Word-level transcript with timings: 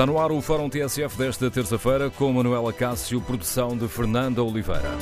Está 0.00 0.10
no 0.10 0.18
ar 0.18 0.32
o 0.32 0.40
Fórum 0.40 0.70
TSF 0.70 1.18
desta 1.18 1.50
terça-feira 1.50 2.08
com 2.08 2.32
Manuela 2.32 2.72
Cássio, 2.72 3.20
produção 3.20 3.76
de 3.76 3.86
Fernanda 3.86 4.42
Oliveira. 4.42 4.96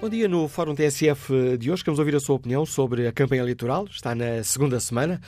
Bom 0.00 0.08
dia 0.08 0.26
no 0.26 0.48
Fórum 0.48 0.74
TSF 0.74 1.56
de 1.58 1.70
hoje. 1.70 1.84
Queremos 1.84 2.00
ouvir 2.00 2.16
a 2.16 2.18
sua 2.18 2.34
opinião 2.34 2.66
sobre 2.66 3.06
a 3.06 3.12
campanha 3.12 3.42
eleitoral. 3.42 3.86
Está 3.88 4.16
na 4.16 4.42
segunda 4.42 4.80
semana. 4.80 5.20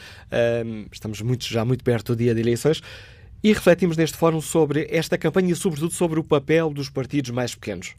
Estamos 0.91 1.23
muito, 1.23 1.45
já 1.45 1.65
muito 1.65 1.85
perto 1.85 2.17
do 2.17 2.19
dia 2.19 2.35
de 2.35 2.41
eleições. 2.41 2.83
E 3.41 3.53
refletimos 3.53 3.97
neste 3.97 4.17
fórum 4.17 4.41
sobre 4.41 4.89
esta 4.91 5.17
campanha 5.17 5.53
e, 5.53 5.55
sobretudo, 5.55 5.95
sobre 5.95 6.19
o 6.19 6.25
papel 6.25 6.71
dos 6.71 6.91
partidos 6.91 7.31
mais 7.31 7.55
pequenos. 7.55 7.95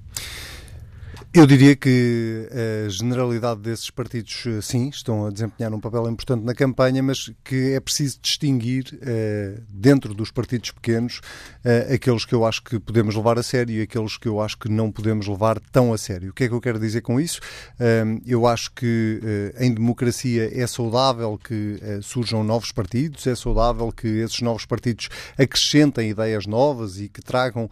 Eu 1.37 1.45
diria 1.45 1.75
que 1.75 2.49
a 2.85 2.89
generalidade 2.89 3.61
desses 3.61 3.91
partidos, 3.91 4.43
sim, 4.63 4.89
estão 4.89 5.27
a 5.27 5.29
desempenhar 5.29 5.71
um 5.71 5.79
papel 5.79 6.09
importante 6.09 6.43
na 6.43 6.55
campanha, 6.55 7.03
mas 7.03 7.31
que 7.43 7.73
é 7.73 7.79
preciso 7.79 8.17
distinguir, 8.19 8.97
eh, 9.03 9.59
dentro 9.69 10.15
dos 10.15 10.31
partidos 10.31 10.71
pequenos, 10.71 11.21
eh, 11.63 11.93
aqueles 11.93 12.25
que 12.25 12.33
eu 12.33 12.43
acho 12.43 12.63
que 12.63 12.79
podemos 12.79 13.15
levar 13.15 13.37
a 13.37 13.43
sério 13.43 13.75
e 13.75 13.83
aqueles 13.83 14.17
que 14.17 14.27
eu 14.27 14.41
acho 14.41 14.57
que 14.57 14.67
não 14.67 14.91
podemos 14.91 15.27
levar 15.27 15.59
tão 15.71 15.93
a 15.93 15.97
sério. 15.99 16.31
O 16.31 16.33
que 16.33 16.45
é 16.45 16.47
que 16.47 16.55
eu 16.55 16.59
quero 16.59 16.79
dizer 16.79 17.01
com 17.01 17.21
isso? 17.21 17.39
Eh, 17.79 18.03
eu 18.25 18.47
acho 18.47 18.71
que 18.71 19.21
em 19.59 19.71
democracia 19.71 20.49
é 20.51 20.65
saudável 20.65 21.37
que 21.37 21.79
surjam 22.01 22.43
novos 22.43 22.71
partidos, 22.71 23.27
é 23.27 23.35
saudável 23.35 23.91
que 23.91 24.07
esses 24.07 24.41
novos 24.41 24.65
partidos 24.65 25.07
acrescentem 25.37 26.09
ideias 26.09 26.47
novas 26.47 26.99
e 26.99 27.07
que 27.07 27.21
tragam, 27.21 27.69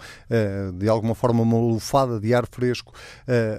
de 0.77 0.87
alguma 0.87 1.15
forma, 1.15 1.41
uma 1.41 1.57
lufada 1.57 2.19
de 2.19 2.31
ar 2.31 2.45
fresco 2.45 2.93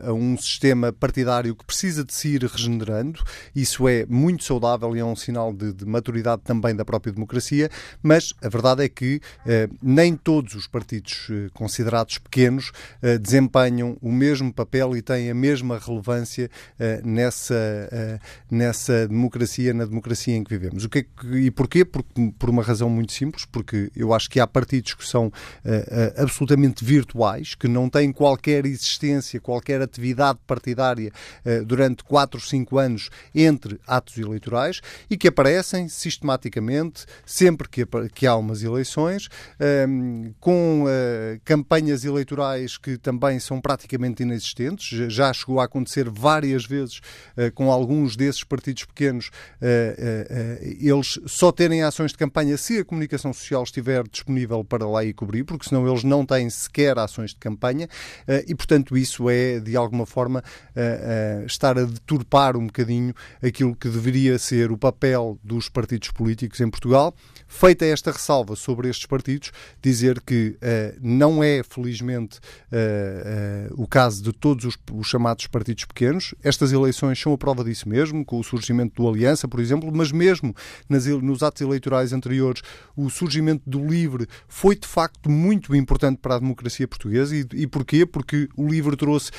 a 0.05 0.12
um 0.12 0.37
sistema 0.37 0.93
partidário 0.93 1.55
que 1.55 1.65
precisa 1.65 2.05
de 2.05 2.12
se 2.12 2.29
ir 2.29 2.45
regenerando. 2.45 3.23
Isso 3.55 3.89
é 3.89 4.07
muito 4.07 4.45
saudável 4.45 4.97
e 4.97 5.01
é 5.01 5.05
um 5.05 5.17
sinal 5.17 5.53
de, 5.53 5.73
de 5.73 5.84
maturidade 5.84 6.43
também 6.43 6.75
da 6.75 6.84
própria 6.84 7.12
democracia, 7.12 7.71
mas 8.03 8.33
a 8.43 8.49
verdade 8.49 8.84
é 8.84 8.89
que 8.89 9.21
eh, 9.47 9.69
nem 9.83 10.17
todos 10.17 10.55
os 10.55 10.67
partidos 10.67 11.29
eh, 11.31 11.49
considerados 11.53 12.19
pequenos 12.19 12.73
eh, 13.03 13.19
desempenham 13.19 13.97
o 14.01 14.11
mesmo 14.12 14.53
papel 14.53 14.97
e 14.97 15.03
têm 15.03 15.31
a 15.31 15.34
mesma 15.34 15.79
relevância 15.79 16.51
eh, 16.78 17.01
nessa, 17.05 17.55
eh, 17.93 18.19
nessa 18.51 19.09
democracia, 19.09 19.73
na 19.73 19.84
democracia 19.84 20.37
em 20.37 20.45
que 20.45 20.51
vivemos. 20.51 20.84
O 20.84 20.89
que, 20.89 20.99
é 20.99 21.03
que 21.03 21.27
e 21.37 21.51
porquê? 21.51 21.84
Porque, 21.84 22.33
por 22.39 22.51
uma 22.51 22.63
razão 22.63 22.89
muito 22.89 23.13
simples, 23.13 23.45
porque 23.45 23.91
eu 23.95 24.13
acho 24.13 24.28
que 24.28 24.41
há 24.41 24.47
partidos 24.47 24.95
que 24.95 25.07
são 25.07 25.33
eh, 25.65 26.15
absolutamente 26.17 26.84
virtuais, 26.84 27.55
que 27.55 27.69
não 27.69 27.89
têm 27.89 28.13
qualquer 28.13 28.67
existência, 28.67 29.41
qualquer 29.41 29.76
qualquer 29.77 29.83
atividade 29.83 30.39
partidária 30.47 31.13
uh, 31.45 31.65
durante 31.65 32.03
4, 32.05 32.41
5 32.41 32.79
anos 32.79 33.11
entre 33.35 33.79
atos 33.87 34.17
eleitorais 34.19 34.81
e 35.09 35.17
que 35.17 35.29
aparecem 35.29 35.89
sistematicamente 35.89 37.05
sempre 37.25 37.69
que, 37.69 38.27
há 38.27 38.37
umas 38.37 38.63
eleições, 38.63 39.29
ehm, 39.61 40.33
com 40.41 40.85
uh, 40.85 41.41
campanhas 41.45 42.05
eleitorais 42.05 42.79
que 42.79 42.97
também 42.97 43.39
são 43.39 43.61
praticamente 43.61 44.23
inexistentes. 44.23 45.13
Já 45.13 45.33
chegou 45.33 45.61
a 45.61 45.65
acontecer 45.65 46.09
várias 46.09 46.65
vezes 46.65 46.99
uh, 47.37 47.53
com 47.55 47.71
alguns 47.71 48.17
desses 48.17 48.43
partidos 48.43 48.85
pequenos, 48.85 49.31
eles 50.81 51.19
só 51.27 51.51
terem 51.51 51.83
ações 51.83 52.13
de 52.13 52.19
campanha 52.19 52.57
se 52.57 52.79
a 52.79 52.85
comunicação 52.85 53.33
social 53.33 53.63
estiver 53.63 54.07
disponível 54.09 54.65
para 54.65 54.87
lá 54.87 55.05
e 55.05 55.13
cobrir, 55.13 55.45
porque 55.45 55.69
senão 55.69 55.87
eles 55.87 56.05
não 56.05 56.25
têm 56.25 56.49
sequer 56.49 56.99
ações 56.99 57.31
de 57.31 57.37
campanha 57.37 57.89
e, 58.47 58.55
portanto, 58.55 58.97
isso 58.97 59.29
é 59.29 59.61
de 59.71 59.77
alguma 59.77 60.06
forma, 60.06 60.41
uh, 60.41 61.43
uh, 61.43 61.47
estar 61.47 61.78
a 61.78 61.84
deturpar 61.84 62.56
um 62.56 62.66
bocadinho 62.66 63.15
aquilo 63.43 63.75
que 63.75 63.88
deveria 63.88 64.38
ser 64.38 64.71
o 64.71 64.78
papel 64.78 65.38
dos 65.43 65.69
partidos 65.69 66.10
políticos 66.10 66.60
em 66.60 66.71
Portugal. 66.71 67.15
Feita 67.47 67.84
esta 67.84 68.11
ressalva 68.11 68.57
sobre 68.57 68.89
estes 68.89 69.07
partidos, 69.07 69.53
dizer 69.81 70.21
que 70.21 70.57
uh, 70.57 70.99
não 71.01 71.43
é, 71.43 71.62
felizmente, 71.62 72.39
o 73.77 73.87
caso 73.87 74.23
de 74.23 74.33
todos 74.33 74.65
os, 74.65 74.77
os, 74.93 75.07
chamados 75.07 75.47
partidos 75.47 75.84
pequenos. 75.84 76.34
Estas 76.43 76.73
eleições 76.73 77.19
são 77.19 77.33
a 77.33 77.39
prova 77.39 77.65
disso 77.65 77.89
mesmo, 77.89 78.25
com 78.25 78.39
o 78.39 78.45
surgimento 78.45 79.03
do 79.03 79.09
Aliança, 79.09 79.49
por 79.49 79.61
exemplo, 79.61 79.91
mas 79.95 80.12
mesmo 80.12 80.55
nas, 80.89 81.07
nos 81.07 81.43
atos 81.43 81.62
eleitorais 81.62 82.12
anteriores, 82.12 82.62
o 82.95 83.09
surgimento 83.09 83.63
do 83.67 83.84
LIVRE 83.84 84.27
foi 84.49 84.77
de 84.77 84.87
facto 84.87 85.31
muito 85.31 85.75
importante 85.75 86.19
para 86.19 86.37
a 86.37 86.39
democracia 86.39 86.87
portuguesa. 86.87 87.34
E, 87.34 87.47
e 87.55 87.67
porquê? 87.67 88.05
Porque 88.05 88.49
o 88.57 88.67
LIVRE 88.67 88.97
trouxe 88.97 89.31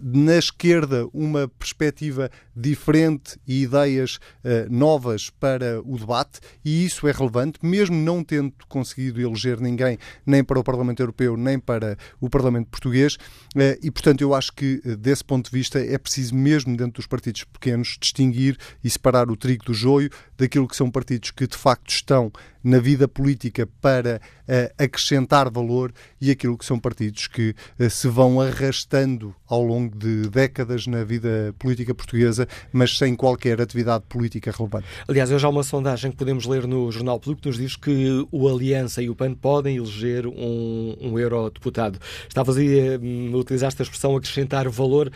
na 0.00 0.36
esquerda 0.36 1.06
uma 1.12 1.48
perspectiva 1.48 2.30
diferente 2.54 3.38
e 3.46 3.62
ideias 3.62 4.16
uh, 4.16 4.70
novas 4.70 5.30
para 5.30 5.80
o 5.84 5.98
debate, 5.98 6.40
e 6.64 6.84
isso 6.84 7.06
é 7.06 7.12
relevante, 7.12 7.55
mesmo 7.64 7.96
não 7.96 8.22
tendo 8.22 8.52
conseguido 8.68 9.20
eleger 9.20 9.60
ninguém 9.60 9.98
nem 10.24 10.42
para 10.42 10.58
o 10.58 10.64
Parlamento 10.64 11.00
Europeu 11.00 11.36
nem 11.36 11.58
para 11.58 11.96
o 12.20 12.28
Parlamento 12.28 12.68
Português, 12.68 13.14
uh, 13.14 13.78
e 13.82 13.90
portanto 13.90 14.20
eu 14.20 14.34
acho 14.34 14.52
que 14.52 14.80
desse 14.98 15.24
ponto 15.24 15.50
de 15.50 15.56
vista 15.56 15.78
é 15.78 15.98
preciso 15.98 16.34
mesmo 16.34 16.76
dentro 16.76 16.94
dos 16.94 17.06
partidos 17.06 17.44
pequenos 17.44 17.96
distinguir 18.00 18.56
e 18.82 18.90
separar 18.90 19.30
o 19.30 19.36
trigo 19.36 19.64
do 19.64 19.74
joio 19.74 20.10
daquilo 20.36 20.68
que 20.68 20.76
são 20.76 20.90
partidos 20.90 21.30
que 21.30 21.46
de 21.46 21.56
facto 21.56 21.90
estão 21.90 22.32
na 22.62 22.78
vida 22.78 23.06
política 23.06 23.68
para 23.80 24.20
uh, 24.42 24.82
acrescentar 24.82 25.50
valor 25.50 25.92
e 26.20 26.30
aquilo 26.30 26.58
que 26.58 26.64
são 26.64 26.78
partidos 26.78 27.26
que 27.28 27.54
se 27.88 28.08
vão 28.08 28.40
arrastando 28.40 29.34
ao 29.48 29.62
longo 29.62 29.96
de 29.96 30.28
décadas 30.28 30.86
na 30.86 31.04
vida 31.04 31.54
política 31.58 31.94
portuguesa, 31.94 32.46
mas 32.72 32.96
sem 32.98 33.14
qualquer 33.14 33.60
atividade 33.60 34.04
política 34.08 34.50
relevante. 34.50 34.86
Aliás, 35.08 35.30
hoje 35.30 35.44
há 35.44 35.48
uma 35.48 35.62
sondagem 35.62 36.10
que 36.10 36.16
podemos 36.16 36.46
ler 36.46 36.66
no 36.66 36.90
Jornal 36.90 37.18
Público 37.20 37.42
que 37.42 37.48
nos 37.48 37.58
diz 37.58 37.76
que 37.76 38.26
o 38.30 38.48
Aliança 38.48 39.02
e 39.02 39.10
o 39.10 39.14
PAN 39.14 39.34
podem 39.34 39.76
eleger 39.76 40.26
um, 40.26 40.96
um 41.00 41.18
eurodeputado. 41.18 41.98
Estavas 42.28 42.56
aí 42.56 42.94
a 42.94 42.98
um, 42.98 43.34
utilizar 43.36 43.68
esta 43.68 43.82
expressão 43.82 44.16
acrescentar 44.16 44.68
valor 44.68 45.10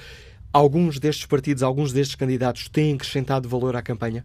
Alguns 0.53 0.99
destes 0.99 1.27
partidos, 1.27 1.63
alguns 1.63 1.93
destes 1.93 2.17
candidatos 2.17 2.69
têm 2.69 2.95
acrescentado 2.95 3.49
valor 3.49 3.77
à 3.77 3.83
campanha? 3.83 4.25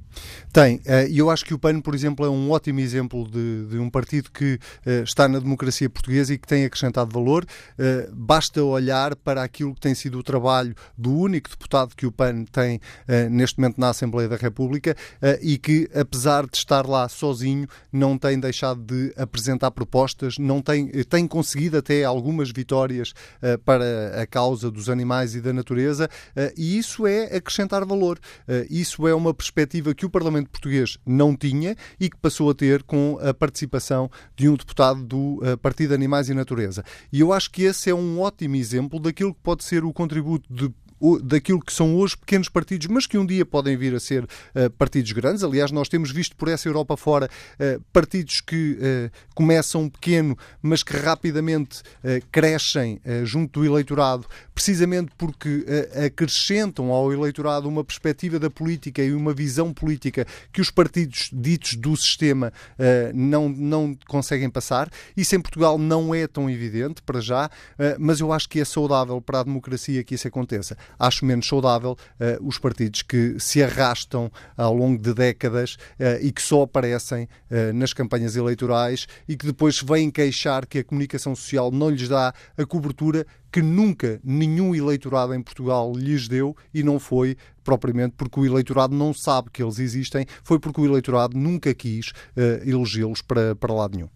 Tem. 0.52 0.82
Eh, 0.84 1.10
e 1.10 1.20
eu 1.20 1.30
acho 1.30 1.46
que 1.46 1.54
o 1.54 1.60
PAN, 1.60 1.80
por 1.82 1.94
exemplo, 1.94 2.26
é 2.26 2.30
um 2.30 2.50
ótimo 2.50 2.80
exemplo 2.80 3.30
de, 3.30 3.68
de 3.68 3.78
um 3.78 3.92
partido 3.92 4.32
que 4.32 4.56
uh, 4.56 5.04
está 5.04 5.28
na 5.28 5.38
democracia 5.38 5.88
portuguesa 5.88 6.34
e 6.34 6.38
que 6.40 6.48
tem 6.48 6.66
acrescentado 6.66 7.12
valor. 7.14 7.46
Uh, 7.78 8.12
basta 8.12 8.64
olhar 8.64 9.16
para 9.16 9.44
aquilo 9.44 9.76
que 9.76 9.82
tem 9.82 9.94
sido 9.94 10.18
o 10.18 10.24
trabalho 10.24 10.74
do 10.98 11.16
único 11.16 11.48
deputado 11.48 11.96
que 11.96 12.08
o 12.08 12.12
PAN 12.12 12.46
tem 12.46 12.80
neste 13.30 13.60
momento 13.60 13.80
na 13.80 13.90
Assembleia 13.90 14.28
da 14.28 14.36
República 14.36 14.96
e 15.42 15.58
que, 15.58 15.90
apesar 15.94 16.46
de 16.46 16.58
estar 16.58 16.88
lá 16.88 17.08
sozinho, 17.08 17.68
não 17.92 18.18
tem 18.18 18.40
deixado 18.40 18.82
de 18.82 19.14
apresentar 19.16 19.72
propostas, 19.72 20.38
não 20.38 20.62
tem, 20.62 20.88
tem 21.04 21.28
conseguido 21.28 21.78
até 21.78 22.04
algumas 22.04 22.52
vitórias 22.52 23.14
para 23.64 24.22
a 24.22 24.26
causa 24.26 24.72
dos 24.72 24.90
animais 24.90 25.36
e 25.36 25.42
da 25.42 25.54
natureza 25.54 26.06
eh, 26.06 26.10
e 26.58 26.78
isso 26.78 27.06
é 27.08 27.36
acrescentar 27.36 27.86
valor. 27.86 28.20
Eh, 28.48 28.68
isso 28.70 29.08
é 29.08 29.14
uma 29.14 29.34
perspectiva 29.34 29.94
que 29.94 30.06
o 30.06 30.10
Parlamento 30.10 30.50
Português 30.50 30.98
não 31.06 31.36
tinha 31.36 31.76
e 32.00 32.10
que 32.10 32.18
passou 32.18 32.50
a 32.50 32.54
ter 32.54 32.84
com 32.84 33.18
a 33.22 33.34
participação 33.34 34.10
de 34.36 34.50
um 34.50 34.56
deputado 34.56 35.04
do 35.04 35.40
eh, 35.44 35.56
Partido 35.56 35.94
Animais 35.94 36.30
e 36.30 36.34
Natureza. 36.34 36.84
E 37.12 37.20
eu 37.20 37.34
acho 37.34 37.52
que 37.52 37.64
esse 37.64 37.90
é 37.90 37.96
um 37.96 38.20
ótimo 38.20 38.56
exemplo 38.56 39.00
daquilo 39.00 39.34
que 39.34 39.42
pode 39.42 39.64
ser 39.64 39.84
o 39.84 39.94
contributo 39.94 40.52
de 40.54 40.74
daquilo 41.22 41.60
que 41.60 41.74
são 41.74 41.96
hoje 41.96 42.18
pequenos 42.18 42.50
partidos, 42.50 42.88
mas 42.88 43.06
que 43.06 43.18
um 43.18 43.26
dia 43.26 43.46
podem 43.46 43.76
vir 43.78 43.94
a 43.94 44.00
ser 44.00 44.24
uh, 44.24 44.70
partidos 44.78 45.12
grandes. 45.12 45.44
Aliás, 45.44 45.72
nós 45.72 45.90
temos 45.90 46.12
visto 46.12 46.36
por 46.36 46.48
essa 46.48 46.68
Europa 46.68 46.96
fora 46.96 47.30
uh, 47.60 47.82
partidos 47.92 48.42
que 48.42 48.74
uh, 48.74 49.12
começam 49.34 49.90
pequeno, 49.90 50.38
mas 50.62 50.84
que 50.84 50.96
rapidamente 50.96 51.82
crescem 52.32 53.00
junto 53.24 53.60
do 53.60 53.66
eleitorado, 53.66 54.26
precisamente 54.54 55.12
porque 55.18 55.66
acrescentam 56.06 56.92
ao 56.92 57.12
eleitorado 57.12 57.68
uma 57.68 57.84
perspectiva 57.84 58.40
da 58.40 58.50
política 58.50 59.04
e 59.04 59.14
uma 59.14 59.34
visão 59.34 59.74
política 59.74 60.26
que 60.54 60.62
os 60.62 60.72
partidos 60.72 61.30
ditos 61.34 61.76
do 61.76 61.96
sistema 61.98 62.54
não, 63.14 63.50
não 63.50 63.98
conseguem 64.08 64.50
passar. 64.50 64.90
Isso 65.18 65.36
em 65.36 65.42
Portugal 65.42 65.78
não 65.78 66.16
é 66.16 66.28
tão 66.28 66.50
evidente 66.50 67.02
para 67.02 67.20
já, 67.20 67.50
mas 68.00 68.20
eu 68.20 68.32
acho 68.32 68.48
que 68.48 68.60
é 68.60 68.66
saudável 68.66 69.20
para 69.22 69.42
a 69.42 69.44
democracia 69.44 70.04
que 70.04 70.16
isso 70.16 70.28
aconteça 70.28 70.78
acho 70.98 71.26
menos 71.26 71.48
saudável 71.48 71.92
uh, 71.92 72.48
os 72.48 72.58
partidos 72.58 73.02
que 73.02 73.36
se 73.40 73.64
arrastam 73.64 74.32
ao 74.58 74.74
longo 74.74 75.02
de 75.02 75.14
décadas 75.14 75.76
uh, 76.00 76.22
e 76.22 76.32
que 76.32 76.42
só 76.42 76.64
aparecem 76.64 77.24
uh, 77.24 77.74
nas 77.74 77.94
campanhas 77.94 78.36
eleitorais 78.36 79.08
e 79.28 79.36
que 79.36 79.46
depois 79.46 79.82
vêm 79.82 80.12
queixar 80.12 80.66
que 80.66 80.80
a 80.80 80.84
comunicação 80.84 81.36
social 81.36 81.72
não 81.72 81.90
lhes 81.90 82.08
dá 82.08 82.34
a 82.58 82.66
cobertura 82.66 83.26
que 83.52 83.62
nunca 83.62 84.20
nenhum 84.22 84.76
eleitorado 84.76 85.34
em 85.34 85.42
Portugal 85.42 85.94
lhes 85.96 86.28
deu 86.28 86.56
e 86.74 86.84
não 86.84 87.00
foi 87.00 87.38
propriamente 87.64 88.14
porque 88.18 88.40
o 88.40 88.46
eleitorado 88.46 88.94
não 88.94 89.14
sabe 89.14 89.50
que 89.50 89.64
eles 89.64 89.80
existem, 89.80 90.26
foi 90.44 90.60
porque 90.60 90.82
o 90.82 90.86
eleitorado 90.86 91.38
nunca 91.38 91.74
quis 91.74 92.10
uh, 92.10 92.70
elegê-los 92.70 93.22
para, 93.22 93.56
para 93.56 93.74
lado 93.74 93.96
nenhum. 93.96 94.10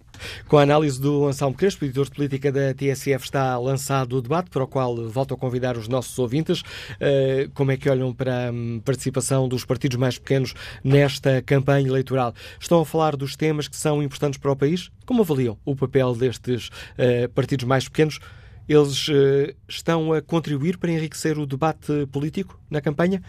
Com 0.47 0.57
a 0.57 0.63
análise 0.63 0.99
do 0.99 1.27
Anselmo 1.27 1.55
Crespo, 1.55 1.85
editor 1.85 2.05
de 2.05 2.11
política 2.11 2.51
da 2.51 2.73
TSF, 2.73 3.23
está 3.23 3.57
lançado 3.57 4.17
o 4.17 4.21
debate 4.21 4.49
para 4.49 4.63
o 4.63 4.67
qual 4.67 4.95
volto 5.09 5.33
a 5.33 5.37
convidar 5.37 5.77
os 5.77 5.87
nossos 5.87 6.17
ouvintes. 6.19 6.61
Uh, 6.61 7.49
como 7.53 7.71
é 7.71 7.77
que 7.77 7.89
olham 7.89 8.13
para 8.13 8.47
a 8.47 8.51
um, 8.51 8.81
participação 8.83 9.47
dos 9.47 9.65
partidos 9.65 9.97
mais 9.97 10.17
pequenos 10.17 10.53
nesta 10.83 11.41
campanha 11.41 11.87
eleitoral? 11.87 12.33
Estão 12.59 12.81
a 12.81 12.85
falar 12.85 13.15
dos 13.15 13.35
temas 13.35 13.67
que 13.67 13.75
são 13.75 14.01
importantes 14.01 14.39
para 14.39 14.51
o 14.51 14.55
país? 14.55 14.89
Como 15.05 15.21
avaliam 15.21 15.57
o 15.65 15.75
papel 15.75 16.15
destes 16.15 16.67
uh, 16.67 17.29
partidos 17.33 17.65
mais 17.65 17.85
pequenos? 17.87 18.19
Eles 18.67 19.07
uh, 19.07 19.53
estão 19.67 20.13
a 20.13 20.21
contribuir 20.21 20.77
para 20.77 20.91
enriquecer 20.91 21.37
o 21.39 21.45
debate 21.45 22.05
político 22.11 22.59
na 22.69 22.81
campanha? 22.81 23.21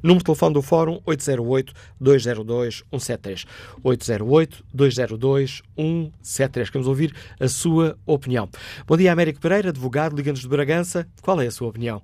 Número 0.00 0.20
de 0.20 0.26
telefone 0.26 0.54
do 0.54 0.62
Fórum 0.62 1.00
808-202-173. 2.00 3.44
808-202-173. 3.84 6.70
Queremos 6.70 6.86
ouvir 6.86 7.12
a 7.40 7.48
sua 7.48 7.98
opinião. 8.06 8.48
Bom 8.86 8.96
dia, 8.96 9.10
Américo 9.12 9.40
Pereira, 9.40 9.70
advogado, 9.70 10.14
Liga-nos 10.14 10.38
de 10.40 10.48
Bragança. 10.48 11.04
Qual 11.20 11.40
é 11.40 11.46
a 11.46 11.50
sua 11.50 11.66
opinião? 11.68 12.00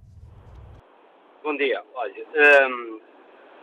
Bom 1.44 1.56
dia. 1.56 1.80
Olha, 1.94 2.26
hum, 2.68 2.98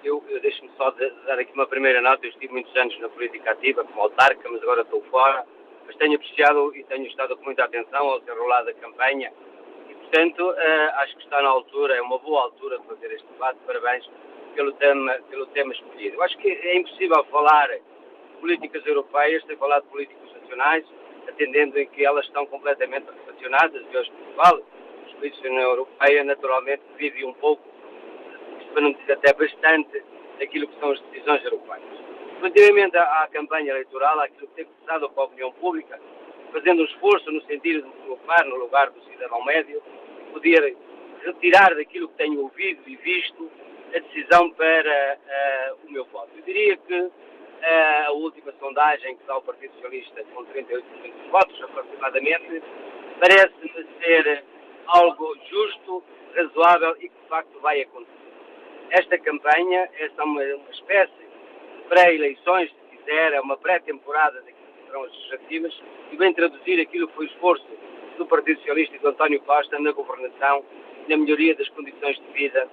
eu, 0.01 0.23
eu 0.29 0.41
deixo-me 0.41 0.71
só 0.77 0.95
dar 1.27 1.37
aqui 1.37 1.51
uma 1.53 1.67
primeira 1.67 2.01
nota. 2.01 2.25
Eu 2.25 2.29
estive 2.29 2.53
muitos 2.53 2.73
anos 2.77 2.97
na 3.01 3.09
política 3.09 3.51
ativa 3.51 3.83
como 3.83 3.99
autarca, 4.01 4.47
mas 4.49 4.61
agora 4.61 4.83
estou 4.83 5.03
fora. 5.11 5.43
Mas 5.85 5.97
tenho 5.97 6.15
apreciado 6.15 6.73
e 6.73 6.85
tenho 6.85 7.05
estado 7.05 7.35
com 7.35 7.43
muita 7.43 7.65
atenção 7.65 8.07
ao 8.07 8.21
desenrolar 8.21 8.63
da 8.63 8.73
campanha 8.75 9.29
portanto, 10.11 10.43
uh, 10.43 10.95
acho 10.97 11.15
que 11.15 11.23
está 11.23 11.41
na 11.41 11.47
altura, 11.47 11.95
é 11.95 12.01
uma 12.01 12.17
boa 12.19 12.43
altura 12.43 12.77
de 12.79 12.85
fazer 12.85 13.13
este 13.13 13.25
debate. 13.31 13.57
Parabéns 13.65 14.05
pelo 14.53 14.73
tema, 14.73 15.13
pelo 15.29 15.45
tema 15.47 15.71
escolhido. 15.71 16.17
Eu 16.17 16.23
acho 16.23 16.37
que 16.37 16.49
é 16.49 16.77
impossível 16.77 17.23
falar 17.31 17.67
de 17.69 17.81
políticas 18.41 18.85
europeias 18.85 19.41
sem 19.45 19.55
falar 19.55 19.79
de 19.79 19.87
políticas 19.87 20.33
nacionais, 20.33 20.85
atendendo 21.29 21.79
em 21.79 21.87
que 21.87 22.05
elas 22.05 22.25
estão 22.25 22.45
completamente 22.45 23.05
relacionadas. 23.25 23.81
E 23.89 23.97
hoje, 23.97 24.11
Portugal, 24.11 24.59
os 25.07 25.13
países 25.13 25.41
da 25.41 25.49
União 25.49 25.69
Europeia, 25.69 26.23
naturalmente, 26.25 26.83
vivem 26.97 27.25
um 27.25 27.33
pouco, 27.33 27.63
para 28.73 28.81
não 28.81 28.91
dizer 28.91 29.13
até 29.13 29.31
bastante, 29.31 30.03
daquilo 30.39 30.67
que 30.67 30.79
são 30.81 30.91
as 30.91 30.99
decisões 31.03 31.41
europeias. 31.45 31.83
Relativamente 32.41 32.97
à, 32.97 33.23
à 33.23 33.27
campanha 33.29 33.71
eleitoral, 33.71 34.19
àquilo 34.19 34.47
que 34.47 34.55
tem 34.55 34.65
passado 34.65 35.09
para 35.09 35.23
a 35.23 35.25
opinião 35.27 35.53
pública, 35.53 35.97
fazendo 36.51 36.81
um 36.81 36.85
esforço 36.85 37.31
no 37.31 37.41
sentido 37.43 37.83
de 37.83 37.97
colocar 38.03 38.45
no 38.45 38.55
lugar 38.55 38.89
do 38.89 39.01
cidadão 39.03 39.43
médio, 39.45 39.81
poder 40.31 40.75
retirar 41.23 41.75
daquilo 41.75 42.07
que 42.09 42.15
tenho 42.15 42.41
ouvido 42.41 42.81
e 42.87 42.95
visto 42.97 43.49
a 43.95 43.99
decisão 43.99 44.49
para 44.51 45.17
uh, 45.17 45.87
o 45.87 45.91
meu 45.91 46.05
voto. 46.05 46.29
Eu 46.35 46.43
diria 46.43 46.77
que 46.77 46.99
uh, 46.99 47.11
a 48.07 48.11
última 48.11 48.53
sondagem 48.59 49.17
que 49.17 49.23
dá 49.25 49.37
o 49.37 49.41
Partido 49.41 49.73
Socialista 49.75 50.23
com 50.33 50.45
38% 50.45 50.81
dos 50.81 51.31
votos, 51.31 51.63
aproximadamente, 51.63 52.63
parece-me 53.19 53.87
ser 54.03 54.43
algo 54.87 55.35
justo, 55.49 56.03
razoável 56.35 56.95
e 56.99 57.09
que 57.09 57.21
de 57.21 57.27
facto 57.27 57.59
vai 57.59 57.81
acontecer. 57.81 58.11
Esta 58.89 59.17
campanha 59.19 59.89
é 59.97 60.23
uma, 60.23 60.41
uma 60.41 60.71
espécie 60.71 61.11
de 61.11 61.83
pré-eleições, 61.87 62.69
se 62.69 62.97
quiser, 62.97 63.33
é 63.33 63.41
uma 63.41 63.57
pré-temporada 63.57 64.41
serão 64.91 65.03
as 65.05 65.11
legislativas 65.11 65.81
e 66.11 66.17
vem 66.17 66.33
traduzir 66.33 66.81
aquilo 66.81 67.07
que 67.07 67.15
foi 67.15 67.25
o 67.25 67.29
esforço 67.29 67.65
do 68.17 68.25
Partido 68.25 68.57
Socialista 68.57 68.95
e 68.95 68.99
do 68.99 69.07
António 69.07 69.41
Costa 69.41 69.79
na 69.79 69.91
governação 69.93 70.65
e 71.07 71.09
na 71.09 71.17
melhoria 71.17 71.55
das 71.55 71.69
condições 71.69 72.17
de 72.17 72.31
vida 72.33 72.69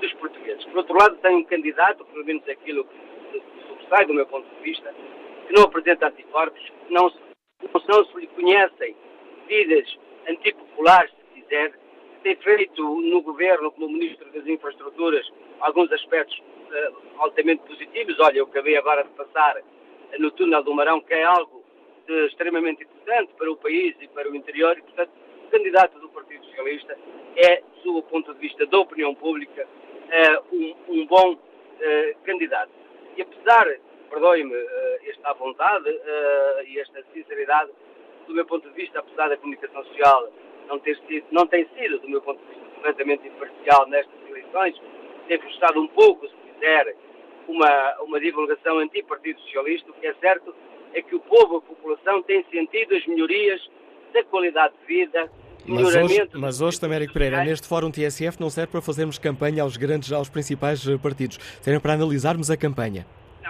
dos 0.00 0.12
portugueses. 0.14 0.64
Por 0.64 0.78
outro 0.78 0.94
lado, 0.98 1.16
tem 1.18 1.36
um 1.36 1.44
candidato, 1.44 2.04
pelo 2.04 2.24
menos 2.24 2.46
aquilo 2.48 2.84
que 2.84 3.42
sobressai 3.68 4.04
do 4.06 4.14
meu 4.14 4.26
ponto 4.26 4.48
de 4.56 4.62
vista, 4.62 4.92
que 5.46 5.54
não 5.54 5.62
apresenta 5.62 6.08
anticorpos, 6.08 6.60
que 6.60 6.92
não, 6.92 7.10
não, 7.62 7.82
não 7.88 8.04
se 8.04 8.18
lhe 8.18 8.26
conhecem 8.28 8.96
vidas 9.46 9.96
antipopulares, 10.28 11.10
se 11.10 11.40
quiser, 11.40 11.72
tem 12.22 12.36
feito 12.36 12.82
no 12.82 13.22
governo, 13.22 13.70
como 13.70 13.88
Ministro 13.88 14.30
das 14.32 14.46
Infraestruturas, 14.46 15.26
alguns 15.60 15.90
aspectos 15.92 16.36
uh, 16.38 16.96
altamente 17.18 17.62
positivos. 17.62 18.18
Olha, 18.18 18.38
eu 18.38 18.44
acabei 18.44 18.76
agora 18.76 19.04
de 19.04 19.10
passar 19.10 19.56
no 20.18 20.30
túnel 20.32 20.62
do 20.62 20.74
Marão, 20.74 21.00
que 21.00 21.14
é 21.14 21.24
algo 21.24 21.59
extremamente 22.26 22.84
importante 22.84 23.32
para 23.36 23.50
o 23.50 23.56
país 23.56 23.94
e 24.00 24.08
para 24.08 24.30
o 24.30 24.34
interior, 24.34 24.76
e, 24.78 24.82
portanto, 24.82 25.10
o 25.46 25.50
candidato 25.50 25.98
do 25.98 26.08
Partido 26.08 26.44
Socialista 26.46 26.96
é, 27.36 27.62
do 27.84 28.02
ponto 28.02 28.32
de 28.34 28.40
vista 28.40 28.66
da 28.66 28.78
opinião 28.78 29.14
pública, 29.14 29.66
uh, 29.66 30.54
um, 30.54 30.74
um, 30.88 31.06
bom 31.06 31.32
uh, 31.32 32.22
candidato. 32.24 32.70
E 33.16 33.22
apesar, 33.22 33.66
perdoe-me 34.08 34.54
uh, 34.54 34.68
esta 35.06 35.32
vontade 35.34 35.88
e 36.66 36.78
esta 36.78 37.02
sinceridade, 37.12 37.70
do 38.26 38.34
meu 38.34 38.44
ponto 38.44 38.68
de 38.68 38.74
vista, 38.74 38.98
apesar 38.98 39.28
da 39.28 39.36
comunicação 39.36 39.84
social 39.84 40.32
não 40.68 40.78
ter 40.78 40.96
sido, 41.08 41.26
não 41.30 41.46
tem 41.46 41.66
sido, 41.76 41.98
do 41.98 42.08
meu 42.08 42.20
ponto 42.22 42.40
de 42.40 42.46
vista, 42.46 42.64
completamente 42.76 43.26
imparcial 43.26 43.86
nestas 43.88 44.28
eleições, 44.28 44.80
tem 45.26 45.38
frustrado 45.38 45.80
um 45.80 45.88
pouco, 45.88 46.28
se 46.28 46.34
quiser, 46.36 46.94
uma, 47.48 48.00
uma 48.02 48.20
divulgação 48.20 48.78
anti-Partido 48.78 49.40
Socialista, 49.40 49.90
o 49.90 49.94
que 49.94 50.06
é 50.06 50.14
certo 50.14 50.54
é 50.94 51.02
que 51.02 51.14
o 51.14 51.20
povo, 51.20 51.56
a 51.56 51.60
população, 51.60 52.22
tem 52.22 52.44
sentido 52.50 52.94
as 52.94 53.06
melhorias 53.06 53.60
da 54.12 54.24
qualidade 54.24 54.74
de 54.80 54.86
vida, 54.86 55.30
mas 55.66 55.94
hoje, 55.94 56.28
mas 56.34 56.60
hoje 56.60 56.78
Américo 56.82 57.12
Pereira, 57.12 57.44
neste 57.44 57.68
Fórum 57.68 57.90
TSF 57.90 58.40
não 58.40 58.50
serve 58.50 58.72
para 58.72 58.80
fazermos 58.80 59.18
campanha 59.18 59.62
aos 59.62 59.76
grandes, 59.76 60.10
aos 60.12 60.28
principais 60.28 60.86
eh, 60.86 60.96
partidos, 60.96 61.38
serve 61.60 61.80
para 61.80 61.92
analisarmos 61.92 62.50
a 62.50 62.56
campanha. 62.56 63.06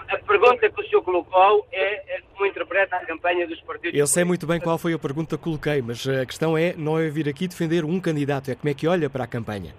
A 0.09 0.19
pergunta 0.19 0.69
que 0.69 0.81
o 0.81 0.85
senhor 0.89 1.03
colocou 1.03 1.67
é, 1.71 2.17
é, 2.17 2.21
como 2.33 2.47
interpreta 2.47 2.97
a 2.97 3.07
campanha 3.07 3.47
dos 3.47 3.61
partidos. 3.63 3.99
Eu 3.99 4.07
sei 4.07 4.25
muito 4.25 4.47
bem 4.47 4.61
qual 4.61 4.77
foi 4.77 4.93
a 4.93 4.99
pergunta 4.99 5.37
que 5.37 5.45
coloquei, 5.45 5.81
mas 5.81 6.07
a 6.09 6.27
questão 6.27 6.59
é 6.59 6.75
não 6.77 6.99
é 6.99 7.09
vir 7.09 7.29
aqui 7.29 7.47
defender 7.47 7.85
um 7.85 8.01
candidato, 8.01 8.51
é 8.51 8.55
como 8.55 8.69
é 8.69 8.75
que 8.75 8.89
olha 8.89 9.09
para 9.09 9.25
a 9.25 9.27
campanha. 9.27 9.75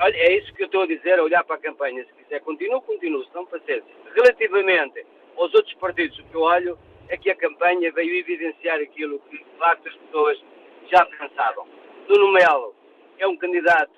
Olha, 0.00 0.16
é 0.16 0.36
isso 0.36 0.52
que 0.54 0.62
eu 0.62 0.66
estou 0.66 0.82
a 0.82 0.86
dizer, 0.86 1.18
a 1.18 1.22
olhar 1.22 1.44
para 1.44 1.56
a 1.56 1.58
campanha. 1.58 2.04
Se 2.04 2.24
quiser, 2.24 2.40
continuo, 2.40 2.80
continuo, 2.82 3.24
se 3.24 3.30
não 3.34 3.46
paciência. 3.46 3.84
Relativamente 4.14 5.06
aos 5.36 5.52
outros 5.54 5.74
partidos, 5.74 6.18
o 6.18 6.24
que 6.24 6.34
eu 6.34 6.42
olho 6.42 6.78
é 7.08 7.16
que 7.16 7.30
a 7.30 7.36
campanha 7.36 7.92
veio 7.92 8.16
evidenciar 8.16 8.80
aquilo 8.80 9.20
que, 9.30 9.38
de 9.38 9.58
facto, 9.58 9.88
as 9.88 9.94
pessoas 9.94 10.42
já 10.90 11.04
pensavam. 11.06 11.66
Nuno 12.08 12.32
Melo 12.32 12.74
é 13.18 13.26
um 13.26 13.36
candidato 13.36 13.92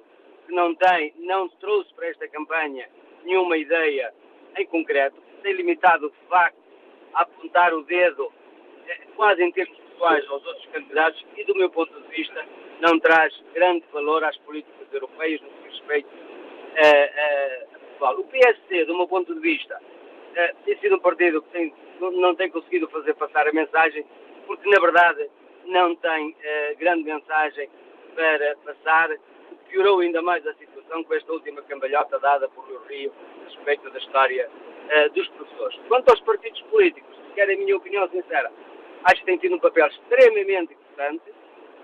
que 0.46 0.52
não 0.52 0.74
tem, 0.74 1.14
não 1.18 1.48
trouxe 1.48 1.92
para 1.94 2.08
esta 2.08 2.28
campanha 2.28 2.88
nenhuma 3.24 3.56
ideia 3.56 4.12
em 4.56 4.66
concreto, 4.66 5.16
tem 5.42 5.52
limitado 5.54 6.10
de 6.10 6.28
facto 6.28 6.58
a 7.14 7.22
apontar 7.22 7.72
o 7.72 7.82
dedo 7.82 8.32
eh, 8.86 9.00
quase 9.16 9.42
em 9.42 9.52
termos 9.52 9.76
pessoais 9.78 10.28
aos 10.28 10.44
outros 10.44 10.66
candidatos 10.66 11.24
e, 11.36 11.44
do 11.44 11.54
meu 11.54 11.70
ponto 11.70 11.98
de 12.00 12.08
vista, 12.08 12.44
não 12.80 12.98
traz 12.98 13.32
grande 13.54 13.84
valor 13.92 14.22
às 14.24 14.36
políticas 14.38 14.92
europeias 14.92 15.40
no 15.40 15.48
que 15.48 15.68
respeita 15.68 16.08
a 16.76 17.78
Portugal. 17.78 18.18
O 18.18 18.24
PSD, 18.24 18.84
do 18.84 18.96
meu 18.96 19.08
ponto 19.08 19.34
de 19.34 19.40
vista, 19.40 19.80
uh, 20.34 20.64
tem 20.64 20.78
sido 20.78 20.96
um 20.96 21.00
partido 21.00 21.42
que 21.42 21.50
tem, 21.50 21.74
não 22.00 22.34
tem 22.34 22.50
conseguido 22.50 22.88
fazer 22.88 23.14
passar 23.14 23.46
a 23.48 23.52
mensagem, 23.52 24.04
porque, 24.46 24.68
na 24.68 24.80
verdade, 24.80 25.28
não 25.66 25.94
tem 25.96 26.30
uh, 26.30 26.78
grande 26.78 27.04
mensagem 27.04 27.68
para 28.14 28.56
passar, 28.64 29.10
piorou 29.68 30.00
ainda 30.00 30.22
mais 30.22 30.46
a 30.46 30.54
situação 30.54 31.02
com 31.02 31.14
esta 31.14 31.32
última 31.32 31.62
cambalhota 31.62 32.18
dada 32.18 32.48
por 32.48 32.64
Rio 32.66 32.80
Rio 32.88 33.12
a 33.40 33.44
respeito 33.44 33.90
da 33.90 33.98
história 33.98 34.48
uh, 34.48 35.10
dos 35.12 35.28
professores. 35.28 35.78
Quanto 35.88 36.10
aos 36.10 36.20
partidos 36.20 36.60
políticos, 36.62 37.16
se 37.16 37.34
querem 37.34 37.56
a 37.56 37.58
minha 37.58 37.76
opinião 37.76 38.08
sincera, 38.08 38.52
acho 39.04 39.20
que 39.20 39.26
têm 39.26 39.38
tido 39.38 39.56
um 39.56 39.60
papel 39.60 39.86
extremamente 39.86 40.74
importante. 40.74 41.22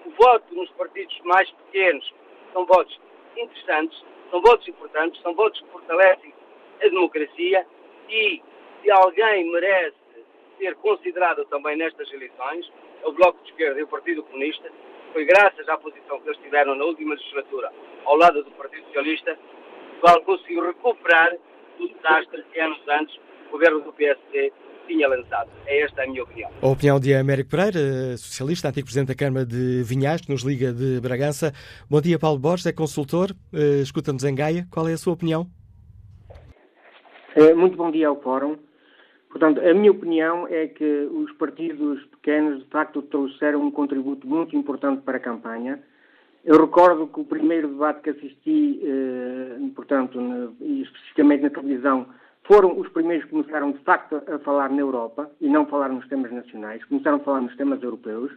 O 0.07 0.11
voto 0.11 0.55
nos 0.55 0.71
partidos 0.73 1.19
mais 1.25 1.51
pequenos 1.51 2.15
são 2.53 2.65
votos 2.65 3.01
interessantes, 3.37 4.03
são 4.31 4.41
votos 4.41 4.67
importantes, 4.69 5.21
são 5.23 5.35
votos 5.35 5.61
que 5.61 5.69
fortalecem 5.69 6.33
a 6.83 6.89
democracia 6.89 7.67
e 8.11 8.43
se 8.83 8.91
alguém 8.91 9.51
merece 9.51 9.97
ser 10.59 10.75
considerado 10.77 11.45
também 11.47 11.77
nestas 11.77 12.13
eleições, 12.13 12.71
é 13.03 13.09
o 13.09 13.13
Bloco 13.13 13.43
de 13.45 13.51
Esquerda 13.51 13.81
e 13.81 13.83
o 13.83 13.89
Partido 13.89 14.23
Comunista, 14.25 14.71
foi 15.13 15.25
graças 15.25 15.69
à 15.69 15.77
posição 15.79 16.21
que 16.21 16.29
eles 16.29 16.41
tiveram 16.41 16.75
na 16.75 16.85
última 16.85 17.15
legislatura 17.15 17.73
ao 18.05 18.17
lado 18.17 18.45
do 18.45 18.51
Partido 18.53 18.85
Socialista, 18.87 19.39
qual 20.01 20.21
conseguiu 20.23 20.65
recuperar 20.65 21.35
o 21.79 21.89
desastre 21.89 22.45
que 22.53 22.61
anos 22.61 22.81
antes 22.89 23.17
o 23.49 23.53
governo 23.53 23.81
do 23.81 23.93
PSD 23.93 24.53
tinha 24.87 25.09
lançado. 25.09 25.51
É 25.67 25.83
esta 25.83 26.03
a 26.03 26.07
minha 26.07 26.23
opinião. 26.23 26.51
A 26.63 26.67
opinião 26.67 26.99
de 26.99 27.15
Américo 27.15 27.51
Pereira, 27.51 28.17
socialista, 28.17 28.69
antigo 28.69 28.87
presidente 28.87 29.09
da 29.09 29.15
Câmara 29.15 29.47
de 29.47 29.83
Vinhais, 29.85 30.21
que 30.21 30.31
nos 30.31 30.43
liga 30.43 30.73
de 30.73 31.01
Bragança. 31.01 31.53
Bom 31.89 32.01
dia, 32.01 32.19
Paulo 32.19 32.39
Borges, 32.39 32.67
é 32.67 32.73
consultor, 32.73 33.31
eh, 33.53 33.83
escuta-nos 33.83 34.25
em 34.25 34.35
Gaia. 34.35 34.67
Qual 34.71 34.89
é 34.89 34.93
a 34.93 34.99
sua 34.99 35.13
opinião? 35.13 35.49
Eh, 37.37 37.55
muito 37.55 37.77
bom 37.77 37.93
dia 37.93 38.09
ao 38.09 38.21
Fórum. 38.21 38.57
Portanto, 39.29 39.61
a 39.61 39.73
minha 39.73 39.93
opinião 39.93 40.49
é 40.49 40.67
que 40.67 41.09
os 41.13 41.31
partidos 41.35 42.03
pequenos, 42.07 42.65
de 42.65 42.71
facto, 42.71 43.03
trouxeram 43.03 43.63
um 43.63 43.71
contributo 43.71 44.27
muito 44.27 44.57
importante 44.57 45.03
para 45.03 45.19
a 45.19 45.21
campanha. 45.21 45.81
Eu 46.45 46.61
recordo 46.61 47.07
que 47.07 47.21
o 47.21 47.25
primeiro 47.25 47.69
debate 47.69 48.01
que 48.01 48.11
assisti, 48.11 48.81
eh, 48.83 49.59
portanto, 49.77 50.19
especificamente 50.61 51.43
na 51.43 51.51
televisão, 51.51 52.07
foram 52.43 52.77
os 52.77 52.89
primeiros 52.89 53.25
que 53.27 53.31
começaram, 53.31 53.71
de 53.71 53.79
facto, 53.85 54.21
a 54.27 54.39
falar 54.41 54.71
na 54.71 54.81
Europa 54.81 55.31
e 55.41 55.49
não 55.49 55.67
falar 55.67 55.91
nos 55.91 56.09
temas 56.09 56.33
nacionais, 56.33 56.85
começaram 56.87 57.19
a 57.19 57.21
falar 57.21 57.43
nos 57.43 57.57
temas 57.57 57.81
europeus. 57.81 58.33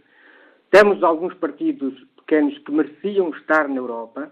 Temos 0.70 1.02
alguns 1.02 1.34
partidos 1.36 1.96
pequenos 2.18 2.56
que 2.60 2.72
mereciam 2.72 3.30
estar 3.30 3.68
na 3.68 3.78
Europa. 3.78 4.32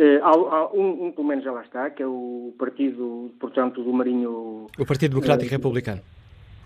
Uh, 0.00 0.78
um, 0.78 1.06
um, 1.06 1.12
pelo 1.12 1.28
menos 1.28 1.44
já 1.44 1.52
lá 1.52 1.60
está, 1.60 1.90
que 1.90 2.02
é 2.02 2.06
o 2.06 2.54
partido, 2.58 3.30
portanto, 3.38 3.82
do 3.82 3.92
Marinho... 3.92 4.66
O 4.78 4.86
Partido 4.86 5.10
Democrático 5.10 5.48
uh, 5.48 5.50
Republicano. 5.50 6.00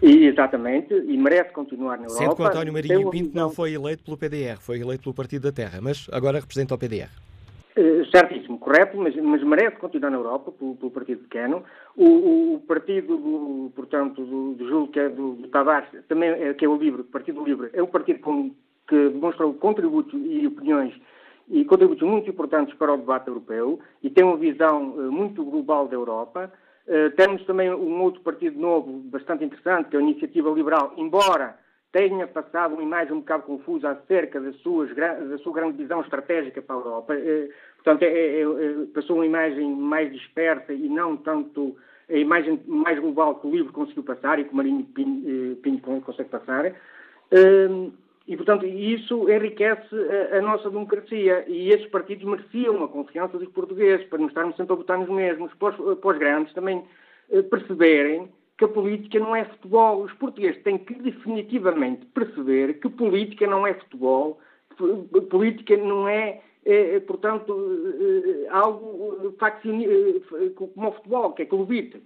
E, 0.00 0.26
exatamente, 0.26 0.95
e 0.95 1.17
merece 1.17 1.50
continuar 1.50 1.97
na 1.97 2.05
Europa. 2.05 2.19
Sendo 2.19 2.37
que 2.37 2.43
o 2.43 2.45
António 2.45 2.73
Marinho 2.73 3.11
Pinto 3.11 3.35
não 3.35 3.50
foi 3.50 3.73
eleito 3.73 4.05
pelo 4.05 4.17
PDR, 4.17 4.61
foi 4.61 4.79
eleito 4.79 5.03
pelo 5.03 5.14
Partido 5.14 5.43
da 5.43 5.53
Terra, 5.53 5.81
mas 5.83 6.07
agora 6.12 6.38
representa 6.38 6.76
o 6.76 6.79
PDR. 6.79 7.11
Uh, 7.76 8.07
certíssimo, 8.09 8.57
correto, 8.57 8.97
mas, 8.97 9.17
mas, 9.17 9.43
merece 9.43 9.79
continuar 9.79 10.11
na 10.11 10.17
Europa, 10.19 10.53
pelo, 10.53 10.76
pelo 10.76 10.93
partido 10.93 11.23
pequeno. 11.23 11.64
O, 11.97 12.05
o, 12.05 12.55
o 12.55 12.61
partido, 12.61 13.17
do, 13.17 13.73
portanto, 13.75 14.25
do, 14.25 14.55
do 14.55 14.69
Júlio, 14.69 14.88
que 14.88 15.00
é 15.00 15.09
do, 15.09 15.33
do 15.33 15.49
Tavares, 15.49 15.88
também 16.07 16.31
é, 16.31 16.55
que 16.55 16.64
é 16.64 16.69
o 16.69 16.76
Livre, 16.76 17.00
o 17.00 17.05
Partido 17.05 17.43
Livre, 17.43 17.71
é 17.73 17.83
um 17.83 17.88
partido 17.88 18.21
com, 18.21 18.53
que 18.87 19.09
demonstrou 19.09 19.53
contributos 19.55 20.14
e 20.25 20.47
opiniões 20.47 20.95
e 21.48 21.64
contributos 21.64 22.06
muito 22.06 22.30
importantes 22.30 22.74
para 22.74 22.92
o 22.92 22.96
debate 22.96 23.28
europeu 23.28 23.80
e 24.02 24.10
tem 24.10 24.24
uma 24.24 24.36
visão 24.36 24.90
uh, 24.90 25.12
muito 25.12 25.44
global 25.44 25.86
da 25.88 25.94
Europa. 25.94 26.52
Uh, 26.86 27.10
temos 27.16 27.44
também 27.44 27.72
um 27.72 28.02
outro 28.02 28.20
partido 28.22 28.58
novo, 28.58 28.92
bastante 29.04 29.44
interessante, 29.44 29.88
que 29.88 29.96
é 29.96 29.98
a 29.98 30.02
Iniciativa 30.02 30.50
Liberal, 30.50 30.92
embora 30.96 31.58
tenha 31.94 32.26
passado 32.26 32.74
uma 32.74 32.82
imagem 32.82 33.12
um 33.12 33.20
bocado 33.20 33.44
confusa 33.44 33.90
acerca 33.90 34.40
das 34.40 34.56
suas, 34.56 34.92
da 34.96 35.38
sua 35.38 35.52
grande 35.52 35.76
visão 35.76 36.00
estratégica 36.00 36.60
para 36.60 36.74
a 36.74 36.78
Europa. 36.80 37.14
Eh, 37.14 37.48
portanto, 37.76 38.02
é, 38.02 38.08
é, 38.08 38.40
é, 38.40 38.86
passou 38.92 39.14
uma 39.14 39.26
imagem 39.26 39.72
mais 39.76 40.12
dispersa 40.12 40.72
e 40.72 40.88
não 40.88 41.16
tanto 41.16 41.76
a 42.10 42.16
imagem 42.16 42.60
mais 42.66 42.98
global 42.98 43.36
que 43.36 43.46
o 43.46 43.50
livro 43.50 43.72
conseguiu 43.72 44.02
passar 44.02 44.40
e 44.40 44.44
que 44.44 44.52
o 44.52 44.56
Marinho 44.56 44.82
Pinho, 44.86 45.54
Pinho 45.56 45.80
consegue 45.80 46.30
passar. 46.30 46.74
Eh, 48.26 48.33
e, 48.33 48.37
portanto, 48.37 48.66
isso 48.66 49.28
enriquece 49.28 49.95
a, 50.33 50.38
a, 50.38 50.40
nossa 50.40 50.71
democracia. 50.71 51.45
E 51.47 51.71
esses 51.71 51.87
partidos 51.88 52.25
mereciam 52.25 52.83
a 52.85 52.88
confiança 52.88 53.38
dos 53.38 53.49
portugueses, 53.49 54.07
para 54.07 54.19
não 54.19 54.28
estarmos 54.28 54.57
sempre 54.57 54.73
a 54.73 54.76
votar 54.76 54.99
nos 54.99 55.09
mesmos, 55.09 55.52
para 55.54 55.75
os, 55.75 55.99
para 55.99 56.11
os 56.11 56.19
grandes 56.19 56.52
também 56.54 56.85
eh, 57.31 57.43
perceberem 57.43 58.28
que 58.57 58.64
a 58.64 58.69
política 58.69 59.19
não 59.19 59.35
é 59.35 59.45
futebol. 59.45 60.02
Os 60.02 60.12
portugueses 60.14 60.62
têm 60.62 60.78
que 60.78 60.95
definitivamente 60.95 62.07
perceber 62.07 62.75
que 62.81 62.88
política 62.88 63.47
não 63.47 63.66
é 63.66 63.75
futebol, 63.75 64.38
política 65.31 65.76
não 65.76 66.09
é, 66.09 66.40
é 66.64 67.00
portanto, 67.00 67.52
é, 68.47 68.49
algo 68.50 69.35
como 70.54 70.88
o 70.88 70.93
futebol, 70.93 71.33
que 71.33 71.43
é 71.43 71.47
clubite. 71.47 72.02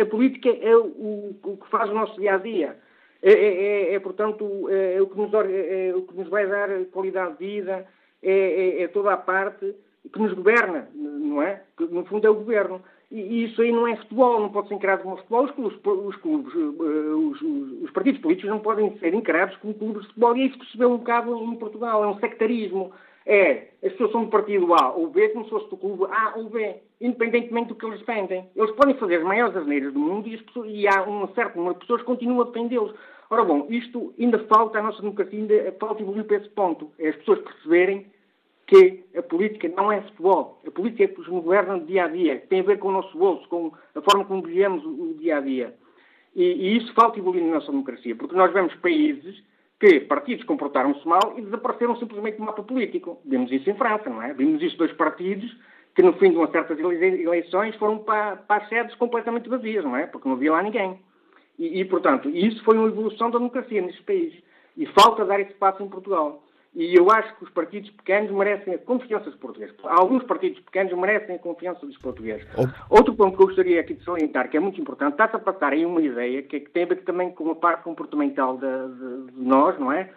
A 0.00 0.06
política 0.06 0.50
é 0.50 0.76
o, 0.76 1.34
o 1.42 1.58
que 1.62 1.70
faz 1.70 1.90
o 1.90 1.94
nosso 1.94 2.20
dia 2.20 2.34
a 2.34 2.38
dia. 2.38 2.76
É, 3.22 3.32
é, 3.32 3.94
é, 3.94 4.00
portanto, 4.00 4.68
é, 4.68 5.00
o 5.00 5.06
que 5.06 5.16
nos, 5.16 5.32
é, 5.32 5.92
o 5.94 6.02
que 6.02 6.16
nos 6.16 6.28
vai 6.28 6.46
dar 6.46 6.68
qualidade 6.86 7.38
de 7.38 7.46
vida, 7.46 7.86
é, 8.20 8.88
toda 8.88 9.12
a 9.12 9.16
parte 9.16 9.74
que 10.12 10.18
nos 10.18 10.32
governa, 10.32 10.88
não 10.94 11.40
é? 11.40 11.62
Que, 11.76 11.84
no 11.84 12.04
fundo 12.04 12.26
é 12.26 12.30
o 12.30 12.34
governo. 12.34 12.82
E 13.10 13.44
isso 13.44 13.60
aí 13.60 13.70
não 13.70 13.86
é 13.86 13.94
futebol, 13.94 14.40
não 14.40 14.48
pode 14.48 14.68
ser 14.68 14.74
encarado 14.74 15.02
como 15.02 15.18
futebol. 15.18 15.44
Os 15.44 15.50
clubes, 15.52 15.78
os, 15.84 16.16
clubes, 16.16 16.54
eh, 16.54 16.58
os, 16.58 17.42
os, 17.42 17.82
os, 17.82 17.90
partidos 17.90 18.20
políticos 18.22 18.50
não 18.50 18.58
podem 18.58 18.96
ser 18.98 19.12
encarados 19.12 19.54
como 19.56 19.74
clubes 19.74 20.00
de 20.00 20.08
futebol. 20.08 20.36
E 20.36 20.40
é 20.40 20.46
isso 20.46 20.58
que 20.58 20.72
se 20.72 20.78
vê 20.78 20.86
um 20.86 20.96
bocado 20.96 21.36
em 21.36 21.56
Portugal, 21.56 22.02
é 22.02 22.06
um 22.08 22.18
sectarismo. 22.18 22.90
É, 23.24 23.68
as 23.84 23.92
pessoas 23.92 24.12
são 24.12 24.24
do 24.24 24.30
partido 24.30 24.74
A 24.74 24.92
ou 24.92 25.08
B 25.08 25.28
como 25.30 25.44
se 25.44 25.50
fosse 25.50 25.68
do 25.70 25.76
clube 25.76 26.04
A 26.10 26.34
ou 26.36 26.50
B, 26.50 26.76
independentemente 27.00 27.68
do 27.68 27.74
que 27.74 27.86
eles 27.86 28.00
defendem. 28.00 28.48
Eles 28.54 28.70
podem 28.72 28.96
fazer 28.96 29.16
as 29.16 29.24
maiores 29.24 29.56
asneiras 29.56 29.92
do 29.92 29.98
mundo 29.98 30.28
e, 30.28 30.36
pessoas, 30.38 30.68
e 30.70 30.88
há 30.88 31.02
um 31.08 31.26
certo 31.34 31.56
número 31.56 31.74
de 31.74 31.80
pessoas 31.80 32.00
que 32.00 32.06
continuam 32.06 32.42
a 32.42 32.44
defendê-los. 32.44 32.94
Ora 33.30 33.44
bom, 33.44 33.66
isto 33.70 34.12
ainda 34.18 34.38
falta, 34.40 34.78
a 34.78 34.82
nossa 34.82 35.00
democracia 35.00 35.38
ainda 35.38 35.72
falta 35.78 36.02
evoluir 36.02 36.24
para 36.24 36.36
esse 36.36 36.48
ponto. 36.50 36.90
É 36.98 37.08
as 37.08 37.16
pessoas 37.16 37.40
perceberem 37.40 38.06
que 38.66 39.04
a 39.16 39.22
política 39.22 39.68
não 39.68 39.90
é 39.92 40.00
futebol. 40.02 40.60
A 40.66 40.70
política 40.70 41.04
é 41.04 41.08
que 41.08 41.18
nos 41.18 41.28
governa 41.28 41.76
no 41.76 41.86
dia 41.86 42.04
a 42.04 42.08
dia, 42.08 42.42
tem 42.48 42.60
a 42.60 42.64
ver 42.64 42.78
com 42.78 42.88
o 42.88 42.92
nosso 42.92 43.16
bolso, 43.16 43.48
com 43.48 43.72
a 43.94 44.00
forma 44.00 44.24
como 44.24 44.42
vivemos 44.42 44.84
o 44.84 45.14
dia 45.18 45.38
a 45.38 45.40
dia. 45.40 45.74
E, 46.34 46.42
e 46.42 46.76
isso 46.78 46.92
falta 46.94 47.18
evoluir 47.18 47.44
na 47.44 47.54
nossa 47.54 47.70
democracia, 47.70 48.16
porque 48.16 48.34
nós 48.34 48.52
vemos 48.52 48.74
países 48.76 49.42
que 49.82 49.98
partidos 49.98 50.44
comportaram-se 50.44 51.04
mal 51.08 51.34
e 51.36 51.42
desapareceram 51.42 51.96
simplesmente 51.96 52.36
do 52.36 52.44
mapa 52.44 52.62
político. 52.62 53.20
Vimos 53.24 53.50
isso 53.50 53.68
em 53.68 53.74
França, 53.74 54.08
não 54.08 54.22
é? 54.22 54.32
Vimos 54.32 54.62
isso 54.62 54.78
dois 54.78 54.92
partidos 54.92 55.52
que, 55.92 56.02
no 56.02 56.12
fim 56.12 56.30
de 56.30 56.36
umas 56.36 56.52
certas 56.52 56.78
eleições, 56.78 57.74
foram 57.74 57.98
para, 57.98 58.36
para 58.36 58.62
as 58.62 58.68
sedes 58.68 58.94
completamente 58.94 59.48
vazias, 59.48 59.82
não 59.82 59.96
é? 59.96 60.06
Porque 60.06 60.28
não 60.28 60.36
havia 60.36 60.52
lá 60.52 60.62
ninguém. 60.62 61.00
E, 61.58 61.80
e, 61.80 61.84
portanto, 61.84 62.30
isso 62.30 62.62
foi 62.62 62.78
uma 62.78 62.86
evolução 62.86 63.28
da 63.28 63.38
democracia 63.38 63.82
nesses 63.82 64.00
países. 64.02 64.40
E 64.76 64.86
falta 64.86 65.24
dar 65.24 65.40
esse 65.40 65.52
passo 65.54 65.82
em 65.82 65.88
Portugal. 65.88 66.44
E 66.74 66.94
eu 66.94 67.10
acho 67.10 67.36
que 67.36 67.44
os 67.44 67.50
partidos 67.50 67.90
pequenos 67.90 68.30
merecem 68.30 68.74
a 68.74 68.78
confiança 68.78 69.26
dos 69.26 69.38
portugueses. 69.38 69.74
Alguns 69.84 70.24
partidos 70.24 70.58
pequenos 70.60 70.92
merecem 70.94 71.36
a 71.36 71.38
confiança 71.38 71.84
dos 71.84 71.98
portugueses. 71.98 72.46
Oh. 72.56 72.94
Outro 72.96 73.14
ponto 73.14 73.36
que 73.36 73.42
eu 73.42 73.46
gostaria 73.46 73.80
aqui 73.80 73.92
de 73.92 74.02
salientar, 74.02 74.48
que 74.48 74.56
é 74.56 74.60
muito 74.60 74.80
importante, 74.80 75.12
está-se 75.12 75.36
a 75.36 75.38
passar 75.38 75.74
aí 75.74 75.84
uma 75.84 76.00
ideia 76.00 76.42
que, 76.42 76.56
é 76.56 76.60
que 76.60 76.70
tem 76.70 76.84
a 76.84 76.86
ver 76.86 77.04
também 77.04 77.30
com 77.30 77.50
a 77.50 77.54
parte 77.54 77.82
comportamental 77.82 78.56
de, 78.56 78.62
de, 78.66 79.32
de 79.32 79.42
nós, 79.42 79.78
não 79.78 79.92
é? 79.92 80.10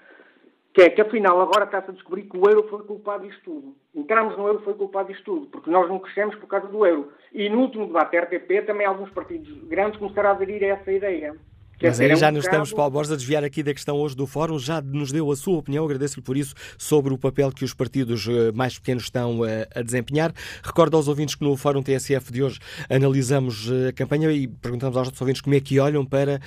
Que 0.74 0.84
é 0.84 0.90
que 0.90 1.02
afinal 1.02 1.42
agora 1.42 1.66
está-se 1.66 1.90
a 1.90 1.94
descobrir 1.94 2.24
que 2.24 2.38
o 2.38 2.50
euro 2.50 2.68
foi 2.70 2.84
culpado 2.84 3.28
disto 3.28 3.42
tudo. 3.44 3.76
Entramos 3.94 4.38
no 4.38 4.48
euro 4.48 4.62
foi 4.64 4.76
culpado 4.76 5.10
disto 5.10 5.26
tudo, 5.26 5.48
porque 5.48 5.70
nós 5.70 5.90
não 5.90 6.00
crescemos 6.00 6.36
por 6.36 6.48
causa 6.48 6.68
do 6.68 6.86
euro. 6.86 7.12
E 7.34 7.50
no 7.50 7.60
último 7.60 7.88
debate 7.88 8.14
da 8.14 8.24
RTP 8.24 8.66
também 8.66 8.88
alguns 8.88 9.10
partidos 9.10 9.50
grandes 9.68 10.00
começaram 10.00 10.30
a 10.30 10.32
aderir 10.32 10.64
a 10.64 10.68
essa 10.68 10.92
ideia. 10.92 11.36
Mas 11.82 12.00
aí 12.00 12.16
já 12.16 12.32
nos 12.32 12.46
estamos, 12.46 12.72
Paulo 12.72 12.92
Borges, 12.92 13.12
a 13.12 13.16
desviar 13.16 13.44
aqui 13.44 13.62
da 13.62 13.74
questão 13.74 13.98
hoje 13.98 14.16
do 14.16 14.26
Fórum. 14.26 14.58
Já 14.58 14.82
nos 14.82 15.12
deu 15.12 15.30
a 15.32 15.36
sua 15.36 15.58
opinião, 15.58 15.84
agradeço-lhe 15.84 16.22
por 16.22 16.38
isso, 16.38 16.56
sobre 16.78 17.14
o 17.14 17.18
papel 17.18 17.52
que 17.52 17.66
os 17.66 17.74
partidos 17.74 18.28
eh, 18.28 18.52
mais 18.54 18.78
pequenos 18.80 19.04
estão 19.04 19.46
eh, 19.46 19.68
a 19.76 19.82
desempenhar. 19.82 20.34
Recordo 20.64 20.96
aos 20.96 21.08
ouvintes 21.08 21.36
que 21.36 21.44
no 21.44 21.56
Fórum 21.58 21.84
TSF 21.84 22.32
de 22.32 22.44
hoje 22.44 22.60
analisamos 22.90 23.70
eh, 23.70 23.90
a 23.90 23.94
campanha 23.94 24.32
e 24.32 24.48
perguntamos 24.48 24.96
aos 24.96 25.08
nossos 25.08 25.22
ouvintes 25.22 25.42
como 25.42 25.56
é 25.56 25.60
que 25.60 25.80
olham 25.80 26.06
para 26.06 26.40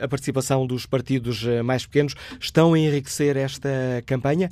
a 0.00 0.08
participação 0.08 0.66
dos 0.66 0.86
partidos 0.86 1.44
mais 1.64 1.86
pequenos. 1.86 2.14
Estão 2.40 2.74
a 2.74 2.78
enriquecer 2.78 3.36
esta 3.36 3.68
campanha? 4.06 4.50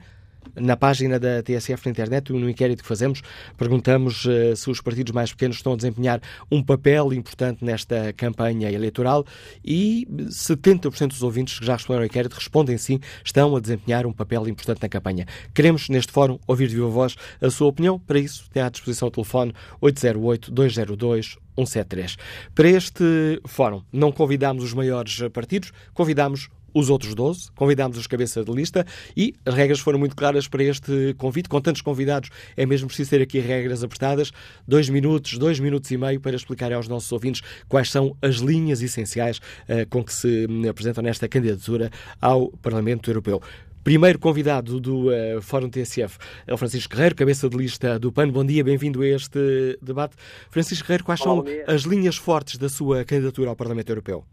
Na 0.56 0.76
página 0.76 1.18
da 1.18 1.42
TSF 1.42 1.86
na 1.86 1.90
internet, 1.90 2.32
no 2.32 2.48
inquérito 2.48 2.82
que 2.82 2.88
fazemos, 2.88 3.22
perguntamos 3.56 4.24
uh, 4.24 4.56
se 4.56 4.70
os 4.70 4.80
partidos 4.80 5.12
mais 5.12 5.32
pequenos 5.32 5.56
estão 5.56 5.72
a 5.72 5.76
desempenhar 5.76 6.20
um 6.50 6.62
papel 6.62 7.12
importante 7.12 7.64
nesta 7.64 8.12
campanha 8.12 8.70
eleitoral 8.70 9.24
e 9.64 10.06
70% 10.10 11.08
dos 11.08 11.22
ouvintes 11.22 11.58
que 11.58 11.66
já 11.66 11.74
responderam 11.74 12.02
ao 12.02 12.06
inquérito 12.06 12.34
respondem 12.34 12.76
sim, 12.78 13.00
estão 13.24 13.54
a 13.56 13.60
desempenhar 13.60 14.06
um 14.06 14.12
papel 14.12 14.48
importante 14.48 14.82
na 14.82 14.88
campanha. 14.88 15.26
Queremos, 15.54 15.88
neste 15.88 16.12
fórum, 16.12 16.38
ouvir 16.46 16.68
de 16.68 16.74
viva 16.74 16.88
voz 16.88 17.16
a 17.40 17.50
sua 17.50 17.68
opinião. 17.68 17.98
Para 17.98 18.18
isso, 18.18 18.48
tem 18.52 18.62
à 18.62 18.68
disposição 18.68 19.08
o 19.08 19.10
telefone 19.10 19.54
808-202 19.82 21.38
173. 21.56 22.16
Para 22.54 22.68
este 22.68 23.40
fórum, 23.46 23.82
não 23.92 24.12
convidámos 24.12 24.64
os 24.64 24.72
maiores 24.72 25.20
partidos, 25.32 25.72
convidámos 25.92 26.48
os 26.74 26.90
outros 26.90 27.14
12, 27.14 27.50
convidámos 27.52 27.96
os 27.98 28.06
cabeças 28.06 28.44
de 28.44 28.52
lista 28.52 28.86
e 29.16 29.34
as 29.44 29.54
regras 29.54 29.80
foram 29.80 29.98
muito 29.98 30.16
claras 30.16 30.48
para 30.48 30.62
este 30.62 31.14
convite. 31.18 31.48
Com 31.48 31.60
tantos 31.60 31.82
convidados, 31.82 32.30
é 32.56 32.66
mesmo 32.66 32.86
preciso 32.86 33.10
ter 33.10 33.22
aqui 33.22 33.38
regras 33.38 33.82
apertadas. 33.82 34.30
Dois 34.66 34.88
minutos, 34.88 35.38
dois 35.38 35.58
minutos 35.60 35.90
e 35.90 35.96
meio 35.96 36.20
para 36.20 36.36
explicar 36.36 36.72
aos 36.72 36.88
nossos 36.88 37.10
ouvintes 37.12 37.42
quais 37.68 37.90
são 37.90 38.16
as 38.22 38.36
linhas 38.36 38.82
essenciais 38.82 39.38
uh, 39.38 39.88
com 39.88 40.04
que 40.04 40.12
se 40.12 40.46
apresentam 40.68 41.02
nesta 41.02 41.28
candidatura 41.28 41.90
ao 42.20 42.50
Parlamento 42.50 43.10
Europeu. 43.10 43.40
Primeiro 43.82 44.18
convidado 44.18 44.78
do 44.78 45.08
uh, 45.08 45.40
Fórum 45.40 45.70
TSF 45.70 46.18
é 46.46 46.52
o 46.52 46.58
Francisco 46.58 46.94
Guerreiro, 46.94 47.14
cabeça 47.14 47.48
de 47.48 47.56
lista 47.56 47.98
do 47.98 48.12
PAN. 48.12 48.28
Bom 48.28 48.44
dia, 48.44 48.62
bem-vindo 48.62 49.00
a 49.00 49.06
este 49.08 49.78
debate. 49.80 50.16
Francisco 50.50 50.86
Guerreiro, 50.86 51.04
quais 51.04 51.20
Olá, 51.22 51.42
são 51.42 51.74
as 51.74 51.82
linhas 51.82 52.16
fortes 52.16 52.58
da 52.58 52.68
sua 52.68 53.04
candidatura 53.06 53.48
ao 53.48 53.56
Parlamento 53.56 53.88
Europeu? 53.88 54.24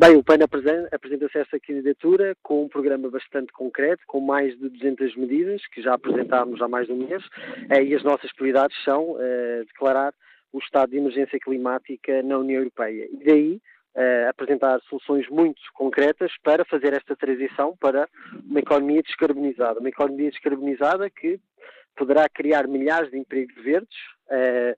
Bem, 0.00 0.16
o 0.16 0.24
PAN 0.24 0.38
apresenta-se 0.90 1.36
essa 1.36 1.60
candidatura 1.60 2.34
com 2.42 2.64
um 2.64 2.68
programa 2.70 3.10
bastante 3.10 3.52
concreto, 3.52 4.02
com 4.06 4.18
mais 4.18 4.58
de 4.58 4.70
200 4.70 5.14
medidas, 5.14 5.60
que 5.66 5.82
já 5.82 5.92
apresentámos 5.92 6.62
há 6.62 6.66
mais 6.66 6.86
de 6.86 6.94
um 6.94 7.06
mês, 7.06 7.22
eh, 7.68 7.82
e 7.82 7.94
as 7.94 8.02
nossas 8.02 8.32
prioridades 8.32 8.74
são 8.82 9.10
uh, 9.10 9.64
declarar 9.66 10.14
o 10.54 10.58
estado 10.58 10.92
de 10.92 10.96
emergência 10.96 11.38
climática 11.38 12.22
na 12.22 12.38
União 12.38 12.60
Europeia. 12.60 13.10
E 13.12 13.24
daí 13.26 13.60
uh, 13.94 14.30
apresentar 14.30 14.80
soluções 14.88 15.28
muito 15.28 15.60
concretas 15.74 16.32
para 16.42 16.64
fazer 16.64 16.94
esta 16.94 17.14
transição 17.14 17.76
para 17.78 18.08
uma 18.48 18.60
economia 18.60 19.02
descarbonizada. 19.02 19.80
Uma 19.80 19.90
economia 19.90 20.30
descarbonizada 20.30 21.10
que 21.10 21.38
poderá 21.94 22.26
criar 22.26 22.66
milhares 22.66 23.10
de 23.10 23.18
empregos 23.18 23.62
verdes, 23.62 23.98
uh, 24.30 24.74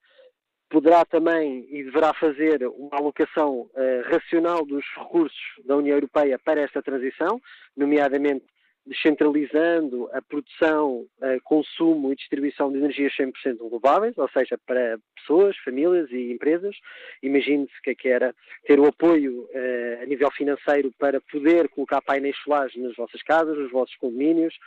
poderá 0.72 1.04
também 1.04 1.66
e 1.68 1.84
deverá 1.84 2.14
fazer 2.14 2.66
uma 2.66 2.96
alocação 2.96 3.68
uh, 3.74 4.10
racional 4.10 4.64
dos 4.64 4.82
recursos 4.96 5.38
da 5.66 5.76
União 5.76 5.94
Europeia 5.94 6.38
para 6.42 6.62
esta 6.62 6.82
transição, 6.82 7.38
nomeadamente 7.76 8.46
descentralizando 8.84 10.08
a 10.12 10.20
produção, 10.22 11.06
a 11.20 11.38
consumo 11.44 12.10
e 12.10 12.16
distribuição 12.16 12.72
de 12.72 12.78
energias 12.78 13.12
100% 13.12 13.62
renováveis, 13.62 14.16
ou 14.18 14.28
seja, 14.30 14.58
para 14.66 14.98
pessoas, 15.14 15.56
famílias 15.58 16.10
e 16.10 16.32
empresas. 16.32 16.74
Imagine-se 17.22 17.80
que, 17.84 17.94
que 17.94 18.08
era 18.08 18.34
ter 18.66 18.80
o 18.80 18.86
apoio 18.86 19.48
eh, 19.52 20.00
a 20.02 20.06
nível 20.06 20.32
financeiro 20.32 20.92
para 20.98 21.20
poder 21.20 21.68
colocar 21.68 22.02
painéis 22.02 22.36
solares 22.42 22.74
nas 22.74 22.96
vossas 22.96 23.22
casas, 23.22 23.56
nos 23.56 23.70
vossos 23.70 23.94
condomínios, 23.96 24.58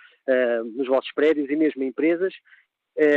nos 0.76 0.88
vossos 0.88 1.12
prédios 1.12 1.50
e 1.52 1.56
mesmo 1.56 1.84
em 1.84 1.88
empresas, 1.90 2.34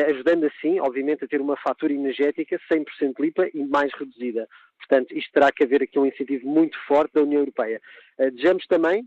ajudando 0.09 0.45
assim, 0.45 0.81
obviamente, 0.81 1.25
a 1.25 1.29
ter 1.29 1.41
uma 1.41 1.57
fatura 1.57 1.93
energética 1.93 2.59
100% 2.71 3.15
limpa 3.21 3.49
e 3.55 3.65
mais 3.65 3.93
reduzida. 3.95 4.49
Portanto, 4.79 5.17
isto 5.17 5.33
terá 5.33 5.53
que 5.53 5.65
haver 5.65 5.83
aqui 5.83 5.99
um 5.99 6.07
incentivo 6.07 6.47
muito 6.47 6.79
forte 6.87 7.15
da 7.15 7.23
União 7.23 7.41
Europeia. 7.41 7.81
Desejamos 8.19 8.67
também 8.67 9.07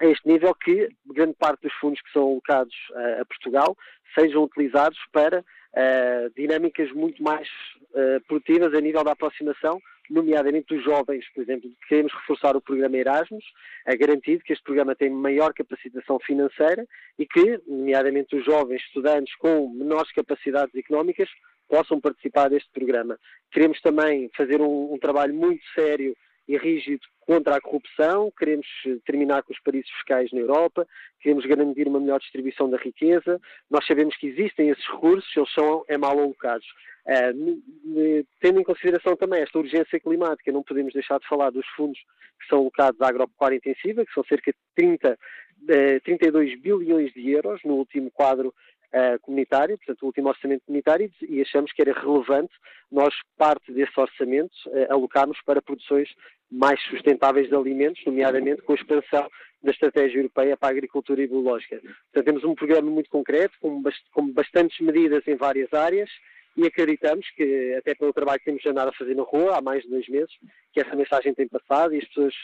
a 0.00 0.06
este 0.06 0.28
nível 0.28 0.54
que 0.54 0.88
grande 1.06 1.34
parte 1.34 1.62
dos 1.62 1.72
fundos 1.74 2.00
que 2.02 2.12
são 2.12 2.22
alocados 2.22 2.74
uh, 2.90 3.22
a 3.22 3.24
Portugal 3.24 3.76
sejam 4.18 4.44
utilizados 4.44 4.98
para 5.12 5.40
uh, 5.40 6.30
dinâmicas 6.36 6.90
muito 6.92 7.22
mais 7.22 7.48
uh, 7.92 8.20
produtivas 8.26 8.74
a 8.74 8.80
nível 8.80 9.04
da 9.04 9.12
aproximação, 9.12 9.80
nomeadamente 10.08 10.74
dos 10.74 10.84
jovens, 10.84 11.24
por 11.34 11.42
exemplo. 11.42 11.70
Queremos 11.88 12.12
reforçar 12.12 12.56
o 12.56 12.60
programa 12.60 12.96
Erasmus, 12.96 13.44
é 13.86 13.96
garantido 13.96 14.44
que 14.44 14.52
este 14.52 14.64
programa 14.64 14.94
tem 14.94 15.10
maior 15.10 15.52
capacitação 15.52 16.18
financeira 16.20 16.86
e 17.18 17.26
que, 17.26 17.60
nomeadamente, 17.66 18.36
os 18.36 18.44
jovens 18.44 18.82
estudantes 18.82 19.34
com 19.36 19.68
menores 19.70 20.12
capacidades 20.12 20.74
económicas 20.74 21.28
possam 21.68 22.00
participar 22.00 22.48
deste 22.48 22.70
programa. 22.70 23.18
Queremos 23.50 23.80
também 23.80 24.30
fazer 24.36 24.60
um, 24.60 24.94
um 24.94 24.98
trabalho 24.98 25.34
muito 25.34 25.62
sério 25.74 26.16
e 26.48 26.56
rígido 26.56 27.00
contra 27.20 27.56
a 27.56 27.60
corrupção, 27.60 28.32
queremos 28.38 28.66
terminar 29.04 29.42
com 29.42 29.52
os 29.52 29.58
paraísos 29.60 29.90
fiscais 29.90 30.30
na 30.32 30.38
Europa, 30.38 30.86
queremos 31.20 31.44
garantir 31.44 31.88
uma 31.88 31.98
melhor 31.98 32.20
distribuição 32.20 32.70
da 32.70 32.76
riqueza. 32.76 33.40
Nós 33.68 33.84
sabemos 33.86 34.16
que 34.16 34.28
existem 34.28 34.70
esses 34.70 34.86
recursos, 34.86 35.28
eles 35.36 35.52
são 35.52 35.84
é 35.88 35.98
mal 35.98 36.18
alocados. 36.18 36.66
Uh, 37.06 38.26
tendo 38.40 38.60
em 38.60 38.64
consideração 38.64 39.16
também 39.16 39.40
esta 39.42 39.58
urgência 39.58 39.98
climática, 40.00 40.52
não 40.52 40.62
podemos 40.62 40.92
deixar 40.92 41.18
de 41.18 41.28
falar 41.28 41.50
dos 41.50 41.66
fundos 41.76 41.98
que 42.40 42.48
são 42.48 42.58
alocados 42.58 43.00
à 43.00 43.08
agropecuária 43.08 43.56
intensiva, 43.56 44.04
que 44.04 44.12
são 44.12 44.24
cerca 44.24 44.52
de 44.52 44.58
30, 44.74 45.12
uh, 45.12 46.00
32 46.04 46.60
bilhões 46.60 47.12
de 47.12 47.30
euros 47.30 47.60
no 47.64 47.74
último 47.74 48.10
quadro 48.10 48.54
uh, 48.92 49.18
comunitário, 49.20 49.76
portanto, 49.78 50.02
o 50.02 50.06
último 50.06 50.28
orçamento 50.28 50.64
comunitário, 50.66 51.10
e 51.28 51.40
achamos 51.40 51.72
que 51.72 51.82
era 51.82 51.92
relevante 51.92 52.52
nós, 52.90 53.14
parte 53.36 53.72
desse 53.72 53.98
orçamento, 53.98 54.54
uh, 54.66 54.92
alocarmos 54.92 55.38
para 55.44 55.62
produções 55.62 56.08
mais 56.50 56.80
sustentáveis 56.84 57.48
de 57.48 57.54
alimentos, 57.54 58.04
nomeadamente 58.04 58.62
com 58.62 58.72
a 58.72 58.76
expansão 58.76 59.28
da 59.62 59.70
estratégia 59.72 60.18
europeia 60.18 60.56
para 60.56 60.68
a 60.68 60.70
agricultura 60.70 61.26
biológica. 61.26 61.80
Portanto, 61.80 62.24
temos 62.24 62.44
um 62.44 62.54
programa 62.54 62.90
muito 62.90 63.10
concreto, 63.10 63.56
com, 63.60 63.82
com 64.12 64.30
bastantes 64.32 64.78
medidas 64.80 65.26
em 65.26 65.34
várias 65.34 65.72
áreas, 65.72 66.10
e 66.56 66.66
acreditamos 66.66 67.28
que, 67.30 67.74
até 67.74 67.94
pelo 67.94 68.12
trabalho 68.12 68.38
que 68.38 68.46
temos 68.46 68.64
andado 68.64 68.88
a 68.88 68.92
fazer 68.92 69.14
na 69.14 69.22
rua 69.22 69.58
há 69.58 69.60
mais 69.60 69.82
de 69.82 69.90
dois 69.90 70.08
meses, 70.08 70.32
que 70.72 70.80
essa 70.80 70.96
mensagem 70.96 71.34
tem 71.34 71.46
passado 71.48 71.94
e 71.94 71.98
as 71.98 72.08
pessoas 72.08 72.34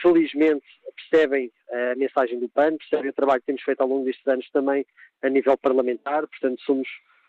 felizmente 0.00 0.64
percebem 0.96 1.50
a 1.70 1.94
mensagem 1.96 2.38
do 2.38 2.48
PAN, 2.48 2.76
percebem 2.76 3.10
o 3.10 3.14
trabalho 3.14 3.40
que 3.40 3.46
temos 3.46 3.62
feito 3.62 3.80
ao 3.80 3.88
longo 3.88 4.04
destes 4.04 4.26
anos 4.26 4.48
também 4.50 4.86
a 5.22 5.28
nível 5.28 5.56
parlamentar, 5.56 6.26
portanto 6.26 6.60
somos 6.62 6.88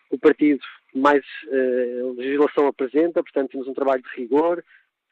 o 0.10 0.18
partido 0.18 0.60
que 0.92 1.00
mais 1.00 1.24
uh, 1.48 2.14
legislação 2.18 2.68
apresenta, 2.68 3.24
portanto 3.24 3.52
temos 3.52 3.68
um 3.68 3.74
trabalho 3.74 4.04
de 4.04 4.22
rigor, 4.22 4.64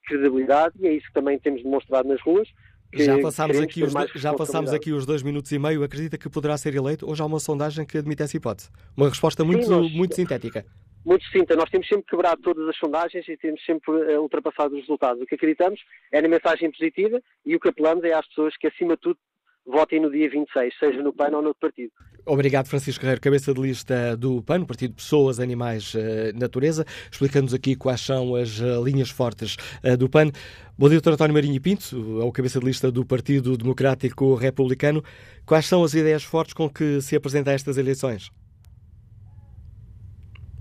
credibilidade 0.06 0.76
e 0.80 0.88
é 0.88 0.94
isso 0.94 1.08
que 1.08 1.14
também 1.14 1.40
temos 1.40 1.64
demonstrado 1.64 2.08
nas 2.08 2.22
ruas. 2.22 2.48
Já 2.94 3.18
passámos, 3.20 3.60
aqui 3.60 3.84
os, 3.84 3.94
já 4.16 4.34
passámos 4.34 4.74
aqui 4.74 4.92
os 4.92 5.06
dois 5.06 5.24
minutos 5.24 5.50
e 5.54 5.58
meio. 5.58 5.82
Acredita 5.82 6.18
que 6.18 6.30
poderá 6.30 6.58
ser 6.58 6.76
eleito? 6.76 7.10
Hoje 7.10 7.22
há 7.22 7.26
uma 7.26 7.40
sondagem 7.40 7.86
que 7.86 7.98
admite 7.98 8.22
essa 8.22 8.36
hipótese. 8.36 8.70
Uma 8.98 9.08
resposta 9.08 9.46
muito, 9.46 9.64
Sim, 9.64 9.72
nós, 9.72 9.92
muito 9.94 10.14
sintética. 10.14 10.66
Muito 11.06 11.26
sucinta. 11.26 11.56
Nós 11.56 11.70
temos 11.70 11.88
sempre 11.88 12.06
quebrado 12.06 12.42
todas 12.42 12.68
as 12.68 12.78
sondagens 12.78 13.28
e 13.28 13.36
temos 13.38 13.64
sempre 13.66 13.92
uh, 13.92 14.22
ultrapassado 14.22 14.76
os 14.76 14.82
resultados. 14.82 15.22
O 15.22 15.26
que 15.26 15.36
acreditamos 15.36 15.80
é 16.12 16.22
na 16.22 16.28
mensagem 16.28 16.72
positiva 16.72 17.22
e 17.46 17.56
o 17.56 17.60
que 17.60 17.70
apelamos 17.70 18.04
é 18.04 18.14
às 18.14 18.28
pessoas 18.28 18.56
que, 18.58 18.68
acima 18.68 18.96
de 18.96 19.02
tudo, 19.02 19.18
votem 19.66 20.00
no 20.00 20.12
dia 20.12 20.30
26, 20.30 20.74
seja 20.78 21.02
no 21.02 21.14
PAN 21.14 21.36
ou 21.36 21.42
no 21.42 21.56
partido. 21.56 21.92
Obrigado, 22.26 22.68
Francisco 22.68 23.02
Guerreiro, 23.02 23.22
cabeça 23.22 23.54
de 23.54 23.62
lista 23.62 24.16
do 24.16 24.44
PAN, 24.44 24.64
Partido 24.64 24.96
Pessoas, 24.96 25.40
Animais, 25.40 25.94
uh, 25.96 26.00
Natureza, 26.36 26.86
explicando-nos 27.12 27.54
aqui 27.54 27.76
quais 27.76 28.02
são 28.02 28.36
as 28.36 28.60
uh, 28.60 28.84
linhas 28.84 29.10
fortes 29.10 29.58
do 29.98 30.08
PAN. 30.08 30.32
Bom 30.78 30.90
dia, 30.90 31.00
Dr. 31.00 31.14
António 31.14 31.34
Marinho 31.34 31.62
Pinto, 31.62 32.22
é 32.22 32.24
o 32.24 32.32
cabeça 32.32 32.60
de 32.60 32.66
lista 32.66 32.92
do 32.92 33.06
Partido 33.06 33.58
Democrático 33.58 34.36
Republicano. 34.36 35.04
Quais 35.46 35.66
são 35.66 35.84
as 35.84 35.94
ideias 35.94 36.24
fortes 36.24 36.54
com 36.54 36.70
que 36.70 37.02
se 37.02 37.16
apresenta 37.16 37.52
a 37.52 37.54
estas 37.54 37.78
eleições? 37.78 38.32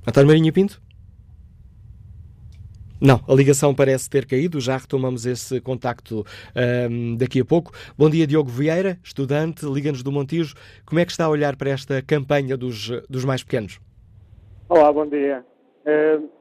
António 0.06 0.28
Marinho 0.28 0.52
Pinto? 0.52 0.80
Não, 3.00 3.20
a 3.28 3.34
ligação 3.34 3.74
parece 3.74 4.08
ter 4.10 4.26
caído, 4.26 4.60
já 4.60 4.76
retomamos 4.76 5.24
esse 5.24 5.60
contacto 5.60 6.24
um, 6.90 7.16
daqui 7.16 7.40
a 7.40 7.44
pouco. 7.44 7.72
Bom 7.96 8.10
dia, 8.10 8.26
Diogo 8.26 8.50
Vieira, 8.50 8.98
estudante, 9.02 9.64
Liga-nos 9.64 10.02
do 10.02 10.12
Montijo. 10.12 10.54
Como 10.84 10.98
é 10.98 11.04
que 11.04 11.10
está 11.10 11.24
a 11.24 11.28
olhar 11.28 11.56
para 11.56 11.70
esta 11.70 12.02
campanha 12.02 12.56
dos, 12.56 12.90
dos 13.08 13.24
mais 13.24 13.42
pequenos? 13.42 13.80
Olá, 14.68 14.92
bom 14.92 15.06
dia. 15.06 15.44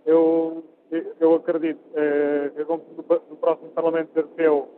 Eu, 0.05 0.65
eu 1.19 1.35
acredito 1.35 1.79
que 1.93 2.63
no 3.29 3.37
próximo 3.37 3.69
Parlamento 3.69 4.09
Europeu, 4.15 4.69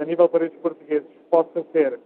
a 0.00 0.04
nível 0.04 0.28
para 0.28 0.46
os 0.46 0.52
portugueses, 0.54 1.08
possa 1.30 1.64
ser 1.72 1.98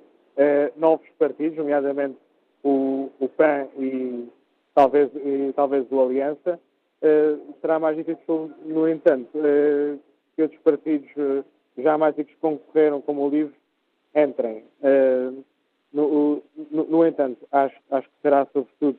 novos 0.76 1.06
partidos, 1.18 1.56
nomeadamente 1.56 2.16
o, 2.62 3.10
o 3.18 3.28
PAN 3.28 3.66
e 3.78 4.28
talvez, 4.76 5.10
e 5.14 5.52
talvez 5.56 5.90
o 5.90 6.00
Aliança, 6.02 6.60
uh, 7.02 7.54
será 7.62 7.78
mais 7.78 7.96
difícil, 7.96 8.52
no 8.66 8.86
entanto, 8.86 9.30
uh, 9.34 9.98
que 10.36 10.42
outros 10.42 10.60
partidos 10.60 11.08
uh, 11.16 11.42
já 11.78 11.96
mais 11.96 12.14
que 12.14 12.36
concorreram, 12.36 13.00
como 13.00 13.22
o 13.22 13.30
LIVRE, 13.30 13.54
entrem. 14.14 14.64
No, 15.92 16.42
no, 16.70 16.84
no, 16.84 17.06
entanto, 17.06 17.46
acho, 17.50 17.76
acho, 17.90 18.06
que 18.08 18.14
será, 18.22 18.46
sobretudo, 18.52 18.98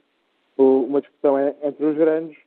uma 0.58 1.02
discussão 1.02 1.38
entre 1.62 1.86
os 1.86 1.96
grandes 1.96 2.38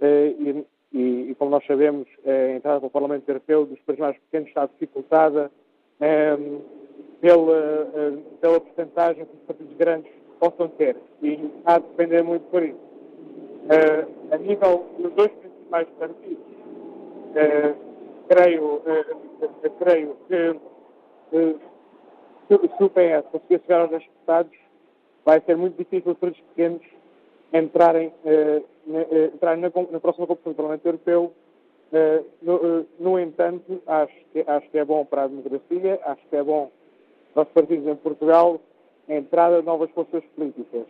e, 0.00 0.64
e, 0.92 1.30
e, 1.30 1.34
como 1.34 1.50
nós 1.50 1.64
sabemos, 1.66 2.06
a 2.26 2.56
entrada 2.56 2.80
para 2.80 2.86
o 2.86 2.90
Parlamento 2.90 3.28
Europeu 3.28 3.66
dos 3.66 3.78
países 3.80 4.00
mais 4.00 4.16
pequenos 4.18 4.48
está 4.48 4.66
dificultada 4.66 5.50
pela, 7.20 7.92
pela 8.40 8.60
porcentagem 8.60 9.24
que 9.24 9.34
os 9.34 9.42
partidos 9.42 9.76
grandes 9.76 10.12
possam 10.40 10.68
ter. 10.70 10.96
E 11.22 11.38
há 11.66 11.78
de 11.78 11.86
depender 11.86 12.22
muito 12.22 12.50
por 12.50 12.62
isso. 12.62 12.78
Uh, 12.78 14.34
a 14.34 14.38
nível 14.38 14.86
dos 14.98 15.12
dois 15.12 15.30
principais 15.30 15.86
partidos, 15.98 16.38
uh, 16.38 17.76
creio, 18.26 18.64
uh, 18.64 19.70
creio 19.78 20.16
que 20.28 20.58
se 22.48 22.54
o 22.54 22.90
PS 22.90 23.28
conseguir 23.30 23.60
chegar 23.60 23.82
aos 23.82 23.90
deputados, 23.90 24.58
vai 25.24 25.40
ser 25.42 25.56
muito 25.56 25.76
difícil 25.76 26.14
para 26.16 26.30
os 26.30 26.40
pequenos 26.40 26.82
entrarem, 27.52 28.12
na, 28.86 29.00
entrarem 29.32 29.60
na, 29.60 29.70
na, 29.92 30.00
próxima 30.00 30.26
Convenção 30.26 30.52
do 30.52 30.56
Parlamento 30.56 30.86
Europeu. 30.86 31.32
No, 32.42 32.86
no, 32.98 33.20
entanto, 33.20 33.80
acho 33.86 34.14
que, 34.32 34.44
acho 34.46 34.68
que 34.70 34.78
é 34.78 34.84
bom 34.84 35.04
para 35.04 35.24
a 35.24 35.28
democracia, 35.28 36.00
acho 36.04 36.22
que 36.28 36.36
é 36.36 36.42
bom 36.42 36.70
para 37.32 37.42
os 37.44 37.48
partidos 37.50 37.86
em 37.86 37.96
Portugal 37.96 38.60
a 39.10 39.16
entrada 39.16 39.60
de 39.60 39.66
novas 39.66 39.90
forças 39.90 40.24
políticas. 40.36 40.86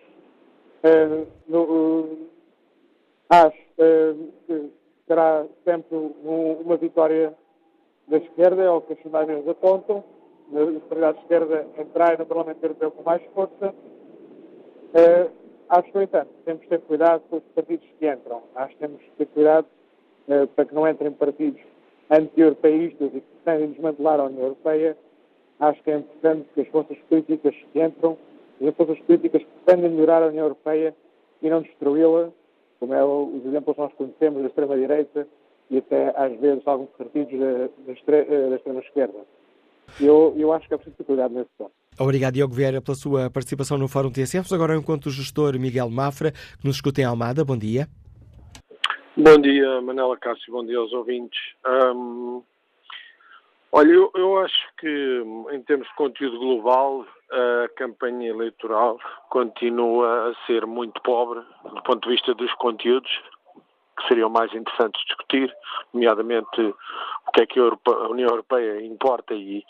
No, 1.49 2.29
acho 3.31 3.59
uh, 3.79 4.33
que 4.47 4.71
será 5.07 5.47
sempre 5.65 5.97
um, 5.97 6.61
uma 6.65 6.77
vitória 6.77 7.35
da 8.09 8.19
esquerda, 8.19 8.63
é 8.63 8.71
o 8.71 8.81
que 8.81 8.95
as 8.95 9.03
sondagens 9.03 9.47
apontam, 9.47 10.03
na 10.51 10.65
Sociedade 10.81 11.19
de 11.19 11.23
Esquerda 11.23 11.67
entrar 11.79 12.19
no 12.19 12.27
Parlamento 12.27 12.63
Europeu 12.63 12.91
com 12.91 13.03
mais 13.05 13.23
força. 13.33 13.73
Uh, 14.93 15.31
acho, 15.69 15.91
no 15.95 16.03
entanto, 16.03 16.31
temos 16.45 16.63
que 16.63 16.69
ter 16.69 16.81
cuidado 16.81 17.23
com 17.31 17.37
os 17.37 17.45
partidos 17.55 17.87
que 17.99 18.11
entram. 18.11 18.43
Acho 18.57 18.75
que 18.75 18.81
temos 18.81 19.01
que 19.01 19.11
ter 19.11 19.27
cuidado 19.27 19.67
uh, 20.29 20.47
para 20.49 20.65
que 20.65 20.75
não 20.75 20.89
entrem 20.89 21.13
partidos 21.13 21.61
anti-europeístas 22.11 23.09
e 23.15 23.21
que 23.21 23.27
pretendem 23.45 23.71
desmantelar 23.71 24.19
a 24.19 24.25
União 24.25 24.43
Europeia. 24.43 24.97
Acho 25.61 25.83
que 25.83 25.91
é 25.91 25.99
importante 25.99 26.49
que 26.55 26.63
as 26.63 26.69
forças 26.69 26.97
políticas 27.09 27.55
que 27.73 27.83
entram, 27.83 28.17
as 28.67 28.75
forças 28.75 28.99
políticas 29.01 29.43
que 29.43 29.49
pretendem 29.65 29.91
melhorar 29.91 30.23
a 30.23 30.29
União 30.29 30.45
Europeia 30.45 30.95
e 31.43 31.51
não 31.51 31.63
destruí-la, 31.63 32.31
como 32.79 32.95
é 32.95 33.05
os 33.05 33.45
exemplos 33.45 33.75
que 33.75 33.83
nós 33.83 33.93
conhecemos 33.95 34.41
da 34.41 34.49
extrema-direita 34.49 35.29
e 35.71 35.79
até, 35.79 36.13
às 36.17 36.39
vezes, 36.41 36.67
alguns 36.67 36.89
partidos 36.97 37.39
da, 37.39 37.69
da 37.87 38.57
extrema-esquerda. 38.57 39.19
Eu, 40.01 40.35
eu 40.37 40.53
acho 40.53 40.67
que 40.67 40.75
é 40.75 40.77
preciso 40.77 40.97
ter 40.97 41.05
cuidado 41.05 41.35
nesse 41.35 41.51
ponto. 41.59 41.73
Obrigado, 41.99 42.35
Diogo 42.35 42.55
Vieira, 42.55 42.81
pela 42.81 42.95
sua 42.95 43.31
participação 43.31 43.77
no 43.77 43.89
Fórum 43.89 44.11
TSF. 44.11 44.55
Agora, 44.55 44.77
enquanto 44.77 45.11
gestor 45.11 45.59
Miguel 45.59 45.91
Mafra, 45.91 46.33
que 46.33 46.65
nos 46.65 46.77
escuta 46.77 47.01
em 47.01 47.05
Almada. 47.05 47.45
Bom 47.45 47.57
dia. 47.57 47.87
Bom 49.17 49.39
dia, 49.39 49.81
Manela 49.83 50.17
Cássio. 50.17 50.53
Bom 50.53 50.65
dia 50.65 50.79
aos 50.79 50.93
ouvintes. 50.93 51.39
Um, 51.67 52.43
olha, 53.73 53.93
eu, 53.93 54.11
eu 54.15 54.39
acho 54.39 54.69
que, 54.79 55.23
em 55.53 55.63
termos 55.63 55.87
de 55.89 55.95
conteúdo 55.95 56.39
global, 56.39 57.07
a 57.31 57.69
campanha 57.77 58.31
eleitoral 58.31 58.99
continua 59.29 60.31
a 60.31 60.47
ser 60.47 60.67
muito 60.67 61.01
pobre 61.03 61.41
do 61.65 61.83
ponto 61.83 62.09
de 62.09 62.15
vista 62.15 62.35
dos 62.35 62.53
conteúdos 62.55 63.11
que 63.97 64.09
seriam 64.09 64.31
mais 64.31 64.53
interessantes 64.55 65.05
discutir, 65.05 65.55
nomeadamente 65.93 66.61
o 66.61 67.33
que 67.33 67.43
é 67.43 67.47
que 67.47 67.61
a, 67.61 68.09
União 68.09 68.29
Europeia 68.29 68.85
importa 68.85 69.35
e, 69.35 69.65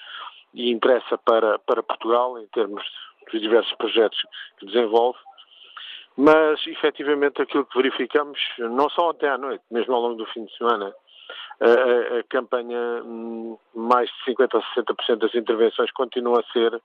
e 0.54 0.70
interessa 0.70 1.18
para, 1.18 1.58
para 1.58 1.82
Portugal 1.82 2.38
em 2.38 2.46
termos 2.48 2.82
dos 3.30 3.40
diversos 3.40 3.74
projetos 3.74 4.18
que 4.58 4.66
desenvolve. 4.66 5.18
Mas, 6.16 6.60
efetivamente, 6.66 7.40
aquilo 7.40 7.64
que 7.66 7.76
verificamos, 7.76 8.38
não 8.58 8.88
só 8.90 9.10
ontem 9.10 9.28
à 9.28 9.38
noite, 9.38 9.64
mesmo 9.70 9.94
ao 9.94 10.02
longo 10.02 10.16
do 10.16 10.26
fim 10.26 10.44
de 10.44 10.56
semana, 10.56 10.92
a, 11.60 12.18
a, 12.18 12.22
campanha, 12.24 13.02
hum, 13.04 13.58
mais 13.74 14.08
de 14.10 14.32
50% 14.32 14.54
ou 14.54 14.62
60% 14.84 15.16
das 15.16 15.34
intervenções 15.34 15.90
continuam 15.92 16.40
a 16.40 16.52
ser 16.52 16.80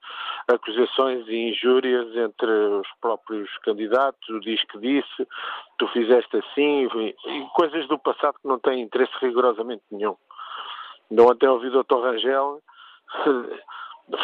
acusações 0.48 1.26
e 1.28 1.50
injúrias 1.50 2.14
entre 2.16 2.50
os 2.50 2.88
próprios 3.00 3.50
candidatos, 3.58 4.28
o 4.28 4.40
diz 4.40 4.62
que 4.64 4.78
disse, 4.78 5.28
tu 5.78 5.88
fizeste 5.88 6.36
assim, 6.36 6.86
e 6.86 7.46
coisas 7.54 7.88
do 7.88 7.98
passado 7.98 8.36
que 8.40 8.48
não 8.48 8.58
têm 8.58 8.82
interesse 8.82 9.12
rigorosamente 9.20 9.82
nenhum. 9.90 10.16
Não 11.10 11.30
até 11.30 11.48
ouvi 11.48 11.68
o 11.68 11.82
Dr. 11.82 12.00
Rangel 12.00 12.60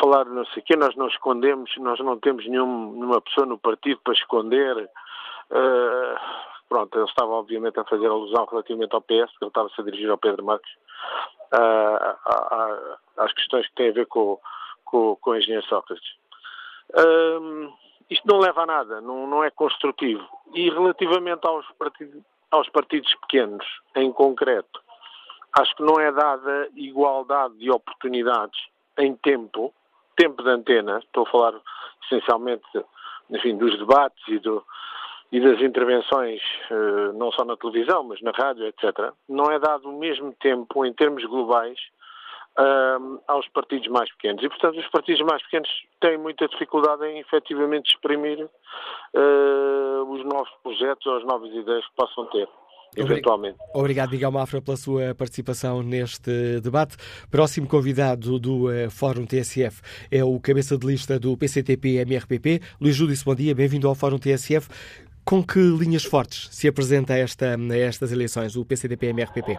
falar 0.00 0.26
não 0.26 0.44
sei 0.46 0.62
o 0.62 0.64
quê, 0.64 0.76
nós 0.76 0.94
não 0.96 1.08
escondemos, 1.08 1.70
nós 1.78 1.98
não 2.00 2.18
temos 2.18 2.46
nenhuma 2.46 3.20
pessoa 3.20 3.46
no 3.46 3.58
partido 3.58 4.00
para 4.04 4.12
esconder. 4.12 4.90
Uh, 5.50 6.51
Pronto, 6.72 6.98
ele 6.98 7.04
estava 7.04 7.32
obviamente 7.32 7.78
a 7.78 7.84
fazer 7.84 8.06
alusão 8.06 8.46
relativamente 8.46 8.94
ao 8.94 9.02
PS, 9.02 9.30
que 9.36 9.44
ele 9.44 9.48
estava-se 9.48 9.78
a 9.78 9.84
dirigir 9.84 10.08
ao 10.08 10.16
Pedro 10.16 10.42
Marques, 10.42 10.72
uh, 11.52 12.96
às 13.18 13.30
questões 13.34 13.68
que 13.68 13.74
têm 13.74 13.90
a 13.90 13.92
ver 13.92 14.06
com, 14.06 14.40
com, 14.82 15.14
com 15.16 15.30
o 15.32 15.36
engenheiro 15.36 15.66
Sócrates. 15.66 16.14
Uh, 16.94 17.70
isto 18.08 18.26
não 18.26 18.38
leva 18.38 18.62
a 18.62 18.66
nada, 18.66 19.02
não, 19.02 19.26
não 19.26 19.44
é 19.44 19.50
construtivo. 19.50 20.26
E 20.54 20.70
relativamente 20.70 21.46
aos 21.46 21.70
partidos, 21.72 22.22
aos 22.50 22.70
partidos 22.70 23.14
pequenos, 23.16 23.66
em 23.94 24.10
concreto, 24.10 24.80
acho 25.52 25.76
que 25.76 25.82
não 25.82 26.00
é 26.00 26.10
dada 26.10 26.70
igualdade 26.74 27.54
de 27.58 27.70
oportunidades 27.70 28.58
em 28.96 29.14
tempo, 29.16 29.74
tempo 30.16 30.42
de 30.42 30.48
antena, 30.48 31.00
estou 31.00 31.24
a 31.24 31.30
falar 31.30 31.54
essencialmente 32.04 32.64
enfim, 33.28 33.58
dos 33.58 33.78
debates 33.78 34.26
e 34.28 34.38
do, 34.38 34.64
e 35.32 35.40
das 35.40 35.60
intervenções, 35.62 36.40
eh, 36.70 37.12
não 37.14 37.32
só 37.32 37.44
na 37.44 37.56
televisão, 37.56 38.04
mas 38.04 38.20
na 38.20 38.30
rádio, 38.32 38.66
etc., 38.66 39.12
não 39.28 39.46
é 39.46 39.58
dado 39.58 39.88
o 39.88 39.98
mesmo 39.98 40.32
tempo, 40.34 40.84
em 40.84 40.92
termos 40.92 41.24
globais, 41.24 41.78
aos 43.26 43.48
partidos 43.48 43.88
mais 43.88 44.10
pequenos. 44.12 44.42
E, 44.42 44.48
portanto, 44.48 44.78
os 44.78 44.88
partidos 44.88 45.22
mais 45.22 45.42
pequenos 45.44 45.68
têm 46.00 46.18
muita 46.18 46.46
dificuldade 46.48 47.04
em 47.06 47.18
efetivamente 47.20 47.90
exprimir 47.90 48.44
uh, 48.44 50.12
os 50.12 50.24
novos 50.24 50.50
projetos 50.62 51.06
ou 51.06 51.16
as 51.16 51.24
novas 51.24 51.50
ideias 51.50 51.86
que 51.86 51.94
possam 51.96 52.26
ter. 52.26 52.48
Eventualmente. 52.94 53.56
Obrigado, 53.74 54.10
Miguel 54.10 54.30
Mafra, 54.30 54.60
pela 54.60 54.76
sua 54.76 55.14
participação 55.14 55.82
neste 55.82 56.60
debate. 56.60 56.96
Próximo 57.30 57.66
convidado 57.66 58.38
do 58.38 58.66
uh, 58.66 58.90
Fórum 58.90 59.24
TSF 59.24 59.80
é 60.10 60.22
o 60.22 60.38
cabeça 60.38 60.76
de 60.76 60.86
lista 60.86 61.18
do 61.18 61.34
PCTP-MRPP, 61.34 62.60
Luís 62.78 62.94
Júdice. 62.94 63.24
Bom 63.24 63.34
dia, 63.34 63.54
bem-vindo 63.54 63.88
ao 63.88 63.94
Fórum 63.94 64.18
TSF. 64.18 64.68
Com 65.24 65.42
que 65.42 65.58
linhas 65.58 66.04
fortes 66.04 66.48
se 66.50 66.66
apresenta 66.66 67.14
esta, 67.14 67.54
a 67.54 67.76
estas 67.76 68.12
eleições 68.12 68.56
o 68.56 68.64
PCDP-MRPP? 68.64 69.56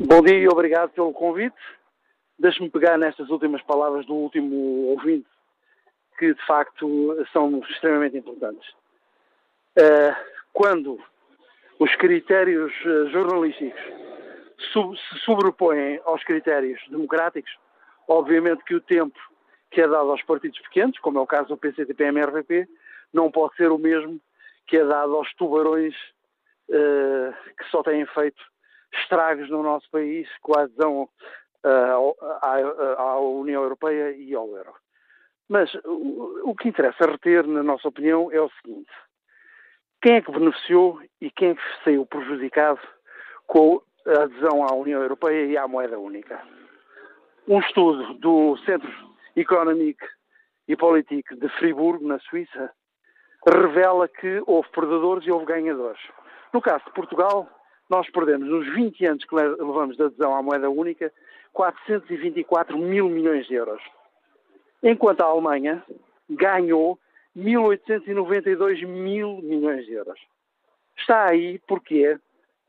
Bom 0.00 0.20
dia 0.20 0.38
e 0.38 0.48
obrigado 0.48 0.90
pelo 0.90 1.12
convite. 1.12 1.56
Deixe-me 2.38 2.68
pegar 2.68 2.98
nestas 2.98 3.30
últimas 3.30 3.62
palavras 3.62 4.04
do 4.06 4.14
último 4.14 4.88
ouvinte, 4.88 5.28
que 6.18 6.34
de 6.34 6.46
facto 6.46 7.16
são 7.32 7.60
extremamente 7.70 8.18
importantes. 8.18 8.68
Uh, 9.78 10.14
quando 10.52 10.98
os 11.78 11.94
critérios 11.96 12.72
uh, 12.84 13.08
jornalísticos 13.10 13.80
se 14.72 15.18
sobrepõem 15.24 16.00
aos 16.04 16.22
critérios 16.24 16.80
democráticos, 16.90 17.52
obviamente 18.08 18.64
que 18.64 18.74
o 18.74 18.80
tempo 18.80 19.18
que 19.70 19.80
é 19.80 19.88
dado 19.88 20.10
aos 20.10 20.22
partidos 20.22 20.58
pequenos, 20.60 20.98
como 20.98 21.18
é 21.18 21.22
o 21.22 21.26
caso 21.26 21.48
do 21.48 21.56
PCTP-MRPP, 21.56 22.68
não 23.14 23.30
pode 23.30 23.54
ser 23.56 23.70
o 23.70 23.78
mesmo 23.78 24.20
que 24.66 24.76
é 24.76 24.84
dado 24.84 25.14
aos 25.16 25.32
tubarões 25.34 25.94
uh, 26.68 27.32
que 27.56 27.64
só 27.70 27.82
têm 27.82 28.04
feito 28.06 28.42
estragos 28.92 29.48
no 29.48 29.62
nosso 29.62 29.88
país 29.90 30.28
com 30.40 30.58
a 30.58 30.62
adesão 30.62 31.02
uh, 31.64 32.16
à, 32.42 32.56
à, 32.98 33.18
União 33.18 33.62
Europeia 33.62 34.12
e 34.12 34.34
ao 34.34 34.48
euro. 34.48 34.74
Mas 35.48 35.74
o, 35.84 36.54
que 36.54 36.68
interessa 36.68 37.04
reter, 37.04 37.46
na 37.46 37.62
nossa 37.62 37.86
opinião, 37.86 38.32
é 38.32 38.40
o 38.40 38.50
seguinte: 38.62 38.90
quem 40.00 40.14
é 40.14 40.22
que 40.22 40.32
beneficiou 40.32 41.00
e 41.20 41.30
quem 41.30 41.50
é 41.50 41.54
que 41.54 41.84
saiu 41.84 42.06
prejudicado 42.06 42.80
com 43.46 43.82
a 44.06 44.22
adesão 44.22 44.64
à 44.64 44.74
União 44.74 45.02
Europeia 45.02 45.44
e 45.44 45.56
à 45.56 45.68
moeda 45.68 45.98
única? 45.98 46.40
Um 47.46 47.60
estudo 47.60 48.14
do 48.14 48.56
Centro 48.64 48.90
Economique 49.36 50.04
e 50.66 50.74
Politique 50.74 51.36
de 51.36 51.48
Friburgo, 51.50 52.08
na 52.08 52.18
Suíça, 52.20 52.72
revela 53.46 54.08
que 54.08 54.42
houve 54.46 54.68
perdedores 54.70 55.26
e 55.26 55.30
houve 55.30 55.46
ganhadores. 55.46 56.00
No 56.52 56.62
caso 56.62 56.84
de 56.84 56.92
Portugal, 56.92 57.48
nós 57.88 58.08
perdemos, 58.10 58.48
nos 58.48 58.74
20 58.74 59.06
anos 59.06 59.24
que 59.24 59.34
levamos 59.34 59.96
de 59.96 60.02
adesão 60.02 60.34
à 60.34 60.42
moeda 60.42 60.70
única, 60.70 61.12
424 61.52 62.76
mil 62.78 63.08
milhões 63.08 63.46
de 63.46 63.54
euros. 63.54 63.82
Enquanto 64.82 65.20
a 65.20 65.26
Alemanha 65.26 65.84
ganhou 66.28 66.98
1.892 67.36 68.86
mil 68.86 69.38
milhões 69.42 69.84
de 69.86 69.92
euros. 69.92 70.20
Está 70.96 71.30
aí 71.30 71.58
porque 71.66 72.18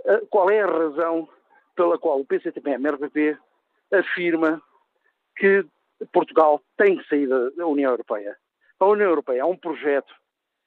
eh, 0.06 0.22
qual 0.30 0.50
é 0.50 0.62
a 0.62 0.68
razão 0.68 1.30
pela 1.76 1.98
qual 1.98 2.20
o 2.20 2.26
PCTP-MRPP 2.26 3.38
afirma 3.92 4.62
que 5.36 5.66
Portugal 6.12 6.62
tem 6.78 6.98
que 6.98 7.08
sair 7.08 7.28
da 7.28 7.68
União 7.68 7.92
Europeia. 7.92 8.36
A 8.80 8.86
União 8.86 9.10
Europeia 9.10 9.42
é 9.42 9.46
um 9.46 9.56
projeto 9.56 10.14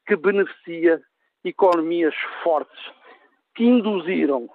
que 0.09 0.17
beneficia 0.17 1.03
economias 1.45 2.15
fortes 2.43 2.93
que 3.55 3.63
induziram, 3.63 4.49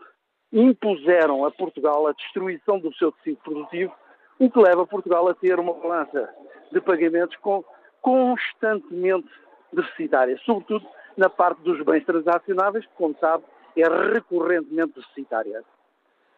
impuseram 0.51 1.45
a 1.45 1.51
Portugal 1.51 2.07
a 2.07 2.11
destruição 2.13 2.79
do 2.79 2.91
seu 2.95 3.11
tecido 3.11 3.37
produtivo, 3.37 3.93
o 4.39 4.49
que 4.49 4.59
leva 4.59 4.87
Portugal 4.87 5.29
a 5.29 5.35
ter 5.35 5.59
uma 5.59 5.75
balança 5.75 6.27
de 6.71 6.81
pagamentos 6.81 7.37
com 7.37 7.63
constantemente 8.01 9.29
deficitária, 9.71 10.37
sobretudo 10.43 10.85
na 11.15 11.29
parte 11.29 11.61
dos 11.61 11.79
bens 11.85 12.03
transacionáveis, 12.03 12.85
que, 12.85 12.93
como 12.95 13.15
sabe, 13.19 13.43
é 13.77 13.87
recorrentemente 14.11 14.93
deficitária. 14.95 15.63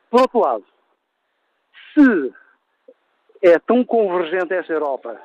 Por 0.09 0.21
outro 0.21 0.39
lado, 0.39 0.65
se 1.93 2.33
é 3.41 3.57
tão 3.59 3.83
convergente 3.83 4.53
esta 4.53 4.73
Europa, 4.73 5.19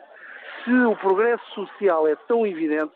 se 0.64 0.72
o 0.72 0.96
progresso 0.96 1.44
social 1.54 2.06
é 2.06 2.14
tão 2.28 2.46
evidente, 2.46 2.92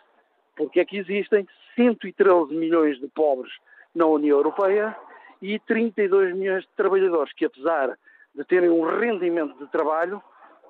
porque 0.56 0.80
é 0.80 0.84
que 0.84 0.98
existem 0.98 1.46
113 1.76 2.54
milhões 2.54 2.98
de 3.00 3.08
pobres 3.08 3.52
na 3.94 4.06
União 4.06 4.36
Europeia 4.36 4.96
e 5.40 5.58
32 5.58 6.34
milhões 6.34 6.62
de 6.62 6.70
trabalhadores 6.76 7.32
que, 7.32 7.44
apesar 7.44 7.96
de 8.34 8.44
terem 8.44 8.70
um 8.70 8.82
rendimento 8.82 9.56
de 9.58 9.70
trabalho, 9.70 10.22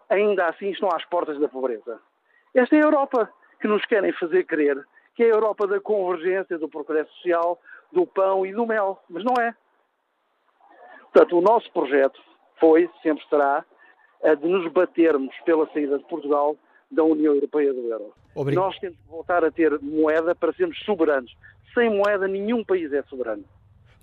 ainda 0.09 0.47
assim 0.47 0.71
estão 0.71 0.89
às 0.91 1.05
portas 1.07 1.39
da 1.41 1.49
pobreza. 1.49 2.01
Esta 2.55 2.77
é 2.77 2.81
a 2.81 2.85
Europa 2.85 3.31
que 3.61 3.69
nos 3.69 3.85
querem 3.87 4.13
fazer 4.13 4.45
crer 4.45 4.85
que 5.15 5.23
é 5.23 5.27
a 5.27 5.35
Europa 5.35 5.67
da 5.67 5.81
convergência, 5.81 6.59
do 6.59 6.69
progresso 6.69 7.13
social, 7.15 7.61
do 7.93 8.07
pão 8.07 8.45
e 8.45 8.53
do 8.53 8.67
mel, 8.67 8.99
mas 9.09 9.25
não 9.25 9.35
é. 9.41 9.55
Portanto, 11.13 11.39
o 11.39 11.41
nosso 11.41 11.71
projeto 11.73 12.21
foi, 12.59 12.91
sempre 13.03 13.25
será, 13.29 13.65
a 14.23 14.35
de 14.35 14.47
nos 14.47 14.71
batermos 14.73 15.35
pela 15.45 15.71
saída 15.73 15.99
de 15.99 16.05
Portugal 16.05 16.57
da 16.91 17.05
União 17.05 17.35
Europeia 17.35 17.73
do 17.73 17.81
Euro. 17.91 18.13
Obrigado. 18.35 18.65
Nós 18.65 18.79
temos 18.79 18.97
que 18.97 19.09
voltar 19.09 19.45
a 19.45 19.51
ter 19.51 19.79
moeda 19.81 20.35
para 20.35 20.53
sermos 20.53 20.79
soberanos. 20.85 21.35
Sem 21.73 21.91
moeda, 21.91 22.29
nenhum 22.29 22.65
país 22.65 22.93
é 22.93 23.03
soberano. 23.05 23.45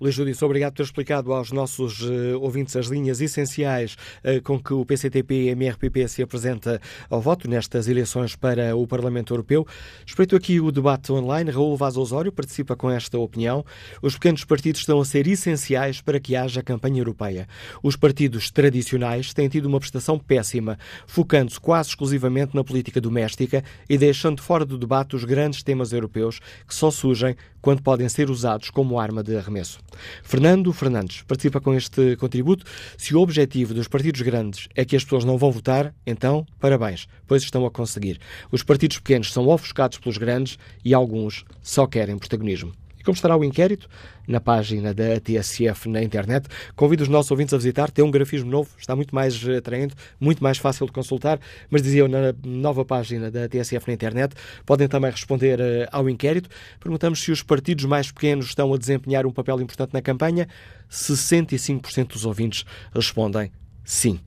Luís 0.00 0.14
Judice, 0.14 0.44
obrigado 0.44 0.72
por 0.72 0.78
ter 0.78 0.82
explicado 0.82 1.32
aos 1.32 1.52
nossos 1.52 2.00
uh, 2.02 2.40
ouvintes 2.40 2.74
as 2.74 2.86
linhas 2.86 3.20
essenciais 3.20 3.96
uh, 4.24 4.42
com 4.42 4.58
que 4.58 4.74
o 4.74 4.84
PCTP 4.84 5.34
e 5.34 5.48
MRPP 5.50 6.08
se 6.08 6.22
apresenta 6.22 6.80
ao 7.08 7.20
voto 7.20 7.48
nestas 7.48 7.86
eleições 7.86 8.34
para 8.34 8.74
o 8.74 8.86
Parlamento 8.86 9.32
Europeu. 9.32 9.66
Espreito 10.04 10.34
aqui 10.34 10.58
o 10.60 10.72
debate 10.72 11.12
online. 11.12 11.50
Raul 11.50 11.76
Vaz 11.76 11.96
Osório 11.96 12.32
participa 12.32 12.74
com 12.74 12.90
esta 12.90 13.18
opinião. 13.18 13.64
Os 14.02 14.14
pequenos 14.14 14.44
partidos 14.44 14.80
estão 14.80 15.00
a 15.00 15.04
ser 15.04 15.26
essenciais 15.28 16.00
para 16.00 16.18
que 16.18 16.34
haja 16.34 16.62
campanha 16.62 17.00
europeia. 17.00 17.46
Os 17.82 17.94
partidos 17.94 18.50
tradicionais 18.50 19.32
têm 19.32 19.48
tido 19.48 19.66
uma 19.66 19.78
prestação 19.78 20.18
péssima, 20.18 20.78
focando-se 21.06 21.60
quase 21.60 21.90
exclusivamente 21.90 22.56
na 22.56 22.64
política 22.64 23.00
doméstica 23.00 23.62
e 23.88 23.96
deixando 23.96 24.42
fora 24.42 24.64
do 24.64 24.76
debate 24.76 25.14
os 25.14 25.24
grandes 25.24 25.62
temas 25.62 25.92
europeus 25.92 26.40
que 26.66 26.74
só 26.74 26.90
surgem 26.90 27.36
quando 27.60 27.82
podem 27.82 28.08
ser 28.08 28.28
usados 28.28 28.70
como 28.70 28.98
arma 28.98 29.22
de 29.22 29.36
arremesso. 29.36 29.78
Fernando 30.22 30.72
Fernandes 30.72 31.22
participa 31.22 31.60
com 31.60 31.74
este 31.74 32.16
contributo. 32.16 32.64
Se 32.96 33.14
o 33.14 33.20
objetivo 33.20 33.74
dos 33.74 33.88
partidos 33.88 34.20
grandes 34.22 34.68
é 34.74 34.84
que 34.84 34.96
as 34.96 35.04
pessoas 35.04 35.24
não 35.24 35.38
vão 35.38 35.50
votar, 35.50 35.94
então 36.06 36.46
parabéns, 36.58 37.08
pois 37.26 37.42
estão 37.42 37.64
a 37.66 37.70
conseguir. 37.70 38.20
Os 38.50 38.62
partidos 38.62 38.98
pequenos 38.98 39.32
são 39.32 39.48
ofuscados 39.48 39.98
pelos 39.98 40.18
grandes 40.18 40.58
e 40.84 40.94
alguns 40.94 41.44
só 41.62 41.86
querem 41.86 42.18
protagonismo. 42.18 42.72
E 43.02 43.04
como 43.04 43.16
estará 43.16 43.36
o 43.36 43.42
inquérito? 43.42 43.88
Na 44.28 44.40
página 44.40 44.94
da 44.94 45.18
TSF 45.18 45.88
na 45.88 46.00
internet. 46.00 46.46
Convido 46.76 47.02
os 47.02 47.08
nossos 47.08 47.32
ouvintes 47.32 47.52
a 47.52 47.56
visitar. 47.56 47.90
Tem 47.90 48.04
um 48.04 48.10
grafismo 48.12 48.48
novo, 48.48 48.70
está 48.78 48.94
muito 48.94 49.12
mais 49.12 49.44
atraente, 49.48 49.96
muito 50.20 50.40
mais 50.40 50.56
fácil 50.56 50.86
de 50.86 50.92
consultar. 50.92 51.40
Mas 51.68 51.82
dizia 51.82 52.06
na 52.06 52.32
nova 52.44 52.84
página 52.84 53.28
da 53.28 53.48
TSF 53.48 53.88
na 53.88 53.94
internet, 53.94 54.36
podem 54.64 54.86
também 54.86 55.10
responder 55.10 55.58
uh, 55.58 55.88
ao 55.90 56.08
inquérito. 56.08 56.48
Perguntamos 56.78 57.20
se 57.20 57.32
os 57.32 57.42
partidos 57.42 57.84
mais 57.86 58.12
pequenos 58.12 58.46
estão 58.46 58.72
a 58.72 58.78
desempenhar 58.78 59.26
um 59.26 59.32
papel 59.32 59.60
importante 59.60 59.92
na 59.92 60.00
campanha. 60.00 60.46
65% 60.88 62.12
dos 62.12 62.24
ouvintes 62.24 62.64
respondem 62.94 63.50
sim. 63.84 64.20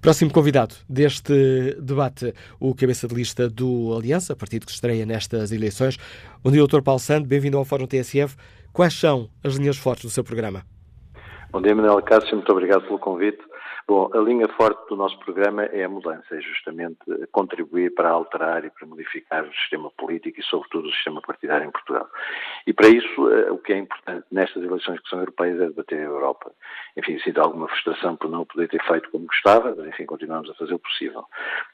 Próximo 0.00 0.32
convidado 0.32 0.74
deste 0.88 1.76
debate, 1.80 2.34
o 2.58 2.74
cabeça 2.74 3.06
de 3.06 3.14
lista 3.14 3.48
do 3.48 3.94
Aliança, 3.96 4.36
partido 4.36 4.66
que 4.66 4.72
estreia 4.72 5.06
nestas 5.06 5.52
eleições. 5.52 5.96
Bom 6.42 6.50
dia, 6.50 6.66
Dr. 6.66 6.82
Paulo 6.82 7.00
Sando, 7.00 7.26
bem-vindo 7.26 7.56
ao 7.56 7.64
Fórum 7.64 7.86
TSF. 7.86 8.36
Quais 8.72 8.94
são 8.94 9.28
as 9.42 9.54
linhas 9.54 9.76
fortes 9.76 10.04
do 10.04 10.10
seu 10.10 10.24
programa? 10.24 10.62
Bom 11.52 11.60
dia, 11.60 11.74
Manuel 11.74 12.00
Cássio, 12.02 12.36
muito 12.36 12.52
obrigado 12.52 12.82
pelo 12.82 12.98
convite. 12.98 13.38
Bom, 13.90 14.08
a 14.14 14.18
linha 14.18 14.46
forte 14.46 14.88
do 14.88 14.94
nosso 14.94 15.18
programa 15.18 15.64
é 15.64 15.82
a 15.82 15.88
mudança, 15.88 16.36
é 16.36 16.40
justamente 16.40 17.00
contribuir 17.32 17.92
para 17.92 18.08
alterar 18.08 18.64
e 18.64 18.70
para 18.70 18.86
modificar 18.86 19.42
o 19.42 19.52
sistema 19.52 19.90
político 19.90 20.38
e, 20.38 20.44
sobretudo, 20.44 20.86
o 20.86 20.92
sistema 20.92 21.20
partidário 21.20 21.66
em 21.66 21.72
Portugal. 21.72 22.08
E 22.68 22.72
para 22.72 22.86
isso, 22.86 23.26
o 23.50 23.58
que 23.58 23.72
é 23.72 23.78
importante 23.78 24.24
nestas 24.30 24.62
eleições 24.62 25.00
que 25.00 25.08
são 25.08 25.18
europeias 25.18 25.60
é 25.60 25.66
debater 25.66 25.98
a 25.98 26.04
Europa. 26.04 26.52
Enfim, 26.96 27.18
sinto 27.18 27.40
alguma 27.40 27.66
frustração 27.66 28.14
por 28.14 28.30
não 28.30 28.44
poder 28.44 28.68
ter 28.68 28.80
feito 28.84 29.10
como 29.10 29.26
gostava, 29.26 29.74
mas, 29.76 29.88
enfim, 29.88 30.06
continuamos 30.06 30.48
a 30.50 30.54
fazer 30.54 30.74
o 30.74 30.78
possível. 30.78 31.24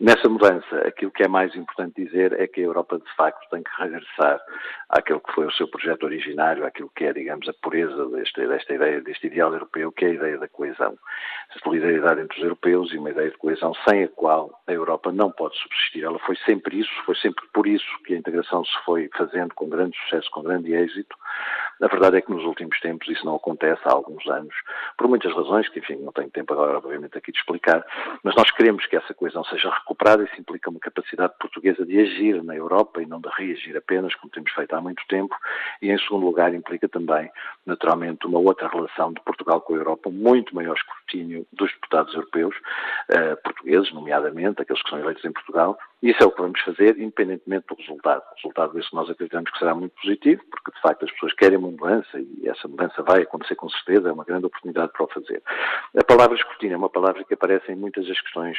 Nessa 0.01 0.27
mudança, 0.27 0.79
aquilo 0.87 1.11
que 1.11 1.23
é 1.23 1.29
mais 1.29 1.55
importante 1.55 2.03
dizer 2.03 2.33
é 2.41 2.47
que 2.47 2.63
a 2.63 2.65
Europa, 2.65 2.99
de 2.99 3.15
facto, 3.15 3.47
tem 3.51 3.63
que 3.63 3.71
regressar 3.79 4.41
àquele 4.89 5.21
que 5.21 5.33
foi 5.35 5.45
o 5.45 5.53
seu 5.53 5.69
projeto 5.69 6.05
originário, 6.05 6.65
àquilo 6.65 6.91
que 6.97 7.05
é, 7.05 7.13
digamos, 7.13 7.47
a 7.47 7.53
pureza 7.61 8.09
desta, 8.09 8.49
desta 8.49 8.73
ideia, 8.73 9.03
deste 9.03 9.27
ideal 9.27 9.53
europeu, 9.53 9.93
que 9.93 10.07
é 10.07 10.09
a 10.09 10.15
ideia 10.15 10.39
da 10.39 10.49
coesão. 10.49 10.97
A 11.55 11.59
solidariedade 12.07 12.21
entre 12.21 12.37
os 12.39 12.43
europeus 12.43 12.93
e 12.93 12.99
uma 12.99 13.11
ideia 13.11 13.31
de 13.31 13.37
coesão 13.37 13.73
sem 13.89 14.05
a 14.05 14.09
qual 14.09 14.51
a 14.67 14.73
Europa 14.73 15.11
não 15.11 15.31
pode 15.31 15.59
subsistir. 15.59 16.05
Ela 16.05 16.19
foi 16.21 16.37
sempre 16.45 16.81
isso, 16.81 16.91
foi 17.05 17.17
sempre 17.17 17.45
por 17.53 17.67
isso 17.67 17.87
que 18.05 18.15
a 18.15 18.17
integração 18.17 18.65
se 18.65 18.73
foi 18.85 19.11
fazendo 19.17 19.55
com 19.55 19.69
grande 19.69 19.97
sucesso, 20.05 20.31
com 20.31 20.43
grande 20.43 20.73
êxito. 20.73 21.17
A 21.83 21.89
verdade 21.89 22.17
é 22.17 22.21
que 22.23 22.31
nos 22.31 22.45
últimos 22.45 22.79
tempos 22.81 23.07
isso 23.09 23.25
não 23.25 23.37
acontece 23.37 23.83
há 23.85 23.93
alguns 23.93 24.27
anos, 24.29 24.55
por 24.97 25.09
muitas 25.09 25.35
razões 25.35 25.69
que, 25.69 25.79
enfim, 25.79 25.97
não 25.97 26.13
tenho 26.13 26.31
tempo 26.31 26.53
agora, 26.55 26.79
obviamente, 26.79 27.19
aqui 27.19 27.31
de 27.31 27.39
explicar, 27.39 27.85
mas 28.23 28.35
nós 28.35 28.51
queremos 28.53 28.87
que 28.87 28.97
essa 28.97 29.13
coesão 29.13 29.45
seja 29.45 29.69
recuperada 29.69 30.25
isso 30.25 30.41
implica 30.41 30.71
uma 30.71 30.81
capacidade 30.81 31.35
portuguesa 31.39 31.85
de 31.85 32.01
agir 32.01 32.43
na 32.43 32.57
Europa 32.57 33.03
e 33.03 33.07
não 33.07 33.21
de 33.21 33.29
reagir 33.37 33.77
apenas, 33.77 34.15
como 34.15 34.33
temos 34.33 34.51
feito 34.53 34.75
há 34.75 34.81
muito 34.81 35.03
tempo, 35.07 35.35
e 35.83 35.91
em 35.91 35.99
segundo 35.99 36.25
lugar 36.25 36.55
implica 36.55 36.89
também, 36.89 37.31
naturalmente, 37.67 38.27
uma 38.27 38.39
outra 38.39 38.69
relação 38.69 39.13
de 39.13 39.21
Portugal 39.21 39.61
com 39.61 39.75
a 39.75 39.77
Europa, 39.77 40.09
muito 40.09 40.55
maior 40.55 40.77
escrutínio 40.77 41.47
dos 41.53 41.71
deputados 41.75 41.96
europeus, 42.15 42.55
uh, 43.11 43.37
portugueses, 43.43 43.93
nomeadamente, 43.93 44.63
aqueles 44.63 44.83
que 44.83 44.91
são 44.91 44.99
eleitos 44.99 45.25
em 45.25 45.33
Portugal, 45.33 45.79
isso 46.03 46.23
é 46.23 46.27
o 46.27 46.31
que 46.31 46.43
vamos 46.43 46.61
fazer, 46.61 46.99
independentemente 46.99 47.67
do 47.69 47.75
resultado. 47.75 48.23
O 48.23 48.35
resultado 48.37 48.73
desse 48.75 48.95
nós 48.95 49.09
acreditamos 49.09 49.51
que 49.51 49.59
será 49.59 49.75
muito 49.75 49.95
positivo, 50.01 50.43
porque 50.51 50.71
de 50.71 50.81
facto 50.81 51.05
as 51.05 51.13
pessoas 51.13 51.33
querem 51.35 51.59
uma 51.59 51.71
mudança 51.71 52.21
e 52.21 52.49
essa 52.49 52.69
mudança 52.69 53.03
vai 53.03 53.23
acontecer 53.23 53.55
com 53.55 53.69
certeza, 53.71 54.09
é 54.09 54.13
uma 54.13 54.25
grande 54.25 54.47
oportunidade 54.47 54.93
para 54.93 55.05
o 55.05 55.09
fazer. 55.09 55.43
A 55.99 56.05
palavra 56.05 56.37
escrutínio 56.37 56.75
é 56.75 56.79
uma 56.79 56.91
palavra 56.91 57.25
que 57.25 57.35
aparece 57.35 57.73
em 57.73 57.77
muitas 57.77 58.07
das 58.07 58.21
questões 58.21 58.59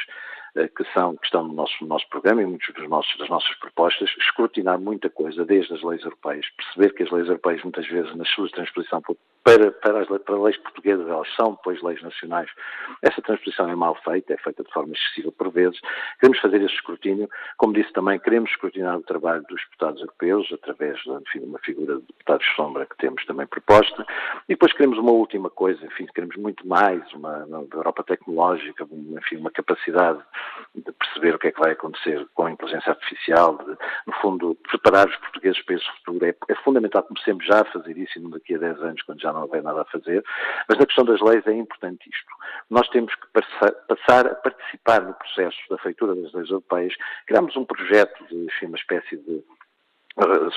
uh, 0.56 0.68
que, 0.76 0.84
são, 0.92 1.16
que 1.16 1.26
estão 1.26 1.44
no 1.44 1.54
nosso, 1.54 1.74
no 1.80 1.86
nosso 1.86 2.08
programa 2.08 2.42
e 2.42 2.46
muitas 2.46 2.74
das 2.74 3.28
nossas 3.28 3.54
propostas, 3.56 4.10
escrutinar 4.18 4.78
muita 4.78 5.08
coisa, 5.08 5.44
desde 5.44 5.72
as 5.74 5.82
leis 5.82 6.02
europeias, 6.02 6.46
perceber 6.56 6.94
que 6.94 7.04
as 7.04 7.10
leis 7.10 7.28
europeias 7.28 7.62
muitas 7.62 7.86
vezes 7.86 8.14
nas 8.16 8.28
suas 8.30 8.50
transposição 8.50 9.00
para, 9.44 9.70
para, 9.70 10.00
as, 10.00 10.22
para 10.22 10.42
leis 10.42 10.56
portuguesas, 10.58 11.08
elas 11.08 11.28
são 11.34 11.52
depois 11.52 11.80
leis 11.82 12.02
nacionais. 12.02 12.50
Essa 13.02 13.22
transposição 13.22 13.68
é 13.68 13.74
mal 13.74 13.94
feita, 14.04 14.34
é 14.34 14.36
feita 14.36 14.62
de 14.62 14.70
forma 14.72 14.92
excessiva 14.92 15.32
por 15.32 15.50
vezes. 15.50 15.80
Queremos 16.20 16.40
fazer 16.40 16.60
esse 16.62 16.74
escrutínio. 16.74 17.27
Como 17.56 17.72
disse 17.72 17.92
também, 17.92 18.18
queremos 18.18 18.50
escrutinar 18.50 18.96
o 18.96 19.02
trabalho 19.02 19.42
dos 19.48 19.60
deputados 19.64 20.00
europeus, 20.00 20.48
através 20.52 20.98
de 21.00 21.38
uma 21.40 21.58
figura 21.58 21.96
de 21.96 22.06
deputados 22.06 22.46
sombra 22.54 22.86
que 22.86 22.96
temos 22.96 23.24
também 23.26 23.46
proposta. 23.46 24.06
E 24.48 24.54
depois 24.54 24.72
queremos 24.72 24.98
uma 24.98 25.12
última 25.12 25.50
coisa, 25.50 25.84
enfim, 25.84 26.06
queremos 26.14 26.36
muito 26.36 26.66
mais, 26.66 27.02
uma, 27.12 27.44
uma 27.44 27.66
Europa 27.72 28.02
tecnológica, 28.04 28.86
enfim, 28.92 29.36
uma 29.36 29.50
capacidade 29.50 30.20
de 30.74 30.92
perceber 30.92 31.34
o 31.34 31.38
que 31.38 31.48
é 31.48 31.52
que 31.52 31.60
vai 31.60 31.72
acontecer 31.72 32.26
com 32.34 32.46
a 32.46 32.50
inteligência 32.50 32.90
artificial, 32.90 33.58
de, 33.58 33.76
no 34.06 34.12
fundo, 34.20 34.56
preparar 34.68 35.08
os 35.08 35.16
portugueses 35.16 35.62
para 35.62 35.76
esse 35.76 35.86
futuro. 35.98 36.24
É, 36.24 36.34
é 36.48 36.54
fundamental 36.56 37.02
comecemos 37.02 37.44
já 37.44 37.60
a 37.60 37.64
fazer 37.64 37.96
isso 37.96 38.18
e 38.18 38.22
não 38.22 38.30
daqui 38.30 38.54
a 38.54 38.58
10 38.58 38.82
anos, 38.82 39.02
quando 39.02 39.20
já 39.20 39.32
não 39.32 39.42
houver 39.42 39.62
nada 39.62 39.82
a 39.82 39.84
fazer. 39.86 40.22
Mas 40.68 40.78
na 40.78 40.86
questão 40.86 41.04
das 41.04 41.20
leis 41.20 41.46
é 41.46 41.52
importante 41.52 42.08
isto. 42.08 42.28
Nós 42.70 42.88
temos 42.88 43.14
que 43.14 43.26
passar 43.88 44.26
a 44.26 44.34
participar 44.34 45.02
no 45.02 45.14
processo 45.14 45.58
da 45.70 45.78
feitura 45.78 46.14
das 46.14 46.32
leis 46.32 46.50
europeias. 46.50 46.94
Criámos 47.26 47.56
um 47.56 47.64
projeto 47.64 48.24
de, 48.26 48.46
uma 48.66 48.76
espécie 48.76 49.16
de 49.16 49.42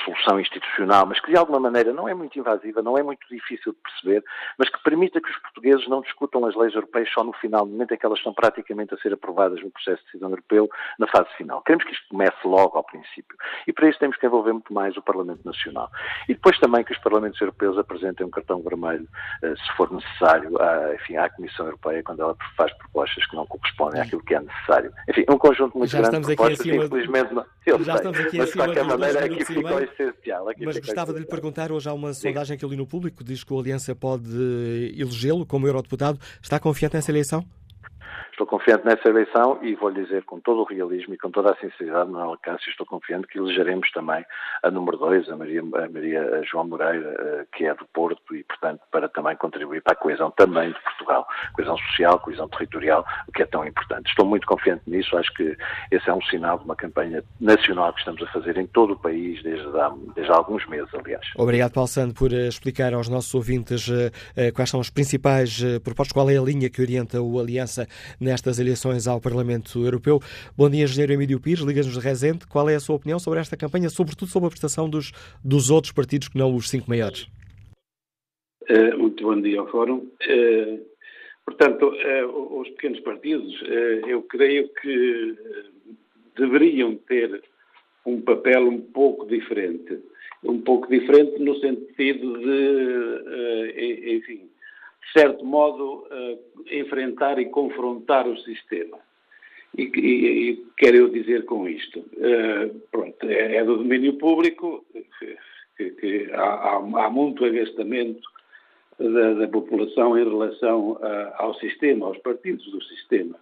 solução 0.03 0.39
institucional, 0.39 1.05
mas 1.05 1.19
que 1.19 1.31
de 1.31 1.37
alguma 1.37 1.59
maneira 1.59 1.93
não 1.93 2.07
é 2.07 2.13
muito 2.13 2.37
invasiva, 2.37 2.81
não 2.81 2.97
é 2.97 3.03
muito 3.03 3.27
difícil 3.29 3.73
de 3.73 3.79
perceber, 3.79 4.23
mas 4.57 4.69
que 4.69 4.81
permita 4.83 5.21
que 5.21 5.29
os 5.29 5.37
portugueses 5.37 5.87
não 5.87 6.01
discutam 6.01 6.45
as 6.45 6.55
leis 6.55 6.73
europeias 6.73 7.09
só 7.13 7.23
no 7.23 7.33
final, 7.33 7.65
no 7.65 7.71
momento 7.73 7.93
em 7.93 7.97
que 7.97 8.05
elas 8.05 8.17
estão 8.17 8.33
praticamente 8.33 8.93
a 8.93 8.97
ser 8.97 9.13
aprovadas 9.13 9.61
no 9.61 9.69
processo 9.69 9.99
de 9.99 10.05
decisão 10.05 10.29
europeu, 10.29 10.69
na 10.97 11.07
fase 11.07 11.29
final. 11.37 11.61
Queremos 11.61 11.85
que 11.85 11.93
isto 11.93 12.07
comece 12.09 12.37
logo 12.45 12.77
ao 12.77 12.83
princípio. 12.83 13.37
E 13.67 13.73
para 13.73 13.89
isso 13.89 13.99
temos 13.99 14.17
que 14.17 14.25
envolver 14.25 14.53
muito 14.53 14.73
mais 14.73 14.97
o 14.97 15.01
Parlamento 15.01 15.45
Nacional. 15.45 15.89
E 16.27 16.33
depois 16.33 16.57
também 16.59 16.83
que 16.83 16.93
os 16.93 16.99
Parlamentos 16.99 17.39
Europeus 17.39 17.77
apresentem 17.77 18.25
um 18.25 18.29
cartão 18.31 18.61
vermelho, 18.61 19.07
eh, 19.43 19.53
se 19.55 19.77
for 19.77 19.91
necessário, 19.91 20.59
à, 20.61 20.95
enfim, 20.95 21.17
à 21.17 21.29
Comissão 21.29 21.65
Europeia, 21.65 22.03
quando 22.03 22.21
ela 22.21 22.35
faz 22.57 22.73
propostas 22.77 23.25
que 23.27 23.35
não 23.35 23.45
correspondem 23.45 24.01
àquilo 24.01 24.23
que 24.23 24.33
é 24.33 24.39
necessário. 24.39 24.91
Enfim, 25.09 25.25
um 25.29 25.37
conjunto 25.37 25.77
muito 25.77 25.91
Já 25.91 26.01
grande 26.01 26.27
de 26.27 26.35
propostas, 26.35 26.65
infelizmente 26.65 27.33
não. 27.33 27.45
Eu 27.65 27.77
Já 27.83 27.97
sei, 27.97 28.09
estamos 28.09 28.19
aqui 28.19 28.37
mas 28.37 28.49
de 28.49 28.57
qualquer 28.57 28.83
maneira 28.83 29.25
aqui 29.25 29.50
Aqui 30.49 30.65
Mas 30.65 30.77
gostava 30.77 31.13
de 31.13 31.19
lhe 31.19 31.25
perguntar, 31.25 31.71
hoje 31.71 31.89
há 31.89 31.93
uma 31.93 32.13
sondagem 32.13 32.57
que 32.57 32.65
eu 32.65 32.69
li 32.69 32.75
no 32.75 32.87
público 32.87 33.23
diz 33.23 33.43
que 33.43 33.53
o 33.53 33.59
Aliança 33.59 33.95
pode 33.95 34.29
elegê-lo 34.97 35.45
como 35.45 35.67
eurodeputado. 35.67 36.19
Está 36.41 36.59
confiante 36.59 36.95
nessa 36.95 37.11
eleição? 37.11 37.45
Estou 38.31 38.47
confiante 38.47 38.85
nessa 38.85 39.09
eleição 39.09 39.59
e 39.61 39.75
vou 39.75 39.89
lhe 39.89 40.03
dizer 40.03 40.23
com 40.23 40.39
todo 40.39 40.61
o 40.61 40.63
realismo 40.63 41.13
e 41.13 41.17
com 41.17 41.29
toda 41.29 41.51
a 41.51 41.55
sinceridade, 41.57 42.09
Manuel 42.09 42.37
Cássio, 42.41 42.69
estou 42.69 42.85
confiante 42.85 43.27
que 43.27 43.37
elegeremos 43.37 43.91
também 43.91 44.25
a 44.63 44.71
número 44.71 44.97
2, 44.97 45.29
a 45.29 45.35
Maria, 45.35 45.61
a 45.61 45.89
Maria 45.89 46.41
João 46.49 46.67
Moreira, 46.67 47.13
eh, 47.19 47.45
que 47.55 47.65
é 47.65 47.73
do 47.75 47.85
Porto 47.93 48.33
e, 48.33 48.43
portanto, 48.43 48.81
para 48.89 49.09
também 49.09 49.35
contribuir 49.35 49.81
para 49.81 49.93
a 49.93 49.95
coesão 49.95 50.31
também 50.31 50.71
de 50.71 50.79
Portugal, 50.79 51.27
coesão 51.53 51.77
social, 51.77 52.19
coesão 52.19 52.47
territorial, 52.47 53.05
o 53.27 53.31
que 53.33 53.43
é 53.43 53.45
tão 53.45 53.65
importante. 53.65 54.09
Estou 54.09 54.25
muito 54.25 54.47
confiante 54.47 54.83
nisso, 54.87 55.15
acho 55.17 55.33
que 55.33 55.55
esse 55.91 56.09
é 56.09 56.13
um 56.13 56.21
sinal 56.23 56.57
de 56.57 56.63
uma 56.63 56.75
campanha 56.75 57.21
nacional 57.39 57.91
que 57.93 57.99
estamos 57.99 58.23
a 58.23 58.27
fazer 58.27 58.57
em 58.57 58.65
todo 58.67 58.93
o 58.93 58.99
país 58.99 59.43
desde 59.43 59.67
há, 59.77 59.91
desde 60.15 60.31
há 60.31 60.35
alguns 60.35 60.65
meses, 60.67 60.89
aliás. 60.93 61.27
Obrigado, 61.35 61.73
Paulo 61.73 61.89
Santo, 61.89 62.15
por 62.15 62.31
eh, 62.31 62.47
explicar 62.47 62.93
aos 62.93 63.09
nossos 63.09 63.33
ouvintes 63.35 63.89
quais 64.55 64.69
são 64.69 64.79
as 64.79 64.89
principais 64.89 65.61
propostas, 65.83 66.13
qual 66.13 66.29
é 66.29 66.37
a 66.37 66.41
linha 66.41 66.69
que 66.69 66.81
orienta 66.81 67.21
o 67.21 67.39
Aliança 67.39 67.87
nestas 68.31 68.59
eleições 68.59 69.07
ao 69.07 69.19
Parlamento 69.19 69.83
Europeu. 69.83 70.19
Bom 70.57 70.69
dia, 70.69 70.85
engenheiro 70.85 71.11
Emílio 71.11 71.39
Pires, 71.39 71.59
Ligas-nos 71.59 71.97
de 71.97 72.01
Rezende. 72.01 72.47
Qual 72.47 72.69
é 72.69 72.75
a 72.75 72.79
sua 72.79 72.95
opinião 72.95 73.19
sobre 73.19 73.39
esta 73.39 73.57
campanha, 73.57 73.89
sobretudo 73.89 74.31
sobre 74.31 74.47
a 74.47 74.49
prestação 74.49 74.89
dos, 74.89 75.11
dos 75.43 75.69
outros 75.69 75.91
partidos 75.91 76.29
que 76.29 76.37
não 76.37 76.55
os 76.55 76.69
cinco 76.69 76.89
maiores? 76.89 77.27
Uh, 78.69 78.97
muito 78.97 79.21
bom 79.21 79.41
dia 79.41 79.59
ao 79.59 79.67
Fórum. 79.67 79.97
Uh, 79.97 80.79
portanto, 81.45 81.87
uh, 81.87 82.61
os 82.61 82.69
pequenos 82.69 83.01
partidos, 83.01 83.53
eu 84.07 84.21
creio 84.23 84.69
que 84.81 85.35
deveriam 86.37 86.95
ter 86.95 87.43
um 88.05 88.21
papel 88.21 88.65
um 88.65 88.79
pouco 88.79 89.27
diferente. 89.27 89.99
Um 90.41 90.61
pouco 90.61 90.89
diferente 90.89 91.37
no 91.39 91.59
sentido 91.59 92.39
de, 92.39 94.15
enfim, 94.15 94.50
de 95.05 95.19
certo 95.19 95.45
modo, 95.45 96.07
uh, 96.11 96.63
enfrentar 96.71 97.39
e 97.39 97.45
confrontar 97.45 98.27
o 98.27 98.37
sistema. 98.39 98.99
E, 99.77 99.83
e, 99.83 100.51
e 100.51 100.65
quero 100.77 100.97
eu 100.97 101.09
dizer 101.09 101.45
com 101.45 101.67
isto? 101.67 101.99
Uh, 101.99 102.79
pronto, 102.91 103.25
é, 103.27 103.57
é, 103.57 103.63
do 103.63 103.77
domínio 103.77 104.13
público 104.17 104.85
que, 105.77 105.91
que 105.91 106.31
há, 106.33 106.75
há, 106.75 107.09
muito 107.09 107.45
agastamento 107.45 108.21
da, 108.99 109.33
da, 109.33 109.47
população 109.47 110.17
em 110.17 110.23
relação 110.23 110.99
a, 111.01 111.43
ao 111.43 111.55
sistema, 111.55 112.07
aos 112.07 112.17
partidos 112.19 112.65
do 112.69 112.81
sistema. 112.83 113.35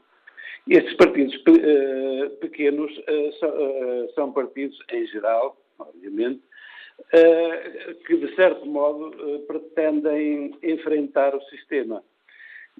E 0.67 0.75
estes 0.75 0.93
partidos 0.95 1.35
uh, 1.35 2.29
pequenos 2.39 2.93
são, 3.39 4.09
são 4.15 4.31
partidos, 4.31 4.77
em 4.91 5.05
geral, 5.07 5.57
obviamente, 5.79 6.41
eh, 6.41 6.58
que, 8.05 8.17
de 8.17 8.35
certo 8.35 8.65
modo, 8.65 9.11
eh, 9.19 9.39
pretendem 9.47 10.55
enfrentar 10.61 11.35
o 11.35 11.41
sistema. 11.43 12.03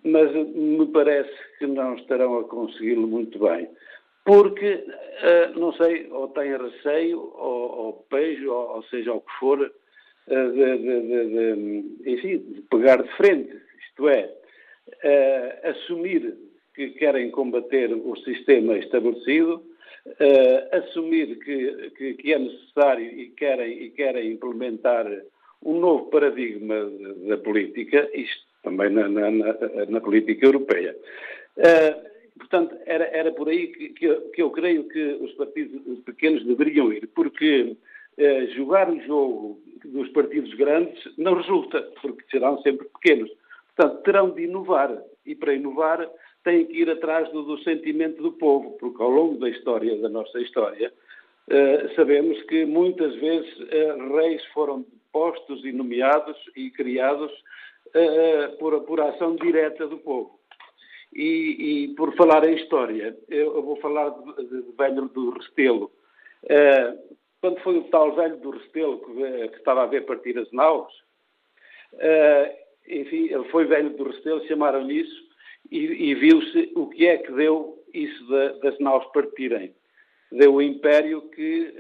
Mas 0.03 0.31
me 0.33 0.85
parece 0.87 1.33
que 1.57 1.65
não 1.65 1.95
estarão 1.95 2.39
a 2.39 2.43
consegui-lo 2.43 3.07
muito 3.07 3.39
bem. 3.39 3.67
Porque, 4.23 4.85
eh, 5.21 5.51
não 5.55 5.73
sei, 5.73 6.07
ou 6.11 6.27
têm 6.29 6.55
receio, 6.55 7.19
ou, 7.19 7.77
ou 7.77 8.05
beijo, 8.11 8.51
ou, 8.51 8.75
ou, 8.75 8.83
seja 8.83 9.13
o 9.13 9.21
que 9.21 9.31
for, 9.39 9.73
de, 10.27 10.51
de, 10.53 10.77
de, 10.77 12.11
enfim, 12.11 12.37
de 12.37 12.61
pegar 12.69 13.01
de 13.01 13.09
frente. 13.17 13.51
Isto 13.89 14.09
é, 14.09 14.31
assumir 15.63 16.37
que 16.75 16.91
querem 16.91 17.31
combater 17.31 17.91
o 17.91 18.15
sistema 18.17 18.77
estabelecido 18.77 19.63
uh, 20.09 20.77
assumir 20.77 21.39
que, 21.39 21.91
que, 21.91 22.13
que, 22.15 22.33
é 22.33 22.39
necessário 22.39 23.05
e 23.05 23.29
querem, 23.29 23.83
e 23.83 23.89
querem 23.91 24.31
implementar 24.31 25.05
um 25.63 25.79
novo 25.79 26.09
paradigma 26.09 26.89
da 27.27 27.37
política, 27.37 28.09
isto 28.13 28.43
também 28.63 28.89
na, 28.89 29.07
na, 29.07 29.31
na, 29.31 29.55
na 29.89 30.01
política 30.01 30.45
europeia. 30.45 30.95
Uh, 31.57 32.39
portanto, 32.39 32.75
era, 32.85 33.05
era 33.05 33.31
por 33.31 33.49
aí 33.49 33.67
que, 33.67 33.89
que, 33.89 34.05
eu, 34.05 34.21
que, 34.29 34.41
eu, 34.41 34.49
creio 34.51 34.83
que 34.85 35.17
os 35.21 35.31
partidos 35.33 35.99
pequenos 36.05 36.45
deveriam 36.45 36.91
ir, 36.93 37.07
porque 37.15 37.75
uh, 38.17 38.53
jogar 38.55 38.89
o 38.89 38.99
jogo 39.01 39.59
dos 39.85 40.09
partidos 40.09 40.53
grandes 40.55 41.01
não 41.17 41.35
resulta, 41.35 41.81
porque 42.01 42.23
serão 42.29 42.61
sempre 42.61 42.87
pequenos. 42.87 43.29
Portanto, 43.75 44.03
terão 44.03 44.29
de 44.31 44.43
inovar. 44.43 45.01
E 45.25 45.35
para 45.35 45.53
inovar 45.53 46.09
têm 46.49 46.65
que 46.65 46.81
ir 46.81 46.89
atrás 46.89 47.31
do, 47.31 47.43
do, 47.43 47.59
sentimento 47.63 48.23
do 48.23 48.31
povo, 48.31 48.71
porque 48.79 49.01
ao 49.01 49.09
longo 49.09 49.37
da 49.37 49.49
história, 49.49 49.95
da 49.97 50.09
nossa 50.09 50.39
história, 50.39 50.91
uh, 51.47 51.95
sabemos 51.95 52.41
que 52.43 52.65
muitas 52.65 53.15
vezes 53.15 53.55
uh, 53.59 54.15
reis 54.15 54.43
foram 54.45 54.83
postos 55.11 55.63
e 55.63 55.71
nomeados 55.71 56.37
e 56.55 56.71
criados 56.71 57.31
uh, 57.87 58.57
por, 58.57 58.81
por 58.81 58.99
ação 58.99 59.35
direta 59.35 59.87
do 59.87 59.99
povo. 59.99 60.39
E, 61.13 61.83
e, 61.83 61.87
por 61.95 62.15
falar 62.15 62.43
em 62.47 62.55
história, 62.55 63.15
eu, 63.29 63.61
vou 63.61 63.75
falar 63.77 64.09
de, 64.09 64.63
velho 64.77 65.07
do 65.09 65.31
Restelo. 65.31 65.91
quando 67.41 67.59
foi 67.61 67.77
o 67.79 67.83
tal 67.85 68.15
velho 68.15 68.37
do 68.37 68.51
Restelo 68.51 68.99
que, 68.99 69.47
que 69.49 69.57
estava 69.57 69.83
a 69.83 69.87
ver 69.87 70.05
partir 70.05 70.37
as 70.37 70.51
naus, 70.51 70.93
enfim, 72.87 73.25
ele 73.33 73.43
foi 73.45 73.65
velho 73.65 73.89
do 73.89 74.03
Restelo, 74.03 74.47
chamaram-lhe 74.47 74.99
isso, 74.99 75.28
e, 75.71 76.11
e 76.11 76.15
viu-se 76.15 76.71
o 76.75 76.87
que 76.87 77.07
é 77.07 77.17
que 77.17 77.31
deu 77.31 77.77
isso 77.93 78.25
de, 78.25 78.59
das 78.59 78.79
naus 78.79 79.05
partirem. 79.11 79.73
Deu 80.31 80.55
o 80.55 80.61
império 80.61 81.21
que, 81.29 81.73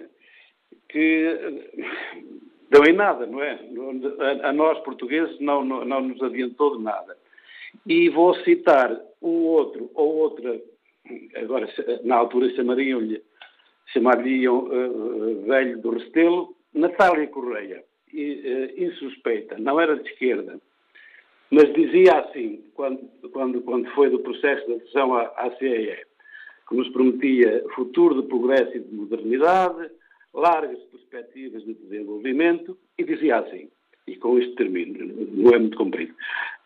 que 0.87 1.67
deu 2.69 2.83
em 2.85 2.93
nada, 2.93 3.25
não 3.25 3.41
é? 3.41 3.59
A, 4.43 4.49
a 4.49 4.53
nós 4.53 4.79
portugueses 4.79 5.39
não, 5.39 5.63
não, 5.63 5.85
não, 5.85 6.01
nos 6.01 6.21
adiantou 6.21 6.77
de 6.77 6.83
nada. 6.83 7.17
E 7.85 8.09
vou 8.09 8.35
citar 8.43 8.99
um 9.21 9.45
outro 9.45 9.91
ou 9.93 10.15
outra, 10.15 10.59
agora 11.35 11.67
na 12.03 12.15
altura 12.15 12.49
chamariam-lhe, 12.55 13.21
chamariam 13.87 14.65
uh, 14.65 15.45
velho 15.45 15.79
do 15.79 15.91
Restelo, 15.91 16.55
Natália 16.73 17.27
Correia, 17.27 17.83
uh, 18.13 18.83
insuspeita, 18.83 19.57
não 19.57 19.79
era 19.79 19.95
de 19.95 20.09
esquerda, 20.09 20.59
mas 21.51 21.73
dizia 21.73 22.19
assim, 22.19 22.63
quando, 22.75 23.09
quando, 23.31 23.61
quando 23.61 23.89
foi 23.91 24.09
do 24.09 24.19
processo 24.19 24.65
de 24.67 24.73
adesão 24.73 25.15
à, 25.15 25.23
à 25.35 25.51
CEE, 25.57 26.05
que 26.67 26.75
nos 26.75 26.89
prometia 26.89 27.63
futuro 27.75 28.21
de 28.21 28.27
progresso 28.27 28.77
e 28.77 28.79
de 28.79 28.93
modernidade, 28.93 29.89
largas 30.33 30.79
perspectivas 30.91 31.63
de 31.63 31.73
desenvolvimento, 31.73 32.77
e 32.97 33.03
dizia 33.03 33.39
assim, 33.39 33.69
e 34.05 34.15
com 34.15 34.37
isto 34.37 34.55
termino, 34.55 34.97
não 35.33 35.51
é 35.53 35.59
muito 35.59 35.77
comprido, 35.77 36.13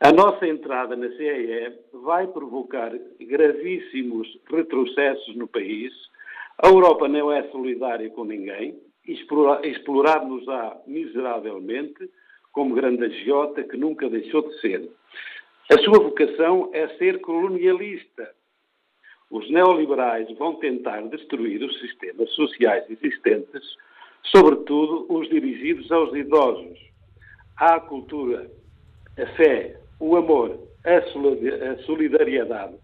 a 0.01 0.11
nossa 0.11 0.45
entrada 0.45 0.95
na 0.95 1.09
CEE 1.11 1.73
vai 1.93 2.27
provocar 2.27 2.91
gravíssimos 3.21 4.27
retrocessos 4.49 5.35
no 5.35 5.47
país, 5.47 5.93
a 6.61 6.67
Europa 6.67 7.07
não 7.07 7.31
é 7.31 7.43
solidária 7.49 8.09
com 8.09 8.25
ninguém, 8.25 8.77
explorar-nos-á 9.05 10.77
miseravelmente, 10.87 12.09
como 12.53 12.75
grande 12.75 13.03
agiota 13.03 13.63
que 13.63 13.75
nunca 13.75 14.09
deixou 14.09 14.47
de 14.47 14.61
ser. 14.61 14.89
A 15.71 15.77
sua 15.79 15.99
vocação 15.99 16.69
é 16.71 16.87
ser 16.99 17.19
colonialista. 17.19 18.31
Os 19.29 19.49
neoliberais 19.49 20.29
vão 20.37 20.55
tentar 20.55 21.01
destruir 21.07 21.63
os 21.63 21.79
sistemas 21.79 22.29
sociais 22.31 22.85
existentes, 22.89 23.75
sobretudo 24.23 25.07
os 25.09 25.27
dirigidos 25.27 25.91
aos 25.91 26.13
idosos. 26.15 26.79
À 27.57 27.79
cultura, 27.79 28.49
a 29.17 29.25
fé, 29.35 29.75
o 29.99 30.15
amor, 30.15 30.59
a 30.85 31.83
solidariedade. 31.83 32.75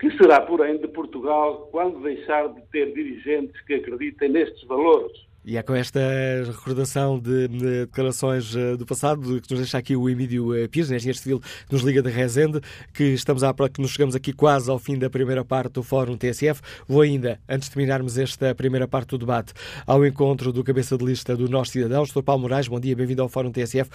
Que 0.00 0.10
será, 0.16 0.40
porém, 0.40 0.78
de 0.78 0.88
Portugal 0.88 1.68
quando 1.70 2.02
deixar 2.02 2.48
de 2.48 2.62
ter 2.68 2.92
dirigentes 2.92 3.60
que 3.62 3.74
acreditem 3.74 4.30
nestes 4.30 4.62
valores? 4.64 5.27
E 5.48 5.56
é 5.56 5.62
com 5.62 5.74
esta 5.74 5.98
recordação 6.46 7.18
de, 7.18 7.48
de 7.48 7.86
declarações 7.86 8.54
eh, 8.54 8.76
do 8.76 8.84
passado 8.84 9.40
que 9.40 9.50
nos 9.50 9.60
deixa 9.60 9.78
aqui 9.78 9.96
o 9.96 10.06
Emílio 10.06 10.54
eh, 10.54 10.68
Pires, 10.68 10.90
engenheiro 10.90 11.16
civil, 11.16 11.40
que 11.40 11.72
nos 11.72 11.80
liga 11.80 12.02
de 12.02 12.10
Rezende, 12.10 12.60
que 12.92 13.04
estamos 13.14 13.42
à 13.42 13.54
que 13.54 13.80
nos 13.80 13.92
chegamos 13.92 14.14
aqui 14.14 14.34
quase 14.34 14.70
ao 14.70 14.78
fim 14.78 14.98
da 14.98 15.08
primeira 15.08 15.42
parte 15.42 15.72
do 15.72 15.82
Fórum 15.82 16.18
TSF. 16.18 16.60
Vou 16.86 17.00
ainda, 17.00 17.40
antes 17.48 17.66
de 17.66 17.74
terminarmos 17.74 18.18
esta 18.18 18.54
primeira 18.54 18.86
parte 18.86 19.08
do 19.08 19.16
debate, 19.16 19.54
ao 19.86 20.04
encontro 20.04 20.52
do 20.52 20.62
cabeça 20.62 20.98
de 20.98 21.04
lista 21.06 21.34
do 21.34 21.48
Nós 21.48 21.70
Cidadãos, 21.70 22.12
Dr. 22.12 22.20
Paulo 22.20 22.42
Moraes. 22.42 22.68
Bom 22.68 22.78
dia, 22.78 22.94
bem-vindo 22.94 23.22
ao 23.22 23.28
Fórum 23.30 23.50
TSF. 23.50 23.88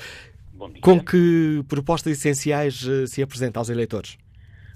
Bom 0.55 0.71
dia. 0.71 0.81
Com 0.81 0.99
que 0.99 1.63
propostas 1.67 2.13
essenciais 2.13 2.83
eh, 2.83 3.05
se 3.05 3.21
apresenta 3.21 3.59
aos 3.59 3.69
eleitores? 3.69 4.17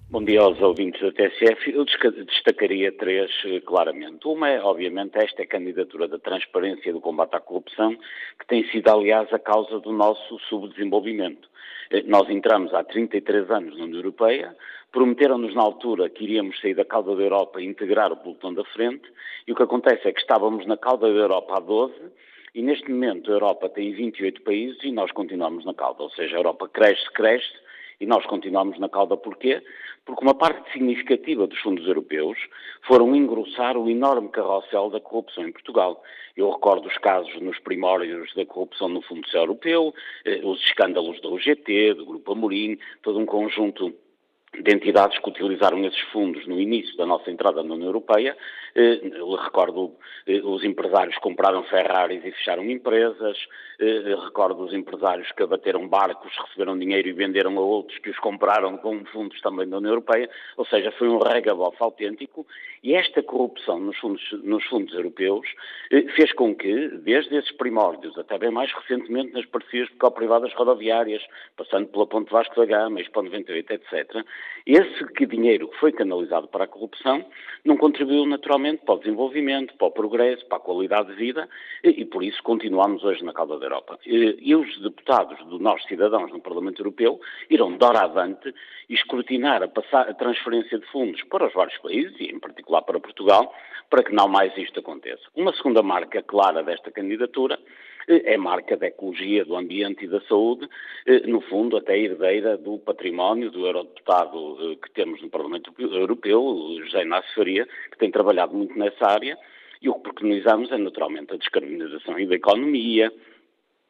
Bom 0.09 0.23
dia 0.23 0.39
aos 0.39 0.61
ouvintes 0.61 1.01
da 1.01 1.11
TSF. 1.11 1.73
Eu 1.73 1.83
destacaria 1.83 2.93
três 2.93 3.29
eh, 3.43 3.59
claramente. 3.59 4.25
Uma 4.25 4.47
é, 4.47 4.61
obviamente, 4.61 5.17
esta 5.17 5.41
é 5.41 5.43
a 5.43 5.47
candidatura 5.47 6.07
da 6.07 6.17
transparência 6.17 6.93
do 6.93 7.01
combate 7.01 7.35
à 7.35 7.41
corrupção, 7.41 7.93
que 8.39 8.47
tem 8.47 8.65
sido, 8.69 8.87
aliás, 8.87 9.27
a 9.33 9.37
causa 9.37 9.81
do 9.81 9.91
nosso 9.91 10.39
subdesenvolvimento. 10.47 11.49
Eh, 11.91 12.03
nós 12.07 12.29
entramos 12.29 12.73
há 12.73 12.85
33 12.85 13.51
anos 13.51 13.77
na 13.77 13.83
União 13.83 13.99
Europeia, 13.99 14.55
prometeram-nos 14.93 15.53
na 15.53 15.61
altura 15.61 16.09
que 16.09 16.23
iríamos 16.23 16.57
sair 16.61 16.73
da 16.73 16.85
cauda 16.85 17.13
da 17.13 17.23
Europa 17.23 17.61
e 17.61 17.65
integrar 17.65 18.09
o 18.09 18.15
pelotão 18.15 18.53
da 18.53 18.63
frente, 18.63 19.11
e 19.45 19.51
o 19.51 19.55
que 19.55 19.63
acontece 19.63 20.07
é 20.07 20.13
que 20.13 20.21
estávamos 20.21 20.65
na 20.65 20.77
cauda 20.77 21.11
da 21.11 21.19
Europa 21.19 21.57
há 21.57 21.59
12, 21.59 21.93
e 22.55 22.61
neste 22.61 22.89
momento 22.89 23.29
a 23.29 23.33
Europa 23.35 23.67
tem 23.67 23.91
28 23.91 24.41
países 24.43 24.81
e 24.85 24.91
nós 24.93 25.11
continuamos 25.11 25.65
na 25.65 25.73
cauda, 25.73 26.03
ou 26.03 26.09
seja, 26.11 26.37
a 26.37 26.39
Europa 26.39 26.69
cresce, 26.69 27.11
cresce, 27.11 27.66
E 27.99 28.05
nós 28.05 28.25
continuamos 28.25 28.77
na 28.79 28.87
cauda 28.87 29.17
porquê? 29.17 29.61
Porque 30.05 30.23
uma 30.23 30.35
parte 30.35 30.71
significativa 30.71 31.47
dos 31.47 31.59
fundos 31.59 31.87
europeus 31.87 32.37
foram 32.85 33.15
engrossar 33.15 33.75
o 33.75 33.89
enorme 33.89 34.29
carrossel 34.29 34.89
da 34.89 34.99
corrupção 34.99 35.47
em 35.47 35.51
Portugal. 35.51 36.01
Eu 36.35 36.51
recordo 36.51 36.87
os 36.87 36.97
casos 36.99 37.41
nos 37.41 37.57
primórdios 37.59 38.33
da 38.35 38.45
corrupção 38.45 38.87
no 38.87 39.01
Fundo 39.01 39.25
Social 39.25 39.43
Europeu, 39.43 39.93
eh, 40.23 40.41
os 40.43 40.61
escândalos 40.61 41.19
da 41.21 41.29
UGT, 41.29 41.95
do 41.95 42.05
Grupo 42.05 42.31
Amorim, 42.31 42.77
todo 43.01 43.17
um 43.17 43.25
conjunto 43.25 43.93
de 44.53 44.73
entidades 44.73 45.19
que 45.19 45.29
utilizaram 45.29 45.83
esses 45.85 45.99
fundos 46.11 46.47
no 46.47 46.59
início 46.59 46.95
da 46.97 47.05
nossa 47.05 47.29
entrada 47.29 47.61
na 47.61 47.73
União 47.73 47.89
Europeia. 47.89 48.35
Eh, 48.75 49.01
recordo 49.43 49.95
eh, 50.25 50.39
os 50.43 50.63
empresários 50.63 51.15
que 51.15 51.21
compraram 51.21 51.63
Ferraris 51.63 52.23
e 52.23 52.31
fecharam 52.31 52.63
empresas, 52.63 53.37
eh, 53.79 54.15
recordo 54.23 54.63
os 54.63 54.73
empresários 54.73 55.31
que 55.31 55.43
abateram 55.43 55.87
barcos, 55.87 56.31
receberam 56.45 56.77
dinheiro 56.77 57.07
e 57.07 57.13
venderam 57.13 57.57
a 57.57 57.61
outros 57.61 57.97
que 57.99 58.09
os 58.09 58.19
compraram 58.19 58.77
com 58.77 59.03
fundos 59.05 59.39
também 59.41 59.67
da 59.67 59.77
União 59.77 59.91
Europeia, 59.91 60.29
ou 60.55 60.65
seja, 60.65 60.91
foi 60.91 61.09
um 61.09 61.19
regabof 61.19 61.75
autêntico 61.79 62.45
e 62.83 62.93
esta 62.93 63.21
corrupção 63.21 63.79
nos 63.79 63.97
fundos, 63.97 64.23
nos 64.43 64.63
fundos 64.65 64.93
europeus 64.93 65.47
fez 66.15 66.31
com 66.33 66.55
que, 66.55 66.89
desde 66.99 67.35
esses 67.35 67.51
primórdios 67.51 68.17
até 68.17 68.37
bem 68.37 68.51
mais 68.51 68.71
recentemente 68.71 69.33
nas 69.33 69.45
parcerias 69.45 69.89
privadas 70.15 70.53
rodoviárias, 70.53 71.23
passando 71.55 71.87
pela 71.87 72.05
Ponte 72.05 72.31
Vasco 72.31 72.55
da 72.55 72.65
Gama, 72.65 73.01
Expo 73.01 73.23
98, 73.23 73.73
etc., 73.73 74.23
esse 74.67 75.05
dinheiro 75.27 75.69
que 75.69 75.79
foi 75.79 75.93
canalizado 75.93 76.49
para 76.49 76.65
a 76.65 76.67
corrupção 76.67 77.23
não 77.63 77.77
contribuiu 77.77 78.25
naturalmente 78.25 78.83
para 78.85 78.95
o 78.95 78.99
desenvolvimento, 78.99 79.73
para 79.75 79.87
o 79.87 79.91
progresso, 79.91 80.45
para 80.47 80.57
a 80.57 80.61
qualidade 80.61 81.07
de 81.07 81.15
vida 81.15 81.47
e, 81.81 82.03
por 82.03 82.21
isso 82.21 82.43
continuamos 82.43 83.01
hoje 83.05 83.23
na 83.23 83.31
cauda 83.31 83.57
da 83.57 83.65
Europa. 83.65 83.97
E, 84.05 84.53
os 84.53 84.81
deputados 84.81 85.39
do 85.47 85.57
nós 85.57 85.81
cidadãos 85.85 86.31
no 86.33 86.41
Parlamento 86.41 86.81
Europeu 86.81 87.17
irão 87.49 87.77
doravante 87.77 88.53
escrutinar 88.89 89.63
a, 89.63 89.69
passar, 89.69 90.09
a 90.09 90.13
transferência 90.13 90.77
de 90.77 90.85
fundos 90.87 91.23
para 91.23 91.47
os 91.47 91.53
vários 91.53 91.77
países 91.77 92.13
e 92.19 92.25
em 92.25 92.39
particular 92.39 92.81
para 92.81 92.99
Portugal 92.99 93.53
para 93.89 94.03
que 94.03 94.13
não 94.13 94.27
mais 94.27 94.55
isto 94.57 94.81
aconteça. 94.81 95.23
Uma 95.33 95.53
segunda 95.53 95.81
marca 95.81 96.21
clara 96.21 96.61
desta 96.61 96.91
candidatura 96.91 97.57
é 98.07 98.37
marca 98.37 98.77
da 98.77 98.87
ecologia, 98.87 99.43
do 99.43 99.55
ambiente 99.55 100.05
e 100.05 100.07
da 100.07 100.21
saúde, 100.21 100.67
eh, 101.05 101.27
no 101.27 101.41
fundo 101.41 101.75
até 101.75 101.97
herdeira 101.97 102.57
do 102.57 102.79
património 102.79 103.51
do 103.51 103.65
eurodeputado 103.65 104.57
eh, 104.61 104.75
que 104.81 104.89
temos 104.91 105.21
no 105.21 105.29
Parlamento 105.29 105.73
Europeu, 105.77 106.77
José 106.83 107.03
Inácio 107.03 107.33
Faria, 107.35 107.67
que 107.91 107.97
tem 107.97 108.09
trabalhado 108.09 108.55
muito 108.55 108.77
nessa 108.79 109.05
área, 109.05 109.37
e 109.81 109.89
o 109.89 109.95
que 109.95 110.03
preconizamos 110.03 110.71
é 110.71 110.77
naturalmente 110.77 111.33
a 111.33 111.37
descarbonização 111.37 112.13
da 112.25 112.35
economia, 112.35 113.11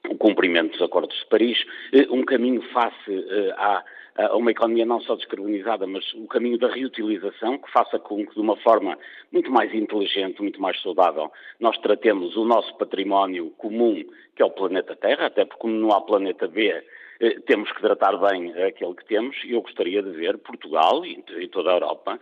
o 0.10 0.16
cumprimento 0.16 0.72
dos 0.72 0.82
acordos 0.82 1.18
de 1.18 1.26
Paris, 1.28 1.58
eh, 1.94 2.08
um 2.10 2.24
caminho 2.24 2.62
face 2.74 3.26
à 3.58 3.84
a 4.18 4.36
uma 4.36 4.52
economia 4.52 4.86
não 4.86 5.00
só 5.02 5.16
descarbonizada, 5.16 5.86
mas 5.86 6.12
o 6.14 6.28
caminho 6.28 6.58
da 6.58 6.68
reutilização, 6.68 7.58
que 7.60 7.72
faça 7.72 8.00
com 8.00 8.26
que, 8.26 8.34
de 8.34 8.42
uma 8.42 8.58
forma 8.58 8.98
muito 9.32 9.52
mais 9.52 9.74
inteligente, 9.74 10.42
muito 10.42 10.60
mais 10.60 10.82
saudável, 10.82 11.32
nós 11.60 11.78
tratemos 11.78 12.36
o 12.36 12.44
nosso 12.44 12.76
património 12.78 13.52
comum, 13.52 14.04
que 14.36 14.42
é 14.42 14.46
o 14.46 14.50
planeta 14.50 14.96
Terra, 14.96 15.28
até 15.28 15.46
porque, 15.46 15.62
como 15.62 15.76
não 15.76 15.92
há 15.92 16.02
planeta 16.02 16.48
B, 16.48 16.84
eh, 17.20 17.40
temos 17.46 17.72
que 17.72 17.82
tratar 17.82 18.18
bem 18.18 18.52
aquele 18.64 18.96
que 18.96 19.06
temos, 19.06 19.38
e 19.46 19.52
eu 19.52 19.62
gostaria 19.62 20.02
de 20.02 20.10
ver 20.12 20.40
Portugal 20.40 21.06
e 21.06 21.48
toda 21.50 21.70
a 21.70 21.76
Europa 21.76 22.20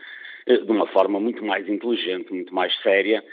eh, 0.47 0.57
de 0.57 0.71
uma 0.71 0.87
forma 0.87 1.19
muito 1.19 1.43
mais 1.45 1.67
inteligente, 1.69 2.31
muito 2.33 2.53
mais 2.53 2.75
séria, 2.81 3.23
eh, 3.23 3.25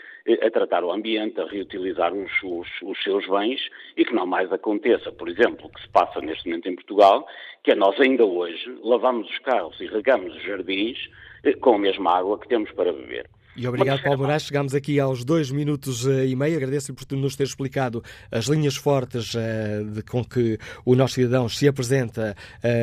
a 0.43 0.51
tratar 0.51 0.85
o 0.85 0.93
ambiente, 0.93 1.41
a 1.41 1.47
reutilizar 1.47 2.13
os, 2.15 2.31
os, 2.43 2.69
os, 2.83 3.03
seus 3.03 3.27
bens 3.29 3.61
e 3.97 4.05
que 4.05 4.15
não 4.15 4.27
mais 4.27 4.53
aconteça, 4.53 5.11
por 5.11 5.29
exemplo, 5.29 5.67
o 5.67 5.69
que 5.69 5.83
se 5.83 5.89
passa 5.89 6.21
neste 6.21 6.49
momento 6.49 6.69
em 6.69 6.75
Portugal, 6.75 7.27
que 7.63 7.73
é 7.73 7.75
nós 7.75 7.99
ainda 8.01 8.25
hoje 8.25 8.79
lavamos 8.83 9.29
os 9.29 9.39
carros 9.41 9.79
e 9.81 9.87
regamos 9.87 10.35
os 10.37 10.43
jardins 10.43 10.99
eh, 11.45 11.55
com 11.55 11.75
a 11.75 11.79
mesma 11.79 12.19
água 12.19 12.39
que 12.39 12.49
temos 12.49 12.71
para 12.73 12.93
beber. 12.93 13.29
E 13.55 13.67
obrigado, 13.69 14.03
Paulo 14.03 14.21
Moraes. 14.21 14.45
Chegamos 14.45 14.75
aqui 14.75 14.99
aos 14.99 15.25
dois 15.25 15.51
minutos 15.51 16.07
e 16.07 16.35
meio. 16.35 16.57
Agradeço-lhe 16.57 16.97
por 16.97 17.17
nos 17.17 17.37
ter 17.37 17.45
explicado 17.45 18.03
as 18.31 18.47
linhas 18.47 18.77
fortes 18.77 19.35
uh, 19.35 19.85
de, 19.93 20.03
com 20.03 20.25
que 20.25 20.57
o 20.87 20.95
nosso 20.95 21.15
cidadão 21.15 21.51
se 21.51 21.69
apresenta 21.69 22.35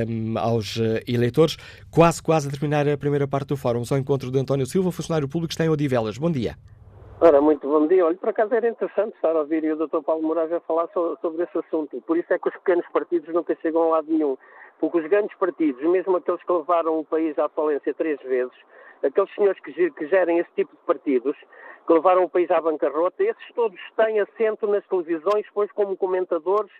um, 0.07 0.37
aos 0.37 0.77
eleitores. 1.07 1.57
Quase, 1.89 2.21
quase 2.21 2.49
a 2.49 2.51
terminar 2.51 2.87
a 2.87 2.95
primeira 2.95 3.27
parte 3.27 3.47
do 3.47 3.57
fórum. 3.57 3.83
Só 3.83 3.97
encontro 3.97 4.29
de 4.29 4.37
António 4.37 4.67
Silva, 4.67 4.91
funcionário 4.91 5.27
público, 5.27 5.51
está 5.51 5.65
em 5.65 5.69
Odivelas. 5.69 6.19
Bom 6.19 6.29
dia. 6.29 6.55
Ora, 7.21 7.41
muito 7.41 7.67
bom 7.67 7.85
dia. 7.85 8.05
Olha, 8.05 8.15
por 8.15 8.29
acaso 8.29 8.55
era 8.55 8.69
interessante 8.69 9.13
estar 9.15 9.35
a 9.35 9.39
ouvir 9.39 9.61
o 9.65 9.75
Dr. 9.75 10.01
Paulo 10.01 10.23
Moraes 10.23 10.53
a 10.53 10.61
falar 10.61 10.87
sobre 10.87 11.43
esse 11.43 11.57
assunto. 11.57 12.01
Por 12.07 12.17
isso 12.17 12.33
é 12.33 12.39
que 12.39 12.47
os 12.47 12.53
pequenos 12.55 12.87
partidos 12.93 13.33
nunca 13.33 13.57
chegam 13.61 13.83
a 13.83 13.97
lado 13.97 14.07
nenhum. 14.09 14.37
Porque 14.79 14.99
os 14.99 15.07
grandes 15.07 15.35
partidos, 15.37 15.83
mesmo 15.83 16.15
aqueles 16.15 16.41
que 16.41 16.53
levaram 16.53 16.97
o 16.97 17.03
país 17.03 17.37
à 17.37 17.49
falência 17.49 17.93
três 17.93 18.17
vezes, 18.21 18.53
aqueles 19.03 19.29
senhores 19.35 19.59
que, 19.61 20.07
gerem 20.07 20.39
esse 20.39 20.49
tipo 20.55 20.71
de 20.73 20.81
partidos, 20.85 21.35
que 21.85 21.93
levaram 21.93 22.23
o 22.23 22.29
país 22.29 22.49
à 22.51 22.61
bancarrota, 22.61 23.21
esses 23.21 23.53
todos 23.53 23.79
têm 23.97 24.21
assento 24.21 24.65
nas 24.67 24.87
televisões, 24.87 25.43
depois 25.45 25.69
como 25.73 25.97
comentadores 25.97 26.71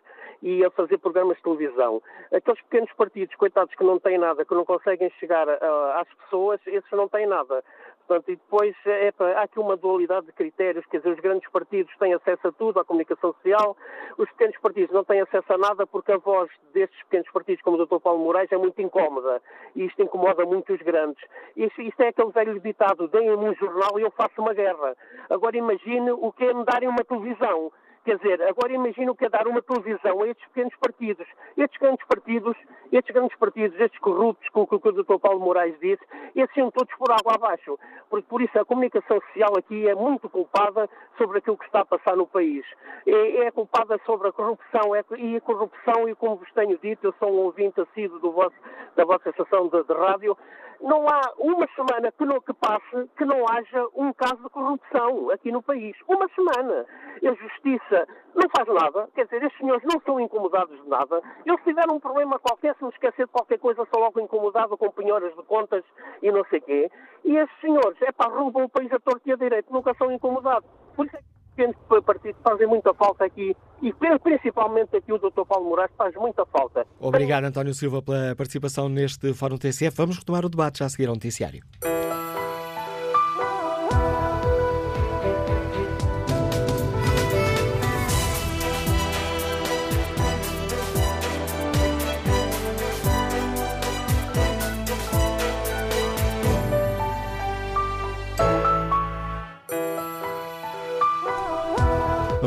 e 0.42 0.64
a 0.64 0.72
fazer 0.72 1.00
programas 1.00 1.36
de 1.38 1.44
televisão. 1.44 2.02
Aqueles 2.34 2.62
pequenos 2.62 2.94
partidos, 2.94 3.36
coitados, 3.36 3.76
que 3.76 3.84
não 3.84 4.00
têm 4.00 4.18
nada, 4.18 4.46
que 4.46 4.54
não 4.54 4.64
conseguem 4.64 5.10
chegar 5.20 5.50
a, 5.50 6.00
às 6.00 6.08
pessoas, 6.14 6.62
esses 6.66 6.92
não 6.92 7.10
têm 7.10 7.28
nada. 7.28 7.62
Portanto, 8.10 8.30
e 8.32 8.36
depois 8.38 8.76
é, 8.88 9.14
há 9.36 9.44
aqui 9.44 9.60
uma 9.60 9.78
dualidade 9.78 10.26
de 10.26 10.32
critérios, 10.32 10.84
quer 10.88 10.98
dizer, 10.98 11.12
os 11.12 11.20
grandes 11.20 11.48
partidos 11.52 11.96
têm 12.00 12.12
acesso 12.12 12.48
a 12.48 12.52
tudo, 12.52 12.80
à 12.80 12.84
comunicação 12.84 13.32
social, 13.34 13.78
os 14.18 14.28
pequenos 14.32 14.58
partidos 14.58 14.92
não 14.92 15.04
têm 15.04 15.22
acesso 15.22 15.54
a 15.54 15.58
nada 15.60 15.86
porque 15.86 16.12
a 16.14 16.18
voz 16.18 16.50
destes 16.74 17.00
pequenos 17.04 17.30
partidos, 17.30 17.62
como 17.62 17.78
o 17.78 17.86
Dr. 17.86 18.00
Paulo 18.00 18.26
Moraes, 18.26 18.52
é 18.52 18.58
muito 18.58 18.82
incómoda 18.82 19.40
e 19.76 19.86
isto 19.86 20.02
incomoda 20.02 20.44
muito 20.44 20.74
os 20.74 20.82
grandes. 20.82 21.24
Isto, 21.56 21.84
isto 21.84 22.02
é 22.02 22.08
aquele 22.08 22.32
velho 22.32 22.60
ditado, 22.60 23.08
deem-me 23.10 23.48
um 23.48 23.54
jornal 23.54 24.00
e 24.00 24.02
eu 24.02 24.10
faço 24.10 24.42
uma 24.42 24.56
guerra. 24.56 24.98
Agora 25.30 25.56
imagine 25.56 26.10
o 26.12 26.32
que 26.32 26.46
é 26.46 26.52
me 26.52 26.66
darem 26.66 26.90
uma 26.90 27.04
televisão. 27.04 27.72
Quer 28.06 28.18
dizer, 28.18 28.42
agora 28.44 28.72
imagina 28.72 29.12
o 29.12 29.16
que 29.16 29.26
é 29.26 29.30
dar 29.30 29.48
uma 29.48 29.62
televisão 29.62 30.22
a 30.22 30.28
estes 30.28 30.48
pequenos 30.48 30.74
partidos. 30.78 31.28
Estes 31.58 31.80
grandes 31.80 32.06
partidos, 32.08 32.58
estes 32.92 33.14
grandes 33.14 33.38
partidos, 33.38 33.80
estes 33.80 34.00
corruptos, 34.00 34.48
com 34.50 34.62
o 34.62 34.68
que 34.68 34.76
o 34.76 34.92
Dr. 34.92 35.20
Paulo 35.20 35.40
Moraes 35.40 35.78
disse, 35.80 36.04
esses 36.36 36.54
são 36.56 36.72
todos 36.72 36.94
por 36.96 37.12
água 37.12 37.36
abaixo. 37.36 37.78
Por, 38.10 38.22
por 38.24 38.42
isso 38.42 38.58
a 38.58 38.66
comunicação 38.66 39.20
social 39.22 39.54
aqui 39.58 39.88
é 39.88 39.96
muito 39.96 40.30
culpada 40.30 40.90
sobre 41.18 41.40
aquilo 41.40 41.58
que 41.58 41.66
está 41.66 41.82
a 41.82 41.86
passar 41.86 42.16
no 42.16 42.26
país. 42.26 42.66
É, 43.06 43.46
é 43.46 43.52
culpada 43.52 44.00
sobre 44.06 44.30
a 44.30 44.32
corrupção, 44.32 44.96
é, 44.96 45.04
e 45.18 45.36
a 45.36 45.42
corrupção, 45.42 46.08
e 46.08 46.16
como 46.16 46.38
vos 46.38 46.52
tenho 46.54 46.78
dito, 46.78 47.08
eu 47.08 47.14
sou 47.20 47.30
um 47.32 47.46
ouvinte 47.46 47.82
assíduo 47.82 48.32
vosso, 48.32 48.56
da 48.96 49.04
vossa 49.04 49.30
estação 49.30 49.68
de, 49.68 49.84
de 49.84 49.94
rádio, 49.94 50.38
não 50.82 51.06
há 51.08 51.34
uma 51.38 51.68
semana 51.76 52.12
que, 52.12 52.26
não, 52.26 52.40
que 52.40 52.54
passe 52.54 53.10
que 53.18 53.26
não 53.26 53.46
haja 53.50 53.86
um 53.96 54.14
caso 54.14 54.42
de 54.42 54.50
corrupção 54.50 55.30
aqui 55.30 55.52
no 55.52 55.62
país. 55.62 55.96
Uma 56.08 56.28
semana. 56.30 56.86
A 57.18 57.34
justiça 57.34 57.89
não 58.36 58.50
faz 58.56 58.68
nada, 58.68 59.10
quer 59.14 59.26
dizer, 59.26 59.44
estes 59.44 59.58
senhores 59.60 59.84
não 59.84 60.00
são 60.02 60.20
incomodados 60.20 60.82
de 60.82 60.88
nada. 60.88 61.22
Eles 61.46 61.62
tiveram 61.64 61.96
um 61.96 62.00
problema 62.00 62.40
qualquer, 62.40 62.76
se 62.76 62.84
me 62.84 62.90
esquecer 62.90 63.26
de 63.26 63.32
qualquer 63.32 63.60
coisa, 63.60 63.86
são 63.92 64.02
logo 64.02 64.20
incomodados 64.20 64.78
com 64.78 64.92
penhoras 64.92 65.36
de 65.36 65.44
contas 65.44 65.84
e 66.22 66.32
não 66.32 66.44
sei 66.50 66.62
quê. 66.62 66.92
E 67.26 67.36
estes 67.36 67.60
senhores, 67.60 68.02
é 68.02 68.12
para 68.12 68.32
roubam 68.32 68.64
o 68.66 68.70
país 68.70 68.92
a 68.92 69.00
torto 69.00 69.22
e 69.26 69.34
a 69.34 69.36
direito, 69.36 69.72
nunca 69.72 69.94
são 69.96 70.12
incomodados. 70.12 70.70
Por 70.96 71.06
isso 71.06 71.16
é 71.16 71.20
que 71.20 71.26
pequenos 71.56 72.06
partidos 72.06 72.42
fazem 72.42 72.68
muita 72.68 72.94
falta 72.94 73.26
aqui 73.26 73.56
e 73.82 73.94
principalmente 74.24 74.96
aqui 74.96 75.12
o 75.12 75.18
Dr. 75.18 75.46
Paulo 75.48 75.70
Moraes 75.70 75.92
faz 75.98 76.16
muita 76.16 76.46
falta. 76.46 76.86
Obrigado, 77.00 77.46
António 77.46 77.74
Silva, 77.74 78.02
pela 78.02 78.36
participação 78.36 78.88
neste 78.88 79.34
Fórum 79.34 79.58
TCF. 79.58 79.96
Vamos 79.98 80.18
retomar 80.18 80.46
o 80.46 80.50
debate 80.50 80.80
já 80.80 80.86
a 80.86 80.90
seguir 80.90 81.08
ao 81.08 81.16
noticiário. 81.16 81.62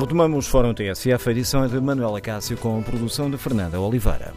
Retomamos 0.03 0.49
Fórum 0.49 0.75
TSF, 0.75 1.29
a 1.29 1.31
edição 1.31 1.65
é 1.65 1.69
de 1.69 1.81
Manuela 1.81 2.21
Cássio 2.21 2.57
com 2.57 2.77
a 2.77 2.83
produção 2.83 3.31
de 3.31 3.39
Fernanda 3.39 3.81
Oliveira. 3.81 4.35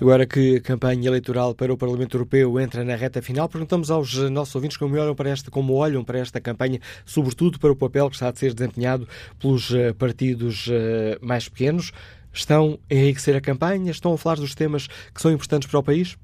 Agora 0.00 0.24
que 0.24 0.56
a 0.56 0.60
campanha 0.60 1.08
eleitoral 1.08 1.52
para 1.52 1.72
o 1.72 1.76
Parlamento 1.76 2.16
Europeu 2.16 2.58
entra 2.60 2.84
na 2.84 2.94
reta 2.94 3.20
final, 3.20 3.48
perguntamos 3.48 3.90
aos 3.90 4.14
nossos 4.30 4.54
ouvintes 4.54 4.76
como 4.76 4.96
olham 4.96 5.16
para 5.16 5.30
esta, 5.30 5.50
como 5.50 5.74
olham 5.74 6.04
para 6.04 6.20
esta 6.20 6.40
campanha, 6.40 6.80
sobretudo 7.04 7.58
para 7.58 7.72
o 7.72 7.76
papel 7.76 8.08
que 8.08 8.14
está 8.14 8.28
a 8.28 8.34
ser 8.34 8.54
desempenhado 8.54 9.06
pelos 9.40 9.74
eh, 9.74 9.92
partidos 9.92 10.68
eh, 10.70 11.18
mais 11.20 11.48
pequenos. 11.48 11.92
Estão 12.32 12.78
a 12.90 12.94
enriquecer 12.94 13.36
a 13.36 13.40
campanha? 13.40 13.90
Estão 13.90 14.12
a 14.12 14.18
falar 14.18 14.36
dos 14.36 14.54
temas 14.54 14.86
que 15.14 15.20
são 15.20 15.30
importantes 15.30 15.68
para 15.68 15.78
o 15.78 15.82
país? 15.82 16.16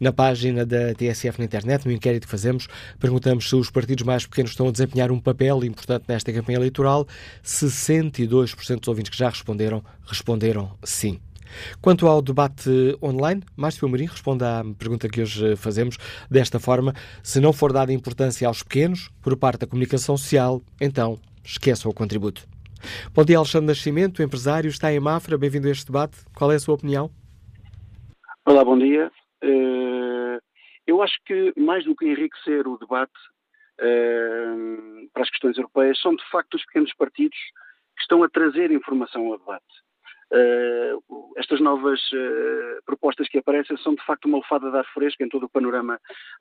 Na 0.00 0.12
página 0.12 0.66
da 0.66 0.94
TSF 0.94 1.38
na 1.38 1.44
internet, 1.44 1.86
no 1.86 1.92
inquérito 1.92 2.24
que 2.24 2.30
fazemos, 2.30 2.66
perguntamos 2.98 3.48
se 3.48 3.54
os 3.54 3.70
partidos 3.70 4.04
mais 4.04 4.26
pequenos 4.26 4.50
estão 4.50 4.68
a 4.68 4.72
desempenhar 4.72 5.12
um 5.12 5.20
papel 5.20 5.64
importante 5.64 6.04
nesta 6.08 6.32
campanha 6.32 6.58
eleitoral. 6.58 7.06
62% 7.44 8.80
dos 8.80 8.88
ouvintes 8.88 9.10
que 9.10 9.18
já 9.18 9.28
responderam, 9.28 9.84
responderam 10.06 10.72
sim. 10.82 11.20
Quanto 11.80 12.06
ao 12.06 12.22
debate 12.22 12.96
online, 13.02 13.42
Márcio 13.56 13.86
Amorim 13.86 14.06
responde 14.06 14.44
à 14.44 14.64
pergunta 14.78 15.08
que 15.08 15.20
hoje 15.20 15.56
fazemos 15.56 15.96
desta 16.30 16.60
forma: 16.60 16.94
se 17.22 17.40
não 17.40 17.52
for 17.52 17.72
dada 17.72 17.92
importância 17.92 18.46
aos 18.46 18.62
pequenos 18.62 19.10
por 19.20 19.36
parte 19.36 19.60
da 19.60 19.66
comunicação 19.66 20.16
social, 20.16 20.62
então 20.80 21.18
esqueçam 21.44 21.90
o 21.90 21.94
contributo. 21.94 22.46
Bom 23.14 23.24
dia, 23.24 23.36
Alexandre 23.36 23.66
Nascimento, 23.66 24.22
empresário, 24.22 24.68
está 24.68 24.92
em 24.92 25.00
Mafra, 25.00 25.36
bem-vindo 25.36 25.68
a 25.68 25.70
este 25.70 25.86
debate. 25.86 26.18
Qual 26.34 26.50
é 26.50 26.54
a 26.54 26.58
sua 26.58 26.74
opinião? 26.74 27.10
Olá, 28.46 28.64
bom 28.64 28.78
dia. 28.78 29.10
Eu 30.86 31.02
acho 31.02 31.14
que, 31.24 31.52
mais 31.56 31.84
do 31.84 31.94
que 31.94 32.06
enriquecer 32.06 32.66
o 32.66 32.78
debate 32.78 33.12
para 35.12 35.22
as 35.22 35.30
questões 35.30 35.56
europeias, 35.56 36.00
são 36.00 36.14
de 36.14 36.24
facto 36.30 36.54
os 36.54 36.64
pequenos 36.66 36.92
partidos 36.94 37.38
que 37.96 38.02
estão 38.02 38.22
a 38.22 38.28
trazer 38.28 38.70
informação 38.70 39.26
ao 39.26 39.38
debate. 39.38 39.64
Uh, 40.32 41.32
estas 41.36 41.60
novas 41.60 42.00
propostas 42.86 43.28
que 43.28 43.38
aparecem 43.38 43.76
são 43.78 43.94
de 43.94 44.04
facto 44.04 44.26
uma 44.26 44.38
lefada 44.38 44.70
de 44.70 44.76
ar 44.76 44.84
fresco 44.94 45.22
em 45.24 45.28
todo 45.28 45.46
o 45.46 45.48
panorama 45.48 45.98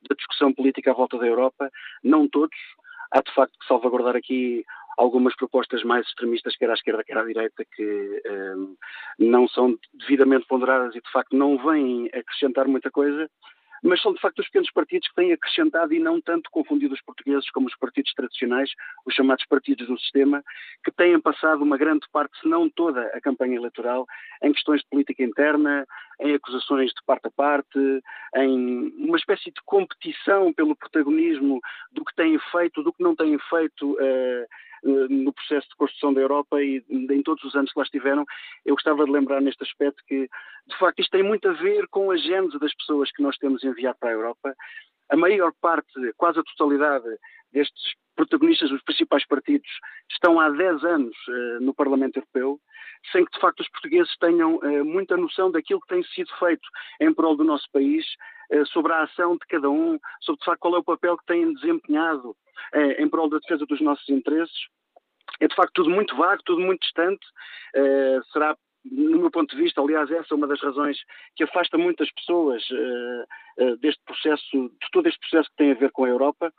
da 0.08 0.16
discussão 0.16 0.54
política 0.54 0.92
à 0.92 0.94
volta 0.94 1.18
da 1.18 1.26
Europa. 1.26 1.70
Não 2.04 2.28
todos. 2.28 2.58
Há 3.12 3.22
de 3.22 3.34
facto 3.34 3.58
que 3.60 3.66
salvaguardar 3.66 4.16
aqui 4.16 4.64
algumas 5.00 5.34
propostas 5.36 5.82
mais 5.84 6.06
extremistas, 6.06 6.58
quer 6.58 6.70
à 6.70 6.74
esquerda, 6.74 7.04
quer 7.06 7.18
à 7.18 7.24
direita, 7.24 7.64
que 7.74 8.22
uh, 8.28 8.78
não 9.18 9.48
são 9.48 9.78
devidamente 9.94 10.46
ponderadas 10.46 10.94
e 10.94 11.02
de 11.02 11.12
facto 11.12 11.36
não 11.36 11.58
vêm 11.58 12.08
acrescentar 12.14 12.68
muita 12.68 12.92
coisa 12.92 13.30
mas 13.84 14.02
são 14.02 14.14
de 14.14 14.20
facto 14.20 14.40
os 14.40 14.46
pequenos 14.46 14.72
partidos 14.72 15.08
que 15.08 15.16
têm 15.16 15.32
acrescentado 15.32 15.94
e 15.94 16.00
não 16.00 16.20
tanto 16.20 16.50
confundido 16.52 16.94
os 16.94 17.02
portugueses 17.02 17.50
como 17.52 17.68
os 17.68 17.76
partidos 17.76 18.14
tradicionais, 18.14 18.70
os 19.06 19.14
chamados 19.14 19.46
partidos 19.46 19.88
do 19.88 19.98
sistema, 20.00 20.44
que 20.84 20.92
têm 20.92 21.20
passado 21.20 21.64
uma 21.64 21.78
grande 21.78 22.06
parte, 22.12 22.38
se 22.40 22.48
não 22.48 22.70
toda, 22.70 23.02
a 23.14 23.22
campanha 23.22 23.56
eleitoral 23.56 24.06
em 24.44 24.52
questões 24.52 24.82
de 24.82 24.88
política 24.90 25.24
interna, 25.24 25.86
em 26.20 26.36
acusações 26.36 26.92
de 26.92 27.04
parte 27.06 27.28
a 27.28 27.32
parte, 27.32 27.80
em 28.36 28.94
uma 28.98 29.18
espécie 29.18 29.46
de 29.46 29.62
competição 29.66 30.54
pelo 30.54 30.76
protagonismo 30.76 31.60
do 31.92 32.04
que 32.04 32.16
têm 32.16 32.38
feito, 32.52 32.84
do 32.84 32.94
que 32.94 33.04
não 33.04 33.16
têm 33.16 33.38
feito. 33.50 33.94
Uh, 33.94 34.46
no 34.84 35.34
processo 35.34 35.68
de 35.70 35.76
construção 35.76 36.14
da 36.14 36.22
Europa 36.22 36.62
e 36.62 36.84
em 36.90 37.22
todos 37.22 37.44
os 37.44 37.56
anos 37.56 37.72
que 37.72 37.80
lá 37.80 37.84
estiveram, 37.84 38.26
eu 38.66 38.76
gostava 38.76 39.06
de 39.06 39.12
lembrar 39.12 39.42
neste 39.42 39.64
aspecto 39.64 40.04
que, 40.08 40.30
de 40.68 40.78
facto, 40.78 41.00
isto 41.00 41.12
tem 41.12 41.24
muito 41.24 41.48
a 41.50 41.54
ver 41.54 41.88
com 41.88 42.12
a 42.12 42.18
gênese 42.18 42.58
das 42.60 42.74
pessoas 42.76 43.12
que 43.12 43.22
nós 43.22 43.38
temos 43.38 43.64
enviado 43.64 43.98
para 44.00 44.10
a 44.10 44.14
Europa. 44.14 44.56
A 45.10 45.18
maior 45.18 45.52
parte, 45.62 46.14
quase 46.18 46.40
a 46.40 46.44
totalidade 46.44 47.06
destes 47.52 47.94
protagonistas 48.16 48.70
dos 48.70 48.84
principais 48.84 49.26
partidos 49.26 49.70
estão 50.12 50.40
há 50.40 50.50
10 50.50 50.84
anos 50.84 51.16
uh, 51.28 51.64
no 51.64 51.74
Parlamento 51.74 52.18
Europeu, 52.18 52.60
sem 53.14 53.24
que 53.24 53.32
de 53.32 53.40
facto 53.40 53.62
os 53.62 53.70
portugueses 53.70 54.14
tenham 54.20 54.58
uh, 54.58 54.86
muita 54.86 55.16
noção 55.16 55.50
daquilo 55.50 55.80
que 55.80 55.88
tem 55.88 56.04
sido 56.04 56.30
feito 56.38 56.68
em 57.00 57.14
prol 57.14 57.38
do 57.38 57.46
nosso 57.46 57.66
país, 57.72 58.06
uh, 58.52 58.66
sobre 58.68 58.92
a 58.92 59.04
ação 59.04 59.34
de 59.34 59.46
cada 59.48 59.70
um, 59.70 59.98
sobre 60.20 60.40
de 60.40 60.46
facto 60.46 60.60
qual 60.60 60.76
é 60.76 60.80
o 60.80 60.84
papel 60.84 61.18
que 61.18 61.26
têm 61.26 61.54
desempenhado 61.54 62.36
em 62.98 63.08
prol 63.10 63.30
da 63.30 63.40
defesa 63.40 63.66
dos 63.66 63.82
nossos 63.82 64.08
interesses. 64.10 64.68
É 65.40 65.48
de 65.48 65.56
facto 65.56 65.74
tudo 65.74 65.90
muito 65.90 66.16
vago, 66.16 66.42
tudo 66.44 66.62
muito 66.62 66.82
distante. 66.82 67.26
será 68.32 68.56
no 68.86 69.20
meu 69.20 69.30
ponto 69.30 69.56
de 69.56 69.62
vista, 69.62 69.82
aliás, 69.82 70.10
essa 70.10 70.34
é 70.34 70.36
uma 70.36 70.48
das 70.48 70.62
razões 70.62 70.98
que 71.36 71.44
afasta 71.44 71.78
muitas 71.78 72.10
pessoas 72.14 72.64
uh, 72.72 73.78
deste 73.78 74.02
processo, 74.06 74.46
de 74.54 74.92
todo 74.92 75.08
este 75.08 75.20
processo 75.20 75.50
que 75.50 75.58
tem 75.58 75.72
a 75.72 75.76
ver 75.76 75.92
com 75.92 76.06
a 76.06 76.10
Europa, 76.10 76.52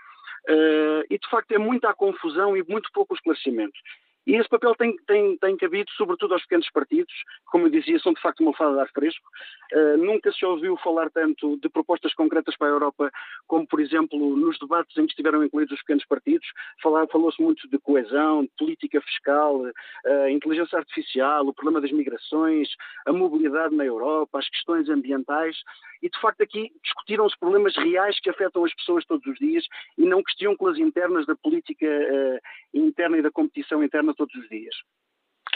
e 1.11 1.19
de 1.19 1.29
facto 1.31 1.53
é 1.53 1.59
muita 1.59 1.95
confusão 1.95 2.57
e 2.57 2.63
muito 2.69 2.91
pouco 2.93 3.15
esclarecimento. 3.15 3.79
E 4.27 4.37
esse 4.37 4.49
papel 4.49 4.75
tem, 4.75 4.95
tem, 5.07 5.37
tem 5.39 5.57
cabido 5.57 5.91
sobretudo 5.93 6.35
aos 6.35 6.43
pequenos 6.43 6.71
partidos, 6.71 7.13
como 7.47 7.67
eu 7.67 7.71
dizia, 7.71 7.99
são 7.99 8.13
de 8.13 8.21
facto 8.21 8.41
uma 8.41 8.55
fada 8.55 8.75
de 8.75 8.81
ar 8.81 8.89
fresco. 8.91 9.27
Uh, 9.73 9.97
nunca 9.97 10.31
se 10.33 10.45
ouviu 10.45 10.77
falar 10.79 11.11
tanto 11.11 11.57
de 11.59 11.69
propostas 11.69 12.15
concretas 12.15 12.57
para 12.57 12.69
a 12.69 12.71
Europa 12.71 13.11
como, 13.47 13.67
por 13.67 13.81
exemplo, 13.81 14.19
nos 14.37 14.59
debates 14.59 14.97
em 14.97 15.07
que 15.07 15.13
estiveram 15.13 15.43
incluídos 15.43 15.73
os 15.73 15.81
pequenos 15.81 16.05
partidos. 16.07 16.47
Falou-se 16.83 17.41
muito 17.43 17.69
de 17.69 17.79
coesão, 17.79 18.43
de 18.43 18.51
política 18.59 19.01
fiscal, 19.01 19.63
uh, 19.63 20.29
inteligência 20.29 20.79
artificial, 20.79 21.47
o 21.47 21.55
problema 21.55 21.81
das 21.81 21.93
migrações, 21.93 22.69
a 23.07 23.13
mobilidade 23.13 23.75
na 23.75 23.85
Europa, 23.85 24.39
as 24.39 24.49
questões 24.49 24.89
ambientais 24.89 25.57
e 26.03 26.09
de 26.09 26.19
facto 26.21 26.43
aqui 26.43 26.71
discutiram 26.83 27.27
os 27.27 27.37
problemas 27.37 27.77
reais 27.77 28.19
que 28.21 28.31
afetam 28.31 28.65
as 28.65 28.75
pessoas 28.75 29.05
todos 29.05 29.27
os 29.27 29.39
dias 29.39 29.65
e 29.99 30.07
não 30.07 30.23
questões 30.23 30.79
internas 30.79 31.27
da 31.27 31.37
política 31.37 31.87
uh, 31.87 32.39
interna 32.73 33.19
e 33.19 33.23
da 33.23 33.31
competição 33.31 33.83
interna 33.85 34.10
todos 34.15 34.35
os 34.35 34.49
dias. 34.49 34.75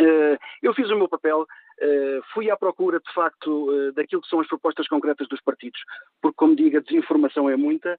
Uh, 0.01 0.37
eu 0.63 0.75
fiz 0.75 0.91
o 0.91 0.97
meu 0.97 1.09
papel, 1.09 1.43
uh, 1.43 2.23
fui 2.33 2.51
à 2.51 2.57
procura 2.57 2.99
de 2.99 3.13
facto 3.13 3.71
uh, 3.71 3.93
daquilo 3.93 4.23
que 4.23 4.29
são 4.29 4.41
as 4.41 4.49
propostas 4.49 4.89
concretas 4.89 5.29
dos 5.29 5.41
partidos, 5.41 5.81
porque 6.21 6.37
como 6.37 6.57
digo, 6.57 6.79
a 6.79 6.81
desinformação 6.81 7.49
é 7.49 7.57
muita, 7.57 7.99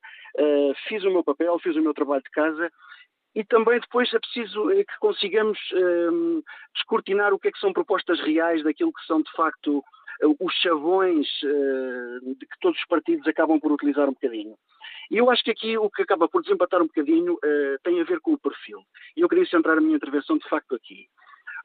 fiz 0.87 1.03
o 1.03 1.11
meu 1.11 1.23
papel, 1.23 1.57
fiz 1.59 1.75
o 1.75 1.81
meu 1.81 1.93
trabalho 1.93 2.23
de 2.23 2.29
casa 2.31 2.69
e 3.33 3.43
também 3.43 3.79
depois 3.79 4.13
é 4.13 4.19
preciso 4.19 4.67
que 4.67 4.99
consigamos 4.99 5.57
descortinar 6.73 7.33
o 7.33 7.39
que 7.39 7.49
é 7.49 7.51
que 7.51 7.59
são 7.59 7.73
propostas 7.73 8.19
reais 8.21 8.63
daquilo 8.63 8.93
que 8.93 9.05
são 9.05 9.21
de 9.21 9.31
facto 9.31 9.83
os 10.39 10.53
chavões 10.55 11.27
de 12.37 12.45
que 12.45 12.59
todos 12.61 12.79
os 12.79 12.85
partidos 12.85 13.27
acabam 13.27 13.59
por 13.59 13.71
utilizar 13.71 14.07
um 14.07 14.13
bocadinho. 14.13 14.55
E 15.09 15.17
eu 15.17 15.29
acho 15.29 15.43
que 15.43 15.51
aqui 15.51 15.77
o 15.77 15.89
que 15.89 16.01
acaba 16.01 16.27
por 16.27 16.41
desempatar 16.41 16.81
um 16.81 16.87
bocadinho 16.87 17.33
uh, 17.33 17.79
tem 17.83 18.01
a 18.01 18.03
ver 18.03 18.19
com 18.19 18.33
o 18.33 18.37
perfil. 18.37 18.79
E 19.15 19.21
eu 19.21 19.29
queria 19.29 19.45
centrar 19.45 19.77
a 19.77 19.81
minha 19.81 19.95
intervenção 19.95 20.37
de 20.37 20.47
facto 20.49 20.75
aqui. 20.75 21.07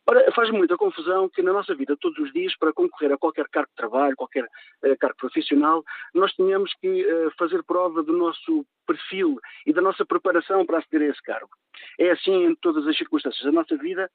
Ora, 0.08 0.32
faz 0.32 0.50
muita 0.50 0.76
confusão 0.76 1.28
que 1.28 1.42
na 1.42 1.52
nossa 1.52 1.74
vida, 1.74 1.96
todos 2.00 2.18
os 2.18 2.32
dias, 2.32 2.56
para 2.56 2.72
concorrer 2.72 3.12
a 3.12 3.18
qualquer 3.18 3.48
cargo 3.48 3.68
de 3.70 3.76
trabalho, 3.76 4.16
qualquer 4.16 4.44
uh, 4.44 4.96
cargo 4.98 5.16
profissional, 5.16 5.84
nós 6.14 6.32
tenhamos 6.34 6.72
que 6.80 7.04
uh, 7.04 7.30
fazer 7.38 7.62
prova 7.62 8.02
do 8.02 8.12
nosso 8.12 8.66
perfil 8.86 9.38
e 9.66 9.72
da 9.72 9.80
nossa 9.80 10.04
preparação 10.04 10.66
para 10.66 10.78
aceder 10.78 11.02
a 11.02 11.12
esse 11.12 11.22
cargo. 11.22 11.50
É 11.98 12.10
assim 12.10 12.44
em 12.44 12.54
todas 12.56 12.86
as 12.86 12.96
circunstâncias 12.96 13.44
da 13.44 13.52
nossa 13.52 13.76
vida. 13.76 14.10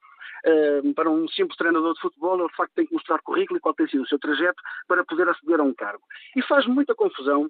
Uh, 0.45 0.93
para 0.93 1.09
um 1.09 1.27
simples 1.29 1.57
treinador 1.57 1.93
de 1.93 2.01
futebol, 2.01 2.39
ele 2.39 2.49
de 2.49 2.55
facto 2.55 2.73
tem 2.75 2.85
que 2.85 2.93
mostrar 2.93 3.19
currículo 3.21 3.57
e 3.57 3.61
qual 3.61 3.73
tem 3.73 3.87
sido 3.87 4.03
o 4.03 4.07
seu 4.07 4.19
trajeto 4.19 4.61
para 4.87 5.05
poder 5.05 5.29
aceder 5.29 5.59
a 5.59 5.63
um 5.63 5.73
cargo. 5.73 6.03
E 6.35 6.41
faz 6.41 6.65
muita 6.67 6.93
confusão 6.93 7.49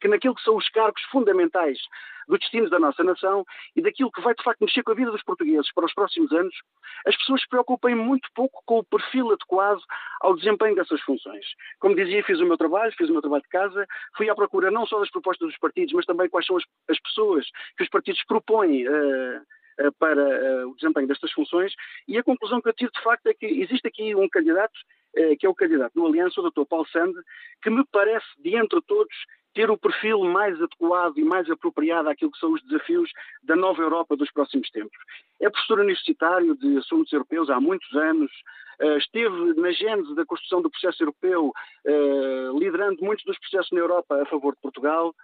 que 0.00 0.08
naquilo 0.08 0.34
que 0.34 0.42
são 0.42 0.56
os 0.56 0.68
cargos 0.70 1.02
fundamentais 1.10 1.78
do 2.30 2.38
destino 2.38 2.70
da 2.70 2.78
nossa 2.78 3.02
nação 3.02 3.44
e 3.76 3.82
daquilo 3.82 4.10
que 4.10 4.20
vai 4.20 4.34
de 4.34 4.42
facto 4.42 4.60
mexer 4.60 4.82
com 4.82 4.92
a 4.92 4.94
vida 4.94 5.10
dos 5.10 5.22
portugueses 5.22 5.72
para 5.74 5.84
os 5.84 5.92
próximos 5.92 6.32
anos, 6.32 6.54
as 7.04 7.16
pessoas 7.16 7.42
se 7.42 7.48
preocupem 7.48 7.94
muito 7.94 8.28
pouco 8.34 8.62
com 8.64 8.78
o 8.78 8.84
perfil 8.84 9.32
adequado 9.32 9.80
ao 10.20 10.36
desempenho 10.36 10.76
dessas 10.76 11.00
funções. 11.02 11.44
Como 11.80 11.96
dizia, 11.96 12.22
fiz 12.24 12.38
o 12.40 12.46
meu 12.46 12.56
trabalho, 12.56 12.92
fiz 12.96 13.08
o 13.08 13.12
meu 13.12 13.20
trabalho 13.20 13.42
de 13.42 13.48
casa, 13.48 13.86
fui 14.16 14.30
à 14.30 14.34
procura 14.34 14.70
não 14.70 14.86
só 14.86 15.00
das 15.00 15.10
propostas 15.10 15.48
dos 15.48 15.58
partidos, 15.58 15.92
mas 15.92 16.06
também 16.06 16.28
quais 16.28 16.46
são 16.46 16.56
as, 16.56 16.64
as 16.88 17.00
pessoas 17.00 17.46
que 17.76 17.82
os 17.82 17.90
partidos 17.90 18.22
propõem. 18.24 18.88
Uh, 18.88 19.42
para 19.98 20.20
uh, 20.20 20.68
o 20.68 20.74
desempenho 20.74 21.06
destas 21.06 21.32
funções 21.32 21.72
e 22.06 22.18
a 22.18 22.22
conclusão 22.22 22.60
que 22.60 22.68
eu 22.68 22.72
tive 22.74 22.90
de 22.92 23.02
facto 23.02 23.26
é 23.28 23.32
que 23.32 23.46
existe 23.46 23.88
aqui 23.88 24.14
um 24.14 24.28
candidato, 24.28 24.78
que 25.38 25.46
é 25.46 25.48
o 25.48 25.54
candidato 25.54 25.94
do 25.94 26.06
Aliança, 26.06 26.38
o 26.38 26.50
Dr. 26.50 26.66
Paulo 26.68 26.86
Sande, 26.88 27.18
que 27.62 27.70
me 27.70 27.82
parece, 27.90 28.26
de 28.38 28.54
entre 28.56 28.78
todos, 28.82 29.14
ter 29.54 29.70
o 29.70 29.78
perfil 29.78 30.20
mais 30.24 30.60
adequado 30.60 31.18
e 31.18 31.24
mais 31.24 31.50
apropriado 31.50 32.08
àquilo 32.08 32.30
que 32.30 32.38
são 32.38 32.52
os 32.52 32.62
desafios 32.62 33.10
da 33.42 33.56
nova 33.56 33.82
Europa 33.82 34.16
dos 34.16 34.30
próximos 34.30 34.70
tempos. 34.70 34.96
É 35.40 35.50
professor 35.50 35.80
universitário 35.80 36.56
de 36.56 36.78
assuntos 36.78 37.12
europeus 37.12 37.50
há 37.50 37.60
muitos 37.60 37.92
anos, 37.94 38.30
eh, 38.78 38.98
esteve 38.98 39.54
na 39.54 39.72
gênese 39.72 40.14
da 40.14 40.24
construção 40.24 40.62
do 40.62 40.70
processo 40.70 41.02
europeu, 41.02 41.52
eh, 41.84 42.50
liderando 42.58 43.02
muitos 43.02 43.24
dos 43.24 43.38
processos 43.38 43.70
na 43.72 43.80
Europa 43.80 44.22
a 44.22 44.26
favor 44.26 44.54
de 44.54 44.60
Portugal 44.60 45.14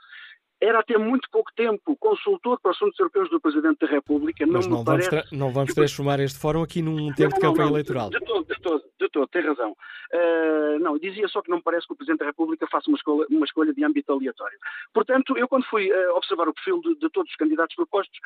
era 0.61 0.81
até 0.81 0.97
muito 0.97 1.29
pouco 1.31 1.51
tempo 1.55 1.97
consultor 1.97 2.59
para 2.61 2.71
assuntos 2.71 2.99
europeus 2.99 3.29
do 3.31 3.41
Presidente 3.41 3.79
da 3.81 3.87
República. 3.87 4.47
Mas 4.47 4.67
não, 4.67 4.83
vamos, 4.83 5.07
não 5.31 5.53
vamos 5.53 5.75
transformar 5.75 6.21
este 6.21 6.39
fórum 6.39 6.63
aqui 6.63 6.81
num 6.81 7.13
tempo 7.13 7.31
não, 7.31 7.39
de 7.39 7.41
campanha 7.41 7.67
não, 7.67 7.73
eleitoral. 7.73 8.11
De, 8.11 8.19
de, 8.19 8.25
todo, 8.25 8.47
de 8.47 8.61
todo, 8.61 8.85
de 8.99 9.09
todo, 9.09 9.27
tem 9.29 9.43
razão. 9.43 9.73
Uh, 9.73 10.79
não, 10.81 10.99
dizia 10.99 11.29
só 11.29 11.43
que 11.43 11.51
não 11.51 11.59
me 11.59 11.63
parece 11.63 11.87
que 11.87 11.93
o 11.93 11.97
Presidente 11.97 12.21
da 12.21 12.27
República 12.27 12.67
faça 12.71 12.89
uma 12.89 12.97
escolha, 12.97 13.27
uma 13.31 13.45
escolha 13.45 13.75
de 13.75 13.85
âmbito 13.85 14.13
aleatório. 14.13 14.59
Portanto, 14.95 15.37
eu 15.37 15.47
quando 15.49 15.65
fui 15.67 15.91
uh, 15.91 16.17
observar 16.17 16.49
o 16.49 16.55
perfil 16.55 16.81
de, 16.81 16.95
de, 16.97 17.11
todos 17.11 17.31
os 17.31 17.37
candidatos 17.37 17.77
propostos, 17.77 18.19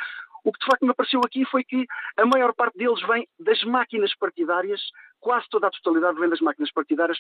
o 0.44 0.52
que 0.52 0.60
de 0.60 0.66
facto 0.66 0.84
me 0.84 0.90
apareceu 0.90 1.20
aqui 1.24 1.44
foi 1.46 1.64
que 1.64 1.86
a 2.16 2.26
maior 2.26 2.54
parte 2.54 2.78
deles 2.78 3.00
vem 3.08 3.26
das 3.38 3.62
máquinas 3.64 4.14
partidárias 4.14 4.80
quase 5.20 5.46
toda 5.50 5.66
a 5.66 5.70
totalidade 5.70 6.18
vem 6.18 6.28
das 6.28 6.40
máquinas 6.40 6.72
partidárias. 6.72 7.18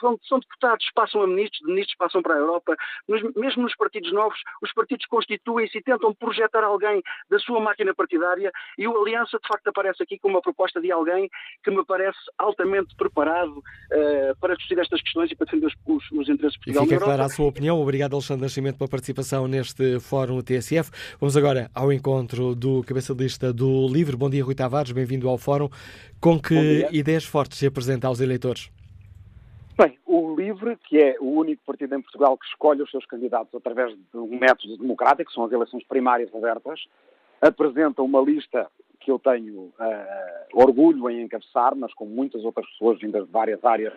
São, 0.00 0.18
são 0.28 0.38
deputados, 0.40 0.86
passam 0.94 1.22
a 1.22 1.26
ministros, 1.26 1.60
de 1.60 1.66
ministros 1.66 1.96
passam 1.96 2.22
para 2.22 2.34
a 2.34 2.38
Europa. 2.38 2.76
Mas 3.08 3.22
mesmo 3.34 3.62
nos 3.62 3.76
partidos 3.76 4.12
novos, 4.12 4.38
os 4.62 4.72
partidos 4.72 5.06
constituem-se 5.06 5.78
e 5.78 5.82
tentam 5.82 6.14
projetar 6.14 6.64
alguém 6.64 7.02
da 7.30 7.38
sua 7.38 7.60
máquina 7.60 7.94
partidária 7.94 8.50
e 8.76 8.86
o 8.86 9.00
Aliança, 9.00 9.38
de 9.40 9.48
facto, 9.48 9.68
aparece 9.68 10.02
aqui 10.02 10.18
com 10.18 10.28
uma 10.28 10.42
proposta 10.42 10.80
de 10.80 10.90
alguém 10.90 11.30
que 11.62 11.70
me 11.70 11.84
parece 11.84 12.18
altamente 12.36 12.94
preparado 12.96 13.58
uh, 13.58 14.36
para 14.40 14.54
discutir 14.54 14.78
estas 14.78 15.00
questões 15.02 15.30
e 15.30 15.36
para 15.36 15.46
defender 15.46 15.66
os, 15.66 15.74
os, 15.86 16.10
os 16.12 16.28
interesses 16.28 16.58
de 16.58 16.64
Portugal. 16.64 16.84
E 16.84 16.88
fica 16.88 17.04
clara 17.04 17.24
a 17.24 17.28
sua 17.28 17.46
opinião. 17.46 17.80
Obrigado, 17.80 18.14
Alexandre 18.14 18.42
Nascimento, 18.42 18.78
pela 18.78 18.88
participação 18.88 19.46
neste 19.46 20.00
Fórum 20.00 20.40
TSF. 20.40 20.90
Vamos 21.20 21.36
agora 21.36 21.70
ao 21.74 21.92
encontro 21.92 22.54
do 22.54 22.82
cabeça 22.82 23.14
de 23.14 23.22
lista 23.22 23.52
do 23.52 23.86
Livre. 23.88 24.16
Bom 24.16 24.30
dia, 24.30 24.44
Rui 24.44 24.54
Tavares, 24.54 24.92
bem-vindo 24.92 25.28
ao 25.28 25.38
Fórum. 25.38 25.68
Com 26.20 26.40
que 26.40 26.88
ideias 26.90 27.24
fortes 27.28 27.58
se 27.58 27.66
apresenta 27.66 28.06
aos 28.06 28.20
eleitores? 28.20 28.70
Bem, 29.76 29.96
o 30.04 30.34
LIVRE, 30.34 30.76
que 30.76 30.98
é 30.98 31.16
o 31.20 31.30
único 31.38 31.62
partido 31.64 31.94
em 31.94 32.02
Portugal 32.02 32.36
que 32.36 32.46
escolhe 32.46 32.82
os 32.82 32.90
seus 32.90 33.06
candidatos 33.06 33.54
através 33.54 33.94
de 33.94 34.18
um 34.18 34.38
método 34.38 34.76
democrático, 34.76 35.30
são 35.30 35.44
as 35.44 35.52
eleições 35.52 35.84
primárias 35.84 36.34
abertas, 36.34 36.80
apresenta 37.40 38.02
uma 38.02 38.20
lista 38.20 38.66
que 38.98 39.10
eu 39.10 39.18
tenho 39.20 39.54
uh, 39.60 39.72
orgulho 40.52 41.08
em 41.08 41.22
encabeçar, 41.22 41.76
mas 41.76 41.94
com 41.94 42.06
muitas 42.06 42.44
outras 42.44 42.66
pessoas 42.70 42.98
vindas 42.98 43.24
de 43.24 43.30
várias 43.30 43.64
áreas 43.64 43.94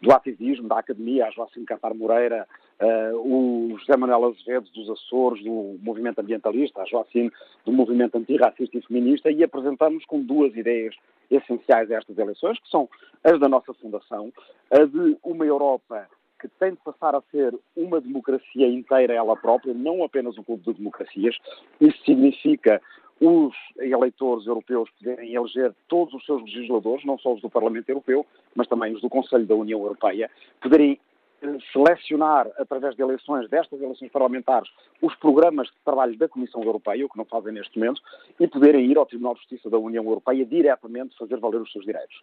do 0.00 0.12
ativismo, 0.12 0.68
da 0.68 0.78
academia, 0.78 1.26
a 1.26 1.30
Joacim 1.30 1.64
Catar 1.64 1.94
Moreira, 1.94 2.46
uh, 2.80 3.16
o 3.16 3.78
José 3.78 3.96
Manuel 3.96 4.26
Azevedo 4.26 4.68
dos 4.70 4.90
Açores, 4.90 5.42
do 5.42 5.78
movimento 5.82 6.20
ambientalista, 6.20 6.82
a 6.82 6.84
Joacim 6.84 7.30
do 7.64 7.72
movimento 7.72 8.16
antirracista 8.16 8.76
e 8.76 8.82
feminista, 8.82 9.30
e 9.30 9.42
apresentamos 9.42 10.04
com 10.04 10.20
duas 10.22 10.54
ideias 10.54 10.94
essenciais 11.30 11.90
a 11.90 11.96
estas 11.96 12.18
eleições, 12.18 12.58
que 12.60 12.68
são 12.68 12.88
as 13.24 13.40
da 13.40 13.48
nossa 13.48 13.72
fundação, 13.74 14.32
a 14.70 14.84
de 14.84 15.16
uma 15.24 15.44
Europa 15.44 16.06
que 16.40 16.48
tem 16.60 16.72
de 16.72 16.76
passar 16.84 17.14
a 17.14 17.22
ser 17.30 17.54
uma 17.74 18.00
democracia 18.00 18.68
inteira 18.68 19.14
ela 19.14 19.36
própria, 19.36 19.72
não 19.72 20.04
apenas 20.04 20.36
um 20.36 20.42
clube 20.42 20.62
de 20.64 20.74
democracias. 20.74 21.36
Isso 21.80 21.98
significa 22.04 22.80
os 23.20 23.54
eleitores 23.78 24.46
europeus 24.46 24.90
poderem 24.98 25.34
eleger 25.34 25.74
todos 25.88 26.12
os 26.14 26.24
seus 26.24 26.42
legisladores, 26.42 27.04
não 27.04 27.18
só 27.18 27.32
os 27.32 27.40
do 27.40 27.48
Parlamento 27.48 27.88
Europeu, 27.88 28.26
mas 28.54 28.68
também 28.68 28.94
os 28.94 29.00
do 29.00 29.08
Conselho 29.08 29.46
da 29.46 29.54
União 29.54 29.80
Europeia, 29.80 30.30
poderem 30.60 31.00
eh, 31.42 31.56
selecionar, 31.72 32.50
através 32.58 32.94
de 32.94 33.02
eleições, 33.02 33.48
destas 33.48 33.80
eleições 33.80 34.10
parlamentares, 34.10 34.68
os 35.00 35.14
programas 35.16 35.68
de 35.68 35.74
trabalho 35.84 36.16
da 36.18 36.28
Comissão 36.28 36.62
Europeia, 36.62 37.06
o 37.06 37.08
que 37.08 37.16
não 37.16 37.24
fazem 37.24 37.52
neste 37.52 37.78
momento, 37.78 38.02
e 38.38 38.46
poderem 38.46 38.84
ir 38.84 38.98
ao 38.98 39.06
Tribunal 39.06 39.34
de 39.34 39.40
Justiça 39.40 39.70
da 39.70 39.78
União 39.78 40.04
Europeia 40.04 40.44
diretamente 40.44 41.16
fazer 41.16 41.38
valer 41.38 41.62
os 41.62 41.72
seus 41.72 41.84
direitos. 41.84 42.22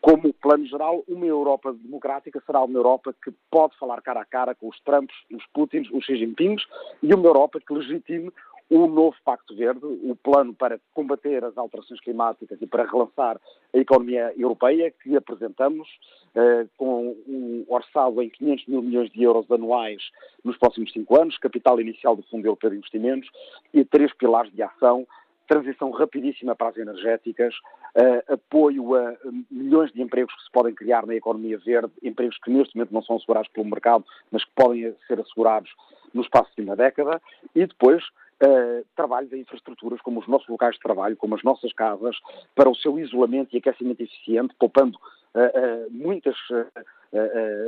Como 0.00 0.34
plano 0.34 0.66
geral, 0.66 1.02
uma 1.08 1.24
Europa 1.24 1.72
democrática 1.72 2.42
será 2.44 2.62
uma 2.62 2.78
Europa 2.78 3.14
que 3.24 3.32
pode 3.50 3.74
falar 3.78 4.02
cara 4.02 4.20
a 4.20 4.24
cara 4.26 4.54
com 4.54 4.68
os 4.68 4.78
Trumps, 4.80 5.16
os 5.32 5.46
Putins, 5.46 5.88
os 5.90 6.04
Xi 6.04 6.16
Jinpings, 6.16 6.62
e 7.02 7.14
uma 7.14 7.26
Europa 7.26 7.58
que 7.58 7.72
legitime 7.72 8.30
o 8.70 8.86
novo 8.86 9.16
Pacto 9.24 9.54
Verde, 9.54 9.80
o 9.84 10.16
plano 10.16 10.54
para 10.54 10.80
combater 10.92 11.44
as 11.44 11.56
alterações 11.56 12.00
climáticas 12.00 12.60
e 12.60 12.66
para 12.66 12.84
relançar 12.84 13.40
a 13.72 13.78
economia 13.78 14.32
europeia, 14.36 14.90
que 14.90 15.16
apresentamos 15.16 15.88
eh, 16.34 16.66
com 16.76 17.16
um 17.26 17.64
orçado 17.68 18.22
em 18.22 18.30
500 18.30 18.66
mil 18.66 18.82
milhões 18.82 19.10
de 19.10 19.22
euros 19.22 19.50
anuais 19.50 20.02
nos 20.42 20.56
próximos 20.56 20.92
cinco 20.92 21.20
anos, 21.20 21.38
capital 21.38 21.80
inicial 21.80 22.16
do 22.16 22.22
Fundo 22.24 22.46
Europeu 22.46 22.70
de 22.70 22.76
Investimentos 22.76 23.30
e 23.72 23.84
três 23.84 24.12
pilares 24.14 24.52
de 24.52 24.62
ação 24.62 25.06
transição 25.46 25.90
rapidíssima 25.90 26.56
para 26.56 26.70
as 26.70 26.76
energéticas, 26.76 27.54
uh, 27.96 28.32
apoio 28.32 28.94
a 28.94 29.14
milhões 29.50 29.92
de 29.92 30.02
empregos 30.02 30.34
que 30.34 30.42
se 30.42 30.50
podem 30.50 30.74
criar 30.74 31.06
na 31.06 31.14
economia 31.14 31.58
verde, 31.58 31.92
empregos 32.02 32.38
que 32.38 32.50
neste 32.50 32.74
momento 32.74 32.92
não 32.92 33.02
são 33.02 33.16
assegurados 33.16 33.50
pelo 33.50 33.66
mercado, 33.66 34.04
mas 34.30 34.44
que 34.44 34.50
podem 34.54 34.94
ser 35.06 35.20
assegurados 35.20 35.70
no 36.12 36.22
espaço 36.22 36.50
de 36.56 36.62
uma 36.62 36.76
década, 36.76 37.20
e 37.54 37.66
depois 37.66 38.02
uh, 38.44 38.84
trabalho 38.94 39.28
de 39.28 39.38
infraestruturas 39.38 40.00
como 40.02 40.20
os 40.20 40.28
nossos 40.28 40.48
locais 40.48 40.74
de 40.74 40.80
trabalho, 40.80 41.16
como 41.16 41.34
as 41.34 41.42
nossas 41.42 41.72
casas, 41.72 42.16
para 42.54 42.68
o 42.68 42.74
seu 42.74 42.98
isolamento 42.98 43.54
e 43.54 43.58
aquecimento 43.58 44.02
eficiente, 44.02 44.54
poupando 44.58 44.98
uh, 44.98 45.90
muitas, 45.90 46.36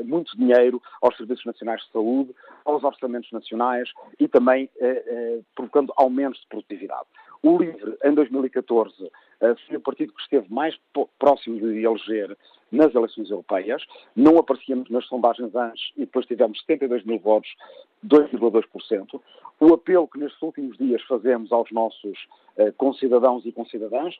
muito 0.04 0.36
dinheiro 0.36 0.82
aos 1.00 1.16
Serviços 1.16 1.44
Nacionais 1.44 1.80
de 1.82 1.92
Saúde, 1.92 2.34
aos 2.64 2.82
orçamentos 2.82 3.30
nacionais 3.30 3.88
e 4.18 4.26
também 4.26 4.68
provocando 5.54 5.92
aumentos 5.96 6.40
de 6.40 6.48
produtividade. 6.48 7.06
O 7.44 7.56
LIVRE, 7.56 7.96
em 8.04 8.12
2014, 8.12 8.92
foi 9.68 9.76
o 9.76 9.80
partido 9.80 10.12
que 10.12 10.22
esteve 10.22 10.52
mais 10.52 10.76
próximo 11.16 11.60
de 11.60 11.84
eleger 11.84 12.36
nas 12.70 12.94
eleições 12.94 13.30
europeias. 13.30 13.82
Não 14.14 14.38
aparecíamos 14.38 14.90
nas 14.90 15.06
sondagens 15.06 15.54
antes 15.54 15.92
e 15.96 16.00
depois 16.00 16.26
tivemos 16.26 16.60
72 16.60 17.04
mil 17.04 17.18
votos, 17.18 17.54
2,2%. 18.06 19.20
O 19.60 19.74
apelo 19.74 20.08
que 20.08 20.18
nestes 20.18 20.40
últimos 20.42 20.76
dias 20.76 21.02
fazemos 21.02 21.52
aos 21.52 21.70
nossos 21.70 22.18
uh, 22.56 22.72
concidadãos 22.76 23.44
e 23.46 23.52
concidadãs, 23.52 24.16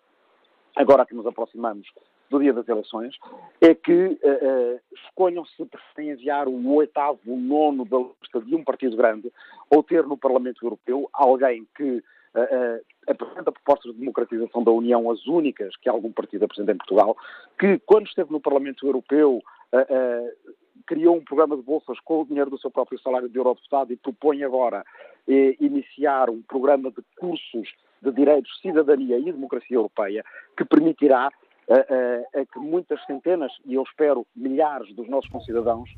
agora 0.74 1.07
que 1.07 1.14
nos 1.14 1.26
aproximamos 1.26 1.88
do 2.30 2.40
dia 2.40 2.53
das 2.53 2.66
eleições, 2.68 3.14
é 3.61 3.74
que 3.74 3.92
uh, 3.92 4.11
uh, 4.14 4.80
escolham 4.94 5.44
se 5.44 5.64
preferem 5.64 6.11
enviar 6.11 6.49
o 6.49 6.74
oitavo, 6.74 7.20
o 7.26 7.36
nono 7.36 7.84
da 7.84 7.99
lista 7.99 8.40
de 8.40 8.55
um 8.55 8.64
partido 8.64 8.97
grande 8.97 9.32
ou 9.70 9.82
ter 9.82 10.05
no 10.07 10.16
Parlamento 10.16 10.64
Europeu 10.64 11.09
alguém 11.12 11.66
que 11.76 12.03
apresenta 13.07 13.53
propostas 13.53 13.93
de 13.93 13.99
democratização 13.99 14.62
da 14.62 14.70
União, 14.70 15.11
as 15.11 15.27
únicas 15.27 15.77
que 15.77 15.89
algum 15.89 16.12
partido 16.12 16.45
apresenta 16.45 16.72
em 16.72 16.77
Portugal, 16.77 17.16
que 17.59 17.79
quando 17.87 18.07
esteve 18.07 18.31
no 18.33 18.41
Parlamento 18.41 18.87
Europeu 18.87 19.43
criou 20.87 21.16
um 21.16 21.24
programa 21.24 21.57
de 21.57 21.62
bolsas 21.62 21.99
com 22.01 22.20
o 22.20 22.27
dinheiro 22.27 22.51
do 22.51 22.59
seu 22.59 22.70
próprio 22.70 23.01
salário 23.01 23.29
de 23.29 23.37
eurodeputado 23.37 23.93
e 23.93 23.97
propõe 23.97 24.45
agora 24.45 24.85
eh, 25.27 25.57
iniciar 25.59 26.31
um 26.31 26.43
programa 26.43 26.91
de 26.91 27.03
cursos 27.18 27.68
de 28.01 28.12
direitos, 28.12 28.61
cidadania 28.61 29.18
e 29.18 29.33
democracia 29.33 29.77
europeia 29.77 30.24
que 30.57 30.64
permitirá 30.64 31.31
que 32.53 32.59
muitas 32.61 33.05
centenas, 33.07 33.51
e 33.64 33.74
eu 33.74 33.83
espero 33.83 34.24
milhares 34.37 34.95
dos 34.95 35.09
nossos 35.09 35.29
concidadãos, 35.31 35.91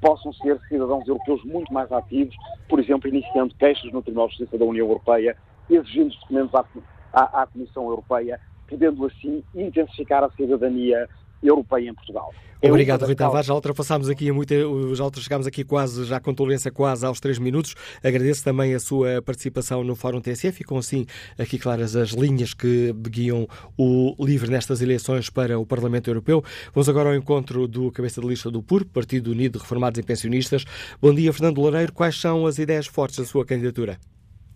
possam 0.00 0.32
ser 0.32 0.58
cidadãos 0.68 1.06
europeus 1.06 1.44
muito 1.44 1.70
mais 1.70 1.92
ativos, 1.92 2.34
por 2.66 2.80
exemplo, 2.80 3.08
iniciando 3.08 3.54
queixas 3.56 3.92
no 3.92 4.02
Tribunal 4.02 4.28
de 4.28 4.36
Justiça 4.36 4.56
da 4.56 4.64
União 4.64 4.86
Europeia 4.86 5.36
exigindo 5.68 6.14
documentos 6.20 6.54
à, 6.54 6.64
à, 7.12 7.42
à 7.42 7.46
Comissão 7.46 7.84
Europeia, 7.84 8.40
podendo 8.68 9.06
assim 9.06 9.42
intensificar 9.54 10.24
a 10.24 10.30
cidadania 10.30 11.08
europeia 11.42 11.90
em 11.90 11.94
Portugal. 11.94 12.32
É 12.60 12.70
Obrigado, 12.70 13.04
Rui 13.04 13.16
Tavares. 13.16 13.46
Já 13.48 13.54
ultrapassámos 13.54 14.08
aqui 14.08 14.30
muito, 14.30 14.54
já 14.94 15.04
chegámos 15.20 15.48
aqui 15.48 15.64
quase, 15.64 16.04
já 16.04 16.20
com 16.20 16.32
tolerância 16.32 16.70
quase 16.70 17.04
aos 17.04 17.18
três 17.18 17.36
minutos. 17.36 17.74
Agradeço 18.04 18.44
também 18.44 18.72
a 18.72 18.78
sua 18.78 19.20
participação 19.20 19.82
no 19.82 19.96
Fórum 19.96 20.20
TSF. 20.20 20.58
Ficam 20.58 20.78
assim 20.78 21.04
aqui 21.36 21.58
claras 21.58 21.96
as 21.96 22.10
linhas 22.10 22.54
que 22.54 22.92
guiam 22.92 23.48
o 23.76 24.14
LIVRE 24.20 24.48
nestas 24.48 24.80
eleições 24.80 25.28
para 25.28 25.58
o 25.58 25.66
Parlamento 25.66 26.08
Europeu. 26.08 26.44
Vamos 26.72 26.88
agora 26.88 27.08
ao 27.08 27.16
encontro 27.16 27.66
do 27.66 27.90
cabeça 27.90 28.20
de 28.20 28.28
lista 28.28 28.48
do 28.48 28.62
PUR, 28.62 28.84
Partido 28.84 29.32
Unido 29.32 29.54
de 29.54 29.58
Reformados 29.58 29.98
e 29.98 30.04
Pensionistas. 30.04 30.64
Bom 31.00 31.12
dia, 31.12 31.32
Fernando 31.32 31.58
Loureiro. 31.58 31.92
Quais 31.92 32.20
são 32.20 32.46
as 32.46 32.60
ideias 32.60 32.86
fortes 32.86 33.18
da 33.18 33.24
sua 33.24 33.44
candidatura? 33.44 33.98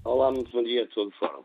Olá, 0.06 0.30
muito 0.30 0.52
bom 0.52 0.62
dia 0.62 0.84
a 0.84 0.86
todo 0.86 1.08
o 1.08 1.10
fórum. 1.10 1.42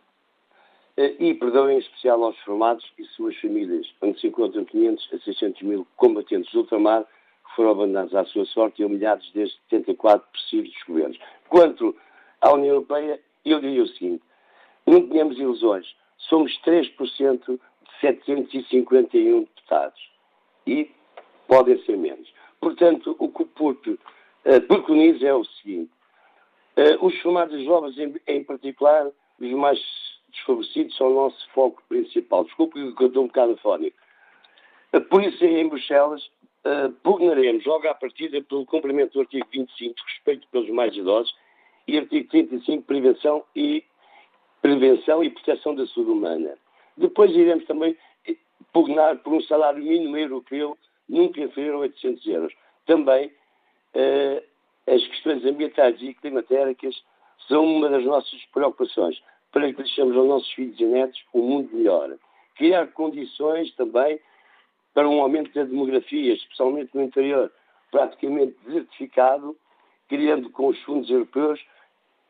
Eh, 0.96 1.16
e 1.20 1.34
perdão 1.34 1.68
em 1.68 1.80
especial 1.80 2.24
aos 2.24 2.38
formados 2.42 2.86
e 2.96 3.04
suas 3.06 3.36
famílias, 3.38 3.92
onde 4.00 4.22
se 4.22 4.28
encontram 4.28 4.64
500 4.64 5.14
a 5.14 5.18
600 5.18 5.62
mil 5.64 5.88
combatentes 5.98 6.52
do 6.52 6.60
ultramar 6.60 7.04
que 7.04 7.56
foram 7.56 7.72
abandonados 7.72 8.14
à 8.14 8.24
sua 8.26 8.46
sorte 8.46 8.84
e 8.84 8.86
humilhados 8.86 9.28
desde 9.34 9.56
74 9.72 10.28
precisos 10.32 10.76
governos. 10.88 11.18
Quanto 11.50 11.96
à 12.40 12.54
União 12.54 12.76
Europeia, 12.76 13.20
eu 13.44 13.60
diria 13.60 13.82
o 13.82 13.88
seguinte, 13.88 14.22
não 14.86 15.10
tenhamos 15.10 15.40
ilusões, 15.40 15.88
somos 16.30 16.56
3% 16.62 17.44
de 17.48 17.60
751 18.00 19.40
deputados 19.40 20.12
e 20.68 20.92
podem 21.48 21.84
ser 21.84 21.98
menos. 21.98 22.32
Portanto, 22.60 23.16
o 23.18 23.28
que 23.28 23.42
o 23.42 23.48
PURP 23.48 23.88
uh, 23.88 23.98
preconiza 24.68 25.26
é 25.26 25.34
o 25.34 25.44
seguinte, 25.44 25.90
Uh, 26.78 27.06
os 27.06 27.14
chamados 27.16 27.64
jovens, 27.64 27.98
em, 27.98 28.16
em, 28.28 28.44
particular, 28.44 29.12
os 29.40 29.52
mais 29.52 29.80
desfavorecidos, 30.30 30.96
são 30.96 31.12
o 31.12 31.16
nosso 31.16 31.50
foco 31.52 31.84
principal. 31.90 32.46
Desculpe 32.46 32.94
que 32.94 33.04
eu 33.04 33.08
estou 33.08 33.24
um 33.24 33.28
bocado 33.28 33.54
afónico. 33.54 33.98
Uh, 34.94 35.02
por 35.02 35.24
isso, 35.24 35.44
em 35.44 35.68
Bruxelas, 35.68 36.24
uh, 36.66 36.92
pugnaremos 37.04 37.66
logo 37.66 37.88
à 37.88 37.94
partida 37.94 38.42
pelo 38.42 38.66
cumprimento 38.66 39.14
do 39.14 39.22
artigo 39.22 39.46
25, 39.52 39.96
respeito 40.08 40.48
pelos 40.50 40.70
mais 40.70 40.96
idosos, 40.96 41.34
e 41.88 41.98
artigo 41.98 42.30
35, 42.30 42.84
prevenção 42.84 43.44
e, 43.56 43.84
prevenção 44.62 45.24
e 45.24 45.30
proteção 45.30 45.76
da 45.76 45.86
saúde 45.88 46.12
humana. 46.12 46.58
Depois 46.96 47.32
iremos 47.32 47.66
também 47.66 47.98
pugnar 48.72 49.18
por 49.18 49.34
um 49.34 49.42
salário 49.42 49.84
mínimo 49.84 50.18
europeu 50.18 50.78
nunca 51.08 51.42
inferior 51.42 51.76
a 51.76 51.80
800 51.80 52.28
euros. 52.28 52.54
Também 52.86 53.28
uh, 53.28 54.51
as 54.92 55.08
questões 55.08 55.46
ambientais 55.46 56.02
e 56.02 56.14
climatéricas 56.14 57.02
são 57.48 57.64
uma 57.64 57.90
das 57.90 58.04
nossas 58.04 58.44
preocupações 58.52 59.22
para 59.50 59.68
que 59.68 59.82
deixemos 59.82 60.18
aos 60.18 60.28
nossos 60.28 60.52
filhos 60.52 60.78
e 60.80 60.86
netos 60.86 61.24
um 61.34 61.42
mundo 61.42 61.70
melhor. 61.74 62.18
Criar 62.56 62.88
condições 62.88 63.74
também 63.76 64.20
para 64.94 65.08
um 65.08 65.22
aumento 65.22 65.54
da 65.54 65.64
demografia, 65.64 66.34
especialmente 66.34 66.94
no 66.94 67.04
interior, 67.04 67.50
praticamente 67.90 68.54
desertificado, 68.66 69.56
criando 70.10 70.50
com 70.50 70.68
os 70.68 70.80
fundos 70.82 71.10
europeus 71.10 71.66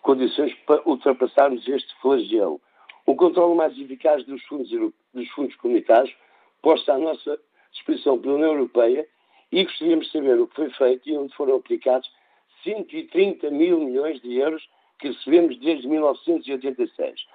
condições 0.04 0.54
para 0.68 0.88
ultrapassarmos 0.88 1.68
este 1.68 1.92
flagelo. 2.00 2.62
Um 3.08 3.16
controle 3.16 3.56
mais 3.56 3.76
eficaz 3.76 4.24
dos 4.26 4.44
fundos, 4.44 4.70
dos 4.70 5.30
fundos 5.30 5.56
comunitários 5.56 6.16
posta 6.62 6.94
à 6.94 7.00
nossa 7.00 7.40
disposição 7.72 8.20
pela 8.20 8.36
União 8.36 8.54
Europeia 8.54 9.08
e 9.52 9.64
gostaríamos 9.64 10.06
de 10.06 10.12
saber 10.12 10.40
o 10.40 10.48
que 10.48 10.56
foi 10.56 10.70
feito 10.70 11.10
e 11.10 11.18
onde 11.18 11.34
foram 11.36 11.56
aplicados 11.56 12.08
130 12.64 13.50
mil 13.50 13.80
milhões 13.80 14.22
de 14.22 14.38
euros 14.38 14.68
que 15.00 15.10
recebemos 15.10 15.58
desde 15.60 15.88
1986. 15.88 17.26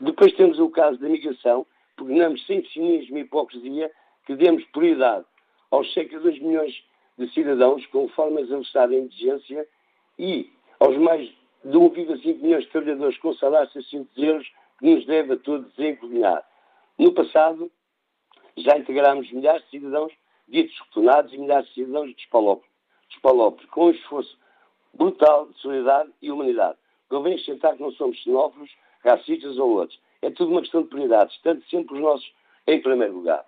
Depois 0.00 0.32
temos 0.34 0.58
o 0.58 0.68
caso 0.68 0.98
da 0.98 1.08
migração, 1.08 1.66
pugnamos 1.96 2.44
sem 2.46 2.64
cinismo 2.66 3.16
e 3.16 3.22
hipocrisia 3.22 3.90
que 4.26 4.36
demos 4.36 4.64
prioridade 4.66 5.24
aos 5.70 5.92
cerca 5.94 6.16
de 6.18 6.22
2 6.22 6.40
milhões 6.40 6.84
de 7.16 7.32
cidadãos 7.32 7.84
com 7.86 8.08
formas 8.08 8.50
avançadas 8.52 8.94
em 8.94 9.04
indigência 9.04 9.66
e 10.18 10.50
aos 10.78 10.96
mais 10.98 11.26
de 11.64 11.76
1,5 11.76 12.42
milhões 12.42 12.64
de 12.64 12.70
trabalhadores 12.70 13.18
com 13.18 13.32
salários 13.34 13.72
de 13.72 13.82
600 13.82 14.22
euros 14.22 14.52
que 14.78 14.94
nos 14.94 15.06
deve 15.06 15.32
a 15.32 15.36
todos 15.38 15.72
desencolhinar. 15.74 16.46
No 16.98 17.12
passado, 17.12 17.70
já 18.56 18.76
integramos 18.76 19.30
milhares 19.32 19.62
de 19.64 19.70
cidadãos 19.70 20.12
ditos 20.48 20.78
retornados 20.78 21.32
e 21.32 21.38
milhares 21.38 21.68
de 21.68 21.74
cidadãos 21.74 22.14
despalópolis, 23.08 23.70
com 23.70 23.86
um 23.86 23.90
esforço 23.90 24.38
brutal 24.96 25.46
de 25.46 25.58
solidariedade 25.60 26.10
e 26.22 26.30
humanidade. 26.30 26.78
Convém 27.08 27.34
aceitar 27.34 27.76
que 27.76 27.82
não 27.82 27.92
somos 27.92 28.18
xenófobos, 28.18 28.70
racistas 29.04 29.58
ou 29.58 29.70
outros. 29.70 29.98
É 30.22 30.30
tudo 30.30 30.50
uma 30.50 30.62
questão 30.62 30.82
de 30.82 30.88
prioridades, 30.88 31.34
estando 31.36 31.62
sempre 31.66 31.94
os 31.94 32.00
nossos 32.00 32.32
em 32.66 32.80
primeiro 32.80 33.14
lugar. 33.14 33.44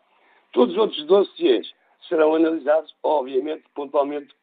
Todos 0.53 0.75
os 0.75 0.81
outros 0.81 1.05
dossiês 1.07 1.73
serão 2.09 2.35
analisados, 2.35 2.95
obviamente, 3.03 3.65
pontualmente, 3.75 4.35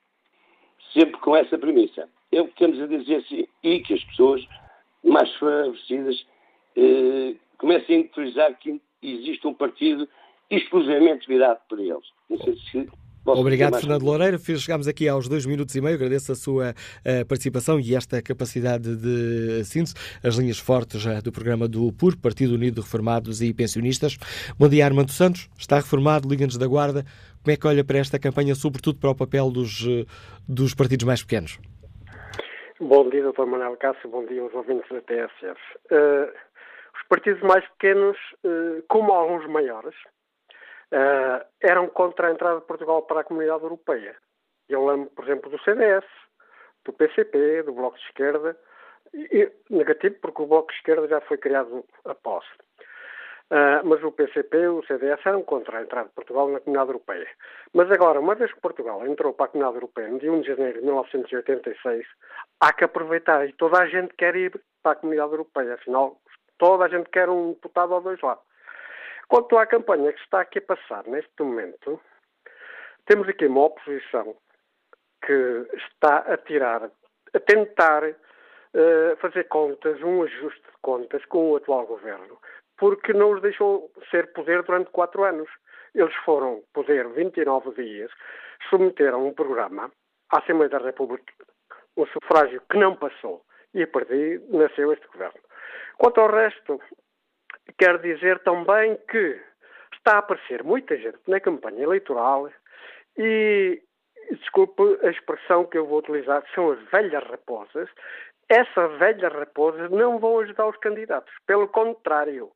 sempre 0.94 1.20
com 1.22 1.36
essa 1.36 1.58
premissa. 1.58 2.10
É 2.32 2.42
o 2.42 2.48
que 2.48 2.56
temos 2.56 2.82
a 2.82 2.88
dizer 2.88 3.18
assim, 3.18 3.48
e 3.64 3.80
que 3.80 3.94
as 3.94 4.04
pessoas 4.04 4.46
mais 5.04 5.34
favorecidas 5.36 6.26
eh, 6.76 7.36
comecem 7.58 7.96
a 7.96 8.00
interiorizar 8.00 8.58
que 8.60 8.82
existe 9.02 9.48
um 9.48 9.54
partido 9.54 10.08
exclusivamente 10.50 11.28
virado 11.28 11.60
para 11.70 11.82
eles. 11.82 12.12
Não 12.30 12.38
sei 12.40 12.56
se 12.56 12.90
Obrigado, 13.26 13.80
Fernando 13.80 14.04
Loureiro. 14.04 14.38
Chegámos 14.38 14.88
aqui 14.88 15.10
aos 15.10 15.28
dois 15.28 15.46
minutos 15.46 15.76
e 15.76 15.82
meio. 15.82 15.96
Agradeço 15.96 16.32
a 16.32 16.36
sua 16.36 16.72
uh, 16.72 17.26
participação 17.26 17.80
e 17.80 17.96
esta 17.96 18.22
capacidade 18.22 18.96
de 18.96 19.64
síntese. 19.64 19.96
As 20.24 20.36
linhas 20.36 20.60
fortes 20.60 21.04
uh, 21.06 21.22
do 21.24 21.32
programa 21.32 21.68
do 21.68 21.92
PUR, 21.92 22.16
Partido 22.16 22.54
Unido 22.54 22.76
de 22.76 22.82
Reformados 22.82 23.42
e 23.42 23.52
Pensionistas. 23.52 24.18
Bom 24.60 24.70
dia, 24.70 24.86
Armando 24.86 25.12
Santos. 25.12 25.50
Está 25.58 25.78
reformado, 25.78 26.30
Liga-nos 26.30 26.58
da 26.58 26.68
Guarda. 26.68 27.04
Como 27.44 27.52
é 27.54 27.58
que 27.58 27.68
olha 27.68 27.84
para 27.84 27.98
esta 27.98 28.20
campanha, 28.20 28.54
sobretudo 28.54 29.00
para 29.00 29.10
o 29.10 29.16
papel 29.16 29.50
dos, 29.50 29.82
uh, 29.86 30.06
dos 30.48 30.76
partidos 30.76 31.06
mais 31.06 31.24
pequenos? 31.24 31.60
Bom 32.80 33.10
dia, 33.10 33.24
Dr. 33.24 33.46
Manuel 33.46 33.76
Cássio. 33.78 34.10
Bom 34.10 34.26
dia 34.28 34.42
aos 34.42 34.54
ouvintes 34.54 34.88
da 34.92 35.02
TSF. 35.02 35.60
os 35.90 37.08
partidos 37.10 37.42
mais 37.42 37.66
pequenos, 37.70 38.18
como 38.90 39.14
alguns 39.14 39.48
maiores, 39.50 39.96
uh, 40.92 41.46
eram 41.62 41.88
contra 41.88 42.28
a 42.28 42.32
entrada 42.32 42.60
de 42.60 42.66
Portugal 42.66 43.02
para 43.04 43.22
a 43.22 43.24
comunidade 43.24 43.64
europeia. 43.64 44.16
Eu 44.68 44.86
lembro, 44.86 45.10
por 45.12 45.26
exemplo, 45.26 45.50
do 45.50 45.62
CDS, 45.64 46.06
do 46.84 46.94
PCP, 46.94 47.64
do 47.64 47.74
Bloco 47.74 47.98
de 47.98 48.04
Esquerda, 48.06 48.58
e, 49.14 49.52
negativo 49.70 50.16
porque 50.22 50.42
o 50.42 50.48
Bloco 50.48 50.72
de 50.72 50.78
Esquerda 50.78 51.08
já 51.08 51.22
foi 51.22 51.38
criado 51.38 51.86
após. 52.06 52.46
Uh, 53.52 53.86
mas 53.86 54.04
o 54.04 54.12
PCP 54.12 54.58
e 54.58 54.68
o 54.68 54.84
CDS 54.88 55.24
eram 55.24 55.44
contra 55.44 55.78
a 55.78 55.84
entrada 55.84 56.08
de 56.08 56.16
Portugal 56.16 56.50
na 56.50 56.60
Comunidade 56.60 56.90
Europeia. 56.90 57.28
Mas 57.74 57.92
agora, 57.92 58.20
uma 58.20 58.34
vez 58.34 58.52
que 58.52 58.60
Portugal 58.60 59.06
entrou 59.06 59.34
para 59.34 59.46
a 59.46 59.50
Comunidade 59.50 59.78
Europeia 59.78 60.08
no 60.08 60.18
dia 60.18 60.32
1 60.32 60.42
de 60.42 60.48
janeiro 60.48 60.80
de 60.80 60.86
1986, 60.86 62.08
há 62.60 62.74
que 62.74 62.84
aproveitar. 62.84 63.48
E 63.48 63.54
toda 63.54 63.80
a 63.80 63.86
gente 63.86 64.16
quer 64.16 64.36
ir 64.36 64.60
para 64.82 64.94
a 64.94 64.96
Comunidade 64.96 65.32
Europeia. 65.32 65.76
Afinal, 65.76 66.20
toda 66.58 66.86
a 66.86 66.88
gente 66.90 67.08
quer 67.12 67.30
um 67.30 67.54
deputado 67.54 67.94
ou 67.94 68.02
dois 68.02 68.20
lá. 68.22 68.40
Quanto 69.28 69.58
à 69.58 69.66
campanha 69.66 70.14
que 70.14 70.22
está 70.22 70.42
aqui 70.42 70.60
a 70.60 70.62
passar 70.62 71.06
neste 71.08 71.42
momento, 71.42 72.00
temos 73.06 73.28
aqui 73.28 73.48
uma 73.48 73.66
oposição 73.66 74.36
que 75.26 75.68
está 75.74 76.18
a 76.20 76.38
tirar, 76.38 76.90
a 77.34 77.40
tentar 77.40 78.04
uh, 78.04 79.16
fazer 79.20 79.46
contas, 79.46 80.02
um 80.02 80.24
ajuste 80.24 80.62
de 80.62 80.78
contas 80.82 81.26
com 81.26 81.52
o 81.52 81.56
atual 81.56 81.86
governo, 81.88 82.38
porque 82.78 83.14
não 83.14 83.32
os 83.32 83.42
deixou 83.42 83.92
ser 84.12 84.32
poder 84.34 84.64
durante 84.64 84.92
quatro 84.92 85.24
anos. 85.24 85.50
Eles 85.94 86.16
foram 86.26 86.64
poder 86.74 87.08
29 87.10 87.72
dias, 87.82 88.12
submeteram 88.70 89.26
um 89.26 89.34
programa 89.34 89.92
à 90.32 90.40
Assembleia 90.40 90.70
da 90.70 90.80
República, 90.80 91.34
um 91.98 92.06
sufrágio 92.08 92.62
que 92.70 92.78
não 92.78 92.96
passou, 92.96 93.44
e 93.74 93.84
a 93.84 93.88
partir 93.88 94.42
nasceu 94.50 94.92
este 94.92 95.08
governo. 95.08 95.40
Quanto 95.98 96.20
ao 96.20 96.30
resto, 96.30 96.80
Quero 97.78 98.00
dizer 98.00 98.40
também 98.40 98.98
que 99.10 99.42
está 99.94 100.16
a 100.16 100.20
aparecer 100.20 100.64
muita 100.64 100.96
gente 100.98 101.18
na 101.28 101.40
campanha 101.40 101.84
eleitoral 101.84 102.50
e, 103.18 103.82
desculpe 104.32 104.84
a 105.04 105.10
expressão 105.10 105.66
que 105.66 105.78
eu 105.78 105.86
vou 105.86 106.00
utilizar, 106.00 106.44
são 106.54 106.72
as 106.72 106.80
velhas 106.90 107.24
raposas. 107.24 107.90
Essas 108.48 108.98
velhas 109.00 109.34
raposas 109.34 109.90
não 109.90 110.20
vão 110.20 110.40
ajudar 110.40 110.68
os 110.68 110.78
candidatos. 110.78 111.34
Pelo 111.48 111.68
contrário, 111.68 112.52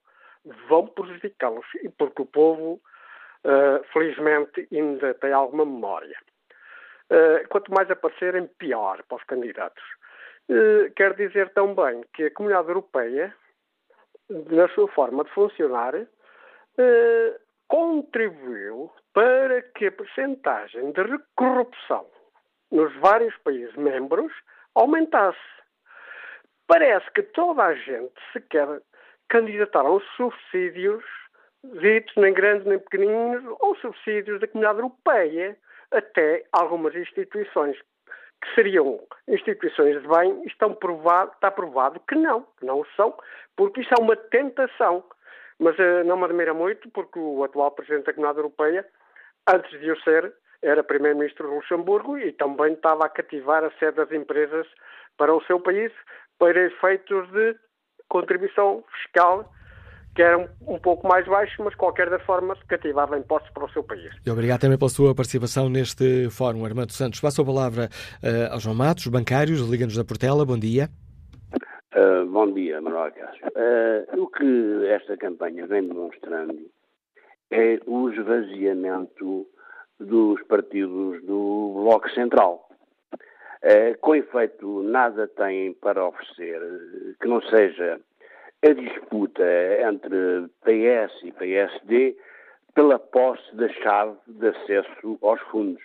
vão 0.68 0.88
prejudicá-los. 0.88 1.66
Porque 1.98 2.22
o 2.22 2.26
povo, 2.26 2.80
uh, 3.44 3.84
felizmente, 3.92 4.68
ainda 4.72 5.14
tem 5.16 5.34
alguma 5.34 5.66
memória. 5.66 6.18
Uh, 7.10 7.48
quanto 7.50 7.74
mais 7.74 7.90
aparecerem, 7.90 8.48
pior 8.60 9.02
para 9.08 9.18
os 9.18 9.24
candidatos. 9.24 9.84
Uh, 10.48 10.92
quero 10.96 11.16
dizer 11.16 11.50
também 11.54 12.04
que 12.14 12.26
a 12.26 12.32
Comunidade 12.32 12.68
Europeia 12.68 13.34
na 14.30 14.68
sua 14.70 14.88
forma 14.90 15.24
de 15.24 15.32
funcionar, 15.32 15.96
eh, 15.96 17.40
contribuiu 17.68 18.92
para 19.14 19.62
que 19.62 19.88
a 19.88 19.92
percentagem 19.92 20.92
de 20.92 21.04
corrupção 21.36 22.06
nos 22.72 22.96
vários 22.98 23.36
países 23.38 23.76
membros 23.76 24.32
aumentasse. 24.76 25.38
Parece 26.68 27.10
que 27.12 27.24
toda 27.24 27.64
a 27.64 27.74
gente 27.74 28.14
se 28.32 28.40
quer 28.42 28.82
candidatar 29.28 29.86
aos 29.86 30.04
subsídios, 30.16 31.04
ditos 31.64 32.16
nem 32.16 32.34
grandes 32.34 32.66
nem 32.66 32.80
pequeninos, 32.80 33.44
ou 33.60 33.76
subsídios 33.78 34.40
da 34.40 34.48
comunidade 34.48 34.80
europeia, 34.80 35.58
até 35.92 36.44
algumas 36.52 36.96
instituições 36.96 37.78
que 38.42 38.56
seriam 38.56 39.00
instituições 39.28 40.02
de 40.02 40.08
bem, 40.08 40.44
estão 40.46 40.74
provado, 40.74 41.32
está 41.34 41.52
provado 41.52 42.00
que 42.08 42.16
não, 42.16 42.44
que 42.60 42.66
não 42.66 42.86
são, 42.96 43.14
porque 43.56 43.82
isso 43.82 43.94
é 43.98 44.02
uma 44.02 44.16
tentação. 44.16 45.04
Mas 45.60 45.78
uh, 45.78 46.04
não 46.06 46.18
me 46.18 46.24
admira 46.24 46.54
muito, 46.54 46.90
porque 46.90 47.20
o 47.20 47.44
atual 47.44 47.72
Presidente 47.72 48.06
da 48.06 48.14
Comunidade 48.14 48.40
Europeia, 48.40 48.86
antes 49.48 49.78
de 49.80 49.92
o 49.92 50.02
ser, 50.02 50.34
era 50.62 50.84
Primeiro-Ministro 50.84 51.50
de 51.50 51.56
Luxemburgo 51.56 52.18
e 52.18 52.32
também 52.34 52.74
estava 52.74 53.06
a 53.06 53.10
cativar 53.10 53.64
a 53.64 53.72
sede 53.72 53.98
das 53.98 54.12
empresas 54.12 54.68
para 55.18 55.34
o 55.34 55.44
seu 55.44 55.60
país, 55.60 55.92
para 56.38 56.66
efeitos 56.66 57.30
de 57.32 57.56
contribuição 58.08 58.84
fiscal 58.94 59.50
que 60.16 60.22
era 60.22 60.38
um, 60.38 60.48
um, 60.68 60.80
pouco 60.80 61.08
mais 61.08 61.26
baixo, 61.28 61.64
mas 61.64 61.76
qualquer 61.76 62.10
da 62.10 62.20
forma 62.20 62.56
cativava 62.68 63.18
impostos 63.18 63.52
para 63.52 63.66
o 63.66 63.70
seu 63.70 63.84
país. 63.84 64.12
E 64.26 64.30
obrigado 64.30 64.62
também 64.62 64.78
pela 64.78 64.90
sua 64.90 65.16
participação 65.16 65.70
neste 65.70 66.30
fórum, 66.30 66.66
Armando 66.66 66.92
Santos. 66.92 67.20
Passo 67.20 67.42
a 67.42 67.46
palavra 67.46 67.90
uh, 68.24 68.54
ao 68.54 68.60
João 68.60 68.76
Matos, 68.76 69.08
bancários, 69.08 69.62
Liga-nos 69.70 69.96
da 69.96 70.04
Portela. 70.04 70.46
Bom 70.46 70.58
dia. 70.58 70.90
Uh, 71.96 72.26
bom 72.28 72.52
dia, 72.52 72.82
Manuel 72.82 73.12
Cássio. 73.12 73.48
Uh, 73.48 74.22
o 74.24 74.28
que 74.28 74.88
esta 74.88 75.18
campanha 75.18 75.66
vem 75.68 75.88
demonstrando 75.88 76.70
é 77.52 77.80
o 77.86 78.10
esvaziamento 78.10 79.48
dos 80.00 80.42
partidos 80.44 81.24
do 81.26 81.82
Bloco 81.84 82.10
Central. 82.12 82.70
Uh, 83.64 83.98
com 84.00 84.16
efeito, 84.16 84.84
nada 84.84 85.28
têm 85.28 85.74
para 85.74 86.06
oferecer 86.06 86.62
que 87.20 87.28
não 87.28 87.42
seja 87.42 88.00
a 88.62 88.74
disputa 88.74 89.44
entre 89.88 90.50
PS 90.62 91.24
e 91.24 91.32
PSD 91.32 92.18
pela 92.74 93.00
posse 93.00 93.56
da 93.56 93.70
chave 93.70 94.18
de 94.28 94.50
acesso 94.50 95.18
aos 95.22 95.42
fundos. 95.44 95.84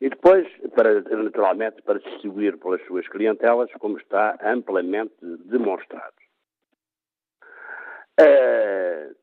E 0.00 0.10
depois, 0.10 0.46
para, 0.74 1.00
naturalmente, 1.00 1.80
para 1.82 1.98
distribuir 1.98 2.58
pelas 2.58 2.84
suas 2.86 3.08
clientelas, 3.08 3.70
como 3.78 3.96
está 3.98 4.36
amplamente 4.42 5.14
demonstrado. 5.46 6.14
Uh, 8.20 9.14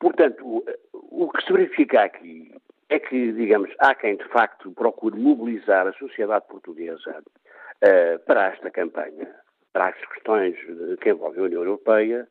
portanto, 0.00 0.44
o, 0.44 0.64
o, 0.92 1.30
que 1.30 1.44
se 1.44 1.52
verifica 1.52 2.02
aqui 2.02 2.52
é 2.88 2.98
que, 2.98 3.32
digamos, 3.32 3.70
há 3.78 3.94
quem 3.94 4.16
de 4.16 4.28
facto 4.28 4.72
procure 4.72 5.18
mobilizar 5.18 5.86
a 5.86 5.92
sociedade 5.92 6.46
portuguesa 6.48 7.22
uh, 7.22 8.18
para 8.26 8.52
esta 8.52 8.70
campanha 8.70 9.45
para 9.76 9.88
as 9.88 10.06
questões 10.06 10.56
que 11.02 11.10
envolvem 11.10 11.42
a 11.42 11.44
União 11.44 11.60
Europeia, 11.60 12.26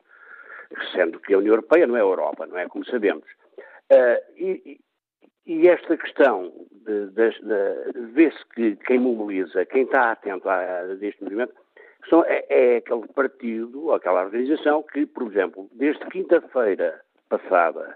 sendo 0.96 1.20
que 1.20 1.32
a 1.32 1.38
União 1.38 1.54
Europeia 1.54 1.86
não 1.86 1.96
é 1.96 2.00
a 2.00 2.04
Europa, 2.04 2.48
não 2.48 2.58
é? 2.58 2.68
Como 2.68 2.84
sabemos. 2.86 3.24
Uh, 3.92 4.18
e, 4.36 4.80
e 5.46 5.68
esta 5.68 5.96
questão 5.96 6.52
vê-se 8.14 8.44
que 8.56 8.76
quem 8.78 8.98
mobiliza, 8.98 9.64
quem 9.68 9.84
está 9.84 10.12
atento 10.12 10.50
a, 10.50 10.80
a 10.80 10.84
deste 10.96 11.24
movimento, 11.24 11.54
são, 12.10 12.24
é, 12.26 12.46
é, 12.50 12.78
aquele 12.78 13.08
partido, 13.10 13.94
aquela 13.94 14.24
organização 14.24 14.82
que, 14.82 15.06
por 15.06 15.32
exemplo, 15.32 15.70
desde 15.74 16.04
quinta-feira 16.08 17.00
passada 17.30 17.96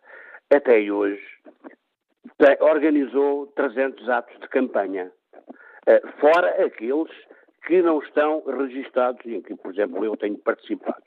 até 0.52 0.80
hoje, 0.92 1.26
organizou 2.60 3.48
300 3.56 4.10
atos 4.10 4.40
de 4.40 4.48
campanha, 4.48 5.12
uh, 5.88 6.08
fora 6.20 6.64
aqueles 6.64 7.10
que 7.70 7.84
não 7.84 8.00
estão 8.00 8.42
registados 8.48 9.24
e 9.26 9.36
em 9.36 9.42
que, 9.44 9.56
por 9.56 9.72
exemplo, 9.72 10.04
eu 10.04 10.18
tenho 10.18 10.40
participado. 10.40 11.04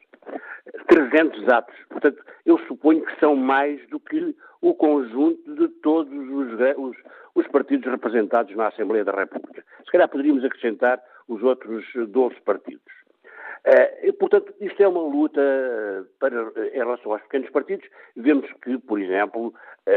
300 0.87 1.49
atos. 1.49 1.75
Portanto, 1.89 2.25
eu 2.47 2.57
suponho 2.69 3.05
que 3.05 3.19
são 3.19 3.35
mais 3.35 3.85
do 3.89 3.99
que 3.99 4.37
o 4.61 4.73
conjunto 4.73 5.57
de 5.57 5.67
todos 5.81 6.13
os, 6.13 6.53
os, 6.79 6.97
os, 7.35 7.49
partidos 7.49 7.91
representados 7.91 8.55
na 8.55 8.69
Assembleia 8.69 9.05
da 9.05 9.11
República. 9.11 9.65
Se 9.85 9.91
calhar 9.91 10.09
poderíamos 10.09 10.45
acrescentar 10.45 11.03
os 11.27 11.43
outros 11.43 11.85
12 11.97 12.41
partidos. 12.43 12.93
Uh, 13.67 14.07
e, 14.07 14.13
portanto, 14.13 14.55
isto 14.61 14.81
é 14.81 14.87
uma 14.87 15.03
luta 15.03 15.41
para, 16.21 16.53
em 16.69 16.79
relação 16.79 17.11
aos 17.11 17.23
pequenos 17.23 17.51
partidos. 17.51 17.89
Vemos 18.15 18.49
que, 18.63 18.79
por 18.79 19.01
exemplo, 19.01 19.53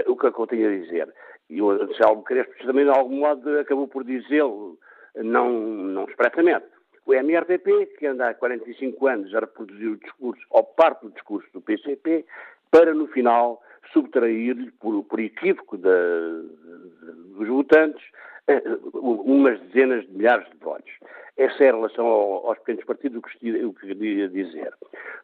o 0.08 0.16
que 0.18 0.26
é 0.26 0.32
que 0.32 0.40
eu 0.40 0.48
tenho 0.48 0.68
a 0.68 0.78
dizer, 0.82 1.14
e 1.48 1.62
o 1.62 1.70
Anselmo 1.70 2.24
Crespo 2.24 2.54
também, 2.66 2.86
de 2.86 2.90
algum 2.90 3.20
modo, 3.20 3.60
acabou 3.60 3.88
por 3.88 4.04
dizê-lo, 4.04 4.80
não, 5.24 5.52
não 5.52 6.06
expressamente. 6.06 6.66
O 7.06 7.14
MRTP, 7.14 7.86
que 7.98 8.08
anda 8.08 8.30
há 8.30 8.34
45 8.34 9.08
anos 9.08 9.36
a 9.36 9.40
reproduzir 9.40 9.90
o 9.90 9.98
discurso, 9.98 10.42
ou 10.50 10.64
parte 10.64 11.02
do 11.04 11.12
discurso 11.12 11.48
do 11.54 11.62
PCP, 11.62 12.26
para 12.72 12.94
no 12.94 13.08
final 13.08 13.62
subtrair-lhe, 13.94 14.72
por, 14.72 15.04
por 15.04 15.20
equívoco 15.20 15.78
dos 15.78 17.48
votantes, 17.48 18.04
eh, 18.48 18.62
umas 18.94 19.60
dezenas 19.62 20.06
de 20.08 20.14
milhares 20.14 20.50
de 20.50 20.58
votos. 20.58 20.92
Essa 21.38 21.64
é 21.64 21.70
a 21.70 21.76
relação 21.76 22.06
ao, 22.06 22.48
aos 22.48 22.58
pequenos 22.60 22.86
partidos, 22.86 23.20
o 23.20 23.22
que, 23.22 23.38
que 23.38 23.74
queria 23.96 24.28
dizer. 24.30 24.74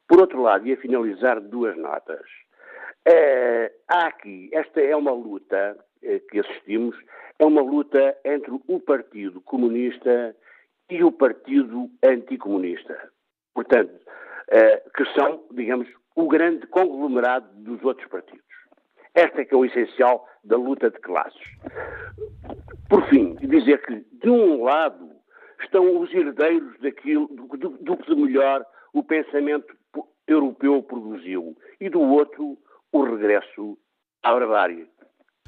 Por 0.08 0.22
outro 0.22 0.42
lado, 0.42 0.68
e 0.68 0.74
a 0.74 0.78
finalizar 0.78 1.40
duas 1.40 1.76
notas. 1.78 2.26
É, 3.08 3.72
há 3.88 4.08
aqui, 4.08 4.50
esta 4.54 4.80
é 4.80 4.96
uma 4.96 5.12
luta 5.12 5.78
é, 6.04 6.20
que 6.20 6.40
assistimos, 6.40 6.96
é 7.40 7.46
uma 7.46 7.62
luta 7.62 8.18
entre 8.24 8.52
o 8.68 8.80
Partido 8.80 9.42
Comunista 9.42 10.36
e 10.90 11.04
o 11.04 11.12
Partido 11.12 11.90
Anticomunista. 12.04 13.12
Portanto, 13.54 13.94
é, 14.50 14.78
que 14.96 15.06
são, 15.14 15.44
digamos, 15.52 15.88
o 16.16 16.28
grande 16.28 16.68
conglomerado 16.68 17.48
dos 17.56 17.84
outros 17.84 18.08
partidos. 18.10 18.42
Esta 19.14 19.42
é 19.42 19.46
que 19.46 19.54
é 19.54 19.58
o 19.58 19.66
essencial 19.66 20.28
da 20.44 20.58
luta 20.58 20.90
de 20.90 21.00
classes. 21.00 21.42
Por 22.90 23.08
fim, 23.10 23.36
dizer 23.36 23.82
que, 23.86 24.06
de 24.12 24.30
um 24.30 24.64
lado, 24.64 25.10
estão 25.62 26.00
os 26.00 26.14
herdeiros 26.14 26.80
daquilo, 26.80 27.28
do, 27.28 27.58
do, 27.58 27.70
do 27.70 27.98
que 27.98 28.14
de 28.14 28.22
melhor 28.22 28.66
o 28.94 29.04
pensamento 29.04 29.74
europeu 30.28 30.82
produziu, 30.84 31.56
e 31.80 31.90
do 31.90 32.02
outro, 32.02 32.58
o 32.92 33.04
regresso 33.04 33.78
à 34.24 34.34
barbárie. 34.34 34.88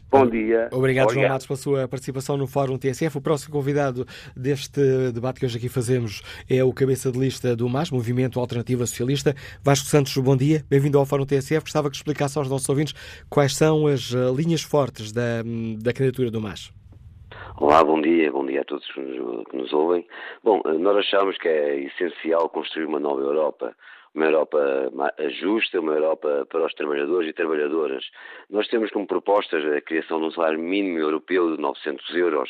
Bom 0.09 0.27
dia. 0.27 0.69
Obrigado, 0.71 1.11
João 1.11 1.27
Matos, 1.27 1.47
pela 1.47 1.57
sua 1.57 1.87
participação 1.87 2.37
no 2.37 2.45
Fórum 2.45 2.77
TSF. 2.77 3.17
O 3.17 3.21
próximo 3.21 3.51
convidado 3.51 4.05
deste 4.37 4.79
debate 5.11 5.39
que 5.39 5.45
hoje 5.47 5.57
aqui 5.57 5.67
fazemos 5.67 6.21
é 6.47 6.63
o 6.63 6.71
cabeça 6.71 7.11
de 7.11 7.17
lista 7.17 7.55
do 7.55 7.67
MAS, 7.67 7.89
Movimento 7.89 8.39
Alternativa 8.39 8.85
Socialista. 8.85 9.33
Vasco 9.63 9.87
Santos, 9.87 10.15
bom 10.17 10.37
dia. 10.37 10.63
Bem-vindo 10.69 10.99
ao 10.99 11.05
Fórum 11.07 11.25
TSF. 11.25 11.61
Gostava 11.61 11.89
que 11.89 11.95
explicasse 11.95 12.37
aos 12.37 12.47
nossos 12.47 12.69
ouvintes 12.69 12.93
quais 13.27 13.55
são 13.55 13.87
as 13.87 14.13
eh, 14.13 14.31
linhas 14.35 14.61
fortes 14.61 15.11
da, 15.11 15.41
da 15.81 15.91
candidatura 15.91 16.29
do 16.29 16.39
MAS. 16.39 16.71
Olá, 17.59 17.83
bom 17.83 17.99
dia, 17.99 18.31
bom 18.31 18.45
dia 18.45 18.61
a 18.61 18.65
todos 18.65 18.85
que 18.93 19.01
nos, 19.01 19.47
que 19.47 19.57
nos 19.57 19.73
ouvem. 19.73 20.05
Bom, 20.43 20.61
eh, 20.63 20.73
nós 20.73 20.95
achamos 20.97 21.35
que 21.39 21.47
é 21.47 21.79
essencial 21.85 22.49
construir 22.49 22.85
uma 22.85 22.99
nova 22.99 23.21
Europa 23.21 23.75
uma 24.13 24.25
Europa 24.25 24.91
justa, 25.39 25.79
uma 25.79 25.93
Europa 25.93 26.45
para 26.49 26.65
os 26.65 26.73
trabalhadores 26.73 27.29
e 27.29 27.33
trabalhadoras. 27.33 28.05
Nós 28.49 28.67
temos 28.67 28.91
como 28.91 29.07
propostas 29.07 29.63
a 29.65 29.81
criação 29.81 30.19
de 30.19 30.27
um 30.27 30.31
salário 30.31 30.59
mínimo 30.59 30.99
europeu 30.99 31.55
de 31.55 31.61
900 31.61 32.15
euros, 32.15 32.49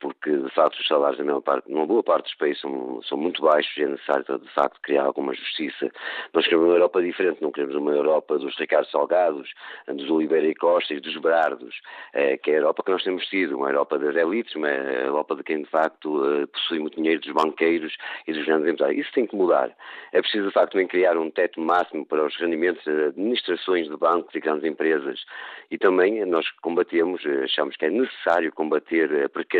porque 0.00 0.36
de 0.36 0.50
facto 0.50 0.78
os 0.78 0.86
salários 0.86 1.18
da 1.18 1.24
maior 1.24 1.40
parte, 1.40 1.70
numa 1.70 1.86
boa 1.86 2.02
parte 2.02 2.24
dos 2.24 2.34
países 2.34 2.60
são, 2.60 3.00
são 3.02 3.16
muito 3.16 3.42
baixos 3.42 3.76
e 3.76 3.82
é 3.82 3.86
necessário 3.86 4.24
de 4.38 4.48
facto 4.54 4.80
criar 4.82 5.04
alguma 5.04 5.34
justiça. 5.34 5.90
Nós 6.32 6.44
queremos 6.44 6.66
uma 6.66 6.74
Europa 6.74 7.02
diferente, 7.02 7.42
não 7.42 7.52
queremos 7.52 7.76
uma 7.76 7.92
Europa 7.92 8.38
dos 8.38 8.56
Ricardo 8.58 8.90
Salgados, 8.90 9.48
dos 9.86 10.10
Oliveira 10.10 10.46
e 10.46 10.54
Costa 10.54 10.94
e 10.94 11.00
dos 11.00 11.16
Berardos, 11.18 11.80
eh, 12.12 12.36
que 12.38 12.50
é 12.50 12.54
a 12.54 12.58
Europa 12.58 12.82
que 12.82 12.90
nós 12.90 13.04
temos 13.04 13.24
tido, 13.26 13.56
uma 13.56 13.68
Europa 13.68 13.98
das 13.98 14.16
elites, 14.16 14.54
uma 14.56 14.68
Europa 14.68 15.36
de 15.36 15.44
quem 15.44 15.62
de 15.62 15.68
facto 15.68 16.24
eh, 16.24 16.46
possui 16.46 16.78
muito 16.78 16.96
dinheiro 16.96 17.20
dos 17.20 17.32
banqueiros 17.32 17.96
e 18.26 18.32
dos 18.32 18.44
grandes 18.44 18.68
empresários. 18.68 19.04
Isso 19.04 19.14
tem 19.14 19.26
que 19.26 19.36
mudar. 19.36 19.70
É 20.12 20.20
preciso 20.20 20.48
de 20.48 20.52
facto 20.52 20.78
em 20.78 20.86
criar 20.86 21.16
um 21.16 21.30
teto 21.30 21.60
máximo 21.60 22.04
para 22.06 22.24
os 22.24 22.36
rendimentos 22.36 22.82
de 22.84 23.04
administrações 23.04 23.88
de 23.88 23.96
bancos 23.96 24.34
e 24.34 24.40
grandes 24.40 24.64
empresas 24.64 25.24
e 25.70 25.78
também 25.78 26.24
nós 26.26 26.48
combatemos, 26.60 27.22
achamos 27.44 27.76
que 27.76 27.86
é 27.86 27.90
necessário 27.90 28.52
combater 28.52 29.24
a 29.24 29.28
precariedade, 29.28 29.51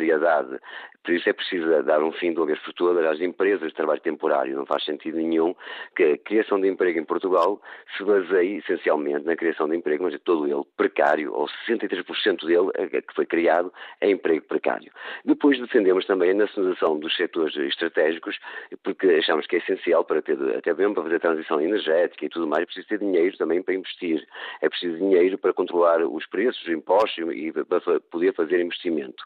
por 1.05 1.14
isso 1.14 1.28
é 1.28 1.32
preciso 1.32 1.82
dar 1.82 2.03
um 2.03 2.12
fim 2.12 2.32
de 2.32 2.38
uma 2.38 2.47
vez 2.47 2.59
por 2.61 2.72
todas 2.74 3.05
às 3.05 3.20
empresas 3.20 3.68
de 3.68 3.74
trabalho 3.74 4.01
temporário. 4.01 4.57
Não 4.57 4.64
faz 4.64 4.84
sentido 4.84 5.16
nenhum 5.16 5.55
que 5.97 6.05
a 6.05 6.18
criação 6.18 6.61
de 6.61 6.68
emprego 6.68 6.99
em 6.99 7.05
Portugal 7.05 7.61
se 7.97 8.05
baseie 8.05 8.59
essencialmente 8.59 9.26
na 9.26 9.34
criação 9.34 9.68
de 9.68 9.76
emprego, 9.76 10.05
mas 10.05 10.14
é 10.14 10.18
todo 10.18 10.47
ele 10.47 10.62
precário, 10.76 11.32
ou 11.34 11.49
63% 11.68 12.47
dele 12.47 13.03
que 13.03 13.14
foi 13.14 13.26
criado 13.26 13.72
é 14.01 14.11
emprego 14.11 14.47
precário. 14.47 14.93
Depois 15.24 15.59
defendemos 15.59 16.07
também 16.07 16.30
a 16.30 16.34
nacionalização 16.34 16.99
dos 16.99 17.14
setores 17.16 17.57
estratégicos, 17.57 18.38
porque 18.84 19.09
achamos 19.09 19.47
que 19.47 19.57
é 19.57 19.59
essencial 19.59 20.05
para 20.05 20.22
ter, 20.22 20.38
até 20.57 20.72
mesmo 20.72 20.95
para 20.95 21.03
fazer 21.05 21.16
a 21.16 21.20
transição 21.20 21.61
energética 21.61 22.24
e 22.24 22.28
tudo 22.28 22.47
mais, 22.47 22.62
é 22.62 22.66
preciso 22.66 22.88
ter 22.88 22.99
dinheiro 22.99 23.36
também 23.36 23.61
para 23.61 23.74
investir. 23.74 24.24
É 24.61 24.68
preciso 24.68 24.99
dinheiro 24.99 25.36
para 25.36 25.53
controlar 25.53 26.05
os 26.07 26.26
preços, 26.26 26.62
os 26.62 26.68
impostos 26.68 27.18
e 27.34 27.53
para 27.53 28.01
poder 28.11 28.32
fazer 28.34 28.61
investimento. 28.61 29.24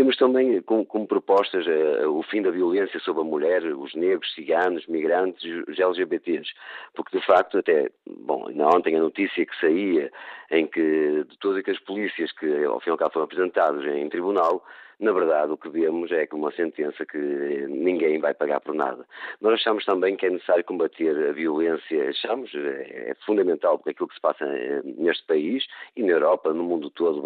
Temos 0.00 0.16
também 0.16 0.62
como, 0.62 0.86
como 0.86 1.06
propostas 1.06 1.66
uh, 1.66 2.08
o 2.08 2.22
fim 2.22 2.40
da 2.40 2.50
violência 2.50 2.98
sobre 3.00 3.20
a 3.20 3.24
mulher, 3.24 3.62
os 3.64 3.94
negros, 3.94 4.32
ciganos, 4.32 4.86
migrantes, 4.86 5.44
os 5.68 5.78
LGBTs, 5.78 6.54
porque 6.94 7.18
de 7.18 7.26
facto 7.26 7.58
até, 7.58 7.90
bom, 8.06 8.50
ontem 8.74 8.96
a 8.96 9.00
notícia 9.00 9.44
que 9.44 9.60
saía 9.60 10.10
em 10.50 10.66
que 10.66 11.24
de 11.28 11.38
todas 11.38 11.62
as 11.68 11.78
polícias 11.80 12.32
que 12.32 12.64
ao 12.64 12.80
fim 12.80 12.88
e 12.88 12.92
ao 12.92 12.96
cabo 12.96 13.12
foram 13.12 13.26
apresentados 13.26 13.84
em 13.84 14.08
tribunal, 14.08 14.64
na 15.00 15.12
verdade, 15.12 15.50
o 15.50 15.56
que 15.56 15.70
vemos 15.70 16.12
é 16.12 16.26
que 16.26 16.34
uma 16.34 16.52
sentença 16.52 17.06
que 17.06 17.16
ninguém 17.16 18.18
vai 18.18 18.34
pagar 18.34 18.60
por 18.60 18.74
nada. 18.74 19.06
Nós 19.40 19.54
achamos 19.54 19.84
também 19.86 20.14
que 20.14 20.26
é 20.26 20.30
necessário 20.30 20.62
combater 20.64 21.28
a 21.28 21.32
violência, 21.32 22.10
achamos, 22.10 22.54
é, 22.54 23.10
é 23.10 23.14
fundamental, 23.24 23.78
porque 23.78 23.90
aquilo 23.90 24.08
que 24.08 24.14
se 24.14 24.20
passa 24.20 24.44
eh, 24.44 24.82
neste 24.84 25.26
país 25.26 25.64
e 25.96 26.02
na 26.02 26.12
Europa, 26.12 26.52
no 26.52 26.64
mundo 26.64 26.90
todo, 26.90 27.22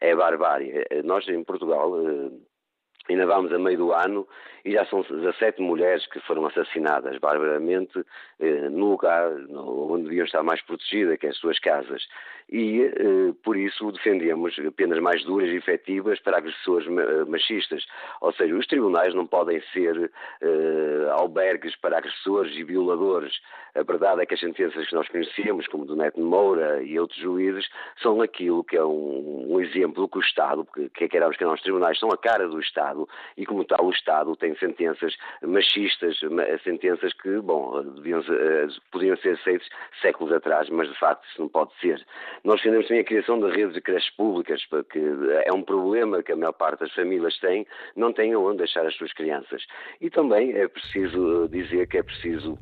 é 0.00 0.14
barbárie. 0.14 0.84
Eh, 0.90 1.02
nós, 1.02 1.26
em 1.26 1.42
Portugal, 1.42 1.90
eh, 1.98 2.30
Ainda 3.08 3.26
vamos 3.26 3.52
a 3.52 3.58
meio 3.58 3.76
do 3.76 3.92
ano 3.92 4.26
e 4.64 4.72
já 4.72 4.86
são 4.86 5.02
17 5.02 5.60
mulheres 5.60 6.06
que 6.06 6.18
foram 6.20 6.46
assassinadas 6.46 7.18
barbaramente 7.18 8.02
eh, 8.40 8.68
no 8.70 8.92
lugar 8.92 9.30
onde 9.50 10.04
deviam 10.04 10.24
estar 10.24 10.42
mais 10.42 10.62
protegidas, 10.62 11.18
que 11.18 11.26
é 11.26 11.30
as 11.30 11.36
suas 11.36 11.58
casas. 11.58 12.02
E, 12.50 12.82
eh, 12.82 13.34
por 13.42 13.58
isso, 13.58 13.92
defendemos 13.92 14.56
penas 14.74 14.98
mais 15.00 15.22
duras 15.24 15.50
e 15.50 15.56
efetivas 15.56 16.18
para 16.20 16.38
agressores 16.38 16.88
machistas. 17.28 17.84
Ou 18.22 18.32
seja, 18.32 18.54
os 18.54 18.66
tribunais 18.66 19.14
não 19.14 19.26
podem 19.26 19.60
ser 19.74 20.10
eh, 20.40 21.08
albergues 21.10 21.76
para 21.76 21.98
agressores 21.98 22.56
e 22.56 22.64
violadores. 22.64 23.38
A 23.74 23.82
verdade 23.82 24.22
é 24.22 24.26
que 24.26 24.32
as 24.32 24.40
sentenças 24.40 24.86
que 24.86 24.94
nós 24.94 25.08
conhecemos, 25.08 25.66
como 25.66 25.84
do 25.84 25.96
Neto 25.96 26.20
Moura 26.20 26.82
e 26.82 26.98
outros 26.98 27.20
juízes, 27.20 27.68
são 28.00 28.22
aquilo 28.22 28.64
que 28.64 28.76
é 28.78 28.84
um, 28.84 29.52
um 29.52 29.60
exemplo 29.60 30.08
que 30.08 30.18
o 30.18 30.22
Estado, 30.22 30.64
porque 30.64 30.88
quer 30.88 31.08
queiramos 31.08 31.36
que 31.36 31.44
não, 31.44 31.52
os 31.52 31.60
tribunais 31.60 31.98
são 31.98 32.10
a 32.10 32.16
cara 32.16 32.48
do 32.48 32.60
Estado 32.60 32.93
Estado 32.94 33.08
e, 33.36 33.44
como 33.44 33.64
tal, 33.64 33.84
o 33.84 33.90
Estado 33.90 34.36
tem 34.36 34.56
sentenças 34.56 35.14
machistas, 35.42 36.18
sentenças 36.62 37.12
que, 37.14 37.40
bom, 37.40 37.82
deviam, 37.82 38.20
eh, 38.20 38.66
podiam 38.90 39.16
ser 39.18 39.34
aceitas 39.34 39.68
séculos 40.00 40.32
atrás, 40.32 40.68
mas 40.70 40.88
de 40.88 40.98
facto 40.98 41.24
isso 41.28 41.40
não 41.40 41.48
pode 41.48 41.72
ser. 41.80 42.04
Nós 42.44 42.56
defendemos 42.56 42.86
também 42.86 43.02
a 43.02 43.04
criação 43.04 43.40
de 43.40 43.50
redes 43.50 43.74
de 43.74 43.80
creches 43.80 44.10
públicas, 44.16 44.64
porque 44.66 45.00
é 45.44 45.52
um 45.52 45.62
problema 45.62 46.22
que 46.22 46.32
a 46.32 46.36
maior 46.36 46.52
parte 46.52 46.80
das 46.80 46.92
famílias 46.94 47.38
tem, 47.40 47.66
não 47.96 48.12
têm 48.12 48.34
onde 48.36 48.58
deixar 48.58 48.86
as 48.86 48.94
suas 48.96 49.12
crianças. 49.12 49.64
E 50.00 50.08
também 50.10 50.52
é 50.52 50.68
preciso 50.68 51.48
dizer 51.48 51.86
que 51.88 51.98
é 51.98 52.02
preciso 52.02 52.58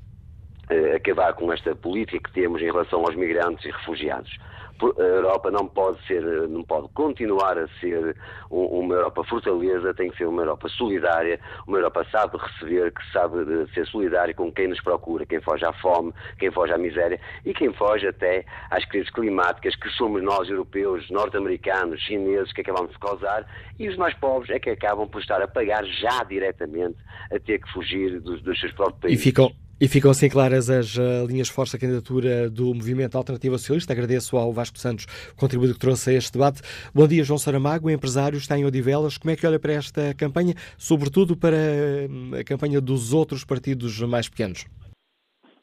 eh, 0.71 0.97
acabar 0.97 1.35
com 1.35 1.53
esta 1.53 1.75
política 1.75 2.29
que 2.29 2.33
temos 2.33 2.63
em 2.63 2.67
relação 2.67 3.01
aos 3.01 3.15
migrantes 3.15 3.65
e 3.65 3.71
refugiados 3.71 4.31
A 4.99 5.03
Europa 5.03 5.51
não 5.51 5.69
pode 5.69 6.05
ser, 6.07 6.23
não 6.49 6.65
pode 6.65 6.89
continuar 6.89 7.57
a 7.57 7.69
ser 7.81 8.17
uma 8.51 8.95
Europa 8.95 9.25
fortaleza, 9.25 9.95
tem 9.95 10.11
que 10.11 10.19
ser 10.19 10.27
uma 10.27 10.43
Europa 10.43 10.69
solidária, 10.71 11.39
uma 11.67 11.79
Europa 11.79 12.05
sabe 12.11 12.37
receber, 12.37 12.93
que 12.93 13.13
sabe 13.13 13.37
ser 13.73 13.87
solidária 13.87 14.35
com 14.35 14.51
quem 14.51 14.69
nos 14.69 14.81
procura, 14.81 15.25
quem 15.25 15.41
foge 15.41 15.65
à 15.65 15.73
fome, 15.75 16.13
quem 16.39 16.51
foge 16.51 16.73
à 16.73 16.79
miséria 16.79 17.21
e 17.45 17.55
quem 17.55 17.73
foge 17.73 18.07
até 18.07 18.45
às 18.71 18.85
crises 18.85 19.11
climáticas 19.11 19.77
que 19.77 19.89
somos 19.91 20.23
nós, 20.23 20.49
europeus, 20.49 21.09
norte-americanos, 21.11 22.01
chineses, 22.01 22.53
que 22.53 22.61
acabamos 22.61 22.93
de 22.93 22.99
causar 22.99 23.47
e 23.79 23.89
os 23.89 23.97
mais 23.97 24.15
pobres 24.15 24.51
é 24.51 24.59
que 24.59 24.71
acabam 24.71 25.09
por 25.09 25.21
estar 25.21 25.41
a 25.41 25.49
pagar 25.49 25.85
já 25.85 26.25
diretamente 26.25 26.97
a 27.31 27.39
ter 27.39 27.59
que 27.61 27.73
fugir 27.73 28.21
dos, 28.21 28.43
dos 28.43 28.59
seus 28.59 28.73
próprios 28.73 29.01
países. 29.01 29.21
E 29.21 29.23
ficam, 29.23 29.51
e 29.83 29.89
ficam 29.89 30.13
assim 30.13 30.29
claras 30.29 30.71
as 30.71 30.95
uh, 30.95 31.27
linhas 31.27 31.49
fortes 31.49 31.73
da 31.73 31.79
candidatura 31.81 32.49
do 32.49 32.67
Movimento 32.73 33.19
Alternativo 33.19 33.59
Socialista. 33.59 33.93
Agradeço 33.93 34.37
ao 34.37 34.53
Vasco 34.53 34.79
Santos 34.79 35.07
o 35.33 35.37
contributo 35.37 35.75
que 35.75 35.81
trouxe 35.81 36.11
a 36.11 36.13
este 36.13 36.35
debate. 36.35 36.63
Bom 36.95 37.05
dia, 37.09 37.25
João 37.25 37.37
Saramago, 37.37 37.91
empresário, 37.91 38.39
está 38.39 38.57
em 38.57 38.65
Odivelas. 38.65 39.19
Como 39.19 39.33
é 39.33 39.37
que 39.37 39.45
olha 39.45 39.59
para 39.59 39.73
esta 39.73 40.15
campanha, 40.15 40.55
sobretudo 40.79 41.37
para 41.37 41.57
uh, 41.57 42.37
a 42.39 42.45
campanha 42.45 42.81
dos 42.81 43.13
outros 43.13 43.45
partidos 43.45 43.99
mais 44.03 44.29
pequenos? 44.29 44.67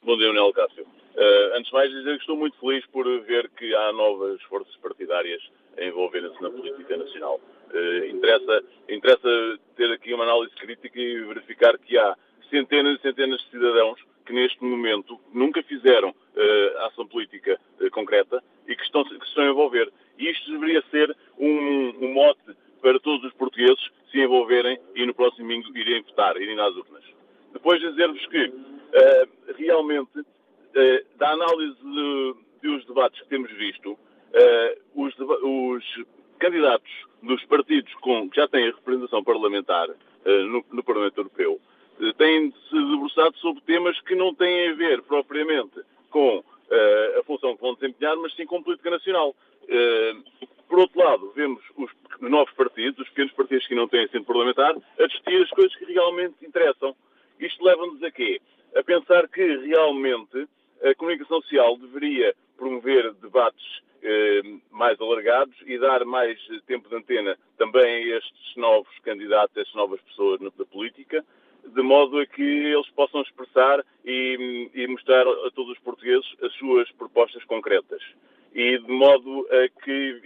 Bom 0.03 0.17
dia, 0.17 0.27
Manuel 0.27 0.51
Cássio. 0.51 0.83
Uh, 0.83 1.55
antes 1.55 1.71
de 1.71 1.73
mais 1.73 1.89
dizer 1.89 2.15
que 2.15 2.19
estou 2.19 2.35
muito 2.35 2.59
feliz 2.59 2.85
por 2.87 3.05
ver 3.21 3.49
que 3.57 3.73
há 3.73 3.93
novas 3.93 4.41
forças 4.49 4.75
partidárias 4.83 5.41
a 5.77 5.85
envolverem-se 5.85 6.43
na 6.43 6.49
política 6.49 6.97
nacional. 6.97 7.39
interessa, 8.11 8.63
interessa 8.89 9.59
ter 9.77 9.89
aqui 9.93 10.13
uma 10.13 10.25
análise 10.25 10.53
crítica 10.55 10.99
e 10.99 11.23
verificar 11.23 11.77
que 11.77 11.97
há 11.97 12.17
centenas 12.49 12.99
e 12.99 13.01
centenas 13.01 13.39
de 13.39 13.51
cidadãos 13.51 14.08
que 14.29 14.33
neste 14.33 14.63
momento 14.63 15.19
nunca 15.33 15.63
fizeram 15.63 16.09
uh, 16.11 16.85
ação 16.85 17.07
política 17.07 17.59
uh, 17.81 17.89
concreta 17.89 18.43
e 18.67 18.75
que 18.75 18.83
estão, 18.83 19.03
que 19.03 19.17
se 19.17 19.25
estão 19.25 19.43
a 19.43 19.49
envolver. 19.49 19.91
E 20.19 20.29
isto 20.29 20.51
deveria 20.51 20.83
ser 20.91 21.17
um, 21.35 21.95
um 21.99 22.13
mote 22.13 22.55
para 22.79 22.99
todos 22.99 23.25
os 23.25 23.33
portugueses 23.33 23.83
se 24.11 24.19
envolverem 24.19 24.79
e 24.93 25.03
no 25.03 25.15
próximo 25.15 25.47
domingo 25.47 25.75
irem 25.75 26.03
votar, 26.03 26.39
irem 26.39 26.59
às 26.59 26.75
urnas. 26.75 27.03
Depois 27.51 27.81
dizer-vos 27.81 28.23
que 28.27 28.45
uh, 28.45 29.53
realmente, 29.57 30.23
da 31.17 31.31
análise 31.31 31.75
de, 31.81 32.35
dos 32.61 32.85
debates 32.85 33.19
que 33.21 33.29
temos 33.29 33.51
visto, 33.53 33.97
os, 34.93 35.11
os, 35.17 36.05
candidatos 36.37 36.91
dos 37.23 37.43
partidos 37.45 37.91
com, 37.95 38.29
que 38.29 38.35
já 38.35 38.47
têm 38.47 38.65
representação 38.65 39.23
parlamentar 39.23 39.89
no, 40.23 40.63
no 40.71 40.83
Parlamento 40.83 41.17
Europeu 41.17 41.59
têm 42.17 42.51
se 42.51 42.75
debruçado 42.75 43.37
sobre 43.37 43.61
temas 43.63 43.99
que 44.01 44.15
não 44.15 44.33
têm 44.33 44.69
a 44.69 44.73
ver 44.73 45.01
propriamente 45.03 45.81
com 46.09 46.37
uh, 46.37 47.19
a 47.19 47.23
função 47.23 47.55
que 47.55 47.61
vão 47.61 47.75
desempenhar, 47.75 48.15
mas 48.17 48.33
sim 48.35 48.45
com 48.45 48.63
política 48.63 48.89
nacional. 48.89 49.35
Uh, 49.63 50.47
por 50.67 50.79
outro 50.79 50.99
lado, 50.99 51.31
vemos 51.35 51.61
os 51.75 51.91
novos 52.21 52.53
partidos, 52.53 52.99
os 52.99 53.09
pequenos 53.09 53.33
partidos 53.33 53.67
que 53.67 53.75
não 53.75 53.87
têm 53.87 54.05
assento 54.05 54.25
parlamentar, 54.25 54.75
a 54.99 55.07
discutir 55.07 55.41
as 55.41 55.49
coisas 55.49 55.75
que 55.75 55.85
realmente 55.85 56.45
interessam. 56.45 56.95
Isto 57.39 57.63
leva-nos 57.63 58.03
a 58.03 58.11
quê? 58.11 58.39
A 58.75 58.83
pensar 58.83 59.27
que 59.27 59.57
realmente 59.57 60.47
a 60.83 60.93
comunicação 60.95 61.41
social 61.41 61.75
deveria 61.77 62.35
promover 62.55 63.13
debates 63.15 63.81
eh, 64.01 64.41
mais 64.71 64.99
alargados 65.01 65.55
e 65.65 65.77
dar 65.77 66.05
mais 66.05 66.39
tempo 66.67 66.87
de 66.87 66.95
antena 66.95 67.37
também 67.57 68.13
a 68.13 68.17
estes 68.17 68.55
novos 68.55 68.87
candidatos, 68.99 69.57
a 69.57 69.61
estas 69.61 69.75
novas 69.75 69.99
pessoas 70.01 70.39
na 70.39 70.51
política, 70.51 71.25
de 71.67 71.81
modo 71.81 72.19
a 72.19 72.25
que 72.25 72.41
eles 72.41 72.89
possam 72.91 73.21
expressar 73.21 73.83
e, 74.05 74.69
e, 74.73 74.87
mostrar 74.87 75.21
a 75.21 75.51
todos 75.51 75.71
os 75.71 75.79
portugueses 75.79 76.25
as 76.41 76.53
suas 76.53 76.91
propostas 76.93 77.43
concretas. 77.45 78.01
E 78.53 78.77
de 78.77 78.91
modo 78.91 79.47
a 79.51 79.83
que, 79.83 80.21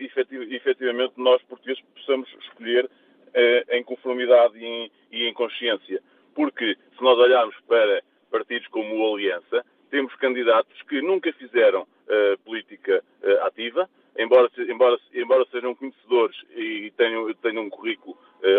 efetivamente, 0.50 1.14
nós 1.18 1.42
portugueses 1.44 1.84
possamos 1.96 2.30
escolher 2.42 2.90
eh, 3.34 3.66
em 3.78 3.84
conformidade 3.84 4.58
e 4.58 4.92
em, 5.12 5.34
consciência. 5.34 6.02
Porque, 6.36 6.78
se 6.96 7.04
nós 7.04 7.18
olharmos 7.18 7.56
para 7.68 8.04
partidos 8.32 8.68
como 8.68 8.96
o 8.96 9.14
Aliança, 9.14 9.66
temos 9.90 10.16
candidatos 10.16 10.82
que 10.84 11.02
nunca 11.02 11.34
fizeram 11.34 11.88
eh, 12.08 12.38
política 12.46 13.04
eh, 13.24 13.40
ativa, 13.42 13.90
embora, 14.18 14.50
embora, 14.58 14.98
embora 15.14 15.46
sejam 15.52 15.76
conhecedores 15.76 16.38
e 16.56 16.92
tenham, 16.96 17.34
tenham 17.36 17.64
um 17.64 17.70
currículo 17.70 18.18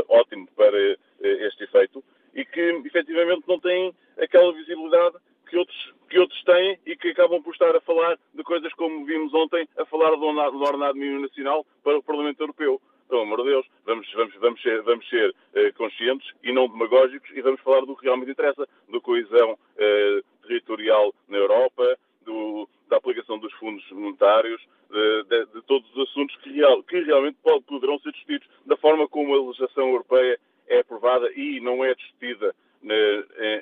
ótimo 0.08 0.48
para 0.56 0.78
este 1.20 1.64
efeito, 1.64 2.02
e 2.34 2.44
que 2.44 2.60
efetivamente 2.84 3.44
não 3.46 3.58
têm 3.60 3.94
aquela 4.18 4.52
visibilidade 4.52 5.16
que 5.48 5.56
outros, 5.56 5.94
que 6.08 6.18
outros 6.18 6.42
têm 6.44 6.78
e 6.86 6.96
que 6.96 7.08
acabam 7.08 7.42
por 7.42 7.52
estar 7.52 7.74
a 7.74 7.80
falar 7.80 8.18
de 8.34 8.42
coisas 8.42 8.72
como 8.74 9.04
vimos 9.04 9.32
ontem, 9.34 9.68
a 9.76 9.84
falar 9.84 10.10
do 10.16 10.24
ordenado 10.24 10.98
mínimo 10.98 11.22
nacional 11.22 11.64
para 11.82 11.98
o 11.98 12.02
Parlamento 12.02 12.40
Europeu. 12.40 12.80
Pelo 13.08 13.22
amor 13.22 13.42
de 13.42 13.50
Deus, 13.50 13.66
vamos, 13.84 14.10
vamos, 14.14 14.34
vamos 14.36 14.62
ser, 14.62 14.82
vamos 14.82 15.08
ser 15.08 15.30
uh, 15.30 15.74
conscientes 15.76 16.28
e 16.42 16.52
não 16.52 16.66
demagógicos 16.68 17.30
e 17.34 17.42
vamos 17.42 17.60
falar 17.60 17.82
do 17.82 17.94
que 17.94 18.04
realmente 18.04 18.30
interessa, 18.30 18.66
da 18.88 19.00
coesão 19.00 19.52
uh, 19.52 20.46
territorial 20.46 21.14
na 21.28 21.36
Europa, 21.36 21.98
do, 22.24 22.66
da 22.88 22.96
aplicação 22.96 23.38
dos 23.38 23.52
fundos 23.54 23.88
monetários, 23.92 24.60
de, 24.90 25.24
de, 25.24 25.46
de 25.46 25.62
todos 25.62 25.88
os 25.94 26.08
assuntos 26.08 26.34
que, 26.36 26.50
real, 26.52 26.82
que 26.82 26.98
realmente 27.00 27.36
poderão 27.66 27.98
ser 27.98 28.12
discutidos 28.12 28.48
da 28.64 28.76
forma 28.76 29.06
como 29.06 29.34
a 29.34 29.46
legislação 29.46 29.88
europeia 29.88 30.40
é 30.68 30.80
aprovada 30.80 31.30
e 31.34 31.60
não 31.60 31.84
é 31.84 31.94
discutida 31.94 32.54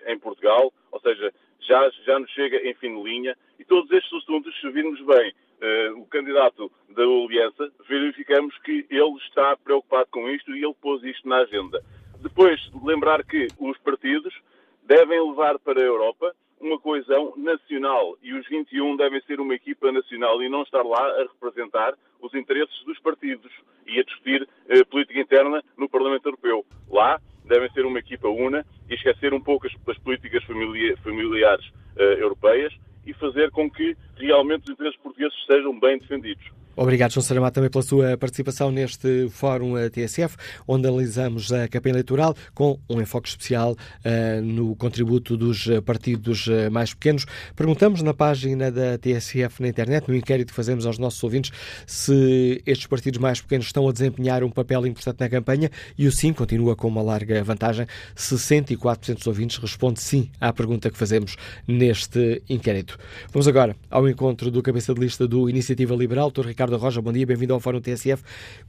em 0.08 0.18
Portugal, 0.18 0.72
ou 0.90 1.00
seja, 1.00 1.32
já, 1.60 1.90
já 2.04 2.18
nos 2.18 2.30
chega 2.30 2.56
em 2.68 2.74
fim 2.74 2.94
de 2.94 3.02
linha, 3.02 3.36
e 3.58 3.64
todos 3.64 3.90
estes 3.92 4.12
assuntos, 4.12 4.58
se 4.60 4.68
virmos 4.70 5.00
bem 5.00 5.32
uh, 5.32 6.00
o 6.00 6.06
candidato 6.06 6.70
da 6.88 7.02
Aliança, 7.02 7.70
verificamos 7.88 8.56
que 8.58 8.86
ele 8.90 9.16
está 9.26 9.56
preocupado 9.56 10.08
com 10.10 10.28
isto 10.28 10.54
e 10.54 10.64
ele 10.64 10.74
pôs 10.80 11.02
isto 11.04 11.28
na 11.28 11.38
agenda. 11.38 11.82
Depois, 12.20 12.60
lembrar 12.84 13.24
que 13.24 13.48
os 13.58 13.78
partidos 13.78 14.34
devem 14.82 15.20
levar 15.28 15.58
para 15.58 15.80
a 15.80 15.84
Europa 15.84 16.34
uma 16.62 16.78
coesão 16.78 17.34
nacional 17.36 18.16
e 18.22 18.32
os 18.32 18.46
21 18.48 18.96
devem 18.96 19.20
ser 19.22 19.40
uma 19.40 19.54
equipa 19.54 19.90
nacional 19.90 20.40
e 20.42 20.48
não 20.48 20.62
estar 20.62 20.82
lá 20.82 21.04
a 21.20 21.22
representar 21.22 21.94
os 22.20 22.32
interesses 22.34 22.84
dos 22.84 22.98
partidos 23.00 23.50
e 23.86 23.98
a 23.98 24.04
discutir 24.04 24.48
eh, 24.68 24.84
política 24.84 25.20
interna 25.20 25.62
no 25.76 25.88
Parlamento 25.88 26.26
Europeu. 26.26 26.64
Lá 26.88 27.20
devem 27.44 27.70
ser 27.72 27.84
uma 27.84 27.98
equipa 27.98 28.28
una 28.28 28.64
e 28.88 28.94
esquecer 28.94 29.34
um 29.34 29.40
pouco 29.40 29.66
as, 29.66 29.72
as 29.88 29.98
políticas 29.98 30.44
familia, 30.44 30.96
familiares 30.98 31.68
eh, 31.96 32.22
europeias 32.22 32.72
e 33.04 33.12
fazer 33.14 33.50
com 33.50 33.68
que 33.68 33.96
realmente 34.16 34.64
os 34.64 34.70
interesses 34.70 35.00
portugueses 35.00 35.36
sejam 35.46 35.78
bem 35.78 35.98
defendidos. 35.98 36.61
Obrigado, 36.74 37.12
João 37.12 37.22
Saramato, 37.22 37.56
também 37.56 37.68
pela 37.68 37.82
sua 37.82 38.16
participação 38.16 38.70
neste 38.70 39.28
Fórum 39.28 39.74
TSF, 39.90 40.36
onde 40.66 40.88
analisamos 40.88 41.52
a 41.52 41.68
campanha 41.68 41.92
eleitoral 41.92 42.34
com 42.54 42.78
um 42.88 42.98
enfoque 42.98 43.28
especial 43.28 43.72
uh, 43.72 44.42
no 44.42 44.74
contributo 44.74 45.36
dos 45.36 45.66
partidos 45.84 46.46
uh, 46.46 46.70
mais 46.70 46.94
pequenos. 46.94 47.26
Perguntamos 47.54 48.00
na 48.00 48.14
página 48.14 48.72
da 48.72 48.96
TSF 48.96 49.60
na 49.60 49.68
internet, 49.68 50.08
no 50.08 50.16
inquérito 50.16 50.48
que 50.48 50.54
fazemos 50.54 50.86
aos 50.86 50.96
nossos 50.96 51.22
ouvintes, 51.22 51.52
se 51.86 52.62
estes 52.64 52.86
partidos 52.86 53.20
mais 53.20 53.38
pequenos 53.38 53.66
estão 53.66 53.86
a 53.86 53.92
desempenhar 53.92 54.42
um 54.42 54.50
papel 54.50 54.86
importante 54.86 55.20
na 55.20 55.28
campanha 55.28 55.70
e 55.98 56.06
o 56.06 56.12
sim 56.12 56.32
continua 56.32 56.74
com 56.74 56.88
uma 56.88 57.02
larga 57.02 57.44
vantagem. 57.44 57.86
64% 58.16 59.16
dos 59.16 59.26
ouvintes 59.26 59.58
responde 59.58 60.00
sim 60.00 60.30
à 60.40 60.50
pergunta 60.54 60.90
que 60.90 60.96
fazemos 60.96 61.36
neste 61.68 62.42
inquérito. 62.48 62.98
Vamos 63.30 63.46
agora 63.46 63.76
ao 63.90 64.08
encontro 64.08 64.50
do 64.50 64.62
cabeça 64.62 64.94
de 64.94 65.00
lista 65.00 65.28
do 65.28 65.50
Iniciativa 65.50 65.94
Liberal, 65.94 66.30
Dr. 66.30 66.46
Ricardo 66.46 66.61
Ricardo 66.62 66.80
Roja, 66.80 67.02
bom 67.02 67.10
dia, 67.10 67.26
bem-vindo 67.26 67.54
ao 67.54 67.58
Fórum 67.58 67.80
TSF. 67.80 68.22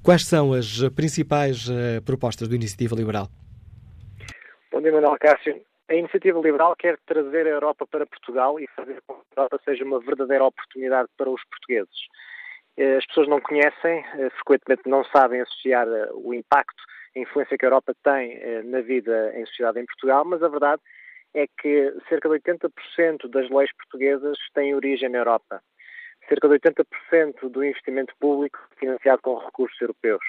Quais 0.03 0.25
são 0.25 0.51
as 0.51 0.81
principais 0.95 1.69
uh, 1.69 2.01
propostas 2.03 2.47
do 2.47 2.55
Iniciativa 2.55 2.95
Liberal? 2.95 3.27
Bom 4.71 4.81
dia, 4.81 4.91
Manuel 4.91 5.15
Cássio. 5.19 5.61
A 5.87 5.93
Iniciativa 5.93 6.39
Liberal 6.39 6.75
quer 6.75 6.97
trazer 7.05 7.45
a 7.45 7.51
Europa 7.51 7.85
para 7.85 8.07
Portugal 8.07 8.59
e 8.59 8.65
fazer 8.75 8.99
com 9.05 9.13
que 9.13 9.21
a 9.37 9.41
Europa 9.41 9.61
seja 9.63 9.83
uma 9.83 9.99
verdadeira 9.99 10.43
oportunidade 10.43 11.07
para 11.15 11.29
os 11.29 11.39
portugueses. 11.45 11.93
Eh, 12.77 12.97
as 12.97 13.05
pessoas 13.05 13.27
não 13.27 13.39
conhecem, 13.39 14.03
eh, 14.17 14.31
frequentemente 14.37 14.89
não 14.89 15.03
sabem 15.15 15.41
associar 15.41 15.87
o 16.15 16.33
impacto, 16.33 16.81
a 17.15 17.19
influência 17.19 17.55
que 17.55 17.63
a 17.63 17.67
Europa 17.67 17.93
tem 18.03 18.63
na 18.63 18.81
vida 18.81 19.33
em 19.35 19.45
sociedade 19.45 19.79
em 19.79 19.85
Portugal, 19.85 20.25
mas 20.25 20.41
a 20.41 20.47
verdade 20.47 20.81
é 21.35 21.45
que 21.61 21.93
cerca 22.09 22.27
de 22.27 22.39
80% 22.39 23.29
das 23.29 23.47
leis 23.51 23.71
portuguesas 23.77 24.35
têm 24.55 24.73
origem 24.73 25.09
na 25.09 25.19
Europa 25.19 25.61
cerca 26.27 26.47
de 26.47 26.59
80% 26.59 27.49
do 27.49 27.63
investimento 27.63 28.13
público 28.19 28.59
financiado 28.77 29.21
com 29.21 29.37
recursos 29.37 29.79
europeus. 29.81 30.23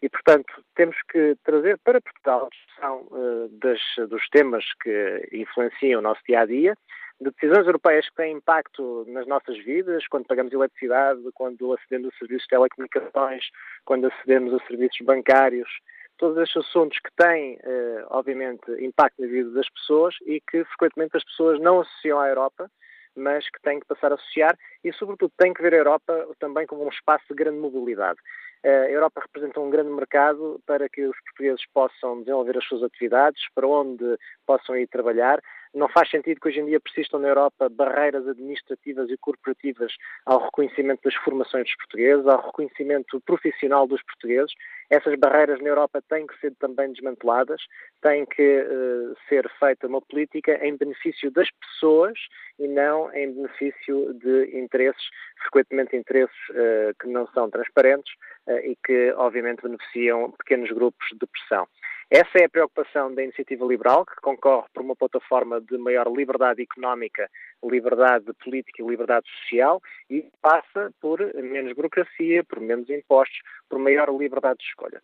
E, 0.00 0.08
portanto, 0.08 0.52
temos 0.76 0.96
que 1.10 1.36
trazer 1.42 1.78
para 1.78 2.00
Portugal 2.00 2.46
a 2.46 2.48
discussão 2.48 3.08
uh, 3.10 3.48
das, 3.58 3.80
dos 4.08 4.28
temas 4.28 4.64
que 4.80 5.28
influenciam 5.32 5.98
o 5.98 6.02
nosso 6.02 6.20
dia 6.26 6.40
a 6.40 6.46
dia, 6.46 6.76
de 7.20 7.32
decisões 7.32 7.66
europeias 7.66 8.08
que 8.08 8.14
têm 8.14 8.36
impacto 8.36 9.04
nas 9.08 9.26
nossas 9.26 9.58
vidas, 9.64 10.06
quando 10.06 10.26
pagamos 10.26 10.52
eletricidade, 10.52 11.20
quando 11.34 11.72
acedemos 11.74 12.14
a 12.14 12.18
serviços 12.18 12.44
de 12.44 12.48
telecomunicações, 12.48 13.44
quando 13.84 14.06
acedemos 14.06 14.54
a 14.54 14.64
serviços 14.66 15.00
bancários, 15.04 15.68
todos 16.16 16.38
estes 16.38 16.64
assuntos 16.64 16.98
que 17.00 17.10
têm, 17.16 17.54
uh, 17.56 18.06
obviamente, 18.10 18.70
impacto 18.78 19.20
na 19.20 19.26
vida 19.26 19.50
das 19.50 19.68
pessoas 19.70 20.14
e 20.26 20.40
que 20.40 20.64
frequentemente 20.64 21.16
as 21.16 21.24
pessoas 21.24 21.58
não 21.60 21.80
associam 21.80 22.20
à 22.20 22.28
Europa 22.28 22.70
mas 23.18 23.48
que 23.50 23.60
tem 23.60 23.80
que 23.80 23.86
passar 23.86 24.12
a 24.12 24.14
associar 24.14 24.56
e, 24.82 24.92
sobretudo, 24.92 25.32
tem 25.36 25.52
que 25.52 25.62
ver 25.62 25.74
a 25.74 25.78
Europa 25.78 26.28
também 26.38 26.66
como 26.66 26.84
um 26.84 26.88
espaço 26.88 27.24
de 27.28 27.34
grande 27.34 27.58
mobilidade. 27.58 28.18
A 28.64 28.90
Europa 28.90 29.20
representa 29.20 29.60
um 29.60 29.70
grande 29.70 29.90
mercado 29.90 30.60
para 30.66 30.88
que 30.88 31.02
os 31.06 31.16
portugueses 31.20 31.64
possam 31.72 32.20
desenvolver 32.20 32.58
as 32.58 32.64
suas 32.64 32.82
atividades, 32.82 33.40
para 33.54 33.66
onde 33.66 34.18
possam 34.44 34.76
ir 34.76 34.88
trabalhar. 34.88 35.40
Não 35.72 35.88
faz 35.88 36.10
sentido 36.10 36.40
que 36.40 36.48
hoje 36.48 36.60
em 36.60 36.66
dia 36.66 36.80
persistam 36.80 37.20
na 37.20 37.28
Europa 37.28 37.68
barreiras 37.68 38.26
administrativas 38.26 39.10
e 39.10 39.16
corporativas 39.16 39.92
ao 40.26 40.42
reconhecimento 40.44 41.02
das 41.04 41.14
formações 41.14 41.64
dos 41.64 41.76
portugueses, 41.76 42.26
ao 42.26 42.46
reconhecimento 42.46 43.20
profissional 43.20 43.86
dos 43.86 44.02
portugueses. 44.02 44.52
Essas 44.90 45.18
barreiras 45.18 45.60
na 45.60 45.68
Europa 45.68 46.02
têm 46.08 46.26
que 46.26 46.38
ser 46.40 46.54
também 46.58 46.90
desmanteladas, 46.92 47.60
tem 48.00 48.24
que 48.24 48.60
uh, 48.62 49.14
ser 49.28 49.48
feita 49.58 49.86
uma 49.86 50.00
política 50.00 50.58
em 50.64 50.76
benefício 50.76 51.30
das 51.30 51.48
pessoas 51.50 52.18
e 52.58 52.66
não 52.66 53.12
em 53.12 53.32
benefício 53.32 54.14
de 54.14 54.58
interesses, 54.58 55.02
frequentemente 55.42 55.94
interesses 55.94 56.36
uh, 56.50 56.94
que 57.00 57.06
não 57.06 57.26
são 57.28 57.50
transparentes 57.50 58.12
uh, 58.46 58.58
e 58.58 58.76
que, 58.84 59.12
obviamente, 59.12 59.62
beneficiam 59.62 60.30
pequenos 60.32 60.70
grupos 60.70 61.06
de 61.20 61.26
pressão. 61.26 61.68
Essa 62.10 62.38
é 62.38 62.44
a 62.46 62.48
preocupação 62.48 63.14
da 63.14 63.22
Iniciativa 63.22 63.66
Liberal, 63.66 64.06
que 64.06 64.16
concorre 64.22 64.66
por 64.72 64.82
uma 64.82 64.96
plataforma 64.96 65.60
de 65.60 65.76
maior 65.76 66.10
liberdade 66.10 66.62
económica, 66.62 67.28
liberdade 67.62 68.32
política 68.42 68.82
e 68.82 68.86
liberdade 68.86 69.26
social, 69.42 69.78
e 70.08 70.26
passa 70.40 70.90
por 71.02 71.20
menos 71.34 71.74
burocracia, 71.74 72.42
por 72.44 72.60
menos 72.60 72.88
impostos, 72.88 73.38
por 73.68 73.78
maior 73.78 74.08
liberdade 74.08 74.58
de 74.58 74.64
escolha. 74.64 75.02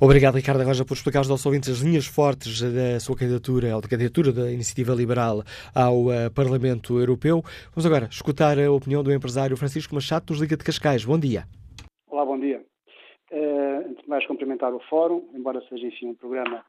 Obrigado, 0.00 0.36
Ricardo 0.36 0.64
Roja, 0.64 0.84
por 0.84 0.94
explicar 0.94 1.20
aos 1.20 1.28
nossos 1.28 1.46
ouvintes 1.46 1.68
as 1.68 1.78
linhas 1.78 2.06
fortes 2.06 2.60
da 2.60 2.98
sua 2.98 3.16
candidatura, 3.16 3.74
ou 3.76 3.80
da 3.80 3.88
candidatura 3.88 4.32
da 4.32 4.50
Iniciativa 4.50 4.92
Liberal 4.92 5.44
ao 5.72 6.06
uh, 6.06 6.30
Parlamento 6.34 6.98
Europeu. 6.98 7.44
Vamos 7.72 7.86
agora 7.86 8.08
escutar 8.10 8.58
a 8.58 8.72
opinião 8.72 9.04
do 9.04 9.12
empresário 9.12 9.56
Francisco 9.56 9.94
Machado, 9.94 10.26
nos 10.30 10.40
Liga 10.40 10.56
de 10.56 10.64
Cascais. 10.64 11.04
Bom 11.04 11.18
dia. 11.18 11.46
Uh, 13.30 13.88
antes 13.88 14.02
de 14.02 14.08
mais, 14.08 14.26
cumprimentar 14.26 14.74
o 14.74 14.80
Fórum, 14.80 15.28
embora 15.32 15.60
seja, 15.68 15.86
enfim, 15.86 16.08
um 16.08 16.14
programa 16.14 16.64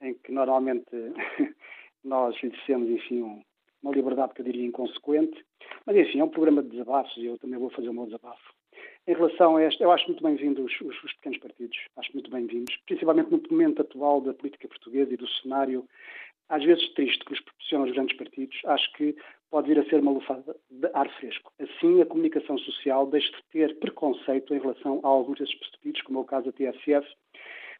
em 0.00 0.14
que 0.14 0.32
normalmente 0.32 0.90
nós 2.02 2.34
exercemos, 2.42 2.88
enfim, 2.88 3.22
um, 3.22 3.42
uma 3.82 3.92
liberdade 3.92 4.32
que 4.34 4.40
eu 4.40 4.44
diria 4.44 4.64
inconsequente, 4.64 5.44
mas, 5.84 5.96
enfim, 5.96 6.20
é 6.20 6.24
um 6.24 6.28
programa 6.28 6.62
de 6.62 6.70
desabafos 6.70 7.14
e 7.16 7.26
eu 7.26 7.38
também 7.38 7.58
vou 7.58 7.70
fazer 7.70 7.88
o 7.88 7.94
meu 7.94 8.06
desabafo. 8.06 8.54
Em 9.06 9.14
relação 9.14 9.56
a 9.56 9.62
esta, 9.62 9.82
eu 9.82 9.90
acho 9.90 10.06
muito 10.06 10.22
bem-vindos 10.22 10.64
os, 10.64 10.80
os, 10.80 11.04
os, 11.04 11.12
pequenos 11.14 11.38
partidos, 11.38 11.76
acho 11.96 12.12
muito 12.12 12.30
bem-vindos, 12.30 12.76
principalmente 12.86 13.30
no 13.30 13.42
momento 13.50 13.82
atual 13.82 14.20
da 14.20 14.32
política 14.32 14.68
portuguesa 14.68 15.12
e 15.12 15.16
do 15.16 15.28
cenário, 15.28 15.84
às 16.50 16.64
vezes 16.64 16.92
triste, 16.94 17.24
que 17.24 17.30
nos 17.30 17.40
proporcionam 17.40 17.86
os 17.86 17.92
grandes 17.92 18.16
partidos, 18.16 18.60
acho 18.66 18.92
que 18.94 19.16
pode 19.50 19.68
vir 19.68 19.78
a 19.78 19.84
ser 19.84 20.00
uma 20.00 20.10
lufada 20.10 20.56
de 20.70 20.90
ar 20.92 21.08
fresco. 21.18 21.52
Assim, 21.60 22.02
a 22.02 22.06
comunicação 22.06 22.58
social 22.58 23.06
deixa 23.06 23.30
de 23.30 23.42
ter 23.50 23.78
preconceito 23.78 24.54
em 24.54 24.60
relação 24.60 25.00
a 25.02 25.08
alguns 25.08 25.38
desses 25.38 25.54
partidos, 25.54 26.02
como 26.02 26.18
é 26.18 26.22
o 26.22 26.24
caso 26.24 26.46
da 26.46 26.52
TSF, 26.52 27.06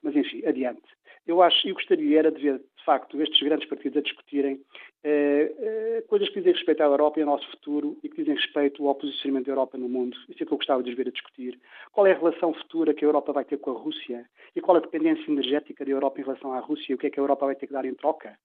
mas 0.02 0.16
enfim, 0.16 0.44
adiante. 0.46 0.82
Eu 1.26 1.42
acho, 1.42 1.68
eu 1.68 1.74
gostaria 1.74 2.18
era 2.18 2.32
de 2.32 2.40
ver, 2.40 2.58
de 2.58 2.84
facto, 2.84 3.20
estes 3.20 3.40
grandes 3.42 3.68
partidos 3.68 3.98
a 3.98 4.02
discutirem 4.02 4.60
eh, 5.04 5.52
eh, 5.58 6.04
coisas 6.08 6.28
que 6.28 6.36
dizem 6.36 6.54
respeito 6.54 6.82
à 6.82 6.86
Europa 6.86 7.18
e 7.18 7.22
ao 7.22 7.28
nosso 7.28 7.48
futuro 7.50 7.98
e 8.02 8.08
que 8.08 8.16
dizem 8.16 8.34
respeito 8.34 8.86
ao 8.88 8.94
posicionamento 8.94 9.46
da 9.46 9.52
Europa 9.52 9.76
no 9.76 9.88
mundo. 9.88 10.16
Isso 10.28 10.42
é 10.42 10.46
que 10.46 10.52
eu 10.52 10.56
gostava 10.56 10.82
de 10.82 10.94
ver 10.94 11.08
a 11.08 11.10
discutir. 11.10 11.60
Qual 11.92 12.06
é 12.06 12.12
a 12.12 12.18
relação 12.18 12.54
futura 12.54 12.94
que 12.94 13.04
a 13.04 13.08
Europa 13.08 13.32
vai 13.32 13.44
ter 13.44 13.58
com 13.58 13.70
a 13.70 13.74
Rússia 13.74 14.26
e 14.56 14.60
qual 14.60 14.78
a 14.78 14.80
dependência 14.80 15.30
energética 15.30 15.84
da 15.84 15.90
Europa 15.90 16.20
em 16.20 16.24
relação 16.24 16.52
à 16.52 16.58
Rússia 16.58 16.92
e 16.92 16.94
o 16.94 16.98
que 16.98 17.06
é 17.06 17.10
que 17.10 17.20
a 17.20 17.22
Europa 17.22 17.46
vai 17.46 17.54
ter 17.54 17.66
que 17.66 17.72
dar 17.72 17.84
em 17.84 17.94
troca? 17.94 18.36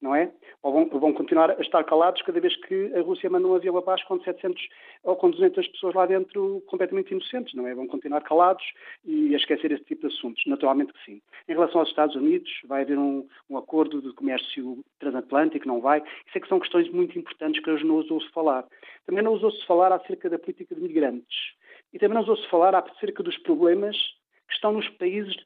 Não 0.00 0.14
é? 0.14 0.32
Ou 0.62 0.72
vão, 0.72 1.00
vão, 1.00 1.12
continuar 1.12 1.50
a 1.50 1.60
estar 1.60 1.84
calados 1.84 2.22
cada 2.22 2.40
vez 2.40 2.56
que 2.56 2.92
a 2.94 3.02
Rússia 3.02 3.28
manda 3.28 3.46
um 3.46 3.54
avião 3.54 3.76
abaixo 3.76 4.06
com 4.06 4.20
700 4.20 4.68
ou 5.04 5.16
com 5.16 5.30
200 5.30 5.66
pessoas 5.68 5.94
lá 5.94 6.06
dentro 6.06 6.62
completamente 6.66 7.10
inocentes, 7.10 7.54
não 7.54 7.66
é? 7.66 7.74
Vão 7.74 7.86
continuar 7.86 8.22
calados 8.22 8.64
e 9.04 9.34
a 9.34 9.36
esquecer 9.36 9.72
esse 9.72 9.84
tipo 9.84 10.08
de 10.08 10.14
assuntos. 10.14 10.42
Naturalmente 10.46 10.92
que 10.92 11.04
sim. 11.04 11.22
Em 11.48 11.52
relação 11.52 11.80
aos 11.80 11.90
Estados 11.90 12.16
Unidos, 12.16 12.50
vai 12.66 12.82
haver 12.82 12.98
um, 12.98 13.26
um 13.48 13.56
acordo 13.56 14.00
de 14.00 14.12
comércio 14.14 14.84
transatlântico, 14.98 15.68
não 15.68 15.80
vai? 15.80 15.98
Isso 15.98 16.38
é 16.38 16.40
que 16.40 16.48
são 16.48 16.60
questões 16.60 16.90
muito 16.90 17.18
importantes 17.18 17.62
que 17.62 17.70
hoje 17.70 17.84
não 17.84 17.96
ousou-se 17.96 18.30
falar. 18.30 18.64
Também 19.06 19.22
não 19.22 19.32
ousou-se 19.32 19.64
falar 19.66 19.92
acerca 19.92 20.28
da 20.30 20.38
política 20.38 20.74
de 20.74 20.80
migrantes. 20.80 21.54
E 21.92 21.98
também 21.98 22.14
não 22.14 22.20
ousou-se 22.20 22.48
falar 22.48 22.74
acerca 22.74 23.22
dos 23.22 23.36
problemas 23.38 23.96
que 24.48 24.54
estão 24.54 24.72
nos 24.72 24.88
países 24.90 25.36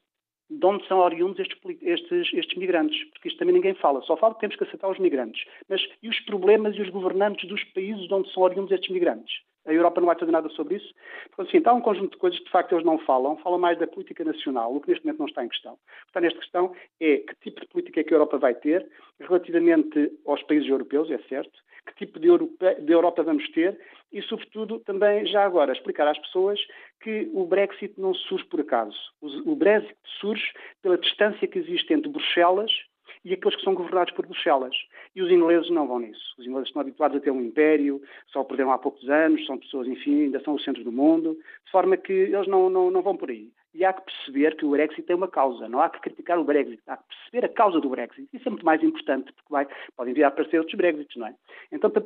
de 0.49 0.65
onde 0.65 0.87
são 0.87 0.99
oriundos 0.99 1.39
estes, 1.39 1.57
estes, 1.81 2.33
estes, 2.33 2.57
migrantes, 2.57 3.03
porque 3.11 3.29
isto 3.29 3.37
também 3.39 3.55
ninguém 3.55 3.73
fala, 3.75 4.01
só 4.01 4.15
fala 4.15 4.33
que 4.35 4.41
temos 4.41 4.55
que 4.55 4.63
aceitar 4.63 4.89
os 4.89 4.99
migrantes. 4.99 5.43
Mas 5.67 5.81
e 6.03 6.09
os 6.09 6.19
problemas 6.21 6.75
e 6.75 6.81
os 6.81 6.89
governantes 6.89 7.47
dos 7.49 7.63
países 7.65 8.07
de 8.07 8.13
onde 8.13 8.31
são 8.31 8.43
oriundos 8.43 8.71
estes 8.71 8.89
migrantes? 8.89 9.41
A 9.65 9.73
Europa 9.73 9.99
não 9.99 10.05
vai 10.05 10.17
fazer 10.17 10.31
nada 10.31 10.47
sobre 10.49 10.75
isso? 10.75 10.93
Porque, 11.31 11.49
assim, 11.49 11.57
está 11.57 11.73
um 11.73 11.81
conjunto 11.81 12.11
de 12.11 12.17
coisas 12.17 12.37
que, 12.37 12.45
de 12.45 12.51
facto, 12.51 12.73
eles 12.73 12.85
não 12.85 12.99
falam. 12.99 13.35
Falam 13.37 13.57
mais 13.57 13.79
da 13.79 13.87
política 13.87 14.23
nacional, 14.23 14.75
o 14.75 14.79
que 14.79 14.89
neste 14.89 15.03
momento 15.03 15.19
não 15.19 15.25
está 15.25 15.43
em 15.43 15.49
questão. 15.49 15.73
O 15.73 15.77
que 15.77 16.09
está 16.09 16.21
nesta 16.21 16.39
questão 16.39 16.75
é 16.99 17.17
que 17.17 17.35
tipo 17.41 17.61
de 17.61 17.67
política 17.67 17.99
é 17.99 18.03
que 18.03 18.13
a 18.13 18.17
Europa 18.17 18.37
vai 18.37 18.53
ter 18.53 18.87
relativamente 19.19 20.11
aos 20.27 20.43
países 20.43 20.69
europeus, 20.69 21.09
é 21.09 21.17
certo, 21.27 21.59
que 21.85 21.95
tipo 21.95 22.19
de, 22.19 22.27
Europa, 22.27 22.75
de 22.75 22.91
Europa 22.91 23.23
vamos 23.23 23.47
ter 23.51 23.79
e, 24.11 24.21
sobretudo, 24.23 24.79
também 24.79 25.25
já 25.25 25.43
agora 25.45 25.73
explicar 25.73 26.07
às 26.07 26.17
pessoas 26.19 26.59
que 27.01 27.29
o 27.33 27.45
Brexit 27.45 27.93
não 27.99 28.13
surge 28.13 28.45
por 28.45 28.61
acaso. 28.61 28.97
O 29.21 29.55
Brexit 29.55 29.95
surge 30.19 30.53
pela 30.81 30.97
distância 30.97 31.47
que 31.47 31.59
existe 31.59 31.93
entre 31.93 32.09
Bruxelas 32.09 32.71
e 33.23 33.33
aqueles 33.33 33.55
que 33.55 33.63
são 33.63 33.73
governados 33.73 34.13
por 34.13 34.25
Bruxelas. 34.25 34.75
E 35.15 35.21
os 35.21 35.31
ingleses 35.31 35.69
não 35.69 35.87
vão 35.87 35.99
nisso. 35.99 36.35
Os 36.37 36.45
ingleses 36.45 36.69
estão 36.69 36.81
habituados 36.81 37.17
a 37.17 37.19
ter 37.19 37.31
um 37.31 37.41
império, 37.41 38.01
só 38.27 38.43
perderam 38.43 38.71
há 38.71 38.77
poucos 38.77 39.09
anos, 39.09 39.45
são 39.45 39.57
pessoas, 39.57 39.87
enfim, 39.87 40.25
ainda 40.25 40.39
são 40.41 40.55
o 40.55 40.59
centro 40.59 40.83
do 40.83 40.91
mundo, 40.91 41.37
de 41.65 41.71
forma 41.71 41.97
que 41.97 42.13
eles 42.13 42.47
não, 42.47 42.69
não, 42.69 42.91
não 42.91 43.01
vão 43.01 43.15
por 43.15 43.29
aí. 43.29 43.49
E 43.73 43.83
há 43.83 43.91
que 43.91 44.03
perceber 44.03 44.55
que 44.55 44.65
o 44.65 44.69
Brexit 44.69 45.03
tem 45.03 45.15
uma 45.15 45.27
causa, 45.27 45.67
não 45.67 45.81
há 45.81 45.89
que 45.89 45.99
criticar 45.99 46.39
o 46.39 46.45
Brexit, 46.45 46.81
há 46.87 46.95
que 46.95 47.03
perceber 47.09 47.45
a 47.45 47.49
causa 47.49 47.81
do 47.81 47.89
Brexit. 47.89 48.25
Isso 48.31 48.47
é 48.47 48.51
muito 48.51 48.65
mais 48.65 48.81
importante, 48.81 49.33
porque 49.33 49.51
vai, 49.51 49.67
podem 49.97 50.13
vir 50.13 50.23
a 50.23 50.29
aparecer 50.29 50.59
outros 50.59 50.77
Brexits, 50.77 51.15
não 51.17 51.27
é? 51.27 51.35
Então, 51.73 51.89
para 51.89 52.01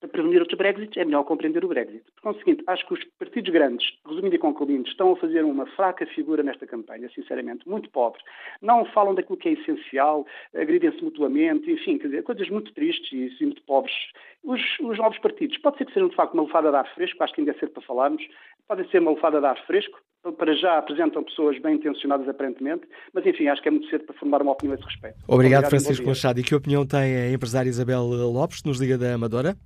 para 0.00 0.08
prevenir 0.08 0.40
outros 0.40 0.56
Brexits, 0.56 0.96
é 0.96 1.04
melhor 1.04 1.24
compreender 1.24 1.62
o 1.64 1.68
Brexit. 1.68 2.02
Por 2.16 2.32
conseguinte, 2.32 2.64
acho 2.66 2.86
que 2.86 2.94
os 2.94 3.04
partidos 3.18 3.52
grandes, 3.52 3.86
resumindo 4.06 4.34
e 4.34 4.38
concluindo, 4.38 4.88
estão 4.88 5.12
a 5.12 5.16
fazer 5.16 5.44
uma 5.44 5.66
fraca 5.66 6.06
figura 6.06 6.42
nesta 6.42 6.66
campanha, 6.66 7.10
sinceramente, 7.14 7.68
muito 7.68 7.90
pobre. 7.90 8.20
Não 8.62 8.84
falam 8.86 9.14
daquilo 9.14 9.36
que 9.36 9.50
é 9.50 9.52
essencial, 9.52 10.26
agridem-se 10.54 11.04
mutuamente, 11.04 11.70
enfim, 11.70 11.98
quer 11.98 12.08
dizer, 12.08 12.22
coisas 12.22 12.48
muito 12.48 12.72
tristes 12.72 13.38
e 13.40 13.44
muito 13.44 13.62
pobres. 13.62 13.94
Os, 14.42 14.60
os, 14.80 14.96
novos 14.96 15.18
partidos, 15.18 15.58
pode 15.58 15.76
ser 15.76 15.84
que 15.84 15.92
sejam 15.92 16.08
de 16.08 16.16
facto 16.16 16.32
uma 16.32 16.44
lufada 16.44 16.70
de 16.70 16.76
ar 16.76 16.94
fresco, 16.94 17.22
acho 17.22 17.34
que 17.34 17.42
ainda 17.42 17.50
é 17.50 17.54
cedo 17.54 17.72
para 17.72 17.82
falarmos, 17.82 18.26
podem 18.66 18.88
ser 18.88 19.00
uma 19.00 19.10
lufada 19.10 19.38
de 19.38 19.46
ar 19.46 19.66
fresco, 19.66 20.00
para 20.38 20.54
já 20.54 20.78
apresentam 20.78 21.22
pessoas 21.22 21.58
bem 21.60 21.74
intencionadas 21.74 22.28
aparentemente, 22.28 22.82
mas 23.12 23.24
enfim, 23.26 23.48
acho 23.48 23.62
que 23.62 23.68
é 23.68 23.70
muito 23.70 23.88
cedo 23.88 24.04
para 24.04 24.14
formar 24.16 24.40
uma 24.40 24.52
opinião 24.52 24.74
a 24.74 24.78
esse 24.78 24.84
respeito. 24.84 25.16
Obrigado, 25.26 25.64
Obrigado 25.64 25.68
Francisco 25.68 26.06
Machado. 26.06 26.40
E 26.40 26.42
que 26.42 26.54
opinião 26.54 26.86
tem 26.86 27.16
a 27.16 27.32
empresária 27.32 27.68
Isabel 27.68 28.02
Lopes, 28.02 28.62
nos 28.64 28.80
Liga 28.80 28.96
da 28.96 29.14
Amadora? 29.14 29.56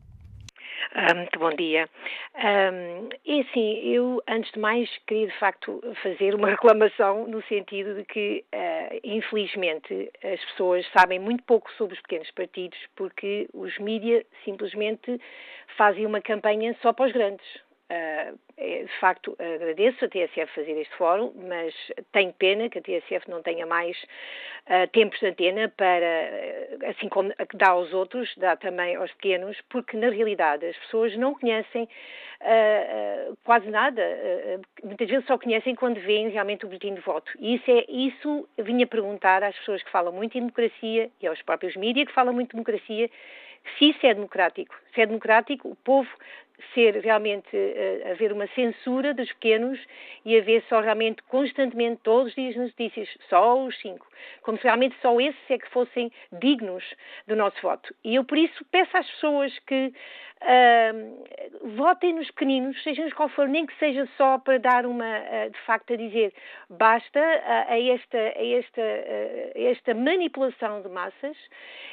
Ah, 0.96 1.12
muito 1.12 1.36
bom 1.40 1.50
dia. 1.50 1.88
Um, 2.36 3.08
e 3.24 3.40
assim, 3.40 3.80
eu, 3.92 4.22
antes 4.28 4.52
de 4.52 4.60
mais, 4.60 4.88
queria 5.08 5.26
de 5.26 5.36
facto 5.40 5.82
fazer 6.00 6.36
uma 6.36 6.46
reclamação 6.54 7.26
no 7.26 7.42
sentido 7.44 7.96
de 7.96 8.04
que, 8.04 8.44
uh, 8.54 9.00
infelizmente, 9.02 10.08
as 10.22 10.44
pessoas 10.52 10.86
sabem 10.96 11.18
muito 11.18 11.42
pouco 11.42 11.68
sobre 11.72 11.94
os 11.96 12.00
pequenos 12.02 12.30
partidos 12.30 12.78
porque 12.94 13.48
os 13.52 13.76
mídias 13.80 14.24
simplesmente 14.44 15.20
fazem 15.76 16.06
uma 16.06 16.20
campanha 16.20 16.76
só 16.80 16.92
para 16.92 17.06
os 17.06 17.12
grandes. 17.12 17.63
Uh, 17.90 18.38
de 18.56 18.98
facto, 18.98 19.36
agradeço 19.38 20.04
a 20.04 20.08
TSF 20.08 20.46
fazer 20.54 20.72
este 20.80 20.96
fórum, 20.96 21.32
mas 21.48 21.74
tenho 22.12 22.32
pena 22.32 22.70
que 22.70 22.78
a 22.78 22.82
TSF 22.82 23.28
não 23.28 23.42
tenha 23.42 23.66
mais 23.66 23.96
uh, 24.02 24.88
tempos 24.90 25.20
de 25.20 25.26
antena 25.26 25.68
para, 25.76 26.88
assim 26.88 27.08
como 27.10 27.30
dá 27.54 27.70
aos 27.70 27.92
outros, 27.92 28.32
dá 28.38 28.56
também 28.56 28.96
aos 28.96 29.12
pequenos, 29.12 29.60
porque 29.68 29.98
na 29.98 30.08
realidade 30.08 30.64
as 30.64 30.76
pessoas 30.78 31.14
não 31.16 31.34
conhecem 31.34 31.88
quase 33.42 33.70
nada, 33.70 34.02
muitas 34.82 35.08
vezes 35.08 35.26
só 35.26 35.38
conhecem 35.38 35.74
quando 35.74 35.98
veem 36.00 36.28
realmente 36.28 36.66
o 36.66 36.68
boletim 36.68 36.92
de 36.92 37.00
voto. 37.00 37.32
E 37.38 37.54
isso, 37.54 37.70
é, 37.70 37.84
isso 37.88 38.48
vinha 38.58 38.86
perguntar 38.86 39.42
às 39.42 39.56
pessoas 39.60 39.82
que 39.82 39.90
falam 39.90 40.12
muito 40.12 40.36
em 40.36 40.40
democracia 40.40 41.10
e 41.22 41.26
aos 41.26 41.40
próprios 41.40 41.74
mídias 41.74 42.06
que 42.06 42.12
falam 42.12 42.34
muito 42.34 42.48
de 42.48 42.62
democracia 42.62 43.08
se 43.78 43.90
isso 43.90 44.06
é 44.06 44.14
democrático. 44.14 44.74
Se 44.94 45.00
é 45.00 45.06
democrático, 45.06 45.68
o 45.68 45.76
povo 45.76 46.08
ser 46.72 46.96
realmente 47.00 47.56
uh, 47.56 48.10
haver 48.10 48.32
uma 48.32 48.46
censura 48.48 49.14
dos 49.14 49.28
pequenos 49.32 49.78
e 50.24 50.36
haver 50.38 50.62
só 50.68 50.80
realmente 50.80 51.22
constantemente 51.24 52.00
todos 52.02 52.28
os 52.28 52.34
dias 52.34 52.56
nas 52.56 52.68
notícias. 52.68 53.08
Só 53.28 53.64
os 53.64 53.78
cinco, 53.80 54.06
como 54.42 54.58
se 54.58 54.64
realmente 54.64 54.96
só 55.00 55.18
esses 55.20 55.50
é 55.50 55.58
que 55.58 55.68
fossem 55.70 56.10
dignos 56.32 56.84
do 57.26 57.36
nosso 57.36 57.60
voto. 57.62 57.94
E 58.04 58.14
eu 58.14 58.24
por 58.24 58.38
isso 58.38 58.64
peço 58.70 58.96
às 58.96 59.10
pessoas 59.10 59.58
que 59.60 59.92
uh, 60.42 61.68
votem 61.76 62.14
nos 62.14 62.26
pequeninos, 62.28 62.82
sejam 62.82 63.08
qual 63.10 63.28
for, 63.28 63.48
nem 63.48 63.66
que 63.66 63.76
seja 63.78 64.08
só 64.16 64.38
para 64.38 64.58
dar 64.58 64.86
uma, 64.86 65.04
uh, 65.04 65.50
de 65.50 65.58
facto, 65.60 65.92
a 65.92 65.96
dizer 65.96 66.32
basta 66.70 67.20
a, 67.20 67.78
esta, 67.78 68.18
a 68.18 68.46
esta, 68.58 68.82
a 68.82 69.60
esta 69.60 69.94
manipulação 69.94 70.82
de 70.82 70.88
massas. 70.88 71.36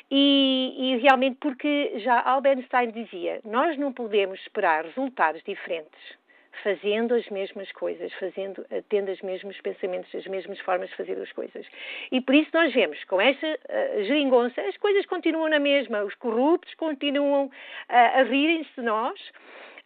E, 0.10 0.76
e, 0.78 0.98
realmente 0.98 1.38
porque 1.40 1.94
já 2.00 2.22
Albert 2.22 2.58
Einstein 2.58 2.92
dizia, 2.92 3.40
nós 3.46 3.78
não 3.78 3.94
podemos 3.94 4.46
esperar 4.52 4.84
resultados 4.84 5.42
diferentes 5.44 6.22
fazendo 6.64 7.16
as 7.16 7.28
mesmas 7.30 7.72
coisas, 7.72 8.12
fazendo, 8.16 8.66
tendo 8.90 9.10
os 9.10 9.22
mesmos 9.22 9.60
pensamentos, 9.62 10.14
as 10.14 10.28
mesmas 10.28 10.60
formas 10.60 10.90
de 10.90 10.98
fazer 10.98 11.18
as 11.18 11.32
coisas. 11.32 11.66
E 12.12 12.20
por 12.20 12.36
isso 12.36 12.50
nós 12.54 12.74
vemos, 12.74 13.02
com 13.06 13.22
esta 13.22 13.48
uh, 13.48 14.04
geringonça, 14.04 14.62
as 14.62 14.76
coisas 14.78 15.06
continuam 15.06 15.50
na 15.50 15.60
mesma, 15.60 16.04
os 16.04 16.14
corruptos 16.16 16.74
continuam 16.76 17.46
uh, 17.46 17.52
a 17.90 18.24
rirem-se 18.24 18.70
de 18.76 18.82
nós, 18.82 19.20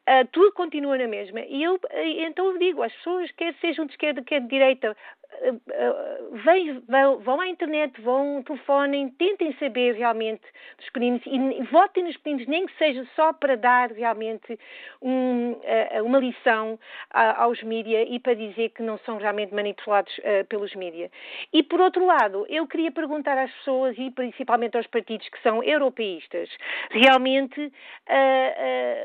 Uh, 0.08 0.24
tudo 0.32 0.52
continua 0.52 1.00
na 1.00 1.08
mesma. 1.08 1.40
E 1.40 1.64
eu, 1.64 1.80
então 2.28 2.52
eu 2.52 2.60
digo 2.60 2.84
às 2.84 2.94
pessoas, 2.94 3.32
quer 3.32 3.56
sejam 3.56 3.88
de 3.88 3.94
esquerda, 3.94 4.22
quer 4.22 4.40
de 4.40 4.48
direita, 4.48 4.96
vem, 6.44 6.80
vão, 6.88 7.20
vão 7.20 7.41
à 7.41 7.48
internet, 7.48 7.99
vão, 8.02 8.44
telefonem, 8.44 9.10
tentem 9.10 9.53
saber 9.60 9.95
realmente 9.95 10.44
dos 10.78 10.86
pequeninos 10.88 11.22
e 11.26 11.64
votem 11.72 12.03
nos 12.03 12.18
pequeninos, 12.18 12.48
nem 12.48 12.66
que 12.66 12.78
seja 12.78 13.06
só 13.16 13.34
para 13.34 13.56
dar 13.56 13.91
realmente 13.91 14.57
um, 15.02 15.56
uma 16.03 16.20
lição 16.20 16.80
aos 17.12 17.62
mídias 17.64 18.07
e 18.10 18.20
para 18.20 18.34
dizer 18.34 18.70
que 18.70 18.82
não 18.82 18.98
são 18.99 19.18
realmente 19.18 19.53
manipulados 19.53 20.14
pelos 20.49 20.74
mídias. 20.76 21.12
E 21.53 21.64
por 21.64 21.80
outro 21.80 22.06
lado, 22.06 22.45
eu 22.49 22.68
queria 22.68 22.91
perguntar 22.91 23.38
às 23.38 23.52
pessoas 23.52 23.95
e 23.98 24.12
principalmente 24.12 24.78
aos 24.78 24.88
partidos 24.88 25.28
que 25.30 25.41
são 25.41 25.64
europeístas, 25.64 26.49
realmente 26.91 27.60
uh, 27.62 27.72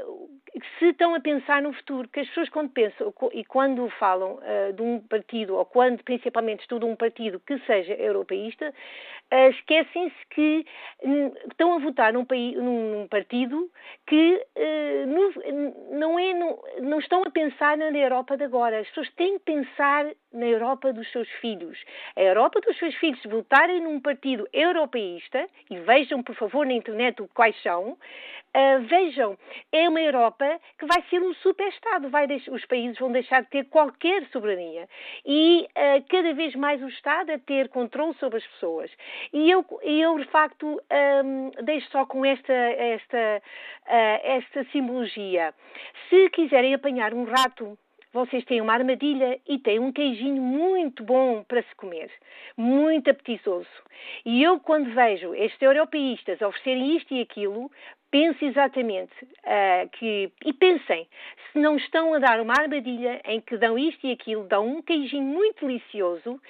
uh, 0.05 0.40
se 0.78 0.86
estão 0.86 1.14
a 1.14 1.20
pensar 1.20 1.62
no 1.62 1.72
futuro, 1.72 2.09
que 2.09 2.20
as 2.20 2.28
pessoas 2.28 2.48
quando 2.48 2.70
pensam 2.70 3.12
e 3.32 3.44
quando 3.44 3.89
falam 3.98 4.39
de 4.74 4.82
um 4.82 5.01
partido 5.01 5.56
ou 5.56 5.64
quando 5.64 6.02
principalmente 6.02 6.60
estudo 6.60 6.86
um 6.86 6.97
partido 6.97 7.40
que 7.40 7.59
seja 7.60 7.94
europeísta, 7.94 8.72
uh, 9.32 9.51
esquecem-se 9.51 10.27
que 10.31 10.66
um, 11.02 11.32
estão 11.48 11.74
a 11.74 11.78
votar 11.78 12.12
num, 12.12 12.24
país, 12.24 12.56
num 12.56 13.06
partido 13.09 13.70
que 14.06 14.47
uh, 14.56 15.06
no, 15.06 15.98
não, 15.98 16.18
é, 16.18 16.35
não, 16.35 16.59
não 16.81 16.98
estão 16.98 17.22
a 17.22 17.31
pensar 17.31 17.77
na 17.77 17.90
Europa 17.90 18.36
de 18.36 18.44
agora. 18.44 18.81
As 18.81 18.89
pessoas 18.89 19.10
têm 19.14 19.39
que 19.39 19.44
pensar 19.44 20.06
na 20.32 20.47
Europa 20.47 20.93
dos 20.93 21.11
seus 21.12 21.28
filhos. 21.40 21.78
A 22.16 22.23
Europa 22.23 22.61
dos 22.61 22.78
seus 22.78 22.94
filhos, 22.97 23.20
votarem 23.24 23.81
num 23.81 24.01
partido 24.01 24.48
europeísta, 24.52 25.48
e 25.69 25.78
vejam, 25.78 26.23
por 26.23 26.35
favor, 26.35 26.66
na 26.66 26.74
internet 26.74 27.23
quais 27.35 27.61
são, 27.62 27.97
Uh, 28.52 28.82
vejam, 28.82 29.39
é 29.70 29.89
uma 29.89 30.01
Europa 30.01 30.61
que 30.77 30.85
vai 30.85 31.01
ser 31.09 31.23
um 31.23 31.32
super-Estado. 31.35 32.11
os 32.51 32.65
países 32.66 32.98
vão 32.98 33.12
deixar 33.12 33.43
de 33.43 33.48
ter 33.48 33.65
qualquer 33.66 34.27
soberania. 34.32 34.89
E 35.24 35.69
uh, 35.69 36.05
cada 36.09 36.35
vez 36.35 36.57
mais 36.57 36.82
o 36.82 36.89
Estado 36.89 37.31
a 37.31 37.39
ter 37.39 37.69
controle 37.69 38.12
sobre 38.15 38.39
as 38.39 38.47
pessoas. 38.48 38.90
E 39.32 39.48
eu, 39.48 39.65
eu 39.82 40.19
de 40.19 40.24
facto, 40.31 40.82
um, 41.24 41.51
deixo 41.62 41.89
só 41.90 42.05
com 42.07 42.24
esta, 42.24 42.52
esta, 42.52 43.40
uh, 43.86 44.20
esta 44.24 44.65
simbologia. 44.73 45.55
Se 46.09 46.28
quiserem 46.31 46.74
apanhar 46.74 47.15
um 47.15 47.23
rato 47.23 47.78
vocês 48.12 48.45
têm 48.45 48.61
uma 48.61 48.74
armadilha 48.74 49.39
e 49.49 49.59
têm 49.59 49.78
um 49.78 49.93
queijinho 49.93 50.43
muito 50.43 51.05
bom 51.05 51.45
para 51.45 51.62
se 51.62 51.74
comer, 51.77 52.11
muito 52.57 53.11
apetitoso. 53.11 53.69
E 54.24 54.43
eu, 54.43 54.59
quando 54.59 54.93
vejo 54.93 55.35
estes 55.35 55.61
europeístas 55.61 56.41
oferecerem 56.41 56.97
isto 56.97 57.15
e 57.15 57.20
aquilo, 57.20 57.70
pense 58.11 58.45
exatamente 58.45 59.12
uh, 59.24 59.89
que. 59.93 60.31
E 60.45 60.53
pensem, 60.53 61.07
se 61.53 61.59
não 61.59 61.77
estão 61.77 62.15
a 62.15 62.19
dar 62.19 62.41
uma 62.41 62.55
armadilha 62.59 63.20
em 63.24 63.41
que 63.41 63.57
dão 63.57 63.78
isto 63.78 64.07
e 64.07 64.12
aquilo, 64.12 64.45
dão 64.45 64.66
um 64.66 64.82
queijinho 64.82 65.23
muito 65.23 65.66
delicioso, 65.66 66.41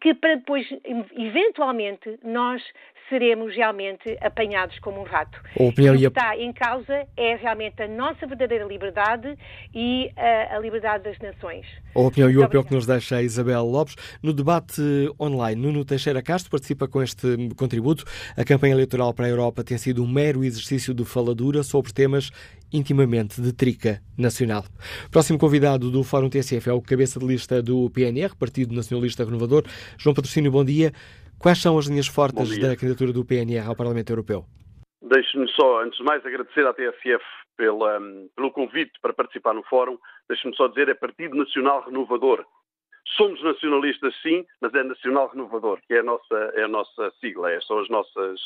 que 0.00 0.14
para 0.14 0.36
depois, 0.36 0.66
eventualmente, 1.12 2.18
nós 2.22 2.62
seremos 3.10 3.54
realmente 3.54 4.16
apanhados 4.22 4.78
como 4.78 5.00
um 5.00 5.04
rato. 5.04 5.38
O 5.56 5.72
que 5.72 5.82
está 5.82 6.36
em 6.38 6.52
causa 6.52 7.06
é 7.16 7.34
realmente 7.34 7.82
a 7.82 7.88
nossa 7.88 8.26
verdadeira 8.26 8.64
liberdade 8.64 9.36
e 9.74 10.10
a, 10.16 10.56
a 10.56 10.58
liberdade 10.60 11.04
das 11.04 11.18
nações. 11.18 11.66
A 11.94 12.00
opinião 12.00 12.30
e 12.30 12.38
o 12.38 12.44
apelo 12.44 12.64
que 12.64 12.72
nos 12.72 12.86
deixa 12.86 13.16
a 13.16 13.22
Isabel 13.22 13.64
Lopes. 13.64 13.96
No 14.22 14.32
debate 14.32 14.80
online, 15.20 15.60
Nuno 15.60 15.84
Teixeira 15.84 16.22
Castro 16.22 16.50
participa 16.50 16.86
com 16.86 17.02
este 17.02 17.26
contributo. 17.56 18.04
A 18.36 18.44
campanha 18.44 18.74
eleitoral 18.74 19.12
para 19.12 19.26
a 19.26 19.28
Europa 19.28 19.64
tem 19.64 19.76
sido 19.76 20.02
um 20.02 20.08
mero 20.08 20.44
exercício 20.44 20.94
de 20.94 21.04
faladura 21.04 21.62
sobre 21.64 21.92
temas 21.92 22.30
intimamente 22.72 23.42
de 23.42 23.52
trica 23.52 24.00
nacional. 24.16 24.64
Próximo 25.10 25.38
convidado 25.38 25.90
do 25.90 26.04
Fórum 26.04 26.28
TSF 26.28 26.68
é 26.68 26.72
o 26.72 26.80
cabeça 26.80 27.18
de 27.18 27.26
lista 27.26 27.60
do 27.60 27.90
PNR, 27.90 28.36
Partido 28.36 28.74
Nacionalista 28.74 29.24
Renovador. 29.24 29.64
João 29.98 30.14
Patrocínio, 30.14 30.52
bom 30.52 30.64
dia. 30.64 30.92
Quais 31.40 31.62
são 31.62 31.78
as 31.78 31.86
linhas 31.86 32.06
fortes 32.06 32.58
da 32.58 32.76
candidatura 32.76 33.14
do 33.14 33.24
PNR 33.24 33.66
ao 33.66 33.74
Parlamento 33.74 34.10
Europeu? 34.12 34.44
Deixe-me 35.00 35.48
só, 35.52 35.82
antes 35.82 35.96
de 35.98 36.04
mais, 36.04 36.24
agradecer 36.24 36.66
à 36.66 36.74
TSF 36.74 37.24
pela, 37.56 37.98
pelo 38.36 38.52
convite 38.52 38.92
para 39.00 39.14
participar 39.14 39.54
no 39.54 39.62
fórum. 39.62 39.96
Deixe-me 40.28 40.54
só 40.54 40.68
dizer, 40.68 40.90
é 40.90 40.94
Partido 40.94 41.34
Nacional 41.34 41.82
Renovador. 41.86 42.44
Somos 43.16 43.42
nacionalistas, 43.42 44.14
sim, 44.22 44.44
mas 44.60 44.74
é 44.74 44.84
Nacional 44.84 45.30
Renovador, 45.30 45.80
que 45.88 45.94
é 45.94 46.00
a 46.00 46.02
nossa, 46.02 46.52
é 46.54 46.62
a 46.64 46.68
nossa 46.68 47.10
sigla, 47.18 47.50
é, 47.50 47.58
são 47.62 47.78
as 47.78 47.88
nossas. 47.88 48.38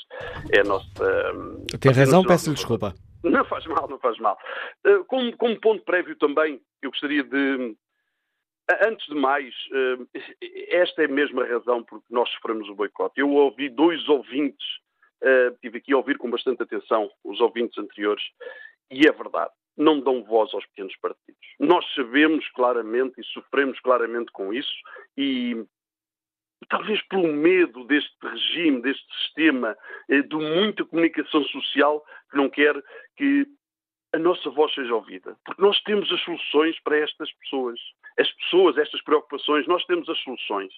É 0.53 0.61
a 0.61 0.65
nossa. 0.65 1.33
Tem 1.81 1.93
razão, 1.93 2.23
peço-lhe 2.23 2.55
desculpa. 2.55 2.95
Não 3.25 3.45
faz 3.45 3.67
mal, 3.67 3.89
não 3.89 3.99
faz 3.99 4.17
mal. 4.19 4.39
Eh, 4.87 5.01
como, 5.09 5.37
como 5.37 5.61
ponto 5.61 5.85
prévio 5.85 6.15
também, 6.17 6.61
eu 6.81 6.91
gostaria 6.91 7.25
de, 7.25 7.75
Antes 8.87 9.07
de 9.07 9.15
mais, 9.15 9.55
eh, 9.73 10.21
esta 10.69 11.03
é 11.03 11.05
a 11.05 11.09
mesma 11.09 11.45
razão 11.45 11.83
porque 11.85 12.07
nós 12.11 12.29
sofremos 12.31 12.69
o 12.69 12.75
boicote. 12.75 13.21
Eu 13.21 13.31
ouvi 13.31 13.69
dois 13.69 14.09
ouvintes, 14.09 14.67
eh, 15.23 15.53
aqui 15.63 15.93
a 15.93 15.99
ouvir 15.99 16.17
com 16.17 16.31
bastante 16.31 16.63
atenção 16.63 17.11
os 17.23 17.41
ouvintes 17.41 17.77
anteriores, 17.77 18.25
e 18.91 19.07
é 19.07 19.13
verdade, 19.13 19.53
não 19.77 20.01
dão 20.01 20.25
voz 20.25 20.53
aos 20.55 20.65
pequenos 20.67 20.97
partidos. 20.97 21.41
Nós 21.61 21.85
sabemos 21.95 22.49
claramente 22.53 23.21
e 23.21 23.25
sofremos 23.25 23.79
claramente 23.81 24.33
com 24.33 24.53
isso, 24.53 24.75
e 25.17 25.63
talvez 26.69 27.03
pelo 27.09 27.33
medo 27.33 27.85
deste 27.85 28.17
regime, 28.23 28.81
deste 28.81 29.07
sistema 29.19 29.77
eh, 30.09 30.23
de 30.23 30.37
muita 30.37 30.85
comunicação 30.87 31.45
social 31.45 32.03
que 32.31 32.37
não 32.37 32.49
quer 32.49 32.75
que 33.17 33.47
a 34.15 34.19
nossa 34.19 34.49
voz 34.51 34.73
seja 34.73 34.95
ouvida. 34.95 35.37
Porque 35.45 35.61
nós 35.61 35.81
temos 35.83 36.11
as 36.11 36.21
soluções 36.23 36.81
para 36.83 36.99
estas 36.99 37.31
pessoas. 37.35 37.79
As 38.19 38.31
pessoas, 38.33 38.79
estas 38.79 39.03
preocupações, 39.03 39.67
nós 39.67 39.85
temos 39.87 40.09
as 40.09 40.19
soluções. 40.19 40.73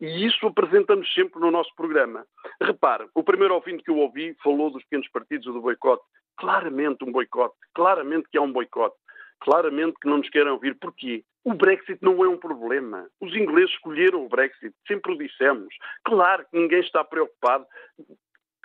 E 0.00 0.26
isso 0.26 0.46
apresentamos 0.46 1.12
sempre 1.14 1.40
no 1.40 1.50
nosso 1.50 1.74
programa. 1.76 2.26
Repare, 2.60 3.08
o 3.14 3.22
primeiro 3.22 3.54
ouvinte 3.54 3.82
que 3.84 3.90
eu 3.90 3.98
ouvi 3.98 4.36
falou 4.42 4.70
dos 4.70 4.82
pequenos 4.84 5.08
partidos 5.08 5.46
ou 5.46 5.52
do 5.54 5.60
boicote. 5.60 6.02
Claramente 6.36 7.04
um 7.04 7.12
boicote. 7.12 7.54
Claramente 7.74 8.28
que 8.30 8.38
há 8.38 8.42
um 8.42 8.52
boicote. 8.52 8.96
Claramente 9.40 9.96
que 10.00 10.08
não 10.08 10.18
nos 10.18 10.28
querem 10.30 10.50
ouvir. 10.50 10.76
Porquê? 10.78 11.24
O 11.44 11.54
Brexit 11.54 11.98
não 12.02 12.22
é 12.24 12.28
um 12.28 12.36
problema. 12.36 13.08
Os 13.20 13.34
ingleses 13.34 13.70
escolheram 13.70 14.24
o 14.24 14.28
Brexit, 14.28 14.74
sempre 14.86 15.12
o 15.12 15.18
dissemos. 15.18 15.74
Claro 16.04 16.44
que 16.44 16.58
ninguém 16.58 16.80
está 16.80 17.02
preocupado. 17.02 17.66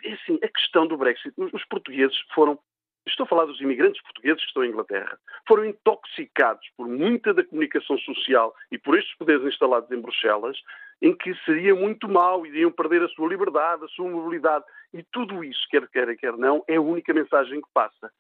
É 0.04 0.14
assim, 0.14 0.38
a 0.44 0.48
questão 0.48 0.86
do 0.86 0.98
Brexit, 0.98 1.34
os 1.38 1.66
portugueses 1.66 2.18
foram 2.34 2.60
estou 3.08 3.26
a 3.26 3.28
falar 3.28 3.46
dos 3.46 3.62
imigrantes 3.62 4.02
portugueses 4.02 4.42
que 4.42 4.48
estão 4.48 4.64
em 4.64 4.70
Inglaterra, 4.70 5.18
foram 5.48 5.66
intoxicados 5.66 6.68
por 6.76 6.88
muita 6.88 7.34
da 7.34 7.44
comunicação 7.44 7.98
social 8.00 8.54
e 8.72 8.78
por 8.78 8.98
estes 8.98 9.16
poderes 9.18 9.46
instalados 9.46 9.92
em 9.92 10.02
Bruxelas, 10.02 10.58
em 11.02 11.16
que 11.16 11.36
seria 11.46 11.76
muito 11.76 12.08
mal, 12.08 12.46
iriam 12.46 12.72
perder 12.72 13.04
a 13.04 13.10
sua 13.10 13.28
liberdade, 13.28 13.84
a 13.84 13.88
sua 13.90 14.10
mobilidade. 14.10 14.66
E 14.94 15.04
tudo 15.04 15.44
isso, 15.44 15.68
quer 15.70 15.88
queira, 15.90 16.16
quer 16.16 16.36
não, 16.38 16.64
é 16.68 16.76
a 16.76 16.82
única 16.82 17.14
mensagem 17.14 17.62
que 17.62 17.68
passa. 17.74 18.12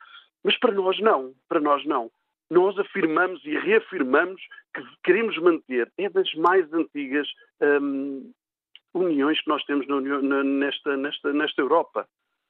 Mas 0.43 0.57
para 0.59 0.71
nós 0.71 0.99
não, 0.99 1.33
para 1.49 1.59
nós 1.59 1.85
não. 1.85 2.11
Nós 2.49 2.77
afirmamos 2.77 3.43
e 3.43 3.57
reafirmamos 3.57 4.39
que 4.73 4.83
queremos 5.03 5.35
manter, 5.39 5.91
é 5.97 6.09
das 6.09 6.31
mais 6.35 6.71
antigas 6.71 7.27
hum, 7.81 8.31
uniões 8.93 9.41
que 9.41 9.49
nós 9.49 9.63
temos 9.65 9.87
na, 9.87 10.43
nesta, 10.43 10.95
nesta, 10.95 11.33
nesta 11.33 11.61
Europa. 11.61 12.07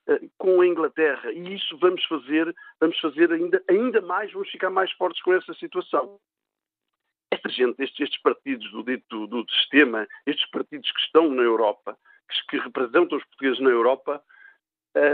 Eh, 0.07 0.29
com 0.37 0.61
a 0.61 0.67
Inglaterra 0.67 1.31
e 1.31 1.55
isso 1.55 1.75
vamos 1.77 2.03
fazer, 2.05 2.55
vamos 2.79 2.99
fazer 2.99 3.31
ainda, 3.31 3.63
ainda 3.67 4.01
mais, 4.01 4.31
vamos 4.31 4.49
ficar 4.51 4.69
mais 4.69 4.91
fortes 4.91 5.21
com 5.23 5.33
essa 5.33 5.53
situação. 5.55 6.19
Esta 7.31 7.49
gente, 7.49 7.81
estes, 7.81 7.99
estes 8.01 8.21
partidos 8.21 8.69
do 8.71 8.83
dito 8.83 9.25
do, 9.25 9.43
sistema, 9.49 10.07
estes 10.27 10.47
partidos 10.51 10.91
que 10.91 11.01
estão 11.01 11.29
na 11.29 11.41
Europa, 11.41 11.97
que, 12.29 12.47
que 12.49 12.63
representam 12.63 13.17
os 13.17 13.23
portugueses 13.25 13.59
na 13.59 13.71
Europa, 13.71 14.23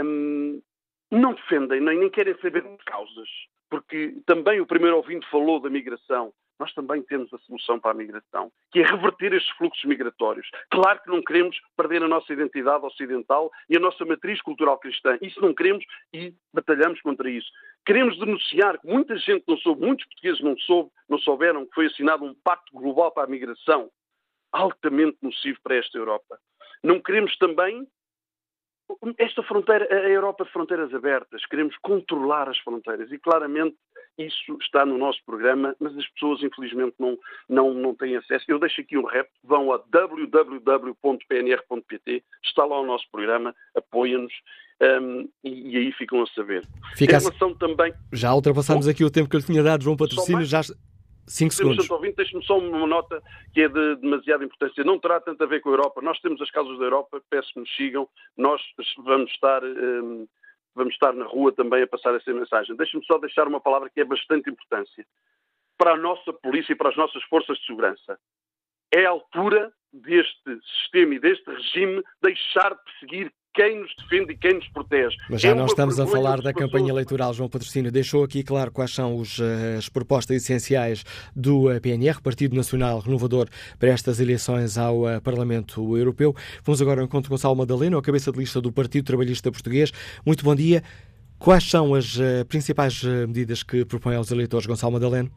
um, 0.04 0.62
não 1.10 1.32
defendem 1.34 1.80
nem, 1.80 1.98
nem 1.98 2.10
querem 2.10 2.36
saber 2.40 2.62
de 2.62 2.84
causas. 2.84 3.28
porque 3.70 4.14
também 4.26 4.60
o 4.60 4.66
primeiro 4.66 4.96
ouvinte 4.96 5.26
falou 5.30 5.58
da 5.58 5.70
migração. 5.70 6.34
Nós 6.58 6.72
também 6.74 7.02
temos 7.02 7.32
a 7.34 7.38
solução 7.38 7.78
para 7.80 7.90
a 7.90 7.94
migração, 7.94 8.52
que 8.70 8.80
é 8.80 8.84
reverter 8.84 9.32
estes 9.32 9.50
fluxos 9.56 9.84
migratórios. 9.84 10.48
Claro 10.70 11.00
que 11.02 11.10
não 11.10 11.22
queremos 11.22 11.58
perder 11.76 12.02
a 12.02 12.08
nossa 12.08 12.32
identidade 12.32 12.84
ocidental 12.84 13.50
e 13.68 13.76
a 13.76 13.80
nossa 13.80 14.04
matriz 14.04 14.40
cultural 14.42 14.78
cristã. 14.78 15.18
Isso 15.20 15.40
não 15.40 15.54
queremos 15.54 15.84
e 16.12 16.34
batalhamos 16.52 17.00
contra 17.00 17.28
isso. 17.30 17.50
Queremos 17.84 18.18
denunciar 18.18 18.78
que 18.78 18.86
muita 18.86 19.16
gente 19.16 19.44
não 19.48 19.56
soube, 19.56 19.84
muitos 19.84 20.06
portugueses 20.06 20.40
não, 20.40 20.56
soube, 20.58 20.90
não 21.08 21.18
souberam 21.18 21.66
que 21.66 21.74
foi 21.74 21.86
assinado 21.86 22.24
um 22.24 22.34
pacto 22.44 22.72
global 22.72 23.10
para 23.10 23.24
a 23.24 23.30
migração, 23.30 23.90
altamente 24.52 25.18
nocivo 25.20 25.58
para 25.62 25.76
esta 25.76 25.98
Europa. 25.98 26.38
Não 26.82 27.00
queremos 27.00 27.36
também 27.38 27.86
esta 29.18 29.42
fronteira, 29.42 29.86
a 29.90 30.08
Europa 30.08 30.44
de 30.44 30.50
fronteiras 30.50 30.94
abertas, 30.94 31.44
queremos 31.46 31.76
controlar 31.78 32.48
as 32.48 32.58
fronteiras 32.58 33.10
e 33.12 33.18
claramente 33.18 33.76
isso 34.18 34.58
está 34.60 34.84
no 34.84 34.98
nosso 34.98 35.20
programa, 35.24 35.74
mas 35.80 35.96
as 35.96 36.06
pessoas 36.10 36.42
infelizmente 36.42 36.94
não, 36.98 37.16
não, 37.48 37.72
não 37.72 37.94
têm 37.94 38.16
acesso. 38.16 38.44
Eu 38.48 38.58
deixo 38.58 38.82
aqui 38.82 38.98
um 38.98 39.04
rep, 39.04 39.28
vão 39.42 39.72
a 39.72 39.80
www.pnr.pt, 39.90 41.02
está 42.44 42.64
lá 42.64 42.80
o 42.80 42.86
nosso 42.86 43.06
programa, 43.10 43.54
apoia-nos 43.74 44.32
um, 44.82 45.28
e, 45.44 45.72
e, 45.72 45.76
aí 45.78 45.92
ficam 45.92 46.22
a 46.22 46.26
saber. 46.26 46.66
Fica 46.96 47.16
em 47.16 47.20
relação 47.20 47.54
também... 47.54 47.94
Já 48.12 48.34
ultrapassamos 48.34 48.86
Bom, 48.86 48.90
aqui 48.90 49.04
o 49.04 49.10
tempo 49.10 49.30
que 49.30 49.36
eu 49.36 49.40
lhe 49.40 49.46
tinha 49.46 49.62
dado, 49.62 49.84
João 49.84 49.96
Patrocínio, 49.96 50.44
já... 50.44 50.60
Cinco 51.32 51.54
segundos. 51.54 51.88
Deixe-me 52.14 52.44
só 52.44 52.58
uma 52.58 52.86
nota 52.86 53.22
que 53.54 53.62
é 53.62 53.68
de 53.68 53.96
demasiada 53.96 54.44
importância. 54.44 54.84
Não 54.84 54.98
terá 54.98 55.18
tanto 55.18 55.42
a 55.42 55.46
ver 55.46 55.60
com 55.60 55.70
a 55.70 55.72
Europa. 55.72 56.02
Nós 56.02 56.20
temos 56.20 56.40
as 56.42 56.50
causas 56.50 56.78
da 56.78 56.84
Europa, 56.84 57.22
peço 57.30 57.54
que 57.54 57.60
nos 57.60 57.74
sigam. 57.74 58.06
Nós 58.36 58.60
vamos 58.98 59.30
estar, 59.30 59.64
um, 59.64 60.28
vamos 60.74 60.92
estar 60.92 61.14
na 61.14 61.24
rua 61.24 61.50
também 61.50 61.82
a 61.82 61.86
passar 61.86 62.14
essa 62.14 62.30
mensagem. 62.34 62.76
Deixe-me 62.76 63.02
só 63.06 63.16
deixar 63.16 63.48
uma 63.48 63.60
palavra 63.60 63.88
que 63.88 64.00
é 64.00 64.04
bastante 64.04 64.50
importância. 64.50 65.06
Para 65.78 65.92
a 65.92 65.96
nossa 65.96 66.34
polícia 66.34 66.74
e 66.74 66.76
para 66.76 66.90
as 66.90 66.96
nossas 66.96 67.22
forças 67.24 67.56
de 67.58 67.66
segurança. 67.66 68.18
É 68.92 69.06
a 69.06 69.10
altura 69.10 69.72
deste 69.90 70.60
sistema 70.80 71.14
e 71.14 71.18
deste 71.18 71.50
regime 71.50 72.02
deixar 72.20 72.74
de 72.74 72.84
perseguir 72.84 73.32
quem 73.54 73.80
nos 73.80 73.94
defende 73.96 74.32
e 74.32 74.36
quem 74.36 74.54
nos 74.54 74.68
protege. 74.68 75.16
Mas 75.28 75.40
já 75.40 75.50
é 75.50 75.54
não 75.54 75.66
estamos 75.66 76.00
a 76.00 76.06
falar 76.06 76.40
da 76.40 76.52
campanha 76.52 76.90
eleitoral, 76.90 77.32
João 77.34 77.48
Patrocínio. 77.48 77.92
Deixou 77.92 78.24
aqui 78.24 78.42
claro 78.42 78.72
quais 78.72 78.94
são 78.94 79.16
os, 79.16 79.38
eh, 79.38 79.76
as 79.78 79.88
propostas 79.88 80.36
essenciais 80.36 81.04
do 81.36 81.70
eh, 81.70 81.78
PNR, 81.78 82.20
Partido 82.22 82.56
Nacional 82.56 82.98
Renovador, 83.00 83.48
para 83.78 83.90
estas 83.90 84.20
eleições 84.20 84.78
ao 84.78 85.08
eh, 85.08 85.20
Parlamento 85.20 85.96
Europeu. 85.96 86.34
Vamos 86.64 86.80
agora 86.80 87.00
ao 87.00 87.06
encontro 87.06 87.28
com 87.28 87.34
Gonçalo 87.34 87.56
Madalena, 87.56 87.98
a 87.98 88.02
cabeça 88.02 88.32
de 88.32 88.38
lista 88.38 88.60
do 88.60 88.72
Partido 88.72 89.04
Trabalhista 89.04 89.50
Português. 89.50 89.92
Muito 90.24 90.44
bom 90.44 90.54
dia. 90.54 90.82
Quais 91.38 91.68
são 91.68 91.94
as 91.94 92.18
principais 92.48 93.02
medidas 93.02 93.64
que 93.64 93.84
propõe 93.84 94.14
aos 94.14 94.30
eleitores, 94.30 94.64
Gonçalo 94.64 94.92
Madalena? 94.92 95.28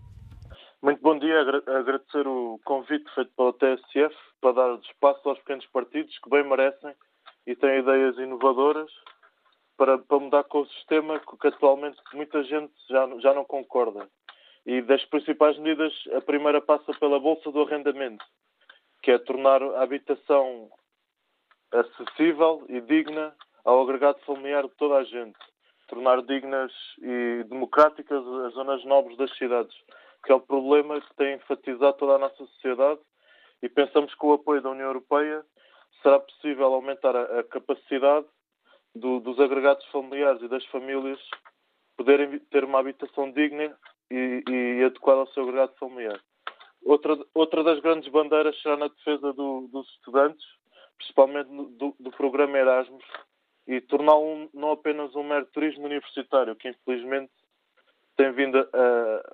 Muito 0.84 1.02
bom 1.02 1.18
dia. 1.18 1.40
Agradecer 1.40 2.28
o 2.28 2.60
convite 2.64 3.06
feito 3.16 3.32
pela 3.36 3.52
TSF 3.54 4.16
para 4.40 4.52
dar 4.52 4.80
espaço 4.82 5.28
aos 5.28 5.40
pequenos 5.40 5.66
partidos 5.74 6.16
que 6.20 6.30
bem 6.30 6.48
merecem 6.48 6.92
e 7.46 7.56
tem 7.56 7.80
ideias 7.80 8.18
inovadoras 8.18 8.92
para, 9.78 9.98
para 9.98 10.20
mudar 10.20 10.44
com 10.46 10.62
o 10.62 10.68
sistema 10.68 11.20
que 11.20 11.48
atualmente 11.48 11.98
muita 12.14 12.44
gente 12.44 12.74
já, 12.90 13.08
já 13.20 13.34
não 13.34 13.46
concorda. 13.46 14.10
E 14.66 14.82
das 14.82 15.04
principais 15.06 15.58
medidas, 15.60 15.94
a 16.16 16.22
primeira 16.22 16.60
passa 16.60 16.92
pela 17.00 17.20
Bolsa 17.20 17.52
do 17.52 17.62
Arrendamento, 17.62 18.26
que 19.04 19.12
é 19.12 19.20
tornar 19.20 19.62
a 19.62 19.84
habitação 19.84 20.70
acessível 21.72 22.66
e 22.68 22.82
digna 22.82 23.36
ao 23.64 23.82
agregado 23.82 24.20
familiar 24.26 24.64
de 24.64 24.76
toda 24.76 24.96
a 24.96 25.04
gente. 25.04 25.38
Tornar 25.88 26.24
dignas 26.24 26.72
e 27.00 27.44
democráticas 27.48 28.26
as 28.46 28.54
zonas 28.54 28.84
nobres 28.86 29.18
das 29.18 29.36
cidades, 29.38 29.76
que 30.24 30.32
é 30.32 30.36
o 30.36 30.40
problema 30.40 31.00
que 31.00 31.16
tem 31.16 31.36
enfatizado 31.36 31.98
toda 31.98 32.14
a 32.14 32.20
nossa 32.20 32.38
sociedade 32.38 33.00
e 33.62 33.70
pensamos 33.70 34.14
que 34.16 34.26
o 34.26 34.34
apoio 34.34 34.62
da 34.62 34.72
União 34.72 34.88
Europeia 34.88 35.46
será 36.02 36.20
possível 36.20 36.74
aumentar 36.74 37.16
a, 37.16 37.40
a 37.40 37.44
capacidade 37.44 38.26
do, 38.96 39.20
dos 39.20 39.40
agregados 39.40 39.86
familiares 39.88 40.42
e 40.42 40.48
das 40.48 40.66
famílias 40.68 41.20
poderem 41.98 42.40
ter 42.52 42.64
uma 42.64 42.80
habitação 42.80 43.32
digna 43.32 43.78
e, 44.12 44.44
e 44.48 44.84
adequada 44.84 45.22
ao 45.22 45.28
seu 45.28 45.44
agregado 45.44 45.74
familiar. 45.78 46.20
Outra, 46.84 47.18
outra 47.34 47.64
das 47.64 47.80
grandes 47.80 48.08
bandeiras 48.10 48.60
será 48.62 48.78
na 48.78 48.88
defesa 48.88 49.34
do, 49.34 49.68
dos 49.72 49.90
estudantes, 49.96 50.46
principalmente 50.98 51.50
do, 51.50 51.96
do 52.00 52.12
programa 52.12 52.58
Erasmus, 52.58 53.04
e 53.68 53.82
torná-lo 53.82 54.50
não 54.54 54.72
apenas 54.72 55.16
um 55.16 55.24
mero 55.24 55.48
turismo 55.48 55.86
universitário, 55.86 56.56
que 56.56 56.70
infelizmente 56.70 57.32
tem 58.16 58.32
vindo 58.32 58.58
a, 58.58 59.34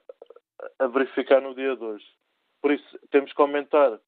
a 0.79 0.87
verificar 0.87 1.41
no 1.41 1.53
dia 1.53 1.75
de 1.75 1.83
hoje. 1.83 2.05
Por 2.61 2.71
isso, 2.71 2.99
temos 3.09 3.33
que 3.33 3.41
aumentar 3.41 3.99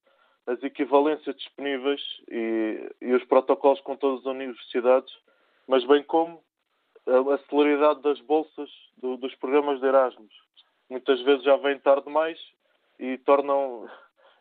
as 0.46 0.62
equivalências 0.62 1.36
disponíveis 1.36 2.00
e, 2.30 2.90
e, 3.00 3.12
os 3.14 3.24
protocolos 3.24 3.80
com 3.80 3.96
todas 3.96 4.20
as 4.20 4.26
universidades, 4.26 5.12
mas 5.66 5.84
bem 5.84 6.02
como 6.02 6.42
a, 7.06 7.34
a 7.34 7.38
celeridade 7.48 8.02
das 8.02 8.20
bolsas 8.20 8.70
do, 8.98 9.16
dos 9.16 9.34
programas 9.36 9.80
de 9.80 9.86
Erasmus. 9.86 10.34
Muitas 10.90 11.20
vezes 11.22 11.44
já 11.44 11.56
vem 11.56 11.78
tarde 11.78 12.04
demais 12.04 12.38
e 12.98 13.16
tornam, 13.18 13.88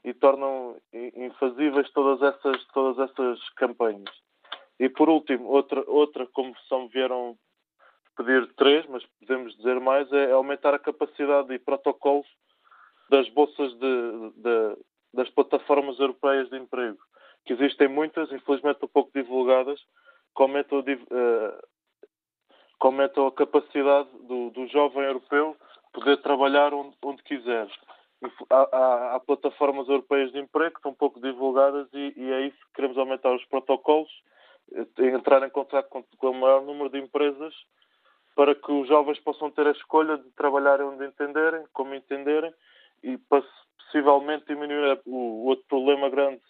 e 0.04 0.14
tornam 0.14 0.76
infazíveis 0.92 1.90
todas 1.92 2.22
essas, 2.22 2.66
todas 2.74 3.10
essas 3.10 3.50
campanhas. 3.52 4.10
E 4.80 4.90
por 4.90 5.10
último, 5.10 5.48
outra, 5.48 5.84
outra 5.88 6.28
como 6.28 6.50
me 6.72 6.88
vieram 6.90 7.38
pedir 8.18 8.54
três, 8.56 8.86
mas 8.88 9.04
podemos 9.20 9.56
dizer 9.56 9.80
mais, 9.80 10.12
é 10.12 10.32
aumentar 10.32 10.74
a 10.74 10.80
capacidade 10.80 11.54
e 11.54 11.60
protocolos 11.60 12.28
das 13.10 13.28
bolsas 13.30 13.74
de, 13.74 14.32
de, 14.36 14.78
das 15.14 15.30
plataformas 15.30 16.00
europeias 16.00 16.50
de 16.50 16.58
emprego, 16.58 16.98
que 17.46 17.54
existem 17.54 17.88
muitas, 17.88 18.32
infelizmente 18.32 18.88
pouco 18.88 19.12
divulgadas, 19.14 19.80
que 20.36 20.42
aumentam, 20.42 20.84
que 20.84 20.98
aumentam 22.82 23.28
a 23.28 23.32
capacidade 23.32 24.10
do, 24.28 24.50
do, 24.50 24.68
jovem 24.68 25.04
europeu 25.04 25.56
poder 25.94 26.18
trabalhar 26.22 26.74
onde, 26.74 26.96
onde 27.04 27.22
quiser. 27.24 27.68
Há, 28.50 28.70
há, 28.72 29.16
há, 29.16 29.20
plataformas 29.20 29.88
europeias 29.88 30.32
de 30.32 30.40
emprego 30.40 30.72
que 30.72 30.80
estão 30.80 30.94
pouco 30.94 31.20
divulgadas 31.20 31.88
e, 31.94 32.14
e 32.16 32.32
é 32.32 32.48
isso 32.48 32.58
que 32.58 32.74
queremos 32.76 32.98
aumentar 32.98 33.34
os 33.36 33.46
protocolos, 33.46 34.10
eh, 34.74 35.08
entrar 35.08 35.46
em 35.46 35.50
contato 35.50 35.90
com, 35.90 36.04
com 36.18 36.30
o 36.30 36.34
maior 36.34 36.62
número 36.64 36.90
de 36.90 37.00
empresas 37.00 37.54
para 38.34 38.56
que 38.56 38.72
os 38.72 38.88
jovens 38.88 39.20
possam 39.20 39.52
ter 39.52 39.68
a 39.68 39.72
escolha 39.72 40.18
de 40.18 40.32
trabalhar 40.32 40.82
onde 40.82 41.06
entenderem, 41.06 41.66
como 41.74 41.94
entenderem 41.94 42.54
e 43.04 43.18
para 43.18 43.44
possivelmente 43.86 44.46
diminuir 44.48 45.00
o 45.06 45.48
outro 45.48 45.66
problema 45.68 46.10
grande 46.10 46.42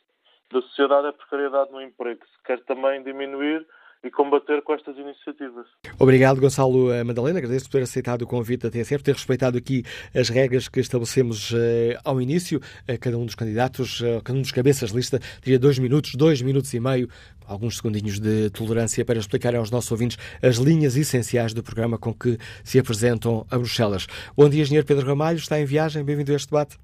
da 0.52 0.62
sociedade 0.62 1.08
é 1.08 1.10
a 1.10 1.14
precariedade 1.14 1.72
no 1.72 1.82
emprego, 1.82 2.20
que 2.20 2.28
se 2.28 2.44
quer 2.46 2.64
também 2.66 3.04
diminuir 3.04 3.66
e 4.04 4.12
combater 4.12 4.62
com 4.64 4.74
estas 4.74 4.98
iniciativas. 4.98 5.66
Obrigado, 5.98 6.42
Gonçalo 6.42 6.92
eh, 6.92 7.04
Madalena. 7.04 7.40
Agradeço 7.40 7.66
por 7.66 7.78
ter 7.78 7.84
aceitado 7.84 8.24
o 8.24 8.28
convite 8.28 8.64
da 8.64 8.70
TSF, 8.70 9.02
ter 9.02 9.14
respeitado 9.14 9.58
aqui 9.58 9.84
as 10.14 10.28
regras 10.28 10.68
que 10.68 10.82
estabelecemos 10.82 11.52
uh, 11.52 11.56
ao 12.04 12.22
início. 12.22 12.60
Uh, 12.60 13.00
cada 13.00 13.18
um 13.18 13.26
dos 13.26 13.34
candidatos, 13.34 14.02
uh, 14.02 14.22
cada 14.22 14.38
um 14.38 14.42
dos 14.42 14.52
cabeças 14.52 14.90
de 14.90 14.98
lista, 14.98 15.20
teria 15.42 15.58
dois 15.58 15.80
minutos, 15.80 16.16
dois 16.16 16.42
minutos 16.42 16.74
e 16.74 16.82
meio, 16.82 17.08
alguns 17.48 17.78
segundinhos 17.78 18.20
de 18.20 18.50
tolerância 18.50 19.06
para 19.06 19.18
explicar 19.18 19.56
aos 19.56 19.72
nossos 19.72 19.92
ouvintes 19.92 20.18
as 20.42 20.58
linhas 20.58 20.98
essenciais 20.98 21.54
do 21.54 21.64
programa 21.64 21.98
com 21.98 22.14
que 22.14 22.38
se 22.62 22.78
apresentam 22.78 23.48
a 23.50 23.58
Bruxelas. 23.58 24.06
Bom 24.36 24.50
dia, 24.50 24.64
Engenheiro 24.64 24.86
Pedro 24.86 25.08
Ramalho. 25.08 25.38
Está 25.38 25.58
em 25.60 25.66
viagem. 25.66 26.04
Bem-vindo 26.04 26.34
a 26.34 26.36
este 26.36 26.50
debate. 26.50 26.78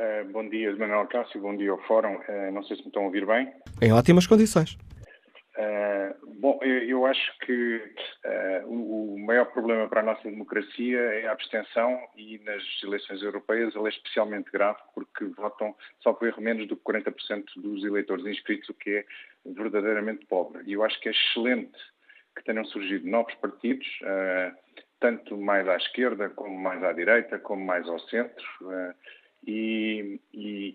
Uh, 0.00 0.30
bom 0.30 0.48
dia, 0.48 0.74
Manuel 0.76 1.08
Cássio, 1.08 1.40
bom 1.40 1.56
dia 1.56 1.72
ao 1.72 1.82
Fórum. 1.82 2.14
Uh, 2.28 2.52
não 2.52 2.62
sei 2.62 2.76
se 2.76 2.82
me 2.82 2.88
estão 2.88 3.02
a 3.02 3.06
ouvir 3.06 3.26
bem. 3.26 3.52
Em 3.82 3.92
ótimas 3.92 4.28
condições. 4.28 4.78
Uh, 5.56 6.34
bom, 6.40 6.60
eu, 6.62 7.04
acho 7.04 7.36
que 7.40 7.82
o, 8.66 9.16
maior 9.18 9.46
problema 9.46 9.88
para 9.88 10.00
a 10.00 10.04
nossa 10.04 10.22
democracia 10.22 10.98
é 10.98 11.26
a 11.26 11.32
abstenção 11.32 11.98
e 12.16 12.38
nas 12.44 12.62
eleições 12.84 13.20
europeias 13.22 13.74
ele 13.74 13.86
é 13.86 13.88
especialmente 13.88 14.52
grave 14.52 14.78
porque 14.94 15.24
votam, 15.24 15.74
só 16.00 16.12
por 16.12 16.28
erro, 16.28 16.40
menos 16.40 16.68
do 16.68 16.76
que 16.76 16.82
40% 16.84 17.44
dos 17.56 17.84
eleitores 17.84 18.24
inscritos, 18.24 18.68
o 18.68 18.74
que 18.74 18.98
é 18.98 19.04
verdadeiramente 19.44 20.26
pobre. 20.26 20.62
E 20.64 20.74
eu 20.74 20.84
acho 20.84 21.00
que 21.00 21.08
é 21.08 21.12
excelente 21.12 21.76
que 22.36 22.44
tenham 22.44 22.64
surgido 22.66 23.08
novos 23.08 23.34
partidos, 23.34 23.88
tanto 25.00 25.36
mais 25.36 25.68
à 25.68 25.76
esquerda, 25.76 26.30
como 26.30 26.56
mais 26.56 26.80
à 26.84 26.92
direita, 26.92 27.40
como 27.40 27.64
mais 27.64 27.88
ao 27.88 27.98
centro 27.98 28.46
e, 29.50 30.20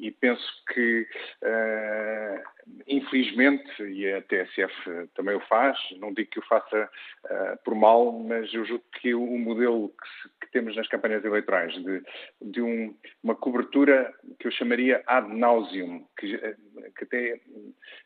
e, 0.07 0.11
penso 0.19 0.43
que, 0.73 1.07
uh, 1.43 2.71
infelizmente, 2.87 3.83
e 3.83 4.11
a 4.11 4.21
TSF 4.23 5.09
também 5.13 5.35
o 5.35 5.39
faz, 5.41 5.77
não 5.99 6.11
digo 6.11 6.31
que 6.31 6.39
o 6.39 6.45
faça 6.47 6.89
uh, 7.25 7.63
por 7.63 7.75
mal, 7.75 8.11
mas 8.11 8.51
eu 8.51 8.65
julgo 8.65 8.83
que 8.99 9.13
o 9.13 9.37
modelo 9.37 9.89
que, 9.89 10.07
se, 10.07 10.29
que 10.41 10.51
temos 10.51 10.75
nas 10.75 10.87
campanhas 10.87 11.23
eleitorais, 11.23 11.71
de, 11.83 12.01
de 12.41 12.61
um, 12.63 12.97
uma 13.23 13.35
cobertura 13.35 14.11
que 14.39 14.47
eu 14.47 14.51
chamaria 14.51 15.03
ad 15.05 15.31
nauseum, 15.31 16.07
que, 16.17 16.35
que 16.35 17.03
até 17.03 17.39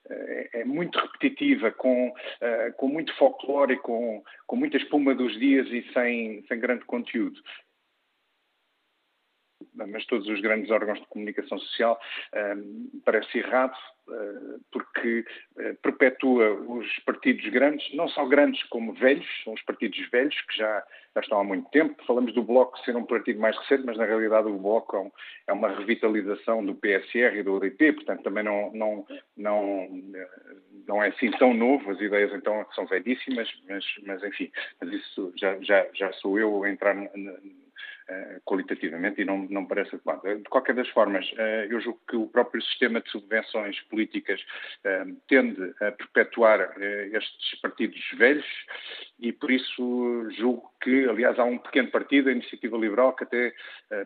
é, 0.09 0.49
é 0.61 0.65
muito 0.65 0.99
repetitiva, 0.99 1.71
com, 1.71 2.09
uh, 2.09 2.73
com 2.75 2.89
muito 2.89 3.15
folclore, 3.15 3.77
com, 3.77 4.21
com 4.45 4.55
muita 4.57 4.75
espuma 4.75 5.15
dos 5.15 5.39
dias 5.39 5.65
e 5.67 5.81
sem, 5.93 6.43
sem 6.45 6.59
grande 6.59 6.83
conteúdo 6.83 7.39
mas 9.85 10.05
todos 10.05 10.27
os 10.27 10.41
grandes 10.41 10.71
órgãos 10.71 10.99
de 10.99 11.07
comunicação 11.07 11.57
social, 11.59 11.99
um, 12.57 13.01
parece 13.05 13.39
errado, 13.39 13.75
uh, 14.07 14.59
porque 14.71 15.25
uh, 15.57 15.75
perpetua 15.81 16.53
os 16.53 16.87
partidos 16.99 17.47
grandes, 17.49 17.93
não 17.93 18.07
só 18.07 18.25
grandes 18.25 18.63
como 18.63 18.93
velhos, 18.93 19.27
são 19.43 19.53
os 19.53 19.61
partidos 19.63 19.99
velhos 20.09 20.39
que 20.41 20.57
já, 20.57 20.83
já 21.15 21.21
estão 21.21 21.39
há 21.39 21.43
muito 21.43 21.69
tempo. 21.69 22.03
Falamos 22.05 22.33
do 22.33 22.43
Bloco 22.43 22.77
ser 22.79 22.95
um 22.95 23.05
partido 23.05 23.39
mais 23.39 23.57
recente, 23.57 23.85
mas 23.85 23.97
na 23.97 24.05
realidade 24.05 24.47
o 24.47 24.57
Bloco 24.57 24.97
é, 24.97 25.51
é 25.51 25.53
uma 25.53 25.69
revitalização 25.69 26.65
do 26.65 26.75
PSR 26.75 27.37
e 27.37 27.43
do 27.43 27.55
UDP, 27.55 27.93
portanto 27.93 28.23
também 28.23 28.43
não, 28.43 28.71
não, 28.73 29.05
não, 29.35 29.87
não 30.87 31.03
é 31.03 31.09
assim 31.09 31.29
tão 31.31 31.53
novo, 31.53 31.91
as 31.91 31.99
ideias 31.99 32.33
então 32.33 32.65
são 32.73 32.85
velhíssimas, 32.85 33.49
mas, 33.67 33.85
mas 34.05 34.23
enfim, 34.23 34.51
mas 34.81 34.91
isso 34.93 35.33
já, 35.35 35.57
já, 35.61 35.87
já 35.93 36.11
sou 36.13 36.39
eu 36.39 36.63
a 36.63 36.69
entrar 36.69 36.95
eh, 38.09 38.39
qualitativamente 38.45 39.21
e 39.21 39.25
não, 39.25 39.39
não 39.49 39.65
parece 39.65 39.95
adequado. 39.95 40.23
De 40.23 40.49
qualquer 40.49 40.73
das 40.73 40.87
formas, 40.89 41.29
eh, 41.37 41.67
eu 41.69 41.81
julgo 41.81 41.99
que 42.07 42.15
o 42.15 42.27
próprio 42.27 42.61
sistema 42.61 43.01
de 43.01 43.09
subvenções 43.09 43.81
políticas 43.89 44.39
eh, 44.85 45.05
tende 45.27 45.73
a 45.81 45.91
perpetuar 45.91 46.73
estes 46.79 47.59
partidos 47.61 47.99
velhos 48.17 48.45
e 49.19 49.33
por 49.33 49.51
isso 49.51 50.29
julgo 50.37 50.71
que, 50.81 51.05
aliás, 51.09 51.37
há 51.37 51.43
um 51.43 51.57
pequeno 51.57 51.91
partido, 51.91 52.29
a 52.29 52.31
Iniciativa 52.31 52.77
Liberal, 52.77 53.13
que 53.13 53.25
até 53.25 53.53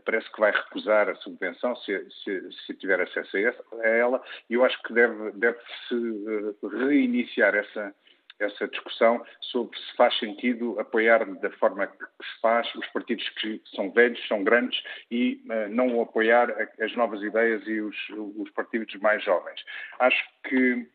parece 0.03 0.31
que 0.31 0.39
vai 0.39 0.51
recusar 0.51 1.07
a 1.07 1.15
subvenção 1.15 1.75
se, 1.75 2.07
se, 2.23 2.51
se 2.65 2.73
tiver 2.75 3.01
acesso 3.01 3.37
a 3.37 3.87
ela 3.87 4.23
e 4.49 4.55
eu 4.55 4.65
acho 4.65 4.81
que 4.81 4.93
deve, 4.93 5.31
deve-se 5.33 6.55
reiniciar 6.63 7.53
essa 7.53 7.93
essa 8.41 8.67
discussão 8.67 9.23
sobre 9.39 9.77
se 9.77 9.95
faz 9.95 10.17
sentido 10.17 10.79
apoiar 10.79 11.25
da 11.39 11.49
forma 11.51 11.87
que 11.87 11.97
se 11.97 12.41
faz 12.41 12.73
os 12.75 12.87
partidos 12.87 13.27
que 13.29 13.61
são 13.75 13.91
velhos, 13.91 14.27
são 14.27 14.43
grandes 14.43 14.81
e 15.09 15.41
uh, 15.45 15.69
não 15.69 16.01
apoiar 16.01 16.49
as 16.79 16.95
novas 16.95 17.21
ideias 17.21 17.65
e 17.67 17.79
os, 17.79 17.95
os 18.37 18.49
partidos 18.51 18.93
mais 19.01 19.23
jovens. 19.23 19.63
Acho 19.99 20.23
que 20.43 20.87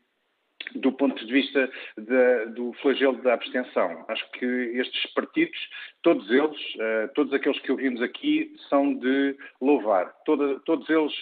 do 0.74 0.92
ponto 0.92 1.24
de 1.24 1.32
vista 1.32 1.70
de, 1.96 2.46
do 2.54 2.72
flagelo 2.74 3.16
da 3.22 3.34
abstenção. 3.34 4.04
Acho 4.08 4.30
que 4.32 4.44
estes 4.44 5.12
partidos, 5.12 5.58
todos 6.02 6.28
eles, 6.30 6.74
uh, 6.76 7.12
todos 7.14 7.32
aqueles 7.32 7.60
que 7.60 7.70
ouvimos 7.70 8.02
aqui, 8.02 8.54
são 8.68 8.94
de 8.94 9.36
louvar. 9.60 10.12
Toda, 10.24 10.60
todos 10.60 10.88
eles 10.90 11.12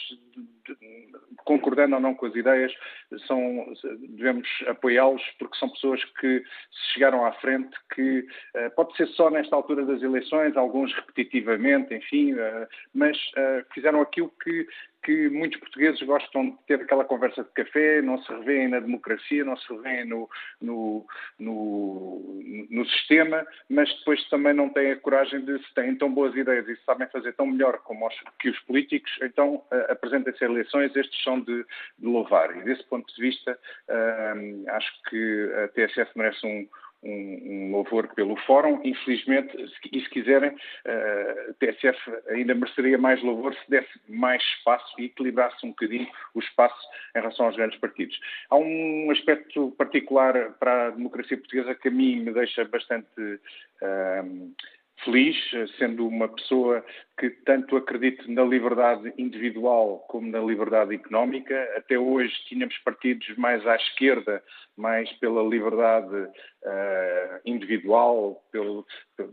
concordando 1.44 1.96
ou 1.96 2.00
não 2.00 2.14
com 2.14 2.24
as 2.26 2.34
ideias, 2.34 2.72
são, 3.26 3.72
devemos 4.16 4.48
apoiá-los 4.66 5.22
porque 5.38 5.58
são 5.58 5.68
pessoas 5.68 6.02
que 6.18 6.42
chegaram 6.92 7.24
à 7.26 7.32
frente, 7.32 7.76
que 7.94 8.20
uh, 8.20 8.70
pode 8.74 8.96
ser 8.96 9.06
só 9.08 9.30
nesta 9.30 9.54
altura 9.54 9.84
das 9.84 10.02
eleições, 10.02 10.56
alguns 10.56 10.94
repetitivamente, 10.94 11.94
enfim, 11.94 12.32
uh, 12.32 12.66
mas 12.94 13.18
fizeram 13.74 14.00
aquilo 14.00 14.32
que, 14.42 14.66
que 15.04 15.28
muitos 15.28 15.60
portugueses 15.60 16.00
gostam 16.02 16.50
de 16.50 16.56
ter 16.66 16.80
aquela 16.80 17.04
conversa 17.04 17.44
de 17.44 17.50
café, 17.50 18.00
não 18.00 18.20
se 18.22 18.32
revêem 18.32 18.68
na 18.68 18.80
democracia, 18.80 19.44
não 19.44 19.56
se 19.56 19.70
revêem 19.70 20.06
no, 20.06 20.28
no, 20.60 21.06
no, 21.38 22.42
no, 22.70 22.86
sistema, 22.86 23.46
mas 23.68 23.88
depois 23.98 24.26
também 24.30 24.54
não 24.54 24.70
têm 24.70 24.92
a 24.92 24.96
coragem 24.96 25.44
de, 25.44 25.58
se 25.58 25.74
têm 25.74 25.94
tão 25.96 26.12
boas 26.12 26.34
ideias 26.34 26.66
e 26.66 26.74
se 26.74 26.84
sabem 26.84 27.06
fazer 27.08 27.34
tão 27.34 27.46
melhor 27.46 27.78
como 27.84 28.06
os, 28.06 28.14
que 28.40 28.48
os 28.48 28.58
políticos, 28.60 29.12
então 29.22 29.56
uh, 29.56 29.92
apresentem-se 29.92 30.42
a 30.42 30.48
eleições, 30.48 30.96
estes 30.96 31.22
são 31.22 31.38
de, 31.40 31.64
de, 31.98 32.06
louvar. 32.06 32.56
E 32.56 32.62
desse 32.62 32.84
ponto 32.84 33.14
de 33.14 33.20
vista, 33.20 33.58
uh, 33.88 34.70
acho 34.70 35.02
que 35.10 35.50
a 35.64 35.68
TSF 35.68 36.10
merece 36.16 36.46
um 36.46 36.66
um, 37.04 37.40
um 37.44 37.72
louvor 37.72 38.08
pelo 38.14 38.36
Fórum. 38.38 38.80
Infelizmente, 38.84 39.56
e 39.92 40.00
se 40.00 40.10
quiserem, 40.10 40.54
a 40.86 41.52
TSF 41.54 41.98
ainda 42.28 42.54
mereceria 42.54 42.98
mais 42.98 43.22
louvor 43.22 43.54
se 43.54 43.70
desse 43.70 44.00
mais 44.08 44.42
espaço 44.42 44.94
e 44.98 45.06
equilibrasse 45.06 45.64
um 45.64 45.70
bocadinho 45.70 46.08
o 46.34 46.40
espaço 46.40 46.88
em 47.14 47.20
relação 47.20 47.46
aos 47.46 47.56
grandes 47.56 47.78
partidos. 47.78 48.18
Há 48.50 48.56
um 48.56 49.10
aspecto 49.10 49.72
particular 49.72 50.52
para 50.58 50.88
a 50.88 50.90
democracia 50.90 51.36
portuguesa 51.36 51.74
que 51.74 51.88
a 51.88 51.90
mim 51.90 52.20
me 52.20 52.32
deixa 52.32 52.64
bastante. 52.64 53.08
Uh, 53.82 54.52
feliz, 55.04 55.36
sendo 55.78 56.06
uma 56.06 56.28
pessoa 56.28 56.84
que 57.18 57.30
tanto 57.44 57.76
acredita 57.76 58.24
na 58.26 58.42
liberdade 58.42 59.12
individual 59.16 60.04
como 60.08 60.30
na 60.30 60.40
liberdade 60.40 60.94
económica. 60.94 61.54
Até 61.76 61.98
hoje 61.98 62.34
tínhamos 62.46 62.76
partidos 62.78 63.36
mais 63.36 63.64
à 63.66 63.76
esquerda, 63.76 64.42
mais 64.76 65.10
pela 65.14 65.42
liberdade 65.42 66.14
uh, 66.14 67.40
individual, 67.44 68.42
pelo, 68.50 68.84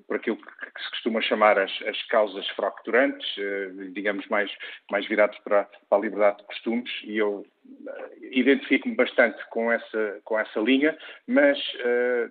por 0.07 0.15
aquilo 0.15 0.37
que, 0.37 0.83
se 0.83 0.89
costuma 0.91 1.21
chamar 1.21 1.57
as, 1.57 1.71
as 1.87 2.01
causas 2.07 2.47
fracturantes, 2.49 3.27
uh, 3.37 3.91
digamos 3.91 4.27
mais, 4.27 4.51
mais 4.91 5.07
virados 5.07 5.37
para, 5.39 5.67
para, 5.89 5.97
a 5.97 6.01
liberdade 6.01 6.37
de 6.37 6.43
costumes, 6.45 6.91
e 7.03 7.17
eu 7.17 7.39
uh, 7.39 8.25
identifico-me 8.31 8.93
bastante 8.93 9.43
com 9.49 9.71
essa, 9.71 10.21
com 10.23 10.37
essa 10.37 10.59
linha, 10.59 10.95
mas 11.27 11.57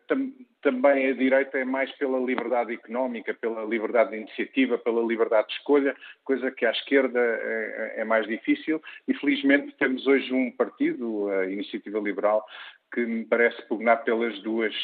tam, 0.07 0.33
também 0.63 1.09
a 1.09 1.15
direita 1.15 1.59
é 1.59 1.65
mais 1.65 1.91
pela 1.93 2.19
liberdade 2.19 2.75
económica, 2.75 3.35
pela 3.35 3.65
liberdade 3.65 4.11
de 4.11 4.19
iniciativa, 4.19 4.79
pela 4.79 5.03
liberdade 5.03 5.40
de 5.43 5.53
escolha, 5.55 5.95
coisa 6.25 6.51
que 6.51 6.67
à 6.67 6.71
esquerda 6.71 7.19
é, 7.19 7.95
é 7.99 8.05
mais 8.05 8.27
difícil. 8.27 8.83
E 9.07 9.15
felizmente 9.15 9.75
temos 9.79 10.07
hoje 10.07 10.33
um 10.33 10.51
partido, 10.51 11.29
a 11.31 11.47
Iniciativa 11.47 11.99
Liberal, 11.99 12.45
que 12.93 13.07
me 13.07 13.25
parece 13.25 13.62
pugnar 13.69 14.03
pelas 14.03 14.37
duas, 14.43 14.75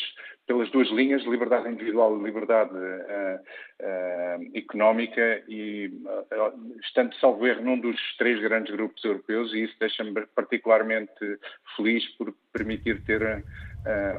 pelas 0.47 0.71
duas 0.71 0.89
linhas, 0.91 1.25
liberdade 1.25 1.69
individual 1.69 2.17
e 2.17 2.23
liberdade 2.23 2.73
uh, 2.73 3.41
uh, 3.81 4.57
económica, 4.57 5.43
e 5.49 5.89
uh, 6.05 6.79
estando, 6.83 7.15
salvo 7.17 7.47
erro, 7.47 7.63
num 7.63 7.81
dos 7.81 7.99
três 8.17 8.41
grandes 8.41 8.73
grupos 8.75 9.05
europeus, 9.05 9.53
e 9.53 9.65
isso 9.65 9.75
deixa-me 9.81 10.13
particularmente 10.35 11.39
feliz 11.77 12.07
por 12.17 12.33
permitir 12.53 13.03
ter 13.03 13.45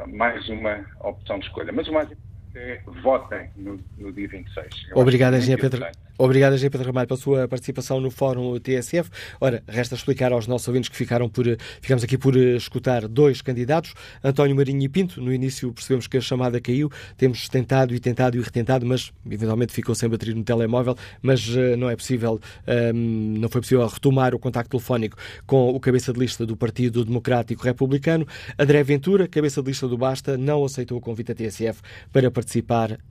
mais 0.08 0.48
uma 0.48 0.86
opção 1.02 1.40
de 1.40 1.46
escolha. 1.46 1.74
Mas 1.74 1.88
o 1.88 1.94
mais 1.94 2.12
importante 2.12 2.27
é 2.58 2.82
votem 3.04 3.50
no, 3.56 3.80
no 3.98 4.12
dia 4.12 4.28
26. 4.28 4.88
Eu 4.90 4.98
Obrigado, 4.98 5.38
Engenheiro 5.38 5.62
Pedro. 5.62 5.86
Obrigado, 6.18 6.54
Engenheiro 6.54 6.72
Pedro 6.72 6.88
Ramalho, 6.88 7.08
pela 7.08 7.20
sua 7.20 7.48
participação 7.48 8.02
no 8.02 8.10
Fórum 8.10 8.60
TSF. 8.60 9.10
Ora, 9.40 9.62
resta 9.68 9.94
explicar 9.94 10.32
aos 10.32 10.48
nossos 10.48 10.68
ouvintes 10.68 10.90
que 10.90 10.96
ficaram 10.96 11.30
por, 11.30 11.46
ficamos 11.80 12.04
aqui 12.04 12.18
por 12.18 12.36
escutar 12.36 13.08
dois 13.08 13.40
candidatos, 13.40 13.94
António 14.24 14.56
Marinho 14.56 14.82
e 14.82 14.90
Pinto. 14.90 15.22
No 15.22 15.32
início 15.32 15.72
percebemos 15.72 16.08
que 16.08 16.18
a 16.18 16.22
chamada 16.22 16.60
caiu, 16.60 16.90
temos 17.16 17.48
tentado 17.48 17.94
e 17.94 18.00
tentado 18.00 18.36
e 18.36 18.42
retentado, 18.42 18.84
mas 18.84 19.14
eventualmente 19.26 19.72
ficou 19.72 19.94
sem 19.94 20.10
bateria 20.10 20.34
no 20.34 20.44
telemóvel, 20.44 20.96
mas 21.22 21.48
uh, 21.50 21.78
não 21.78 21.88
é 21.88 21.96
possível, 21.96 22.40
um, 22.68 22.72
ehm, 22.72 23.40
não 23.40 23.48
foi 23.48 23.62
possível 23.62 23.86
retomar 23.86 24.34
o 24.34 24.40
contacto 24.40 24.72
telefónico 24.72 25.18
com 25.46 25.70
o 25.70 25.80
cabeça 25.80 26.12
de 26.12 26.20
lista 26.20 26.48
do 26.48 26.58
Partido 26.58 27.06
Democrático 27.06 27.64
Republicano. 27.64 28.28
André 28.58 28.82
Ventura, 28.82 29.28
cabeça 29.28 29.62
de 29.62 29.68
lista 29.68 29.88
do 29.88 29.98
Basta, 29.98 30.36
não 30.36 30.66
aceitou 30.66 30.98
o 30.98 31.02
convite 31.02 31.28
da 31.28 31.36
TSF 31.36 31.80
para 32.12 32.32
participar 32.32 32.47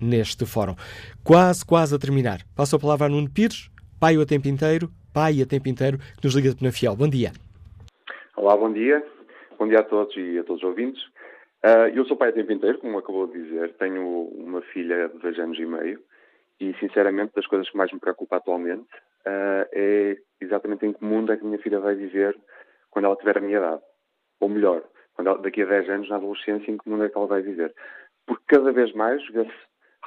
neste 0.01 0.47
fórum. 0.47 0.75
Quase, 1.25 1.65
quase 1.65 1.95
a 1.95 1.99
terminar. 1.99 2.41
Passo 2.57 2.77
a 2.77 2.79
palavra 2.79 3.07
a 3.07 3.09
Nuno 3.09 3.31
Pires, 3.31 3.71
pai 4.01 4.17
o 4.17 4.27
tempo 4.27 4.49
inteiro, 4.49 4.91
pai 5.13 5.41
a 5.43 5.47
tempo 5.47 5.69
inteiro, 5.69 5.99
que 5.99 6.25
nos 6.25 6.35
liga 6.35 6.51
de 6.51 6.57
Penafiel. 6.57 6.97
Bom 6.97 7.09
dia. 7.09 7.33
Olá, 8.37 8.57
bom 8.57 8.73
dia. 8.73 9.05
Bom 9.59 9.67
dia 9.67 9.81
a 9.81 9.83
todos 9.83 10.15
e 10.17 10.39
a 10.39 10.45
todos 10.45 10.63
os 10.63 10.69
ouvintes. 10.69 11.03
Uh, 11.65 11.89
eu 11.95 12.05
sou 12.05 12.17
pai 12.17 12.29
a 12.29 12.33
tempo 12.33 12.53
inteiro, 12.53 12.79
como 12.79 12.99
acabou 12.99 13.27
de 13.27 13.43
dizer. 13.43 13.75
Tenho 13.79 14.29
uma 14.37 14.63
filha 14.63 15.09
de 15.09 15.19
dois 15.19 15.39
anos 15.39 15.59
e 15.59 15.67
meio 15.67 16.01
e, 16.61 16.75
sinceramente, 16.75 17.33
das 17.35 17.47
coisas 17.47 17.69
que 17.69 17.77
mais 17.77 17.93
me 17.93 17.99
preocupa 17.99 18.37
atualmente 18.37 18.89
uh, 19.27 19.67
é 19.73 20.17
exatamente 20.41 20.87
em 20.87 20.93
que 20.93 21.05
mundo 21.05 21.33
é 21.33 21.37
que 21.37 21.43
a 21.43 21.47
minha 21.47 21.59
filha 21.59 21.81
vai 21.81 21.95
viver 21.95 22.37
quando 22.91 23.07
ela 23.07 23.17
tiver 23.17 23.39
a 23.39 23.41
minha 23.41 23.59
idade. 23.59 23.83
Ou 24.41 24.49
melhor, 24.49 24.83
ela, 25.19 25.39
daqui 25.39 25.63
a 25.63 25.67
10 25.67 25.89
anos, 25.91 26.09
na 26.09 26.17
adolescência, 26.17 26.71
em 26.71 26.77
que 26.77 26.89
mundo 26.89 27.05
é 27.05 27.09
que 27.09 27.17
ela 27.17 27.27
vai 27.27 27.43
viver. 27.43 27.75
Porque 28.27 28.45
cada 28.47 28.73
vez 28.73 28.93
mais 28.93 29.25
vê-se 29.29 29.53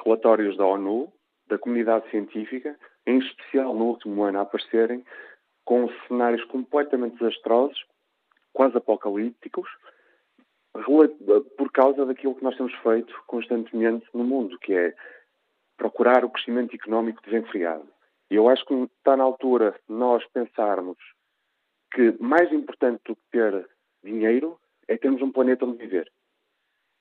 relatórios 0.04 0.58
da 0.58 0.66
ONU 0.66 1.12
da 1.48 1.58
comunidade 1.58 2.10
científica, 2.12 2.78
em 3.06 3.18
especial 3.20 3.74
no 3.74 3.86
último 3.86 4.24
ano, 4.24 4.40
a 4.40 4.42
aparecerem 4.44 5.04
com 5.66 5.90
cenários 6.08 6.44
completamente 6.46 7.18
desastrosos, 7.18 7.84
quase 8.54 8.78
apocalípticos, 8.78 9.70
por 11.58 11.72
causa 11.72 12.06
daquilo 12.06 12.36
que 12.36 12.44
nós 12.44 12.56
temos 12.56 12.74
feito 12.76 13.14
constantemente 13.26 14.08
no 14.14 14.24
mundo, 14.24 14.58
que 14.60 14.74
é 14.74 14.96
procurar 15.76 16.24
o 16.24 16.30
crescimento 16.30 16.76
económico 16.76 17.22
desenfreado. 17.24 17.88
E 18.30 18.36
eu 18.36 18.48
acho 18.48 18.64
que 18.66 18.74
está 18.74 19.18
na 19.18 19.24
altura 19.24 19.80
nós 19.88 20.24
pensarmos 20.28 20.98
que 21.92 22.16
mais 22.20 22.52
importante 22.54 23.02
do 23.06 23.16
que 23.16 23.22
ter 23.32 23.68
dinheiro 24.04 24.60
é 24.88 24.98
termos 24.98 25.22
um 25.22 25.32
planeta 25.32 25.66
onde 25.66 25.78
viver. 25.78 26.12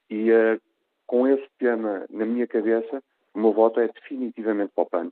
E 0.09 0.31
uh, 0.32 0.61
com 1.09 1.26
esse 1.26 1.48
tema 1.59 2.05
na 2.10 2.24
minha 2.24 2.47
cabeça, 2.47 3.02
o 3.35 3.40
meu 3.40 3.52
voto 3.52 3.80
é 3.80 3.89
definitivamente 3.89 4.72
para 4.74 4.82
o 4.82 4.86
PAN, 4.86 5.10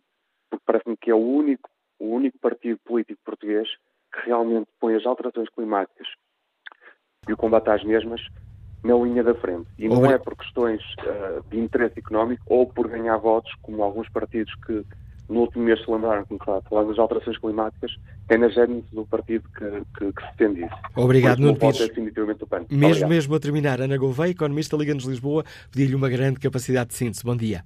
porque 0.48 0.62
parece-me 0.64 0.96
que 0.96 1.10
é 1.10 1.14
o 1.14 1.18
único, 1.18 1.68
o 1.98 2.14
único 2.14 2.38
partido 2.38 2.78
político 2.84 3.20
português 3.24 3.66
que 4.12 4.26
realmente 4.26 4.68
põe 4.78 4.94
as 4.94 5.06
alterações 5.06 5.48
climáticas 5.48 6.06
e 7.26 7.32
o 7.32 7.36
combate 7.36 7.70
às 7.70 7.82
mesmas 7.82 8.20
na 8.84 8.94
linha 8.94 9.24
da 9.24 9.34
frente. 9.34 9.68
E 9.78 9.88
não 9.88 10.04
é 10.06 10.18
por 10.18 10.36
questões 10.36 10.82
uh, 11.00 11.42
de 11.48 11.58
interesse 11.58 11.98
económico 11.98 12.44
ou 12.46 12.66
por 12.66 12.88
ganhar 12.88 13.16
votos, 13.16 13.52
como 13.62 13.82
alguns 13.82 14.08
partidos 14.10 14.54
que 14.66 14.84
no 15.28 15.40
último 15.40 15.64
mês 15.64 15.82
se 15.84 15.90
lembraram, 15.90 16.24
como 16.24 16.40
a 16.56 16.62
falar 16.62 16.84
das 16.84 16.98
alterações 16.98 17.38
climáticas, 17.38 17.92
é 18.28 18.36
na 18.36 18.48
gênese 18.48 18.86
do 18.92 19.04
partido 19.06 19.48
que, 19.56 19.64
que, 19.98 20.12
que 20.12 20.22
se 20.22 20.36
defende 20.36 20.64
isso. 20.64 20.74
Obrigado, 20.94 21.38
Nuno 21.38 21.56
Pires. 21.56 21.80
É 21.80 21.88
definitivamente 21.88 22.44
o 22.44 22.46
PAN. 22.46 22.64
Mesmo, 22.70 22.86
Obrigado. 22.86 23.08
mesmo 23.08 23.34
a 23.34 23.40
terminar, 23.40 23.80
Ana 23.80 23.96
Gouveia, 23.96 24.30
economista 24.30 24.76
Liga-nos 24.76 25.04
Lisboa, 25.04 25.44
pediu-lhe 25.70 25.94
uma 25.94 26.08
grande 26.08 26.38
capacidade 26.38 26.90
de 26.90 26.94
síntese. 26.96 27.24
Bom 27.24 27.36
dia. 27.36 27.64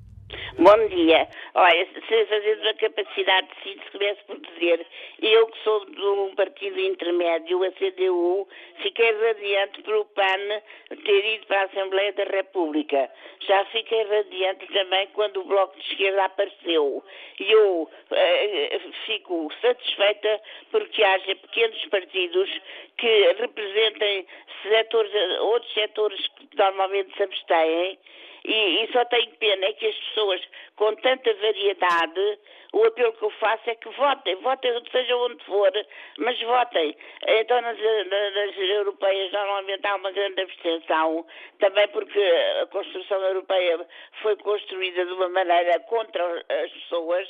Bom 0.58 0.88
dia. 0.88 1.26
Olha, 1.54 1.86
se 1.86 2.26
fazer 2.26 2.58
uma 2.60 2.74
capacidade 2.74 3.48
de 3.48 3.62
síntese, 3.62 3.90
começo 3.90 4.24
por 4.26 4.38
dizer, 4.40 4.86
eu 5.22 5.46
que 5.46 5.58
sou 5.64 5.84
de 5.86 6.02
um 6.02 6.34
partido 6.34 6.78
intermédio, 6.78 7.64
a 7.64 7.72
CDU, 7.72 8.46
fiquei 8.82 9.10
radiante 9.12 9.82
por 9.82 9.94
o 9.94 10.04
PAN 10.04 10.62
ter 11.04 11.34
ido 11.34 11.46
para 11.46 11.62
a 11.62 11.64
Assembleia 11.64 12.12
da 12.12 12.24
República. 12.24 13.10
Já 13.40 13.64
fiquei 13.66 14.02
radiante 14.04 14.66
também 14.72 15.08
quando 15.14 15.40
o 15.40 15.44
Bloco 15.44 15.76
de 15.78 15.92
Esquerda 15.92 16.24
apareceu. 16.24 17.02
E 17.38 17.50
eu 17.50 17.90
eh, 18.10 18.80
fico 19.06 19.50
satisfeita 19.60 20.40
porque 20.70 21.02
haja 21.02 21.36
pequenos 21.36 21.86
partidos 21.86 22.50
que 22.98 23.32
representem 23.38 24.26
setores, 24.62 25.12
outros 25.40 25.72
setores 25.72 26.28
que 26.28 26.48
normalmente 26.56 27.16
se 27.16 27.22
abstêm 27.22 27.98
e, 28.44 28.84
e 28.84 28.92
só 28.92 29.04
tenho 29.06 29.30
pena 29.36 29.66
é 29.66 29.72
que 29.72 29.86
as 29.86 29.94
pessoas 29.94 30.40
com 30.76 30.94
tanta 30.96 31.32
variedade, 31.34 32.38
o 32.72 32.84
apelo 32.84 33.12
que 33.12 33.22
eu 33.22 33.30
faço 33.30 33.68
é 33.68 33.74
que 33.74 33.88
votem, 33.90 34.36
votem 34.36 34.72
seja 34.90 35.16
onde 35.16 35.44
for, 35.44 35.70
mas 36.18 36.40
votem. 36.40 36.96
Então 37.26 37.60
nas, 37.60 37.78
nas 37.78 38.56
europeias 38.56 39.32
normalmente 39.32 39.86
há 39.86 39.96
uma 39.96 40.10
grande 40.10 40.40
abstenção, 40.40 41.26
também 41.58 41.88
porque 41.88 42.20
a 42.62 42.66
construção 42.66 43.20
europeia 43.22 43.86
foi 44.22 44.36
construída 44.36 45.04
de 45.04 45.12
uma 45.12 45.28
maneira 45.28 45.80
contra 45.80 46.44
as 46.64 46.70
pessoas 46.70 47.28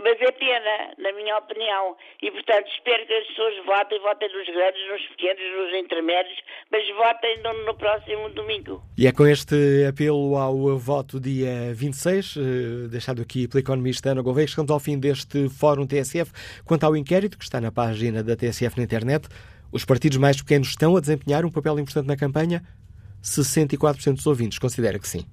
mas 0.00 0.20
é 0.20 0.32
pena, 0.32 0.94
na 0.98 1.12
minha 1.12 1.36
opinião. 1.38 1.96
E, 2.22 2.30
portanto, 2.30 2.66
espero 2.68 3.06
que 3.06 3.12
as 3.12 3.26
pessoas 3.28 3.64
votem, 3.64 4.00
votem 4.00 4.28
nos 4.32 4.46
grandes, 4.46 4.88
nos 4.88 5.02
pequenos, 5.08 5.42
nos 5.56 5.80
intermédios, 5.80 6.38
mas 6.70 6.88
votem 6.96 7.42
no, 7.42 7.64
no 7.64 7.74
próximo 7.74 8.28
domingo. 8.30 8.82
E 8.96 9.06
é 9.06 9.12
com 9.12 9.26
este 9.26 9.86
apelo 9.88 10.36
ao 10.36 10.78
voto 10.78 11.20
dia 11.20 11.72
26, 11.74 12.36
eh, 12.36 12.40
deixado 12.88 13.22
aqui 13.22 13.48
pela 13.48 13.60
economista 13.60 14.10
Ana 14.10 14.22
Gouveia, 14.22 14.46
chegamos 14.46 14.70
ao 14.70 14.80
fim 14.80 14.98
deste 14.98 15.48
Fórum 15.48 15.86
TSF. 15.86 16.32
Quanto 16.64 16.84
ao 16.84 16.96
inquérito, 16.96 17.38
que 17.38 17.44
está 17.44 17.60
na 17.60 17.72
página 17.72 18.22
da 18.22 18.36
TSF 18.36 18.76
na 18.76 18.84
internet, 18.84 19.28
os 19.70 19.84
partidos 19.84 20.18
mais 20.18 20.36
pequenos 20.36 20.68
estão 20.68 20.96
a 20.96 21.00
desempenhar 21.00 21.44
um 21.44 21.50
papel 21.50 21.78
importante 21.78 22.06
na 22.06 22.16
campanha? 22.16 22.62
64% 23.22 24.14
dos 24.14 24.26
ouvintes 24.26 24.58
considera 24.58 24.98
que 24.98 25.08
sim. 25.08 25.24